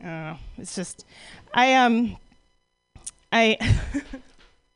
I 0.00 0.02
don't 0.02 0.04
know. 0.04 0.36
It's 0.58 0.74
just, 0.74 1.04
I 1.52 1.74
um, 1.74 2.16
I. 3.32 3.56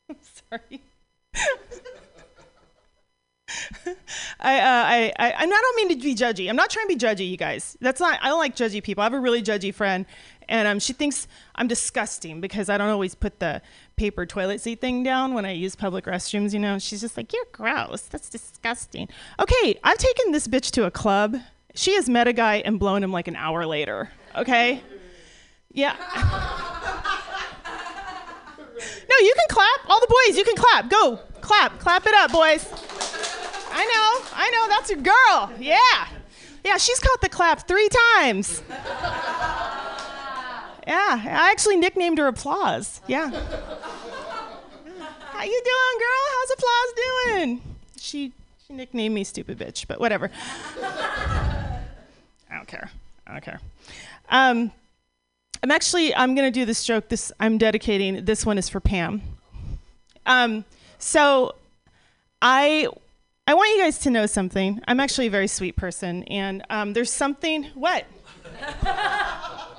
I'm 0.09 0.15
sorry. 0.49 0.81
I, 4.39 4.59
uh, 4.59 4.63
I, 4.65 5.13
I, 5.19 5.33
I 5.33 5.45
don't 5.45 5.75
mean 5.75 5.89
to 5.89 6.03
be 6.03 6.15
judgy. 6.15 6.49
I'm 6.49 6.55
not 6.55 6.69
trying 6.69 6.87
to 6.87 6.95
be 6.95 6.99
judgy, 6.99 7.29
you 7.29 7.37
guys. 7.37 7.77
That's 7.81 7.99
not. 7.99 8.19
I 8.21 8.29
don't 8.29 8.39
like 8.39 8.55
judgy 8.55 8.83
people. 8.83 9.01
I 9.01 9.05
have 9.05 9.13
a 9.13 9.19
really 9.19 9.41
judgy 9.41 9.73
friend, 9.73 10.05
and 10.49 10.67
um, 10.67 10.79
she 10.79 10.93
thinks 10.93 11.27
I'm 11.55 11.67
disgusting 11.67 12.41
because 12.41 12.69
I 12.69 12.77
don't 12.77 12.89
always 12.89 13.15
put 13.15 13.39
the 13.39 13.61
paper 13.95 14.25
toilet 14.25 14.61
seat 14.61 14.81
thing 14.81 15.03
down 15.03 15.33
when 15.33 15.45
I 15.45 15.51
use 15.51 15.75
public 15.75 16.05
restrooms. 16.05 16.53
You 16.53 16.59
know, 16.59 16.79
she's 16.79 17.01
just 17.01 17.15
like, 17.15 17.31
"You're 17.33 17.45
gross. 17.51 18.03
That's 18.03 18.29
disgusting." 18.29 19.07
Okay, 19.39 19.79
I've 19.83 19.97
taken 19.97 20.31
this 20.31 20.47
bitch 20.47 20.71
to 20.71 20.85
a 20.85 20.91
club. 20.91 21.37
She 21.75 21.95
has 21.95 22.07
met 22.07 22.27
a 22.27 22.33
guy 22.33 22.57
and 22.57 22.79
blown 22.79 23.01
him 23.03 23.11
like 23.11 23.27
an 23.27 23.35
hour 23.35 23.65
later. 23.65 24.11
Okay. 24.35 24.81
Yeah. 25.71 25.95
No, 29.09 29.15
you 29.19 29.33
can 29.35 29.47
clap. 29.49 29.89
All 29.89 29.99
the 29.99 30.07
boys, 30.07 30.37
you 30.37 30.43
can 30.43 30.55
clap. 30.55 30.87
Go, 30.89 31.17
clap, 31.41 31.79
clap 31.79 32.05
it 32.05 32.13
up, 32.13 32.31
boys. 32.31 32.71
I 33.71 33.85
know, 33.85 34.21
I 34.35 34.49
know, 34.51 34.67
that's 34.69 34.89
your 34.89 34.99
girl. 35.01 35.51
Yeah. 35.59 36.07
Yeah, 36.63 36.77
she's 36.77 36.99
caught 36.99 37.21
the 37.21 37.29
clap 37.29 37.67
three 37.67 37.89
times. 38.15 38.61
Yeah, 40.85 41.21
I 41.25 41.49
actually 41.51 41.77
nicknamed 41.77 42.17
her 42.17 42.27
Applause. 42.27 42.99
Yeah. 43.07 43.29
How 43.29 45.43
you 45.43 45.61
doing, 45.65 45.99
girl? 45.99 46.25
How's 46.31 46.51
Applause 46.51 46.93
doing? 46.95 47.61
She 47.97 48.33
she 48.67 48.73
nicknamed 48.73 49.15
me 49.15 49.23
stupid 49.23 49.57
bitch, 49.57 49.87
but 49.87 49.99
whatever. 49.99 50.29
I 52.53 52.57
don't 52.57 52.67
care. 52.67 52.89
I 53.25 53.31
don't 53.31 53.43
care. 53.43 53.59
Um, 54.29 54.71
I'm 55.63 55.71
actually 55.71 56.13
I'm 56.15 56.35
gonna 56.35 56.51
do 56.51 56.65
this 56.65 56.83
joke. 56.83 57.09
This 57.09 57.31
I'm 57.39 57.57
dedicating. 57.57 58.25
This 58.25 58.45
one 58.45 58.57
is 58.57 58.69
for 58.69 58.79
Pam. 58.79 59.21
Um, 60.25 60.63
so 60.99 61.55
I 62.41 62.87
I 63.47 63.55
want 63.55 63.71
you 63.75 63.81
guys 63.81 63.97
to 63.99 64.09
know 64.11 64.25
something. 64.27 64.81
I'm 64.87 64.99
actually 64.99 65.27
a 65.27 65.31
very 65.31 65.47
sweet 65.47 65.75
person, 65.75 66.23
and 66.25 66.63
um, 66.69 66.93
there's 66.93 67.11
something. 67.11 67.63
What? 67.73 68.05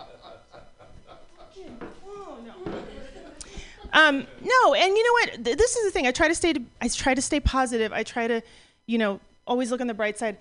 Um, 3.93 4.27
no, 4.43 4.75
and 4.75 4.97
you 4.97 5.05
know 5.05 5.13
what? 5.13 5.45
Th- 5.45 5.57
This 5.57 5.77
is 5.77 5.85
the 5.85 5.91
thing. 5.93 6.05
I 6.05 6.11
try 6.11 6.27
to 6.27 6.35
stay. 6.35 6.53
I 6.81 6.89
try 6.89 7.15
to 7.15 7.23
stay 7.23 7.39
positive. 7.39 7.93
I 7.93 8.03
try 8.03 8.27
to, 8.27 8.43
you 8.87 8.99
know, 8.99 9.21
always 9.47 9.71
look 9.71 9.81
on 9.81 9.87
the 9.87 9.95
bright 9.95 10.19
side. 10.19 10.37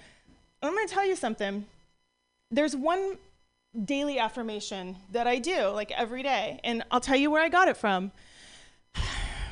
I'm 0.63 0.73
going 0.73 0.87
to 0.87 0.91
tell 0.91 1.05
you 1.05 1.15
something. 1.15 1.63
There's 2.53 2.75
one 2.75 3.17
daily 3.85 4.19
affirmation 4.19 4.97
that 5.11 5.27
I 5.27 5.39
do, 5.39 5.67
like 5.69 5.91
every 5.91 6.21
day, 6.21 6.59
and 6.63 6.83
I'll 6.91 6.99
tell 6.99 7.15
you 7.15 7.31
where 7.31 7.41
I 7.41 7.49
got 7.49 7.67
it 7.67 7.77
from. 7.77 8.11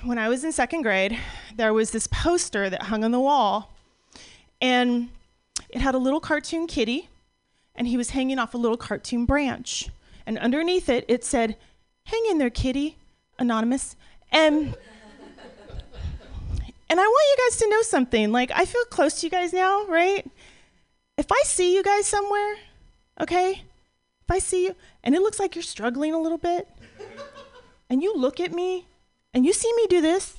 When 0.03 0.18
I 0.18 0.30
was 0.30 0.44
in 0.44 0.52
second 0.52 0.82
grade, 0.82 1.15
there 1.56 1.73
was 1.73 1.91
this 1.91 2.07
poster 2.07 2.72
that 2.72 2.84
hung 2.84 3.03
on 3.03 3.11
the 3.11 3.19
wall, 3.19 3.72
and 4.60 5.10
it 5.69 5.80
had 5.80 5.94
a 5.94 5.99
little 5.99 6.19
cartoon 6.19 6.65
kitty, 6.65 7.07
and 7.76 7.88
he 7.88 7.98
was 7.98 8.10
hanging 8.10 8.40
off 8.40 8.56
a 8.56 8.57
little 8.57 8.78
cartoon 8.78 9.26
branch, 9.26 9.90
and 10.26 10.40
underneath 10.40 10.90
it, 10.90 11.06
it 11.07 11.23
said, 11.23 11.56
"Hang 12.06 12.26
in 12.32 12.40
there, 12.40 12.49
kitty." 12.49 12.98
anonymous 13.41 13.95
and 14.32 14.76
and 16.90 16.99
i 16.99 17.03
want 17.03 17.26
you 17.30 17.45
guys 17.49 17.57
to 17.57 17.69
know 17.69 17.82
something 17.82 18.32
like 18.32 18.52
i 18.53 18.65
feel 18.65 18.84
close 18.86 19.19
to 19.19 19.26
you 19.26 19.32
guys 19.32 19.52
now 19.52 19.86
right 19.88 20.30
if 21.18 21.32
i 21.32 21.41
see 21.44 21.76
you 21.76 21.84
guys 21.84 22.06
somewhere 22.06 22.56
okay 23.22 23.52
if 23.52 24.30
i 24.30 24.39
see 24.39 24.65
you 24.65 24.76
and 25.03 25.15
it 25.15 25.22
looks 25.22 25.39
like 25.39 25.56
you're 25.56 25.64
struggling 25.64 26.14
a 26.14 26.19
little 26.19 26.38
bit 26.38 26.68
and 27.89 28.03
you 28.03 28.15
look 28.15 28.39
at 28.39 28.52
me 28.52 28.88
and 29.34 29.45
you 29.45 29.53
see 29.53 29.72
me 29.76 29.85
do 29.88 30.02
this 30.02 30.38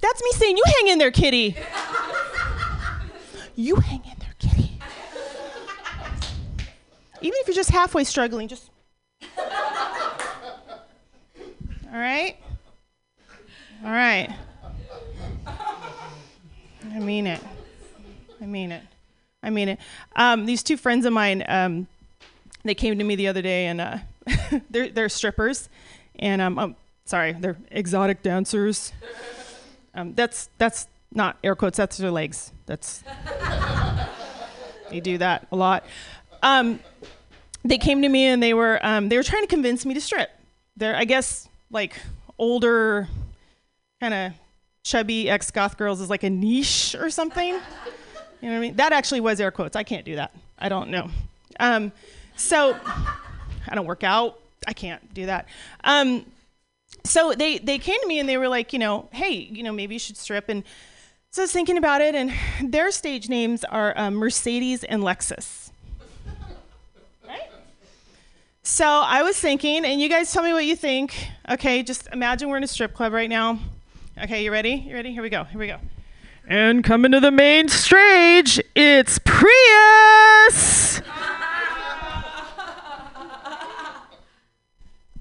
that's 0.00 0.22
me 0.22 0.30
saying 0.32 0.56
you 0.56 0.64
hang 0.78 0.88
in 0.88 0.98
there 0.98 1.10
kitty 1.10 1.56
you 3.56 3.76
hang 3.76 4.02
in 4.04 4.18
there 4.18 4.34
kitty 4.38 4.76
even 7.26 7.38
if 7.40 7.48
you're 7.48 7.56
just 7.56 7.70
halfway 7.70 8.04
struggling, 8.04 8.46
just. 8.46 8.70
All 9.36 9.44
right? 11.92 12.36
All 13.84 13.90
right. 13.90 14.34
I 15.46 16.98
mean 16.98 17.26
it. 17.26 17.40
I 18.40 18.46
mean 18.46 18.72
it. 18.72 18.82
I 19.42 19.50
mean 19.50 19.68
it. 19.68 19.78
Um, 20.14 20.46
these 20.46 20.62
two 20.62 20.76
friends 20.76 21.04
of 21.06 21.12
mine, 21.12 21.44
um, 21.48 21.86
they 22.64 22.74
came 22.74 22.98
to 22.98 23.04
me 23.04 23.16
the 23.16 23.28
other 23.28 23.42
day 23.42 23.66
and 23.66 23.80
uh, 23.80 23.98
they're, 24.70 24.88
they're 24.88 25.08
strippers. 25.08 25.68
And 26.18 26.40
um, 26.42 26.58
um, 26.58 26.76
sorry, 27.04 27.32
they're 27.32 27.56
exotic 27.70 28.22
dancers. 28.22 28.92
Um, 29.94 30.14
that's, 30.14 30.48
that's 30.58 30.88
not 31.12 31.38
air 31.44 31.54
quotes, 31.54 31.76
that's 31.76 31.96
their 31.96 32.10
legs. 32.10 32.52
That's. 32.66 33.02
they 34.90 35.00
do 35.00 35.18
that 35.18 35.46
a 35.52 35.56
lot. 35.56 35.84
Um, 36.42 36.80
they 37.64 37.78
came 37.78 38.02
to 38.02 38.08
me 38.08 38.26
and 38.26 38.42
they 38.42 38.54
were 38.54 38.78
um, 38.82 39.08
they 39.08 39.16
were 39.16 39.22
trying 39.22 39.42
to 39.42 39.48
convince 39.48 39.84
me 39.84 39.94
to 39.94 40.00
strip. 40.00 40.30
They're 40.76 40.96
I 40.96 41.04
guess 41.04 41.48
like 41.70 41.96
older, 42.38 43.08
kind 44.00 44.14
of 44.14 44.32
chubby 44.86 45.28
ex 45.28 45.50
goth 45.50 45.76
girls 45.76 46.00
is 46.00 46.08
like 46.08 46.22
a 46.22 46.30
niche 46.30 46.94
or 46.98 47.10
something. 47.10 47.54
You 47.54 48.48
know 48.48 48.50
what 48.50 48.56
I 48.56 48.60
mean? 48.60 48.76
That 48.76 48.92
actually 48.92 49.20
was 49.20 49.40
air 49.40 49.50
quotes. 49.50 49.74
I 49.74 49.82
can't 49.82 50.04
do 50.04 50.14
that. 50.14 50.32
I 50.58 50.68
don't 50.68 50.90
know. 50.90 51.10
Um, 51.58 51.90
so 52.36 52.76
I 53.68 53.74
don't 53.74 53.86
work 53.86 54.04
out. 54.04 54.38
I 54.66 54.72
can't 54.72 55.12
do 55.12 55.26
that. 55.26 55.48
Um, 55.82 56.24
so 57.04 57.32
they 57.32 57.58
they 57.58 57.78
came 57.78 58.00
to 58.00 58.06
me 58.06 58.20
and 58.20 58.28
they 58.28 58.36
were 58.36 58.48
like, 58.48 58.72
you 58.72 58.78
know, 58.78 59.08
hey, 59.12 59.32
you 59.32 59.64
know, 59.64 59.72
maybe 59.72 59.96
you 59.96 59.98
should 59.98 60.16
strip. 60.16 60.48
And 60.48 60.62
so 61.30 61.42
I 61.42 61.44
was 61.44 61.52
thinking 61.52 61.76
about 61.76 62.00
it, 62.00 62.14
and 62.14 62.32
their 62.62 62.90
stage 62.92 63.28
names 63.28 63.64
are 63.64 63.92
um, 63.96 64.14
Mercedes 64.14 64.84
and 64.84 65.02
Lexus. 65.02 65.70
Right? 67.26 67.50
So 68.62 68.86
I 68.86 69.22
was 69.22 69.36
thinking, 69.38 69.84
and 69.84 70.00
you 70.00 70.08
guys 70.08 70.32
tell 70.32 70.44
me 70.44 70.52
what 70.52 70.64
you 70.64 70.76
think. 70.76 71.28
Okay, 71.50 71.82
just 71.82 72.08
imagine 72.12 72.48
we're 72.48 72.56
in 72.56 72.64
a 72.64 72.68
strip 72.68 72.94
club 72.94 73.12
right 73.12 73.28
now. 73.28 73.58
Okay, 74.18 74.44
you 74.44 74.50
ready? 74.50 74.70
You 74.70 74.94
ready? 74.94 75.12
Here 75.12 75.22
we 75.22 75.28
go. 75.28 75.44
Here 75.44 75.60
we 75.60 75.66
go. 75.66 75.76
And 76.48 76.82
coming 76.82 77.12
to 77.12 77.20
the 77.20 77.30
main 77.30 77.68
stage, 77.68 78.58
it's 78.74 79.18
Prius. 79.18 81.02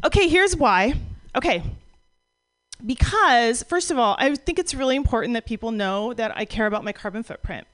okay, 0.06 0.30
here's 0.30 0.56
why. 0.56 0.94
Okay. 1.36 1.62
Because, 2.86 3.64
first 3.64 3.92
of 3.92 4.00
all, 4.00 4.16
I 4.18 4.34
think 4.34 4.60
it's 4.60 4.74
really 4.74 4.96
important 4.96 5.34
that 5.34 5.46
people 5.46 5.72
know 5.72 6.14
that 6.14 6.32
I 6.38 6.46
care 6.46 6.66
about 6.66 6.86
my 6.86 6.94
carbon 6.94 7.24
footprint. 7.24 7.68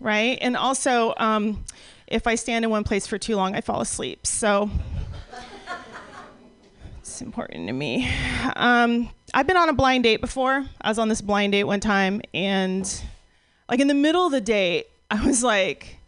Right? 0.00 0.38
And 0.40 0.56
also, 0.56 1.12
um, 1.18 1.62
if 2.06 2.26
I 2.26 2.36
stand 2.36 2.64
in 2.64 2.70
one 2.70 2.84
place 2.84 3.06
for 3.06 3.18
too 3.18 3.36
long, 3.36 3.54
I 3.54 3.60
fall 3.60 3.82
asleep. 3.82 4.26
So 4.26 4.70
it's 7.00 7.20
important 7.20 7.66
to 7.66 7.74
me. 7.74 8.10
Um, 8.56 9.10
I've 9.34 9.46
been 9.46 9.56
on 9.56 9.68
a 9.68 9.72
blind 9.72 10.04
date 10.04 10.20
before. 10.20 10.64
I 10.80 10.88
was 10.88 10.98
on 10.98 11.08
this 11.08 11.20
blind 11.20 11.52
date 11.52 11.64
one 11.64 11.80
time, 11.80 12.20
and 12.32 13.02
like 13.68 13.80
in 13.80 13.88
the 13.88 13.94
middle 13.94 14.26
of 14.26 14.32
the 14.32 14.40
date, 14.40 14.86
I 15.10 15.24
was 15.24 15.42
like, 15.42 15.98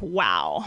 wow, 0.00 0.64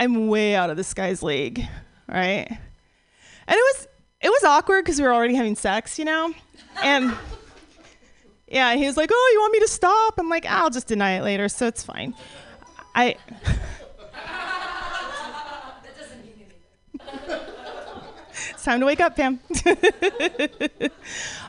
I'm 0.00 0.28
way 0.28 0.54
out 0.54 0.70
of 0.70 0.76
this 0.76 0.94
guy's 0.94 1.22
league, 1.22 1.66
right? 2.08 2.46
And 2.48 3.56
it 3.56 3.76
was 3.76 3.88
it 4.20 4.28
was 4.28 4.44
awkward 4.44 4.84
because 4.84 4.98
we 5.00 5.04
were 5.04 5.14
already 5.14 5.34
having 5.34 5.56
sex, 5.56 5.98
you 5.98 6.04
know, 6.04 6.32
and 6.82 7.14
yeah, 8.46 8.74
he 8.74 8.86
was 8.86 8.96
like, 8.96 9.10
"Oh, 9.12 9.30
you 9.32 9.40
want 9.40 9.52
me 9.52 9.60
to 9.60 9.68
stop?" 9.68 10.14
I'm 10.18 10.28
like, 10.28 10.46
"I'll 10.46 10.70
just 10.70 10.86
deny 10.86 11.18
it 11.18 11.22
later, 11.22 11.48
so 11.48 11.66
it's 11.66 11.82
fine." 11.82 12.14
I 12.94 13.16
It's 18.50 18.64
time 18.64 18.80
to 18.80 18.86
wake 18.86 19.00
up, 19.00 19.16
Pam. 19.16 19.40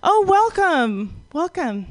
oh, 0.03 0.25
welcome. 0.27 1.23
Welcome. 1.31 1.87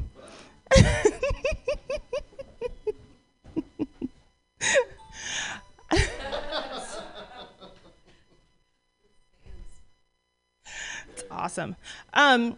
it's 11.10 11.24
awesome. 11.30 11.76
Um, 12.14 12.56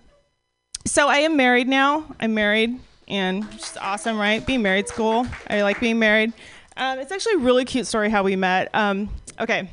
so 0.86 1.08
I 1.08 1.18
am 1.18 1.36
married 1.36 1.68
now. 1.68 2.04
I'm 2.20 2.34
married, 2.34 2.78
and 3.08 3.46
it's 3.52 3.76
awesome, 3.78 4.18
right? 4.18 4.44
Being 4.44 4.62
married 4.62 4.88
school. 4.88 5.26
I 5.48 5.62
like 5.62 5.80
being 5.80 5.98
married. 5.98 6.32
Um, 6.76 6.98
it's 6.98 7.12
actually 7.12 7.34
a 7.34 7.38
really 7.38 7.64
cute 7.64 7.86
story 7.86 8.10
how 8.10 8.22
we 8.22 8.36
met. 8.36 8.68
Um, 8.74 9.08
okay, 9.40 9.70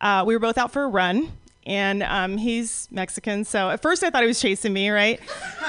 uh, 0.00 0.24
we 0.26 0.34
were 0.34 0.40
both 0.40 0.58
out 0.58 0.72
for 0.72 0.82
a 0.82 0.88
run, 0.88 1.30
and 1.66 2.02
um, 2.02 2.36
he's 2.36 2.88
Mexican. 2.90 3.44
So 3.44 3.70
at 3.70 3.82
first 3.82 4.02
I 4.02 4.10
thought 4.10 4.22
he 4.22 4.28
was 4.28 4.40
chasing 4.40 4.72
me, 4.72 4.90
right? 4.90 5.20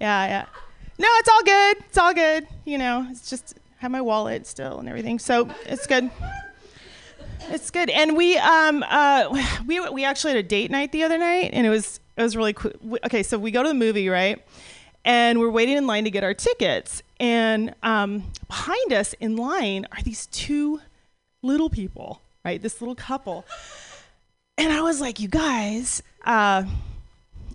yeah, 0.00 0.26
yeah. 0.26 0.46
No, 0.98 1.08
it's 1.08 1.28
all 1.28 1.42
good. 1.42 1.76
It's 1.88 1.98
all 1.98 2.14
good. 2.14 2.46
You 2.64 2.78
know, 2.78 3.06
it's 3.10 3.30
just 3.30 3.54
have 3.78 3.90
my 3.90 4.00
wallet 4.00 4.46
still 4.46 4.78
and 4.78 4.88
everything. 4.88 5.18
So 5.18 5.48
it's 5.64 5.86
good. 5.86 6.10
It's 7.48 7.70
good. 7.70 7.90
And 7.90 8.16
we 8.16 8.36
um 8.38 8.84
uh 8.88 9.44
we 9.66 9.80
we 9.88 10.04
actually 10.04 10.34
had 10.34 10.44
a 10.44 10.48
date 10.48 10.70
night 10.70 10.92
the 10.92 11.02
other 11.02 11.18
night, 11.18 11.50
and 11.52 11.66
it 11.66 11.70
was 11.70 12.00
it 12.16 12.22
was 12.22 12.36
really 12.36 12.52
cool. 12.52 12.72
Okay, 13.04 13.22
so 13.22 13.38
we 13.38 13.50
go 13.50 13.62
to 13.62 13.68
the 13.68 13.74
movie, 13.74 14.08
right? 14.08 14.44
And 15.04 15.40
we're 15.40 15.50
waiting 15.50 15.78
in 15.78 15.86
line 15.86 16.04
to 16.04 16.10
get 16.10 16.22
our 16.22 16.34
tickets, 16.34 17.02
and 17.18 17.74
um, 17.82 18.24
behind 18.46 18.92
us 18.92 19.14
in 19.14 19.36
line 19.36 19.86
are 19.92 20.02
these 20.02 20.26
two 20.26 20.80
little 21.40 21.70
people, 21.70 22.20
right? 22.44 22.60
This 22.60 22.82
little 22.82 22.94
couple. 22.94 23.46
And 24.60 24.70
I 24.74 24.82
was 24.82 25.00
like, 25.00 25.20
you 25.20 25.28
guys, 25.28 26.02
uh, 26.26 26.64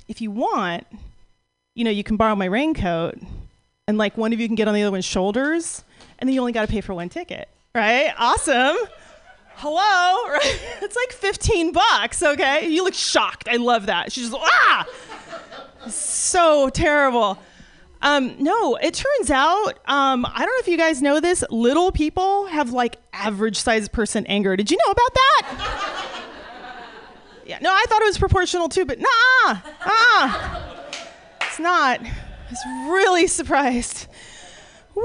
if 0.07 0.21
you 0.21 0.31
want, 0.31 0.87
you 1.75 1.83
know, 1.83 1.91
you 1.91 2.03
can 2.03 2.17
borrow 2.17 2.35
my 2.35 2.45
raincoat, 2.45 3.19
and 3.87 3.95
like 3.95 4.17
one 4.17 4.33
of 4.33 4.39
you 4.39 4.47
can 4.47 4.55
get 4.55 4.67
on 4.67 4.73
the 4.73 4.81
other 4.81 4.91
one's 4.91 5.05
shoulders, 5.05 5.83
and 6.17 6.27
then 6.27 6.33
you 6.33 6.39
only 6.39 6.51
got 6.51 6.65
to 6.65 6.71
pay 6.71 6.81
for 6.81 6.95
one 6.95 7.09
ticket, 7.09 7.47
right? 7.75 8.11
Awesome. 8.17 8.75
Hello, 9.57 10.31
right? 10.33 10.59
It's 10.81 10.95
like 10.95 11.11
15 11.11 11.73
bucks, 11.73 12.23
okay? 12.23 12.67
You 12.67 12.83
look 12.83 12.95
shocked. 12.95 13.47
I 13.51 13.57
love 13.57 13.85
that. 13.85 14.11
She's 14.11 14.31
just, 14.31 14.41
ah! 14.41 14.87
So 15.87 16.71
terrible. 16.71 17.37
Um, 18.01 18.35
no, 18.39 18.77
it 18.77 18.95
turns 18.95 19.29
out, 19.29 19.77
um, 19.85 20.25
I 20.25 20.39
don't 20.39 20.47
know 20.47 20.59
if 20.59 20.67
you 20.67 20.77
guys 20.77 21.03
know 21.03 21.19
this, 21.19 21.43
little 21.51 21.91
people 21.91 22.47
have 22.47 22.71
like 22.71 22.97
average 23.13 23.57
sized 23.57 23.91
person 23.91 24.25
anger. 24.25 24.55
Did 24.55 24.71
you 24.71 24.77
know 24.83 24.91
about 24.91 25.13
that? 25.13 26.21
Yeah, 27.45 27.59
no, 27.61 27.71
I 27.71 27.83
thought 27.87 28.01
it 28.01 28.05
was 28.05 28.17
proportional 28.17 28.69
too, 28.69 28.85
but 28.85 28.99
nah, 28.99 29.05
ah, 29.47 30.73
it's 31.41 31.59
not. 31.59 32.01
I 32.01 32.11
was 32.49 32.89
really 32.91 33.27
surprised. 33.27 34.07
Woo! 34.95 35.03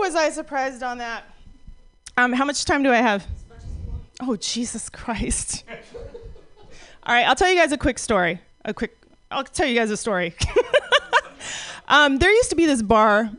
Was 0.00 0.14
I 0.14 0.30
surprised 0.30 0.82
on 0.82 0.98
that? 0.98 1.24
Um, 2.16 2.32
how 2.32 2.44
much 2.44 2.64
time 2.64 2.82
do 2.82 2.90
I 2.90 2.96
have? 2.96 3.26
Oh, 4.20 4.36
Jesus 4.36 4.88
Christ. 4.88 5.64
All 7.02 7.14
right, 7.14 7.26
I'll 7.26 7.34
tell 7.34 7.50
you 7.50 7.56
guys 7.56 7.72
a 7.72 7.78
quick 7.78 7.98
story. 7.98 8.40
A 8.64 8.72
quick, 8.74 8.96
I'll 9.30 9.44
tell 9.44 9.66
you 9.66 9.74
guys 9.78 9.90
a 9.90 9.96
story. 9.96 10.34
um, 11.88 12.18
there 12.18 12.30
used 12.32 12.50
to 12.50 12.56
be 12.56 12.66
this 12.66 12.82
bar 12.82 13.30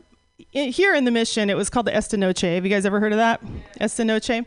i- 0.54 0.58
here 0.58 0.94
in 0.94 1.04
the 1.04 1.10
Mission. 1.10 1.50
It 1.50 1.56
was 1.56 1.68
called 1.70 1.86
the 1.86 1.94
Esta 1.94 2.16
Noche. 2.16 2.42
Have 2.42 2.64
you 2.64 2.70
guys 2.70 2.86
ever 2.86 3.00
heard 3.00 3.12
of 3.12 3.18
that? 3.18 3.40
Esta 3.80 4.04
Noche. 4.04 4.42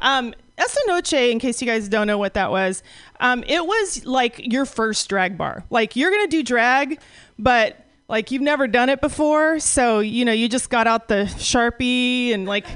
Um, 0.00 0.34
Esta 0.58 0.80
Noche, 0.88 1.12
in 1.30 1.38
case 1.38 1.60
you 1.62 1.66
guys 1.66 1.88
don't 1.88 2.06
know 2.06 2.18
what 2.18 2.34
that 2.34 2.50
was, 2.50 2.82
um, 3.20 3.44
it 3.46 3.64
was 3.64 4.04
like 4.04 4.40
your 4.52 4.64
first 4.64 5.08
drag 5.08 5.36
bar. 5.36 5.64
Like 5.70 5.96
you're 5.96 6.10
gonna 6.10 6.26
do 6.28 6.42
drag, 6.42 7.00
but 7.38 7.76
like 8.08 8.30
you've 8.30 8.42
never 8.42 8.66
done 8.66 8.88
it 8.88 9.00
before, 9.00 9.58
so 9.60 10.00
you 10.00 10.24
know 10.24 10.32
you 10.32 10.48
just 10.48 10.70
got 10.70 10.86
out 10.86 11.08
the 11.08 11.24
sharpie 11.36 12.32
and 12.32 12.46
like 12.46 12.66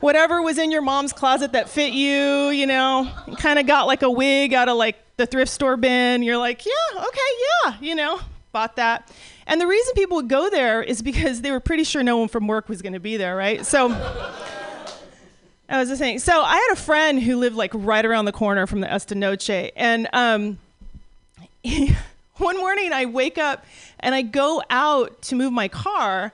whatever 0.00 0.42
was 0.42 0.58
in 0.58 0.70
your 0.70 0.82
mom's 0.82 1.12
closet 1.12 1.52
that 1.52 1.68
fit 1.68 1.92
you, 1.92 2.48
you 2.50 2.66
know, 2.66 3.10
kind 3.38 3.58
of 3.58 3.66
got 3.66 3.86
like 3.86 4.02
a 4.02 4.10
wig 4.10 4.52
out 4.54 4.68
of 4.68 4.76
like 4.76 4.96
the 5.16 5.26
thrift 5.26 5.50
store 5.50 5.76
bin. 5.76 6.22
You're 6.22 6.36
like, 6.36 6.64
yeah, 6.66 6.98
okay, 6.98 7.20
yeah, 7.64 7.76
you 7.80 7.94
know, 7.94 8.20
bought 8.52 8.76
that. 8.76 9.10
And 9.46 9.60
the 9.60 9.66
reason 9.66 9.94
people 9.94 10.16
would 10.16 10.28
go 10.28 10.50
there 10.50 10.82
is 10.82 11.02
because 11.02 11.40
they 11.40 11.50
were 11.50 11.60
pretty 11.60 11.84
sure 11.84 12.02
no 12.02 12.18
one 12.18 12.28
from 12.28 12.46
work 12.46 12.68
was 12.68 12.82
to 12.82 13.00
be 13.00 13.16
there, 13.16 13.36
right? 13.36 13.64
So 13.64 13.88
I 15.68 15.78
was 15.78 15.88
just 15.88 15.98
saying. 15.98 16.20
So 16.20 16.42
I 16.42 16.54
had 16.54 16.72
a 16.72 16.76
friend 16.76 17.20
who 17.22 17.36
lived 17.36 17.56
like 17.56 17.72
right 17.74 18.04
around 18.04 18.26
the 18.26 18.32
corner 18.32 18.66
from 18.66 18.80
the 18.80 18.92
Esta 18.92 19.14
Noche, 19.14 19.70
and 19.76 20.08
um, 20.12 20.58
one 22.36 22.56
morning 22.58 22.92
I 22.92 23.06
wake 23.06 23.38
up 23.38 23.64
and 24.00 24.14
I 24.14 24.22
go 24.22 24.62
out 24.70 25.22
to 25.22 25.34
move 25.34 25.52
my 25.52 25.68
car 25.68 26.32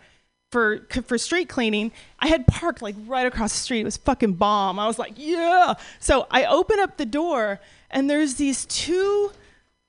for 0.51 0.87
for 1.07 1.17
street 1.19 1.49
cleaning. 1.49 1.93
I 2.19 2.29
had 2.29 2.47
parked 2.47 2.83
like 2.83 2.95
right 3.07 3.27
across 3.27 3.53
the 3.53 3.59
street. 3.59 3.81
It 3.81 3.85
was 3.85 3.97
fucking 3.97 4.35
bomb. 4.35 4.79
I 4.79 4.87
was 4.87 4.99
like, 4.99 5.15
yeah. 5.17 5.75
So 5.99 6.27
I 6.31 6.45
open 6.45 6.79
up 6.79 6.99
the 6.99 7.07
door 7.07 7.61
and 7.91 8.09
there's 8.09 8.35
these 8.35 8.67
two 8.67 9.33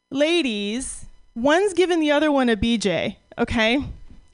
ladies. 0.10 1.06
One's 1.36 1.74
giving 1.74 2.00
the 2.00 2.12
other 2.12 2.32
one 2.32 2.50
a 2.50 2.56
BJ. 2.56 3.18
Okay, 3.38 3.84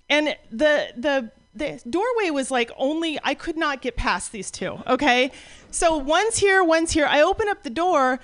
and 0.10 0.36
the 0.52 0.94
the 0.96 1.32
the 1.54 1.82
doorway 1.90 2.30
was 2.30 2.52
like 2.52 2.72
only 2.78 3.20
I 3.24 3.34
could 3.34 3.58
not 3.58 3.82
get 3.82 3.96
past 3.96 4.32
these 4.32 4.52
two. 4.52 4.82
Okay, 4.88 5.32
so 5.72 5.98
one's 5.98 6.38
here, 6.38 6.64
one's 6.64 6.92
here. 6.92 7.06
I 7.06 7.22
open 7.22 7.48
up 7.48 7.64
the 7.64 7.70
door. 7.70 8.20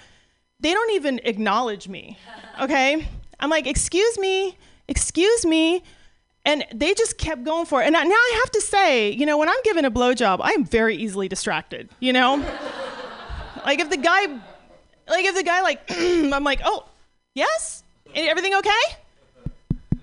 They 0.59 0.73
don't 0.73 0.91
even 0.91 1.19
acknowledge 1.23 1.87
me. 1.87 2.17
Okay, 2.61 3.07
I'm 3.39 3.49
like, 3.49 3.67
excuse 3.67 4.17
me, 4.17 4.57
excuse 4.87 5.45
me. 5.45 5.83
And 6.45 6.63
they 6.73 6.93
just 6.93 7.17
kept 7.17 7.43
going 7.43 7.65
for 7.65 7.81
it. 7.81 7.85
And 7.85 7.93
now 7.93 8.01
I 8.01 8.41
have 8.43 8.51
to 8.51 8.61
say, 8.61 9.09
you 9.11 9.25
know, 9.25 9.37
when 9.37 9.49
I'm 9.49 9.61
given 9.63 9.83
a 9.83 9.91
blowjob, 9.91 10.39
I'm 10.43 10.63
very 10.63 10.95
easily 10.95 11.27
distracted, 11.27 11.89
you 11.99 12.13
know? 12.13 12.35
like 13.65 13.79
if 13.79 13.89
the 13.89 13.97
guy, 13.97 14.27
like 15.07 15.25
if 15.25 15.35
the 15.35 15.43
guy, 15.43 15.61
like, 15.61 15.81
I'm 15.89 16.43
like, 16.43 16.61
oh, 16.63 16.85
yes? 17.33 17.83
Everything 18.13 18.53
okay? 18.53 18.69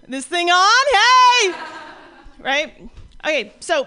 This 0.09 0.27
thing 0.27 0.51
on? 0.51 0.85
Hey! 0.93 1.55
Right? 2.41 2.91
Okay, 3.25 3.53
so 3.61 3.87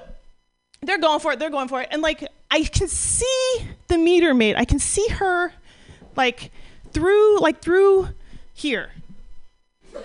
they're 0.82 0.98
going 0.98 1.20
for 1.20 1.34
it, 1.34 1.40
they're 1.40 1.50
going 1.50 1.68
for 1.68 1.82
it. 1.82 1.90
And 1.92 2.02
like, 2.02 2.28
I 2.52 2.64
can 2.64 2.88
see 2.88 3.68
the 3.88 3.98
meter 3.98 4.34
maid. 4.34 4.56
I 4.56 4.66
can 4.66 4.80
see 4.80 5.08
her, 5.10 5.54
like, 6.16 6.52
through, 6.92 7.40
like, 7.40 7.60
through 7.60 8.10
here 8.54 8.92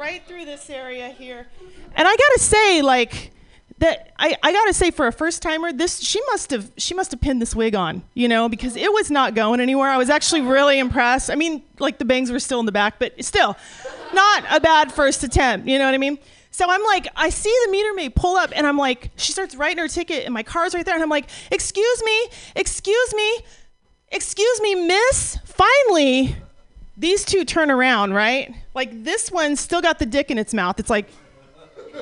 right 0.00 0.22
through 0.26 0.46
this 0.46 0.70
area 0.70 1.10
here. 1.10 1.46
And 1.94 2.08
I 2.08 2.10
gotta 2.16 2.38
say, 2.38 2.82
like 2.82 3.32
that 3.78 4.12
I, 4.18 4.36
I 4.42 4.52
gotta 4.52 4.72
say 4.72 4.90
for 4.90 5.06
a 5.06 5.12
first 5.12 5.42
timer, 5.42 5.72
this 5.72 6.00
she 6.00 6.20
must 6.28 6.50
have 6.50 6.70
she 6.76 6.94
must 6.94 7.10
have 7.10 7.20
pinned 7.20 7.40
this 7.42 7.54
wig 7.54 7.74
on, 7.74 8.02
you 8.14 8.26
know, 8.26 8.48
because 8.48 8.76
it 8.76 8.92
was 8.92 9.10
not 9.10 9.34
going 9.34 9.60
anywhere. 9.60 9.90
I 9.90 9.98
was 9.98 10.10
actually 10.10 10.40
really 10.40 10.78
impressed. 10.78 11.30
I 11.30 11.34
mean, 11.34 11.62
like 11.78 11.98
the 11.98 12.04
bangs 12.04 12.32
were 12.32 12.40
still 12.40 12.60
in 12.60 12.66
the 12.66 12.72
back, 12.72 12.98
but 12.98 13.22
still, 13.24 13.56
not 14.14 14.44
a 14.50 14.60
bad 14.60 14.90
first 14.90 15.22
attempt. 15.22 15.68
You 15.68 15.78
know 15.78 15.84
what 15.84 15.94
I 15.94 15.98
mean? 15.98 16.18
So 16.60 16.66
I'm 16.68 16.84
like, 16.84 17.08
I 17.16 17.30
see 17.30 17.56
the 17.64 17.72
meter 17.72 17.94
maid 17.94 18.14
pull 18.14 18.36
up, 18.36 18.52
and 18.54 18.66
I'm 18.66 18.76
like, 18.76 19.12
she 19.16 19.32
starts 19.32 19.54
writing 19.54 19.78
her 19.78 19.88
ticket, 19.88 20.26
and 20.26 20.34
my 20.34 20.42
car's 20.42 20.74
right 20.74 20.84
there, 20.84 20.92
and 20.92 21.02
I'm 21.02 21.08
like, 21.08 21.30
excuse 21.50 22.02
me, 22.04 22.28
excuse 22.54 23.14
me, 23.14 23.38
excuse 24.08 24.60
me, 24.60 24.74
miss. 24.74 25.38
Finally, 25.46 26.36
these 26.98 27.24
two 27.24 27.46
turn 27.46 27.70
around, 27.70 28.12
right? 28.12 28.54
Like 28.74 29.04
this 29.04 29.32
one 29.32 29.56
still 29.56 29.80
got 29.80 29.98
the 29.98 30.04
dick 30.04 30.30
in 30.30 30.36
its 30.36 30.52
mouth. 30.52 30.78
It's 30.78 30.90
like 30.90 31.08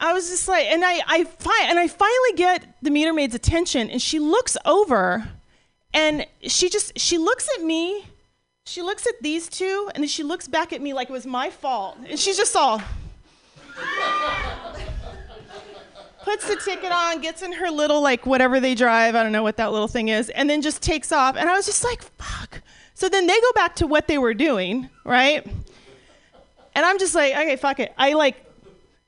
I 0.00 0.12
was 0.12 0.28
just 0.28 0.48
like, 0.48 0.66
and 0.66 0.84
I, 0.84 1.00
I 1.06 1.22
fi- 1.22 1.66
and 1.68 1.78
I 1.78 1.86
finally 1.86 2.32
get 2.34 2.66
the 2.82 2.90
meter 2.90 3.12
maid's 3.12 3.36
attention, 3.36 3.90
and 3.90 4.02
she 4.02 4.18
looks 4.18 4.56
over, 4.64 5.28
and 5.94 6.26
she 6.42 6.68
just 6.68 6.98
she 6.98 7.16
looks 7.16 7.48
at 7.56 7.62
me, 7.62 8.06
she 8.70 8.82
looks 8.82 9.06
at 9.06 9.20
these 9.20 9.48
two, 9.48 9.90
and 9.94 10.02
then 10.02 10.08
she 10.08 10.22
looks 10.22 10.46
back 10.46 10.72
at 10.72 10.80
me 10.80 10.92
like 10.94 11.10
it 11.10 11.12
was 11.12 11.26
my 11.26 11.50
fault, 11.50 11.98
and 12.08 12.18
she's 12.18 12.36
just 12.36 12.54
all 12.54 12.80
puts 16.22 16.46
the 16.46 16.56
ticket 16.56 16.92
on, 16.92 17.20
gets 17.20 17.42
in 17.42 17.52
her 17.52 17.70
little 17.70 18.00
like 18.00 18.26
whatever 18.26 18.60
they 18.60 18.74
drive, 18.74 19.14
I 19.14 19.22
don't 19.22 19.32
know 19.32 19.42
what 19.42 19.56
that 19.56 19.72
little 19.72 19.88
thing 19.88 20.08
is, 20.08 20.30
and 20.30 20.48
then 20.48 20.62
just 20.62 20.82
takes 20.82 21.12
off. 21.12 21.36
And 21.36 21.48
I 21.48 21.56
was 21.56 21.66
just 21.66 21.82
like, 21.82 22.02
fuck. 22.02 22.62
So 22.94 23.08
then 23.08 23.26
they 23.26 23.40
go 23.40 23.52
back 23.54 23.74
to 23.76 23.86
what 23.86 24.06
they 24.06 24.18
were 24.18 24.34
doing, 24.34 24.88
right? 25.04 25.44
And 26.74 26.86
I'm 26.86 26.98
just 26.98 27.14
like, 27.14 27.32
okay, 27.32 27.56
fuck 27.56 27.80
it. 27.80 27.92
I 27.98 28.12
like 28.12 28.44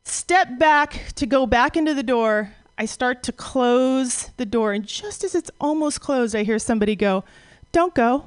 step 0.04 0.58
back 0.58 1.12
to 1.16 1.26
go 1.26 1.46
back 1.46 1.76
into 1.76 1.94
the 1.94 2.02
door. 2.02 2.52
I 2.78 2.86
start 2.86 3.22
to 3.24 3.32
close 3.32 4.30
the 4.38 4.46
door, 4.46 4.72
and 4.72 4.84
just 4.84 5.22
as 5.22 5.34
it's 5.34 5.50
almost 5.60 6.00
closed, 6.00 6.34
I 6.34 6.42
hear 6.42 6.58
somebody 6.58 6.96
go, 6.96 7.22
"Don't 7.70 7.94
go." 7.94 8.24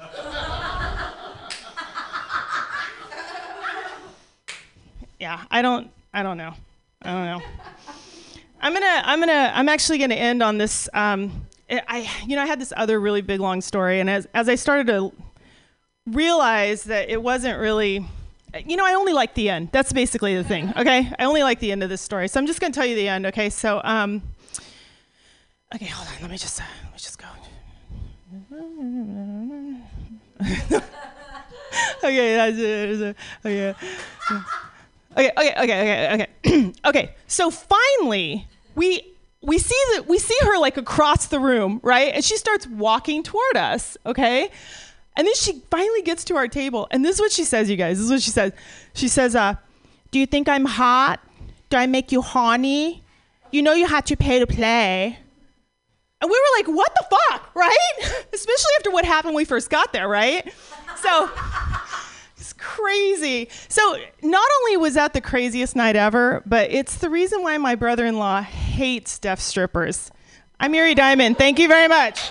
yeah, 5.18 5.44
I 5.50 5.62
don't, 5.62 5.90
I 6.12 6.22
don't 6.22 6.36
know, 6.36 6.54
I 7.02 7.12
don't 7.12 7.24
know. 7.26 7.42
I'm 8.60 8.74
gonna, 8.74 9.02
I'm 9.04 9.20
gonna, 9.20 9.52
I'm 9.54 9.68
actually 9.68 9.98
gonna 9.98 10.14
end 10.14 10.42
on 10.42 10.58
this. 10.58 10.88
Um, 10.92 11.46
I- 11.70 12.08
you 12.26 12.36
know, 12.36 12.42
I 12.42 12.46
had 12.46 12.60
this 12.60 12.72
other 12.76 13.00
really 13.00 13.22
big 13.22 13.40
long 13.40 13.60
story, 13.60 14.00
and 14.00 14.10
as 14.10 14.26
as 14.34 14.48
I 14.48 14.54
started 14.54 14.86
to 14.88 15.12
realize 16.06 16.84
that 16.84 17.08
it 17.08 17.22
wasn't 17.22 17.58
really, 17.58 18.04
you 18.66 18.76
know, 18.76 18.84
I 18.84 18.94
only 18.94 19.12
like 19.12 19.34
the 19.34 19.48
end. 19.50 19.70
That's 19.72 19.92
basically 19.92 20.36
the 20.36 20.44
thing. 20.44 20.72
Okay, 20.76 21.10
I 21.18 21.24
only 21.24 21.42
like 21.42 21.60
the 21.60 21.72
end 21.72 21.82
of 21.82 21.88
this 21.88 22.00
story, 22.02 22.28
so 22.28 22.40
I'm 22.40 22.46
just 22.46 22.60
gonna 22.60 22.72
tell 22.72 22.86
you 22.86 22.96
the 22.96 23.08
end. 23.08 23.26
Okay, 23.26 23.50
so 23.50 23.80
um, 23.84 24.22
okay, 25.74 25.86
hold 25.86 26.08
on, 26.08 26.14
let 26.22 26.30
me 26.30 26.36
just, 26.36 26.60
uh, 26.60 26.64
let 26.84 26.92
me 26.92 26.98
just 26.98 27.18
go. 27.18 27.26
okay, 32.04 32.34
that's 32.34 32.58
it. 32.58 32.98
that's 32.98 33.00
it. 33.00 33.16
Okay. 33.44 33.74
Okay, 35.16 35.30
okay, 35.36 35.54
okay, 35.58 36.08
okay, 36.12 36.26
okay. 36.44 36.72
okay. 36.84 37.14
So 37.26 37.50
finally, 37.50 38.46
we 38.74 39.14
we 39.42 39.58
see 39.58 39.82
that 39.94 40.06
we 40.08 40.18
see 40.18 40.36
her 40.42 40.58
like 40.58 40.76
across 40.76 41.26
the 41.26 41.40
room, 41.40 41.80
right? 41.82 42.12
And 42.14 42.24
she 42.24 42.36
starts 42.36 42.66
walking 42.66 43.22
toward 43.22 43.56
us, 43.56 43.96
okay? 44.06 44.50
And 45.16 45.26
then 45.26 45.34
she 45.34 45.62
finally 45.70 46.02
gets 46.02 46.24
to 46.24 46.36
our 46.36 46.48
table, 46.48 46.86
and 46.90 47.04
this 47.04 47.16
is 47.16 47.20
what 47.20 47.32
she 47.32 47.44
says, 47.44 47.68
you 47.68 47.76
guys. 47.76 47.98
This 47.98 48.06
is 48.06 48.10
what 48.10 48.22
she 48.22 48.30
says. 48.30 48.52
She 48.94 49.08
says, 49.08 49.34
uh, 49.34 49.56
"Do 50.10 50.18
you 50.18 50.26
think 50.26 50.48
I'm 50.48 50.64
hot? 50.64 51.20
Do 51.68 51.76
I 51.76 51.86
make 51.86 52.12
you 52.12 52.22
horny? 52.22 53.02
you 53.50 53.62
know 53.62 53.72
you 53.72 53.86
had 53.86 54.06
to 54.06 54.16
pay 54.16 54.38
to 54.38 54.46
play. 54.46 55.18
And 56.20 56.30
we 56.30 56.36
were 56.38 56.58
like, 56.58 56.76
what 56.76 56.94
the 56.94 57.16
fuck, 57.16 57.50
right? 57.54 57.88
Especially 58.32 58.70
after 58.78 58.90
what 58.90 59.04
happened 59.04 59.34
when 59.34 59.42
we 59.42 59.44
first 59.44 59.70
got 59.70 59.92
there, 59.92 60.08
right? 60.08 60.52
So 61.02 61.30
it's 62.36 62.52
crazy. 62.54 63.48
So 63.68 63.96
not 64.22 64.48
only 64.60 64.76
was 64.76 64.94
that 64.94 65.12
the 65.12 65.20
craziest 65.20 65.76
night 65.76 65.96
ever, 65.96 66.42
but 66.46 66.70
it's 66.70 66.96
the 66.96 67.10
reason 67.10 67.42
why 67.42 67.56
my 67.58 67.74
brother-in-law 67.74 68.42
hates 68.42 69.18
deaf 69.18 69.40
strippers. 69.40 70.10
I'm 70.58 70.72
Mary 70.72 70.94
Diamond. 70.94 71.38
Thank 71.38 71.58
you 71.58 71.68
very 71.68 71.88
much. 71.88 72.30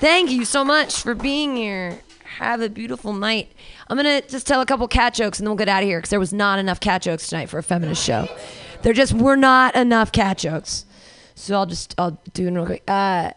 Thank 0.00 0.30
you 0.30 0.46
so 0.46 0.64
much 0.64 1.02
for 1.02 1.14
being 1.14 1.56
here. 1.56 2.00
Have 2.38 2.62
a 2.62 2.70
beautiful 2.70 3.12
night. 3.12 3.52
I'm 3.86 3.98
going 3.98 4.22
to 4.22 4.26
just 4.26 4.46
tell 4.46 4.62
a 4.62 4.64
couple 4.66 4.88
cat 4.88 5.12
jokes 5.12 5.38
and 5.38 5.46
then 5.46 5.50
we'll 5.50 5.58
get 5.58 5.68
out 5.68 5.82
of 5.82 5.88
here 5.90 5.98
because 5.98 6.08
there 6.08 6.18
was 6.18 6.32
not 6.32 6.58
enough 6.58 6.80
cat 6.80 7.02
jokes 7.02 7.28
tonight 7.28 7.50
for 7.50 7.58
a 7.58 7.62
feminist 7.62 8.02
show. 8.02 8.26
There 8.80 8.94
just 8.94 9.12
were 9.12 9.36
not 9.36 9.76
enough 9.76 10.10
cat 10.10 10.38
jokes. 10.38 10.86
So 11.34 11.54
I'll 11.54 11.66
just, 11.66 11.94
I'll 11.98 12.18
do 12.32 12.48
it 12.48 12.50
real 12.50 12.64
quick. 12.64 12.82
Uh, 12.88 13.32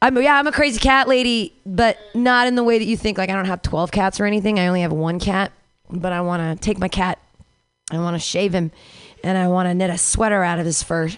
I'm 0.00 0.16
yeah, 0.22 0.38
I'm 0.38 0.46
a 0.46 0.52
crazy 0.52 0.78
cat 0.78 1.08
lady, 1.08 1.54
but 1.66 1.98
not 2.14 2.46
in 2.46 2.54
the 2.54 2.62
way 2.62 2.78
that 2.78 2.84
you 2.84 2.96
think. 2.96 3.18
Like 3.18 3.30
I 3.30 3.34
don't 3.34 3.46
have 3.46 3.62
12 3.62 3.90
cats 3.90 4.20
or 4.20 4.26
anything. 4.26 4.60
I 4.60 4.68
only 4.68 4.82
have 4.82 4.92
one 4.92 5.18
cat, 5.18 5.50
but 5.90 6.12
I 6.12 6.20
want 6.20 6.56
to 6.56 6.64
take 6.64 6.78
my 6.78 6.86
cat, 6.86 7.18
I 7.90 7.98
want 7.98 8.14
to 8.14 8.20
shave 8.20 8.52
him, 8.52 8.70
and 9.24 9.36
I 9.36 9.48
want 9.48 9.66
to 9.66 9.74
knit 9.74 9.90
a 9.90 9.98
sweater 9.98 10.44
out 10.44 10.60
of 10.60 10.66
his 10.66 10.84
fur, 10.84 11.08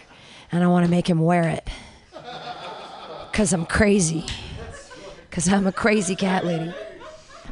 and 0.50 0.64
I 0.64 0.66
want 0.68 0.86
to 0.86 0.90
make 0.90 1.10
him 1.10 1.20
wear 1.20 1.46
it. 1.46 1.68
Cause 3.40 3.54
I'm 3.54 3.64
crazy. 3.64 4.26
Cause 5.30 5.48
I'm 5.48 5.66
a 5.66 5.72
crazy 5.72 6.14
cat 6.14 6.44
lady. 6.44 6.74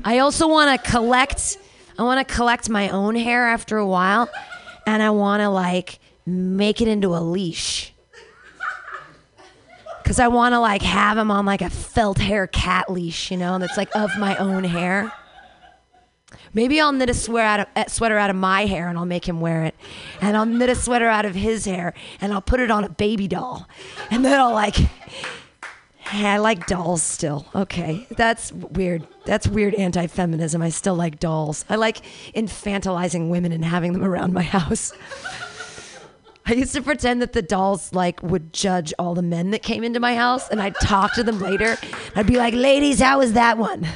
I 0.05 0.19
also 0.19 0.47
want 0.47 0.85
to 0.85 0.91
collect. 0.91 1.57
I 1.99 2.03
want 2.03 2.29
to 2.29 2.35
collect 2.35 2.69
my 2.69 2.91
own 2.91 3.17
hair 3.17 3.47
after 3.47 3.79
a 3.79 3.87
while, 3.87 4.29
and 4.87 5.03
I 5.03 5.09
want 5.09 5.41
to 5.41 5.49
like 5.49 5.99
make 6.27 6.83
it 6.83 6.89
into 6.89 7.15
a 7.17 7.25
leash 7.25 7.95
because 10.03 10.19
I 10.19 10.29
want 10.29 10.53
to 10.53 10.61
like 10.61 10.83
have 10.83 11.17
him 11.17 11.31
on 11.31 11.47
like 11.47 11.63
a 11.63 11.71
felt 11.71 12.19
hair 12.19 12.47
cat 12.47 12.93
leash, 12.93 13.31
you 13.31 13.39
know, 13.39 13.59
that's 13.59 13.79
like 13.79 13.89
of 13.97 14.11
my 14.19 14.37
own 14.37 14.65
hair. 14.65 15.11
Maybe 16.53 16.83
I'll 16.83 16.93
knit 16.93 17.09
a 17.09 17.15
sweater 17.15 17.47
out 17.47 17.61
of, 17.61 17.67
eh, 17.77 17.87
sweater 17.87 18.19
out 18.19 18.29
of 18.29 18.37
my 18.37 18.67
hair 18.67 18.89
and 18.89 18.99
I'll 18.99 19.07
make 19.07 19.27
him 19.27 19.41
wear 19.41 19.65
it, 19.65 19.75
and 20.21 20.37
I'll 20.37 20.45
knit 20.45 20.69
a 20.69 20.75
sweater 20.75 21.09
out 21.09 21.25
of 21.25 21.35
his 21.35 21.65
hair 21.65 21.95
and 22.21 22.35
I'll 22.35 22.43
put 22.43 22.61
it 22.61 22.71
on 22.71 22.85
a 22.85 22.91
baby 22.91 23.27
doll, 23.27 23.67
and 24.11 24.23
then 24.23 24.39
I'll 24.39 24.53
like. 24.53 24.77
I 26.11 26.39
like 26.39 26.67
dolls 26.67 27.03
still. 27.03 27.47
Okay, 27.55 28.07
that's 28.11 28.53
weird. 28.53 29.07
That's 29.27 29.47
weird 29.47 29.75
anti-feminism. 29.75 30.63
I 30.63 30.71
still 30.71 30.95
like 30.95 31.21
dolls. 31.21 31.65
I 31.69 31.77
like 31.77 32.01
infantilizing 32.35 33.29
women 33.29 33.53
and 33.53 33.65
having 33.65 33.93
them 33.93 34.05
around 34.05 34.33
my 34.33 34.43
house. 34.43 34.93
I 36.47 36.55
used 36.55 36.73
to 36.75 36.83
pretend 36.83 37.21
that 37.21 37.35
the 37.35 37.43
dolls 37.43 37.93
like 37.93 38.23
would 38.23 38.55
judge 38.55 38.95
all 38.99 39.15
the 39.15 39.23
men 39.23 39.51
that 39.51 39.63
came 39.63 39.85
into 39.85 40.01
my 40.01 40.15
house, 40.15 40.49
and 40.49 40.63
I'd 40.63 40.77
talk 40.77 41.13
to 41.15 41.23
them 41.23 41.41
later. 41.41 41.77
I'd 42.17 42.27
be 42.27 42.39
like, 42.39 42.55
"Ladies, 42.55 43.01
how 43.01 43.19
was 43.19 43.35
that 43.35 43.59
one?" 43.59 43.87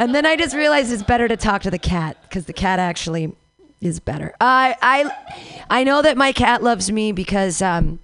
and 0.00 0.12
then 0.12 0.26
I 0.26 0.34
just 0.34 0.56
realized 0.56 0.92
it's 0.92 1.04
better 1.04 1.28
to 1.28 1.36
talk 1.36 1.62
to 1.62 1.70
the 1.70 1.78
cat 1.78 2.16
because 2.22 2.46
the 2.46 2.52
cat 2.52 2.80
actually 2.80 3.32
is 3.80 4.00
better. 4.00 4.34
I 4.40 4.76
I 4.82 5.56
I 5.70 5.84
know 5.84 6.02
that 6.02 6.16
my 6.16 6.32
cat 6.32 6.64
loves 6.64 6.90
me 6.90 7.12
because 7.12 7.62
um, 7.62 8.00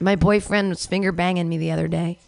my 0.00 0.16
boyfriend 0.16 0.70
was 0.70 0.86
finger 0.86 1.12
banging 1.12 1.48
me 1.48 1.58
the 1.58 1.70
other 1.70 1.88
day, 1.88 2.18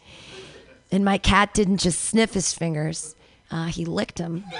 and 0.90 1.04
my 1.04 1.18
cat 1.18 1.54
didn't 1.54 1.78
just 1.78 2.00
sniff 2.02 2.34
his 2.34 2.52
fingers; 2.52 3.14
uh, 3.50 3.66
he 3.66 3.84
licked 3.84 4.16
them. 4.16 4.44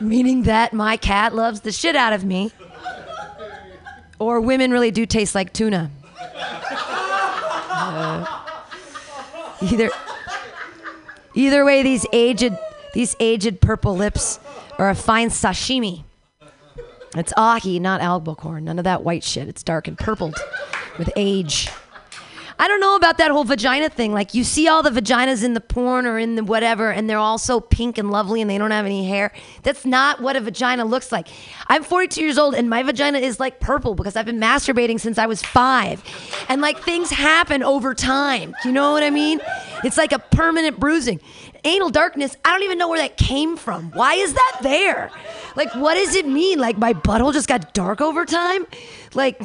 Meaning 0.00 0.42
that 0.44 0.72
my 0.72 0.96
cat 0.96 1.34
loves 1.34 1.60
the 1.60 1.72
shit 1.72 1.96
out 1.96 2.12
of 2.12 2.24
me. 2.24 2.52
Or 4.18 4.40
women 4.40 4.70
really 4.70 4.90
do 4.90 5.06
taste 5.06 5.34
like 5.34 5.52
tuna. 5.52 5.90
Uh, 7.76 8.24
either, 9.60 9.90
either 11.34 11.64
way, 11.64 11.82
these 11.82 12.06
aged, 12.12 12.56
these 12.92 13.16
aged 13.20 13.60
purple 13.60 13.96
lips 13.96 14.40
are 14.78 14.90
a 14.90 14.94
fine 14.94 15.28
sashimi. 15.28 16.04
It's 17.16 17.32
ahi, 17.36 17.78
not 17.78 18.00
albacore. 18.00 18.60
None 18.60 18.78
of 18.78 18.84
that 18.84 19.04
white 19.04 19.22
shit. 19.22 19.48
It's 19.48 19.62
dark 19.62 19.86
and 19.86 19.96
purpled 19.96 20.36
with 20.98 21.10
age. 21.16 21.68
I 22.58 22.68
don't 22.68 22.80
know 22.80 22.94
about 22.96 23.18
that 23.18 23.30
whole 23.30 23.44
vagina 23.44 23.88
thing. 23.88 24.12
Like 24.12 24.34
you 24.34 24.44
see 24.44 24.68
all 24.68 24.82
the 24.82 24.90
vaginas 24.90 25.42
in 25.42 25.54
the 25.54 25.60
porn 25.60 26.06
or 26.06 26.18
in 26.18 26.36
the 26.36 26.44
whatever, 26.44 26.90
and 26.90 27.08
they're 27.08 27.18
all 27.18 27.38
so 27.38 27.60
pink 27.60 27.98
and 27.98 28.10
lovely, 28.10 28.40
and 28.40 28.48
they 28.48 28.58
don't 28.58 28.70
have 28.70 28.86
any 28.86 29.06
hair. 29.06 29.32
That's 29.62 29.84
not 29.84 30.20
what 30.20 30.36
a 30.36 30.40
vagina 30.40 30.84
looks 30.84 31.10
like. 31.10 31.28
I'm 31.68 31.82
42 31.82 32.20
years 32.20 32.38
old, 32.38 32.54
and 32.54 32.70
my 32.70 32.82
vagina 32.82 33.18
is 33.18 33.40
like 33.40 33.60
purple 33.60 33.94
because 33.94 34.16
I've 34.16 34.26
been 34.26 34.40
masturbating 34.40 35.00
since 35.00 35.18
I 35.18 35.26
was 35.26 35.42
five, 35.42 36.02
and 36.48 36.60
like 36.60 36.80
things 36.80 37.10
happen 37.10 37.62
over 37.62 37.94
time. 37.94 38.54
You 38.64 38.72
know 38.72 38.92
what 38.92 39.02
I 39.02 39.10
mean? 39.10 39.40
It's 39.82 39.96
like 39.96 40.12
a 40.12 40.18
permanent 40.18 40.78
bruising. 40.78 41.20
Anal 41.64 41.90
darkness. 41.90 42.36
I 42.44 42.52
don't 42.52 42.62
even 42.62 42.78
know 42.78 42.88
where 42.88 43.00
that 43.00 43.16
came 43.16 43.56
from. 43.56 43.90
Why 43.92 44.14
is 44.14 44.34
that 44.34 44.58
there? 44.62 45.10
Like, 45.56 45.74
what 45.74 45.94
does 45.94 46.14
it 46.14 46.26
mean? 46.26 46.58
Like 46.58 46.76
my 46.76 46.92
butthole 46.92 47.32
just 47.32 47.48
got 47.48 47.72
dark 47.72 48.00
over 48.00 48.24
time? 48.24 48.66
Like, 49.14 49.40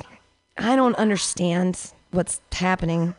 I 0.57 0.75
don't 0.75 0.95
understand 0.95 1.91
what's 2.11 2.41
happening. 2.51 3.15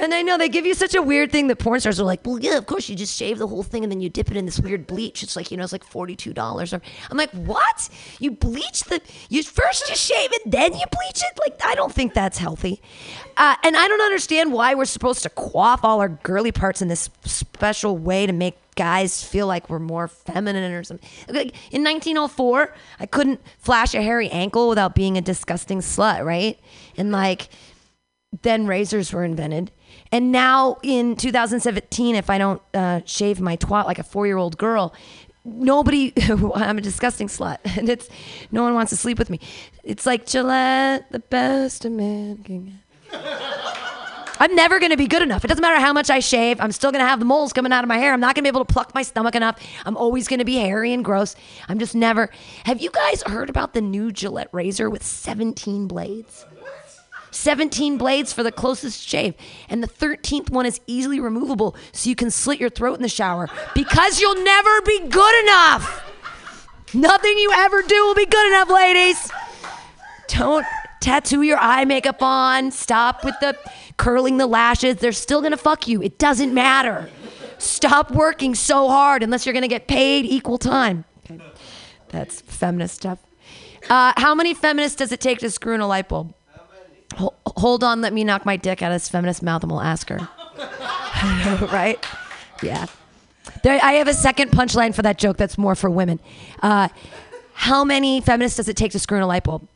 And 0.00 0.14
I 0.14 0.22
know 0.22 0.38
they 0.38 0.48
give 0.48 0.64
you 0.64 0.72
such 0.72 0.94
a 0.94 1.02
weird 1.02 1.30
thing 1.30 1.48
that 1.48 1.56
porn 1.56 1.78
stars 1.78 2.00
are 2.00 2.04
like, 2.04 2.20
well, 2.24 2.38
yeah, 2.38 2.56
of 2.56 2.64
course 2.64 2.88
you 2.88 2.96
just 2.96 3.14
shave 3.14 3.38
the 3.38 3.46
whole 3.46 3.62
thing 3.62 3.82
and 3.82 3.92
then 3.92 4.00
you 4.00 4.08
dip 4.08 4.30
it 4.30 4.36
in 4.36 4.46
this 4.46 4.58
weird 4.58 4.86
bleach. 4.86 5.22
It's 5.22 5.36
like, 5.36 5.50
you 5.50 5.58
know, 5.58 5.62
it's 5.62 5.72
like 5.72 5.84
$42. 5.84 6.72
Or 6.72 6.80
I'm 7.10 7.18
like, 7.18 7.30
what? 7.32 7.88
You 8.18 8.30
bleach 8.30 8.84
the, 8.84 9.02
you 9.28 9.42
first 9.42 9.90
you 9.90 9.96
shave 9.96 10.30
it, 10.32 10.50
then 10.50 10.72
you 10.72 10.84
bleach 10.90 11.22
it? 11.22 11.38
Like, 11.38 11.60
I 11.62 11.74
don't 11.74 11.92
think 11.92 12.14
that's 12.14 12.38
healthy. 12.38 12.80
Uh, 13.36 13.56
and 13.62 13.76
I 13.76 13.88
don't 13.88 14.00
understand 14.00 14.54
why 14.54 14.74
we're 14.74 14.86
supposed 14.86 15.22
to 15.24 15.28
quaff 15.28 15.84
all 15.84 16.00
our 16.00 16.08
girly 16.08 16.52
parts 16.52 16.80
in 16.80 16.88
this 16.88 17.10
special 17.24 17.98
way 17.98 18.26
to 18.26 18.32
make 18.32 18.56
guys 18.76 19.22
feel 19.22 19.46
like 19.46 19.68
we're 19.68 19.78
more 19.78 20.08
feminine 20.08 20.72
or 20.72 20.82
something. 20.82 21.06
Like 21.28 21.48
in 21.70 21.84
1904, 21.84 22.74
I 22.98 23.04
couldn't 23.04 23.40
flash 23.58 23.94
a 23.94 24.00
hairy 24.00 24.30
ankle 24.30 24.70
without 24.70 24.94
being 24.94 25.18
a 25.18 25.20
disgusting 25.20 25.80
slut, 25.80 26.24
right? 26.24 26.58
And 26.96 27.12
like, 27.12 27.50
then 28.42 28.66
razors 28.66 29.12
were 29.12 29.24
invented. 29.24 29.70
And 30.12 30.32
now 30.32 30.76
in 30.82 31.16
2017, 31.16 32.14
if 32.14 32.30
I 32.30 32.38
don't 32.38 32.62
uh, 32.74 33.00
shave 33.04 33.40
my 33.40 33.56
twat 33.56 33.86
like 33.86 33.98
a 33.98 34.04
four 34.04 34.26
year 34.26 34.36
old 34.36 34.56
girl, 34.56 34.94
nobody, 35.44 36.12
I'm 36.54 36.78
a 36.78 36.80
disgusting 36.82 37.28
slut. 37.28 37.58
And 37.78 37.88
it's, 37.88 38.08
no 38.50 38.62
one 38.62 38.74
wants 38.74 38.90
to 38.90 38.96
sleep 38.96 39.18
with 39.18 39.30
me. 39.30 39.40
It's 39.82 40.06
like 40.06 40.26
Gillette, 40.26 41.10
the 41.10 41.20
best 41.20 41.84
a 41.84 41.90
man 41.90 42.38
can. 42.38 42.80
I'm 44.42 44.54
never 44.54 44.78
going 44.78 44.90
to 44.90 44.96
be 44.96 45.06
good 45.06 45.20
enough. 45.20 45.44
It 45.44 45.48
doesn't 45.48 45.60
matter 45.60 45.78
how 45.78 45.92
much 45.92 46.08
I 46.08 46.20
shave. 46.20 46.62
I'm 46.62 46.72
still 46.72 46.90
going 46.90 47.04
to 47.04 47.06
have 47.06 47.18
the 47.18 47.26
moles 47.26 47.52
coming 47.52 47.72
out 47.72 47.84
of 47.84 47.88
my 47.88 47.98
hair. 47.98 48.14
I'm 48.14 48.20
not 48.20 48.34
going 48.34 48.42
to 48.44 48.50
be 48.50 48.56
able 48.56 48.64
to 48.64 48.72
pluck 48.72 48.94
my 48.94 49.02
stomach 49.02 49.34
enough. 49.34 49.62
I'm 49.84 49.98
always 49.98 50.28
going 50.28 50.38
to 50.38 50.46
be 50.46 50.56
hairy 50.56 50.94
and 50.94 51.04
gross. 51.04 51.36
I'm 51.68 51.78
just 51.78 51.94
never. 51.94 52.30
Have 52.64 52.80
you 52.80 52.90
guys 52.90 53.22
heard 53.22 53.50
about 53.50 53.74
the 53.74 53.82
new 53.82 54.10
Gillette 54.10 54.48
razor 54.52 54.88
with 54.88 55.04
17 55.04 55.86
blades? 55.88 56.46
17 57.30 57.98
blades 57.98 58.32
for 58.32 58.42
the 58.42 58.52
closest 58.52 59.06
shave. 59.06 59.34
And 59.68 59.82
the 59.82 59.88
13th 59.88 60.50
one 60.50 60.66
is 60.66 60.80
easily 60.86 61.20
removable 61.20 61.76
so 61.92 62.08
you 62.08 62.16
can 62.16 62.30
slit 62.30 62.60
your 62.60 62.70
throat 62.70 62.94
in 62.94 63.02
the 63.02 63.08
shower 63.08 63.48
because 63.74 64.20
you'll 64.20 64.42
never 64.42 64.80
be 64.82 65.00
good 65.08 65.44
enough. 65.44 66.06
Nothing 66.92 67.38
you 67.38 67.52
ever 67.54 67.82
do 67.82 68.06
will 68.06 68.14
be 68.14 68.26
good 68.26 68.46
enough, 68.48 68.68
ladies. 68.68 69.30
Don't 70.28 70.66
tattoo 71.00 71.42
your 71.42 71.58
eye 71.58 71.84
makeup 71.84 72.22
on. 72.22 72.70
Stop 72.70 73.24
with 73.24 73.34
the 73.40 73.56
curling 73.96 74.38
the 74.38 74.46
lashes. 74.46 74.96
They're 74.96 75.12
still 75.12 75.40
going 75.40 75.52
to 75.52 75.56
fuck 75.56 75.86
you. 75.86 76.02
It 76.02 76.18
doesn't 76.18 76.52
matter. 76.52 77.08
Stop 77.58 78.10
working 78.10 78.54
so 78.54 78.88
hard 78.88 79.22
unless 79.22 79.44
you're 79.46 79.52
going 79.52 79.62
to 79.62 79.68
get 79.68 79.86
paid 79.86 80.24
equal 80.24 80.58
time. 80.58 81.04
Okay. 81.24 81.38
That's 82.08 82.40
feminist 82.40 82.96
stuff. 82.96 83.18
Uh, 83.88 84.12
how 84.16 84.34
many 84.34 84.54
feminists 84.54 84.96
does 84.96 85.12
it 85.12 85.20
take 85.20 85.38
to 85.38 85.50
screw 85.50 85.74
in 85.74 85.80
a 85.80 85.86
light 85.86 86.08
bulb? 86.08 86.34
Hol- 87.16 87.34
hold 87.46 87.84
on, 87.84 88.00
let 88.00 88.12
me 88.12 88.24
knock 88.24 88.44
my 88.46 88.56
dick 88.56 88.82
out 88.82 88.92
of 88.92 88.96
this 88.96 89.08
feminist 89.08 89.42
mouth 89.42 89.62
and 89.62 89.70
we'll 89.70 89.80
ask 89.80 90.08
her. 90.08 90.28
right? 91.72 92.04
Yeah. 92.62 92.86
There, 93.62 93.78
I 93.82 93.92
have 93.92 94.08
a 94.08 94.14
second 94.14 94.50
punchline 94.50 94.94
for 94.94 95.02
that 95.02 95.18
joke 95.18 95.36
that's 95.36 95.58
more 95.58 95.74
for 95.74 95.90
women. 95.90 96.20
Uh, 96.62 96.88
how 97.52 97.84
many 97.84 98.20
feminists 98.20 98.56
does 98.56 98.68
it 98.68 98.76
take 98.76 98.92
to 98.92 98.98
screw 98.98 99.18
in 99.18 99.22
a 99.22 99.26
light 99.26 99.44
bulb? 99.44 99.66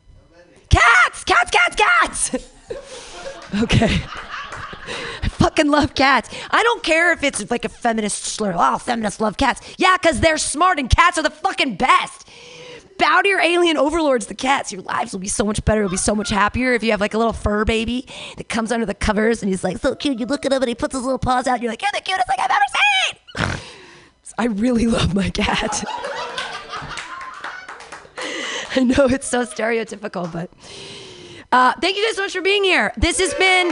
Cats! 0.69 1.23
Cats, 1.23 1.51
cats, 1.51 1.75
cats! 1.75 2.35
okay. 3.63 4.01
I 5.23 5.27
fucking 5.27 5.69
love 5.69 5.95
cats. 5.95 6.29
I 6.51 6.63
don't 6.63 6.83
care 6.83 7.11
if 7.11 7.23
it's 7.23 7.49
like 7.49 7.65
a 7.65 7.69
feminist 7.69 8.23
slur. 8.23 8.53
Oh, 8.57 8.77
feminists 8.77 9.19
love 9.19 9.37
cats. 9.37 9.61
Yeah, 9.77 9.97
because 9.97 10.19
they're 10.19 10.37
smart 10.37 10.79
and 10.79 10.89
cats 10.89 11.17
are 11.17 11.23
the 11.23 11.29
fucking 11.29 11.75
best. 11.75 12.24
Bow 12.97 13.21
to 13.21 13.29
your 13.29 13.39
alien 13.41 13.77
overlords, 13.77 14.27
the 14.27 14.35
cats. 14.35 14.71
Your 14.71 14.81
lives 14.81 15.11
will 15.13 15.19
be 15.19 15.27
so 15.27 15.43
much 15.45 15.63
better. 15.65 15.81
You'll 15.81 15.89
be 15.89 15.97
so 15.97 16.15
much 16.15 16.29
happier 16.29 16.73
if 16.73 16.83
you 16.83 16.91
have 16.91 17.01
like 17.01 17.13
a 17.13 17.17
little 17.17 17.33
fur 17.33 17.65
baby 17.65 18.07
that 18.37 18.49
comes 18.49 18.71
under 18.71 18.85
the 18.85 18.93
covers 18.93 19.41
and 19.41 19.49
he's 19.49 19.63
like 19.63 19.77
so 19.77 19.95
cute. 19.95 20.19
You 20.19 20.25
look 20.25 20.45
at 20.45 20.53
him 20.53 20.61
and 20.61 20.69
he 20.69 20.75
puts 20.75 20.93
his 20.93 21.03
little 21.03 21.19
paws 21.19 21.47
out. 21.47 21.55
And 21.55 21.63
you're 21.63 21.71
like, 21.71 21.81
you're 21.81 21.91
the 21.93 22.01
cutest 22.01 22.27
thing 22.27 22.37
I've 22.39 22.51
ever 22.51 22.63
seen. 22.75 23.59
I 24.37 24.45
really 24.45 24.87
love 24.87 25.15
my 25.15 25.29
cat. 25.29 25.83
I 28.77 28.83
know 28.83 29.05
it's 29.05 29.27
so 29.27 29.45
stereotypical, 29.45 30.29
but 30.31 30.49
uh, 31.51 31.73
thank 31.79 31.95
you 31.95 32.05
guys 32.05 32.17
so 32.17 32.23
much 32.23 32.33
for 32.33 32.41
being 32.41 32.65
here. 32.65 32.91
This 32.97 33.19
has 33.19 33.33
been 33.35 33.71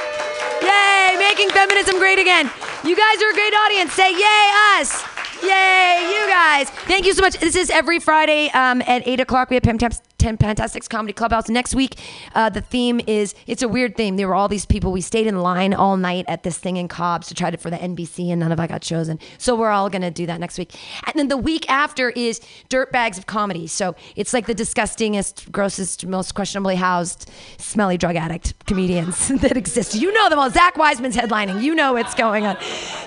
Yay, 0.64 1.18
making 1.20 1.50
feminism 1.50 2.00
great 2.00 2.20
again. 2.20 2.50
You 2.86 2.96
guys 2.96 3.22
are 3.22 3.30
a 3.30 3.34
great 3.34 3.54
audience. 3.54 3.92
Say 3.94 4.12
yay, 4.14 4.80
us. 4.80 5.13
Yay, 5.44 6.10
you 6.14 6.28
guys. 6.28 6.70
Thank 6.70 7.06
you 7.06 7.14
so 7.14 7.22
much. 7.22 7.38
This 7.40 7.56
is 7.56 7.70
every 7.70 8.00
Friday 8.00 8.50
um, 8.52 8.82
at 8.86 9.08
8 9.08 9.20
o'clock. 9.20 9.50
We 9.50 9.56
have 9.56 9.64
Pam 9.64 9.78
Taps- 9.78 10.02
10 10.24 10.38
Fantastics 10.38 10.88
Comedy 10.88 11.12
Clubhouse. 11.12 11.50
Next 11.50 11.76
week, 11.76 11.98
uh, 12.34 12.50
the 12.50 12.62
theme 12.62 13.02
is 13.08 13.36
it's 13.46 13.62
a 13.62 13.68
weird 13.68 13.98
theme. 13.98 14.16
There 14.16 14.30
were 14.30 14.36
all 14.36 14.48
these 14.48 14.66
people. 14.66 14.94
We 14.94 15.02
stayed 15.02 15.28
in 15.28 15.42
line 15.42 15.74
all 15.74 15.98
night 15.98 16.24
at 16.30 16.44
this 16.44 16.58
thing 16.58 16.78
in 16.78 16.88
Cobb's 16.88 17.28
to 17.28 17.34
try 17.34 17.52
to 17.52 17.58
for 17.58 17.70
the 17.70 17.76
NBC, 17.76 18.30
and 18.30 18.40
none 18.40 18.54
of 18.54 18.58
us 18.58 18.70
got 18.70 18.82
chosen. 18.82 19.20
So 19.38 19.54
we're 19.54 19.70
all 19.70 19.90
to 19.90 20.12
do 20.12 20.26
that 20.26 20.40
next 20.40 20.58
week. 20.58 20.76
And 21.06 21.16
then 21.16 21.28
the 21.28 21.36
week 21.36 21.70
after 21.70 22.10
is 22.12 22.40
Dirt 22.70 22.90
Bags 22.94 23.18
of 23.18 23.26
Comedy. 23.26 23.68
So 23.68 23.96
it's 24.16 24.32
like 24.32 24.46
the 24.46 24.54
disgustingest, 24.54 25.52
grossest, 25.52 26.06
most 26.06 26.36
questionably 26.36 26.78
housed, 26.78 27.30
smelly 27.58 27.98
drug 27.98 28.16
addict 28.16 28.66
comedians 28.66 29.28
that 29.42 29.58
exist. 29.58 29.94
You 29.94 30.14
know 30.14 30.30
them 30.30 30.40
all. 30.40 30.50
Zach 30.50 30.78
Wiseman's 30.78 31.18
headlining. 31.18 31.62
You 31.62 31.76
know 31.76 31.92
what's 31.92 32.16
going 32.16 32.46
on. 32.46 32.56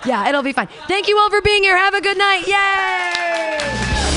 Yeah, 0.04 0.28
it'll 0.28 0.42
be 0.42 0.52
fun. 0.52 0.68
Thank 0.86 1.08
you 1.08 1.16
all 1.16 1.30
for 1.30 1.40
being 1.40 1.62
here. 1.62 1.78
Have 1.78 1.94
a 1.94 2.02
good 2.02 2.18
night. 2.18 2.46
Yay! 2.46 4.15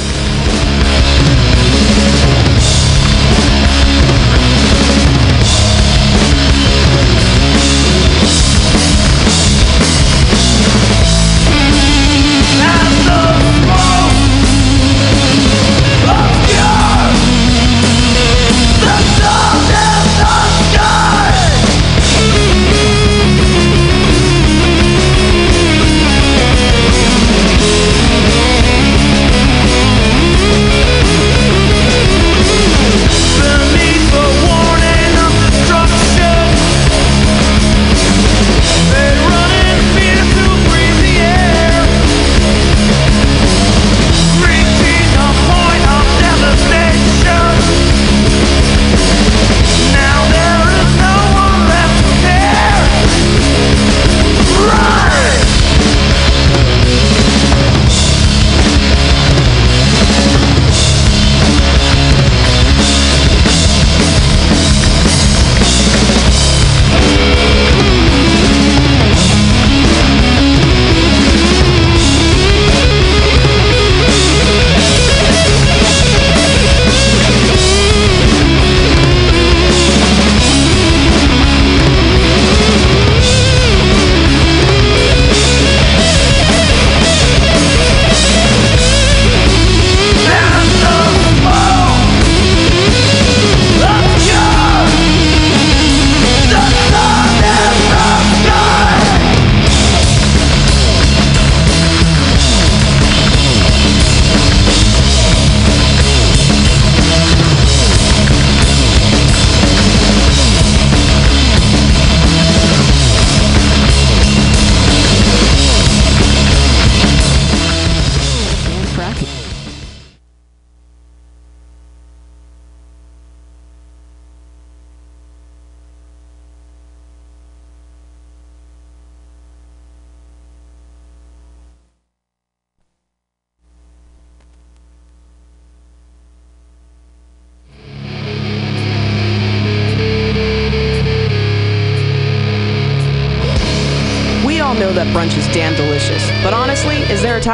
We 13.10 13.49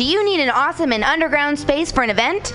Do 0.00 0.06
you 0.06 0.24
need 0.24 0.40
an 0.40 0.48
awesome 0.48 0.94
and 0.94 1.04
underground 1.04 1.58
space 1.58 1.92
for 1.92 2.02
an 2.02 2.08
event? 2.08 2.54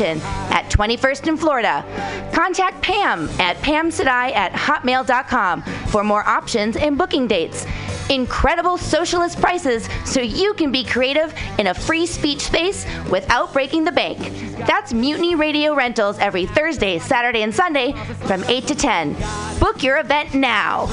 at 0.00 0.70
21st 0.70 1.28
in 1.28 1.36
Florida. 1.36 1.84
Contact 2.32 2.80
Pam 2.82 3.28
at 3.38 3.56
pamsadai 3.58 4.32
at 4.34 4.52
hotmail.com 4.52 5.62
for 5.62 6.02
more 6.02 6.26
options 6.26 6.76
and 6.76 6.96
booking 6.96 7.26
dates. 7.26 7.66
Incredible 8.08 8.76
socialist 8.76 9.40
prices 9.40 9.88
so 10.04 10.20
you 10.20 10.52
can 10.54 10.72
be 10.72 10.82
creative 10.82 11.32
in 11.58 11.68
a 11.68 11.74
free 11.74 12.06
speech 12.06 12.40
space 12.40 12.84
without 13.08 13.52
breaking 13.52 13.84
the 13.84 13.92
bank. 13.92 14.18
That's 14.66 14.92
Mutiny 14.92 15.36
Radio 15.36 15.74
Rentals 15.74 16.18
every 16.18 16.46
Thursday, 16.46 16.98
Saturday, 16.98 17.42
and 17.42 17.54
Sunday 17.54 17.92
from 18.26 18.42
8 18.44 18.66
to 18.66 18.74
10. 18.74 19.16
Book 19.60 19.82
your 19.82 19.98
event 19.98 20.34
now. 20.34 20.86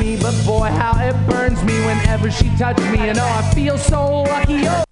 me, 0.00 0.16
but 0.16 0.46
boy, 0.46 0.68
how 0.68 0.98
it 1.00 1.14
burns 1.28 1.62
me 1.64 1.74
whenever 1.84 2.30
she 2.30 2.48
me. 2.90 3.08
And 3.08 3.18
oh, 3.18 3.42
I 3.44 3.54
feel 3.54 3.76
so 3.76 4.22
lucky. 4.22 4.62
Oh. 4.66 4.84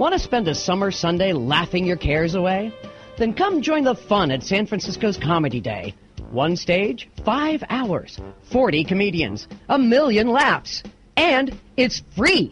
Want 0.00 0.14
to 0.14 0.18
spend 0.18 0.48
a 0.48 0.54
summer 0.54 0.90
Sunday 0.90 1.34
laughing 1.34 1.84
your 1.84 1.98
cares 1.98 2.34
away? 2.34 2.72
Then 3.18 3.34
come 3.34 3.60
join 3.60 3.84
the 3.84 3.94
fun 3.94 4.30
at 4.30 4.42
San 4.42 4.64
Francisco's 4.64 5.18
Comedy 5.18 5.60
Day. 5.60 5.94
One 6.30 6.56
stage, 6.56 7.10
five 7.22 7.62
hours, 7.68 8.18
40 8.50 8.84
comedians, 8.84 9.46
a 9.68 9.78
million 9.78 10.28
laughs, 10.28 10.82
and 11.18 11.54
it's 11.76 12.02
free. 12.16 12.50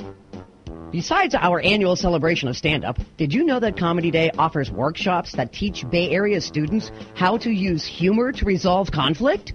Besides 0.92 1.34
our 1.34 1.58
annual 1.60 1.96
celebration 1.96 2.48
of 2.48 2.56
stand 2.58 2.84
up, 2.84 2.98
did 3.16 3.32
you 3.32 3.44
know 3.44 3.60
that 3.60 3.78
Comedy 3.78 4.10
Day 4.10 4.30
offers 4.36 4.70
workshops 4.70 5.32
that 5.32 5.50
teach 5.50 5.88
Bay 5.88 6.10
Area 6.10 6.42
students 6.42 6.90
how 7.14 7.38
to 7.38 7.50
use 7.50 7.82
humor 7.82 8.30
to 8.30 8.44
resolve 8.44 8.90
conflict? 8.92 9.54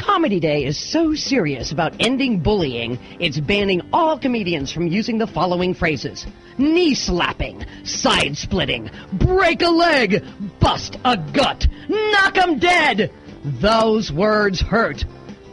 Comedy 0.00 0.40
Day 0.40 0.64
is 0.64 0.78
so 0.78 1.14
serious 1.14 1.72
about 1.72 1.92
ending 2.00 2.40
bullying, 2.40 2.98
it's 3.20 3.38
banning 3.38 3.82
all 3.92 4.18
comedians 4.18 4.72
from 4.72 4.86
using 4.86 5.18
the 5.18 5.26
following 5.26 5.74
phrases 5.74 6.26
knee 6.56 6.94
slapping, 6.94 7.64
side 7.84 8.36
splitting, 8.36 8.90
break 9.12 9.60
a 9.60 9.68
leg, 9.68 10.24
bust 10.58 10.96
a 11.04 11.16
gut, 11.16 11.66
knock 11.88 12.38
'em 12.38 12.58
dead. 12.58 13.12
Those 13.44 14.10
words 14.10 14.60
hurt. 14.60 15.04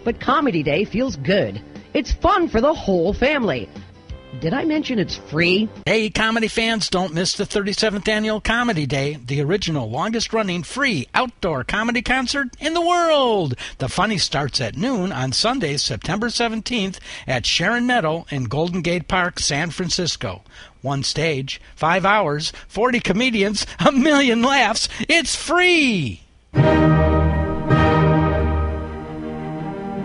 But 0.06 0.22
Comedy 0.22 0.64
Day 0.64 0.86
feels 0.86 1.18
good. 1.18 1.62
It's 1.94 2.14
fun 2.14 2.48
for 2.48 2.62
the 2.62 2.74
whole 2.74 3.14
family. 3.14 3.68
Did 4.40 4.54
I 4.54 4.66
mention 4.66 5.00
it's 5.00 5.16
free? 5.16 5.68
Hey, 5.86 6.10
comedy 6.10 6.48
fans, 6.48 6.90
don't 6.90 7.14
miss 7.14 7.34
the 7.34 7.46
37th 7.46 8.08
Annual 8.08 8.42
Comedy 8.42 8.86
Day, 8.86 9.18
the 9.26 9.42
original 9.42 9.90
longest 9.90 10.32
running 10.32 10.62
free 10.64 11.08
outdoor 11.16 11.64
comedy 11.64 12.02
concert 12.02 12.50
in 12.60 12.74
the 12.74 12.82
world. 12.82 13.56
The 13.80 13.90
funny 13.90 14.18
starts 14.18 14.62
at 14.62 14.78
noon 14.78 15.12
on 15.12 15.32
Sunday, 15.32 15.78
September 15.78 16.28
17th 16.28 17.00
at 17.26 17.46
Sharon 17.46 17.88
Meadow 17.88 18.26
in 18.30 18.44
Golden 18.44 18.82
Gate 18.82 19.08
Park, 19.08 19.40
San 19.40 19.72
Francisco. 19.72 20.44
One 20.82 21.04
stage, 21.04 21.60
five 21.76 22.06
hours, 22.06 22.54
40 22.68 23.00
comedians, 23.00 23.66
a 23.80 23.92
million 23.92 24.44
laughs. 24.44 24.88
It's 25.10 25.36
free! 25.36 26.22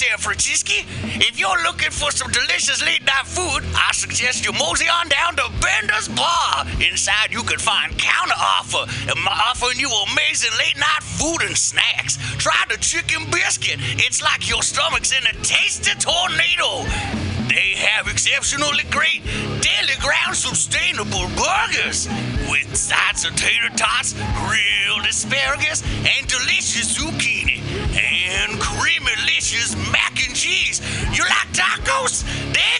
San 0.00 0.16
Francisco. 0.16 0.72
If 1.20 1.38
you're 1.38 1.62
looking 1.62 1.90
for 1.90 2.10
some 2.10 2.32
delicious 2.32 2.82
late 2.82 3.04
night 3.04 3.26
food, 3.26 3.60
I 3.76 3.92
suggest 3.92 4.46
you 4.46 4.52
mosey 4.52 4.88
on 4.88 5.10
down 5.10 5.36
to 5.36 5.44
Bender's 5.60 6.08
Bar. 6.08 6.64
Inside, 6.80 7.28
you 7.30 7.42
can 7.42 7.58
find 7.58 7.92
counter 7.98 8.32
offer, 8.32 8.88
offering 9.28 9.78
you 9.78 9.90
amazing 10.10 10.56
late 10.56 10.78
night 10.78 11.02
food 11.02 11.42
and 11.42 11.54
snacks. 11.54 12.16
Try 12.38 12.64
the 12.70 12.78
chicken 12.78 13.30
biscuit. 13.30 13.76
It's 14.00 14.22
like 14.22 14.48
your 14.48 14.62
stomach's 14.62 15.12
in 15.12 15.26
a 15.26 15.34
tasty 15.44 15.92
tornado. 16.00 17.29
They 17.50 17.74
have 17.74 18.06
exceptionally 18.06 18.84
great 18.90 19.24
daily 19.58 19.98
ground 19.98 20.36
sustainable 20.36 21.26
burgers 21.34 22.06
with 22.48 22.76
sides 22.76 23.24
of 23.24 23.34
tater 23.34 23.74
tots, 23.76 24.12
grilled 24.38 25.04
asparagus, 25.04 25.82
and 25.82 26.28
delicious 26.28 26.96
zucchini 26.96 27.58
and 27.98 28.60
creamy 28.60 29.10
delicious 29.16 29.74
mac 29.90 30.14
and 30.24 30.34
cheese. 30.34 30.80
You 31.16 31.24
like 31.24 31.50
tacos? 31.52 32.22
They 32.52 32.79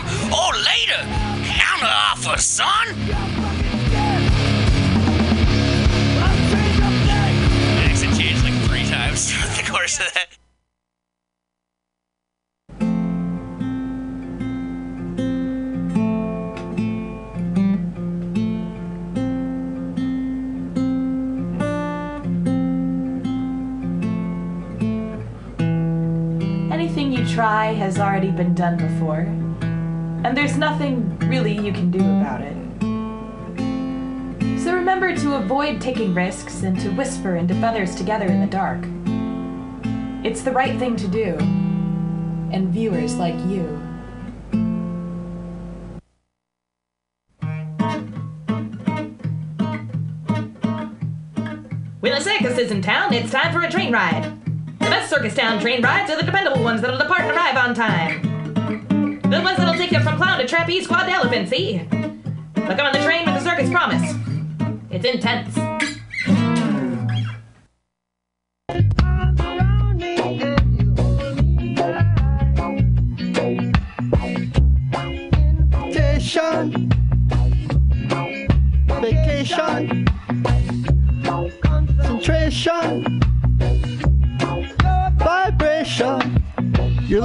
or 0.31 0.53
later. 0.53 1.01
Counter 1.45 1.85
offer, 1.85 2.37
son. 2.39 2.87
Accent 7.85 8.17
changed 8.17 8.43
like 8.43 8.53
three 8.67 8.85
times 8.85 9.31
throughout 9.31 9.57
the 9.57 9.71
course 9.71 9.99
of 9.99 10.13
that. 10.13 10.27
Anything 26.71 27.11
you 27.13 27.25
try 27.27 27.73
has 27.73 27.99
already 27.99 28.31
been 28.31 28.55
done 28.55 28.77
before, 28.77 29.27
and 30.31 30.37
there's 30.37 30.55
nothing 30.55 31.19
really 31.27 31.51
you 31.51 31.73
can 31.73 31.91
do 31.91 31.99
about 31.99 32.39
it. 32.39 32.55
So 34.63 34.73
remember 34.73 35.13
to 35.13 35.35
avoid 35.35 35.81
taking 35.81 36.13
risks 36.13 36.63
and 36.63 36.79
to 36.79 36.89
whisper 36.91 37.35
into 37.35 37.53
feathers 37.55 37.95
together 37.95 38.27
in 38.27 38.39
the 38.39 38.47
dark. 38.47 38.79
It's 40.25 40.41
the 40.41 40.51
right 40.53 40.79
thing 40.79 40.95
to 40.95 41.07
do, 41.09 41.35
and 42.53 42.69
viewers 42.69 43.17
like 43.17 43.35
you. 43.45 43.63
When 51.99 52.13
a 52.13 52.21
circus 52.21 52.57
is 52.57 52.71
in 52.71 52.81
town, 52.81 53.13
it's 53.13 53.31
time 53.31 53.51
for 53.51 53.63
a 53.63 53.69
train 53.69 53.91
ride. 53.91 54.31
The 54.79 54.85
best 54.85 55.09
circus 55.09 55.35
town 55.35 55.59
train 55.59 55.83
rides 55.83 56.09
are 56.09 56.15
the 56.15 56.23
dependable 56.23 56.63
ones 56.63 56.79
that'll 56.79 56.97
depart 56.97 57.19
and 57.19 57.31
arrive 57.31 57.57
on 57.57 57.75
time. 57.75 58.30
The 59.31 59.39
ones 59.39 59.57
that'll 59.57 59.75
take 59.75 59.93
you 59.93 59.99
from 60.01 60.17
clown 60.17 60.39
to 60.39 60.45
trapeze 60.45 60.85
quad 60.85 61.05
to 61.05 61.11
elephant, 61.13 61.47
see? 61.47 61.77
They'll 61.77 62.75
come 62.75 62.87
on 62.87 62.91
the 62.91 63.01
train 63.01 63.25
with 63.25 63.41
the 63.41 63.49
circus 63.49 63.69
promise. 63.69 64.13
It's 64.89 65.05
intense. 65.05 65.55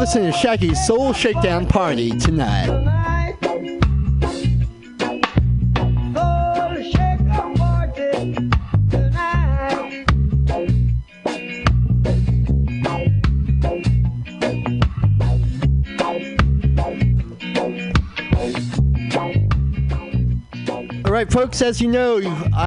Listening 0.06 0.30
to 0.30 0.38
Shaggy's 0.38 0.86
Soul 0.86 1.12
Shakedown 1.12 1.66
Party 1.66 2.10
tonight. 2.10 2.68
All 21.04 21.12
right, 21.12 21.30
folks, 21.32 21.60
as 21.62 21.80
you 21.80 21.88
know, 21.88 22.20
I- 22.52 22.66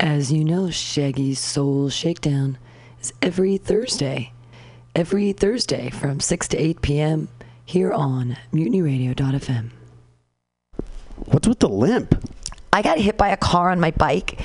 As 0.00 0.32
you 0.32 0.42
know, 0.44 0.68
Shaggy's 0.70 1.38
Soul 1.38 1.88
Shakedown 1.90 2.58
is 3.00 3.12
every 3.22 3.56
Thursday. 3.56 4.31
Every 4.94 5.32
Thursday 5.32 5.88
from 5.88 6.20
6 6.20 6.48
to 6.48 6.58
8 6.58 6.82
p.m. 6.82 7.28
here 7.64 7.92
on 7.92 8.36
mutinyradio.fm. 8.52 9.70
What's 11.16 11.48
with 11.48 11.60
the 11.60 11.68
limp? 11.68 12.30
I 12.74 12.82
got 12.82 12.98
hit 12.98 13.16
by 13.16 13.28
a 13.30 13.38
car 13.38 13.70
on 13.70 13.80
my 13.80 13.92
bike. 13.92 14.38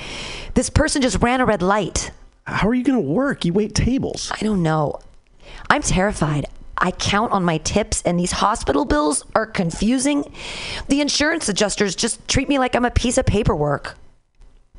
This 0.54 0.70
person 0.70 1.02
just 1.02 1.22
ran 1.22 1.42
a 1.42 1.44
red 1.44 1.60
light. 1.60 2.12
How 2.44 2.66
are 2.66 2.74
you 2.74 2.82
going 2.82 3.02
to 3.02 3.06
work? 3.06 3.44
You 3.44 3.52
wait 3.52 3.74
tables. 3.74 4.32
I 4.40 4.42
don't 4.42 4.62
know. 4.62 5.00
I'm 5.68 5.82
terrified. 5.82 6.46
I 6.78 6.92
count 6.92 7.32
on 7.32 7.44
my 7.44 7.58
tips, 7.58 8.00
and 8.02 8.18
these 8.18 8.32
hospital 8.32 8.86
bills 8.86 9.26
are 9.34 9.44
confusing. 9.46 10.32
The 10.88 11.02
insurance 11.02 11.50
adjusters 11.50 11.94
just 11.94 12.26
treat 12.26 12.48
me 12.48 12.58
like 12.58 12.74
I'm 12.74 12.86
a 12.86 12.90
piece 12.90 13.18
of 13.18 13.26
paperwork. 13.26 13.98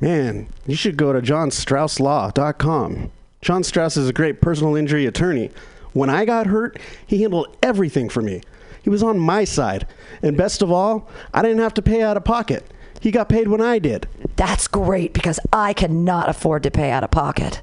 Man, 0.00 0.48
you 0.66 0.74
should 0.74 0.96
go 0.96 1.12
to 1.12 1.20
johnstrausslaw.com. 1.20 3.12
John 3.42 3.64
Strauss 3.64 3.96
is 3.96 4.08
a 4.08 4.12
great 4.12 4.42
personal 4.42 4.76
injury 4.76 5.06
attorney. 5.06 5.50
When 5.92 6.10
I 6.10 6.24
got 6.24 6.46
hurt, 6.46 6.78
he 7.06 7.22
handled 7.22 7.56
everything 7.62 8.08
for 8.08 8.20
me. 8.20 8.42
He 8.82 8.90
was 8.90 9.02
on 9.02 9.18
my 9.18 9.44
side. 9.44 9.86
And 10.22 10.36
best 10.36 10.62
of 10.62 10.70
all, 10.70 11.08
I 11.32 11.42
didn't 11.42 11.60
have 11.60 11.74
to 11.74 11.82
pay 11.82 12.02
out 12.02 12.16
of 12.16 12.24
pocket. 12.24 12.70
He 13.00 13.10
got 13.10 13.30
paid 13.30 13.48
when 13.48 13.62
I 13.62 13.78
did. 13.78 14.06
That's 14.36 14.68
great 14.68 15.14
because 15.14 15.40
I 15.52 15.72
cannot 15.72 16.28
afford 16.28 16.62
to 16.64 16.70
pay 16.70 16.90
out 16.90 17.02
of 17.02 17.10
pocket. 17.10 17.62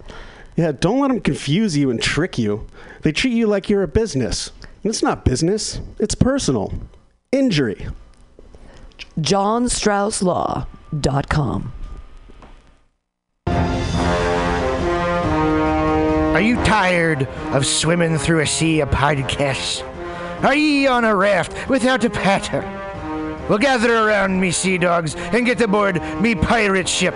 Yeah, 0.55 0.71
don't 0.71 0.99
let 0.99 1.09
them 1.09 1.21
confuse 1.21 1.77
you 1.77 1.91
and 1.91 2.01
trick 2.01 2.39
you. 2.39 2.65
They 3.03 3.11
treat 3.11 3.33
you 3.33 3.45
like 3.45 3.69
you're 3.69 3.83
a 3.83 3.87
business. 3.87 4.51
And 4.83 4.89
it's 4.89 5.03
not 5.03 5.25
business, 5.25 5.79
it's 5.99 6.15
personal. 6.15 6.73
Injury. 7.31 7.87
JohnStraussLaw.com. 9.19 11.73
Are 16.37 16.41
you 16.41 16.55
tired 16.57 17.27
of 17.51 17.65
swimming 17.65 18.19
through 18.19 18.41
a 18.41 18.45
sea 18.45 18.81
of 18.81 18.91
podcasts? 18.91 19.81
Are 20.43 20.53
ye 20.53 20.85
on 20.85 21.03
a 21.03 21.15
raft 21.15 21.67
without 21.67 22.03
a 22.03 22.11
paddle? 22.11 22.61
Well, 23.49 23.57
gather 23.57 23.91
around 23.91 24.39
me, 24.39 24.51
sea 24.51 24.77
dogs, 24.77 25.15
and 25.15 25.47
get 25.47 25.59
aboard 25.61 25.99
me 26.21 26.35
pirate 26.35 26.87
ship 26.87 27.15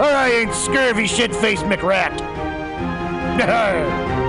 or 0.01 0.07
I 0.07 0.31
ain't 0.31 0.55
scurvy 0.55 1.05
shit 1.05 1.35
faced 1.35 1.63
McRat. 1.65 2.17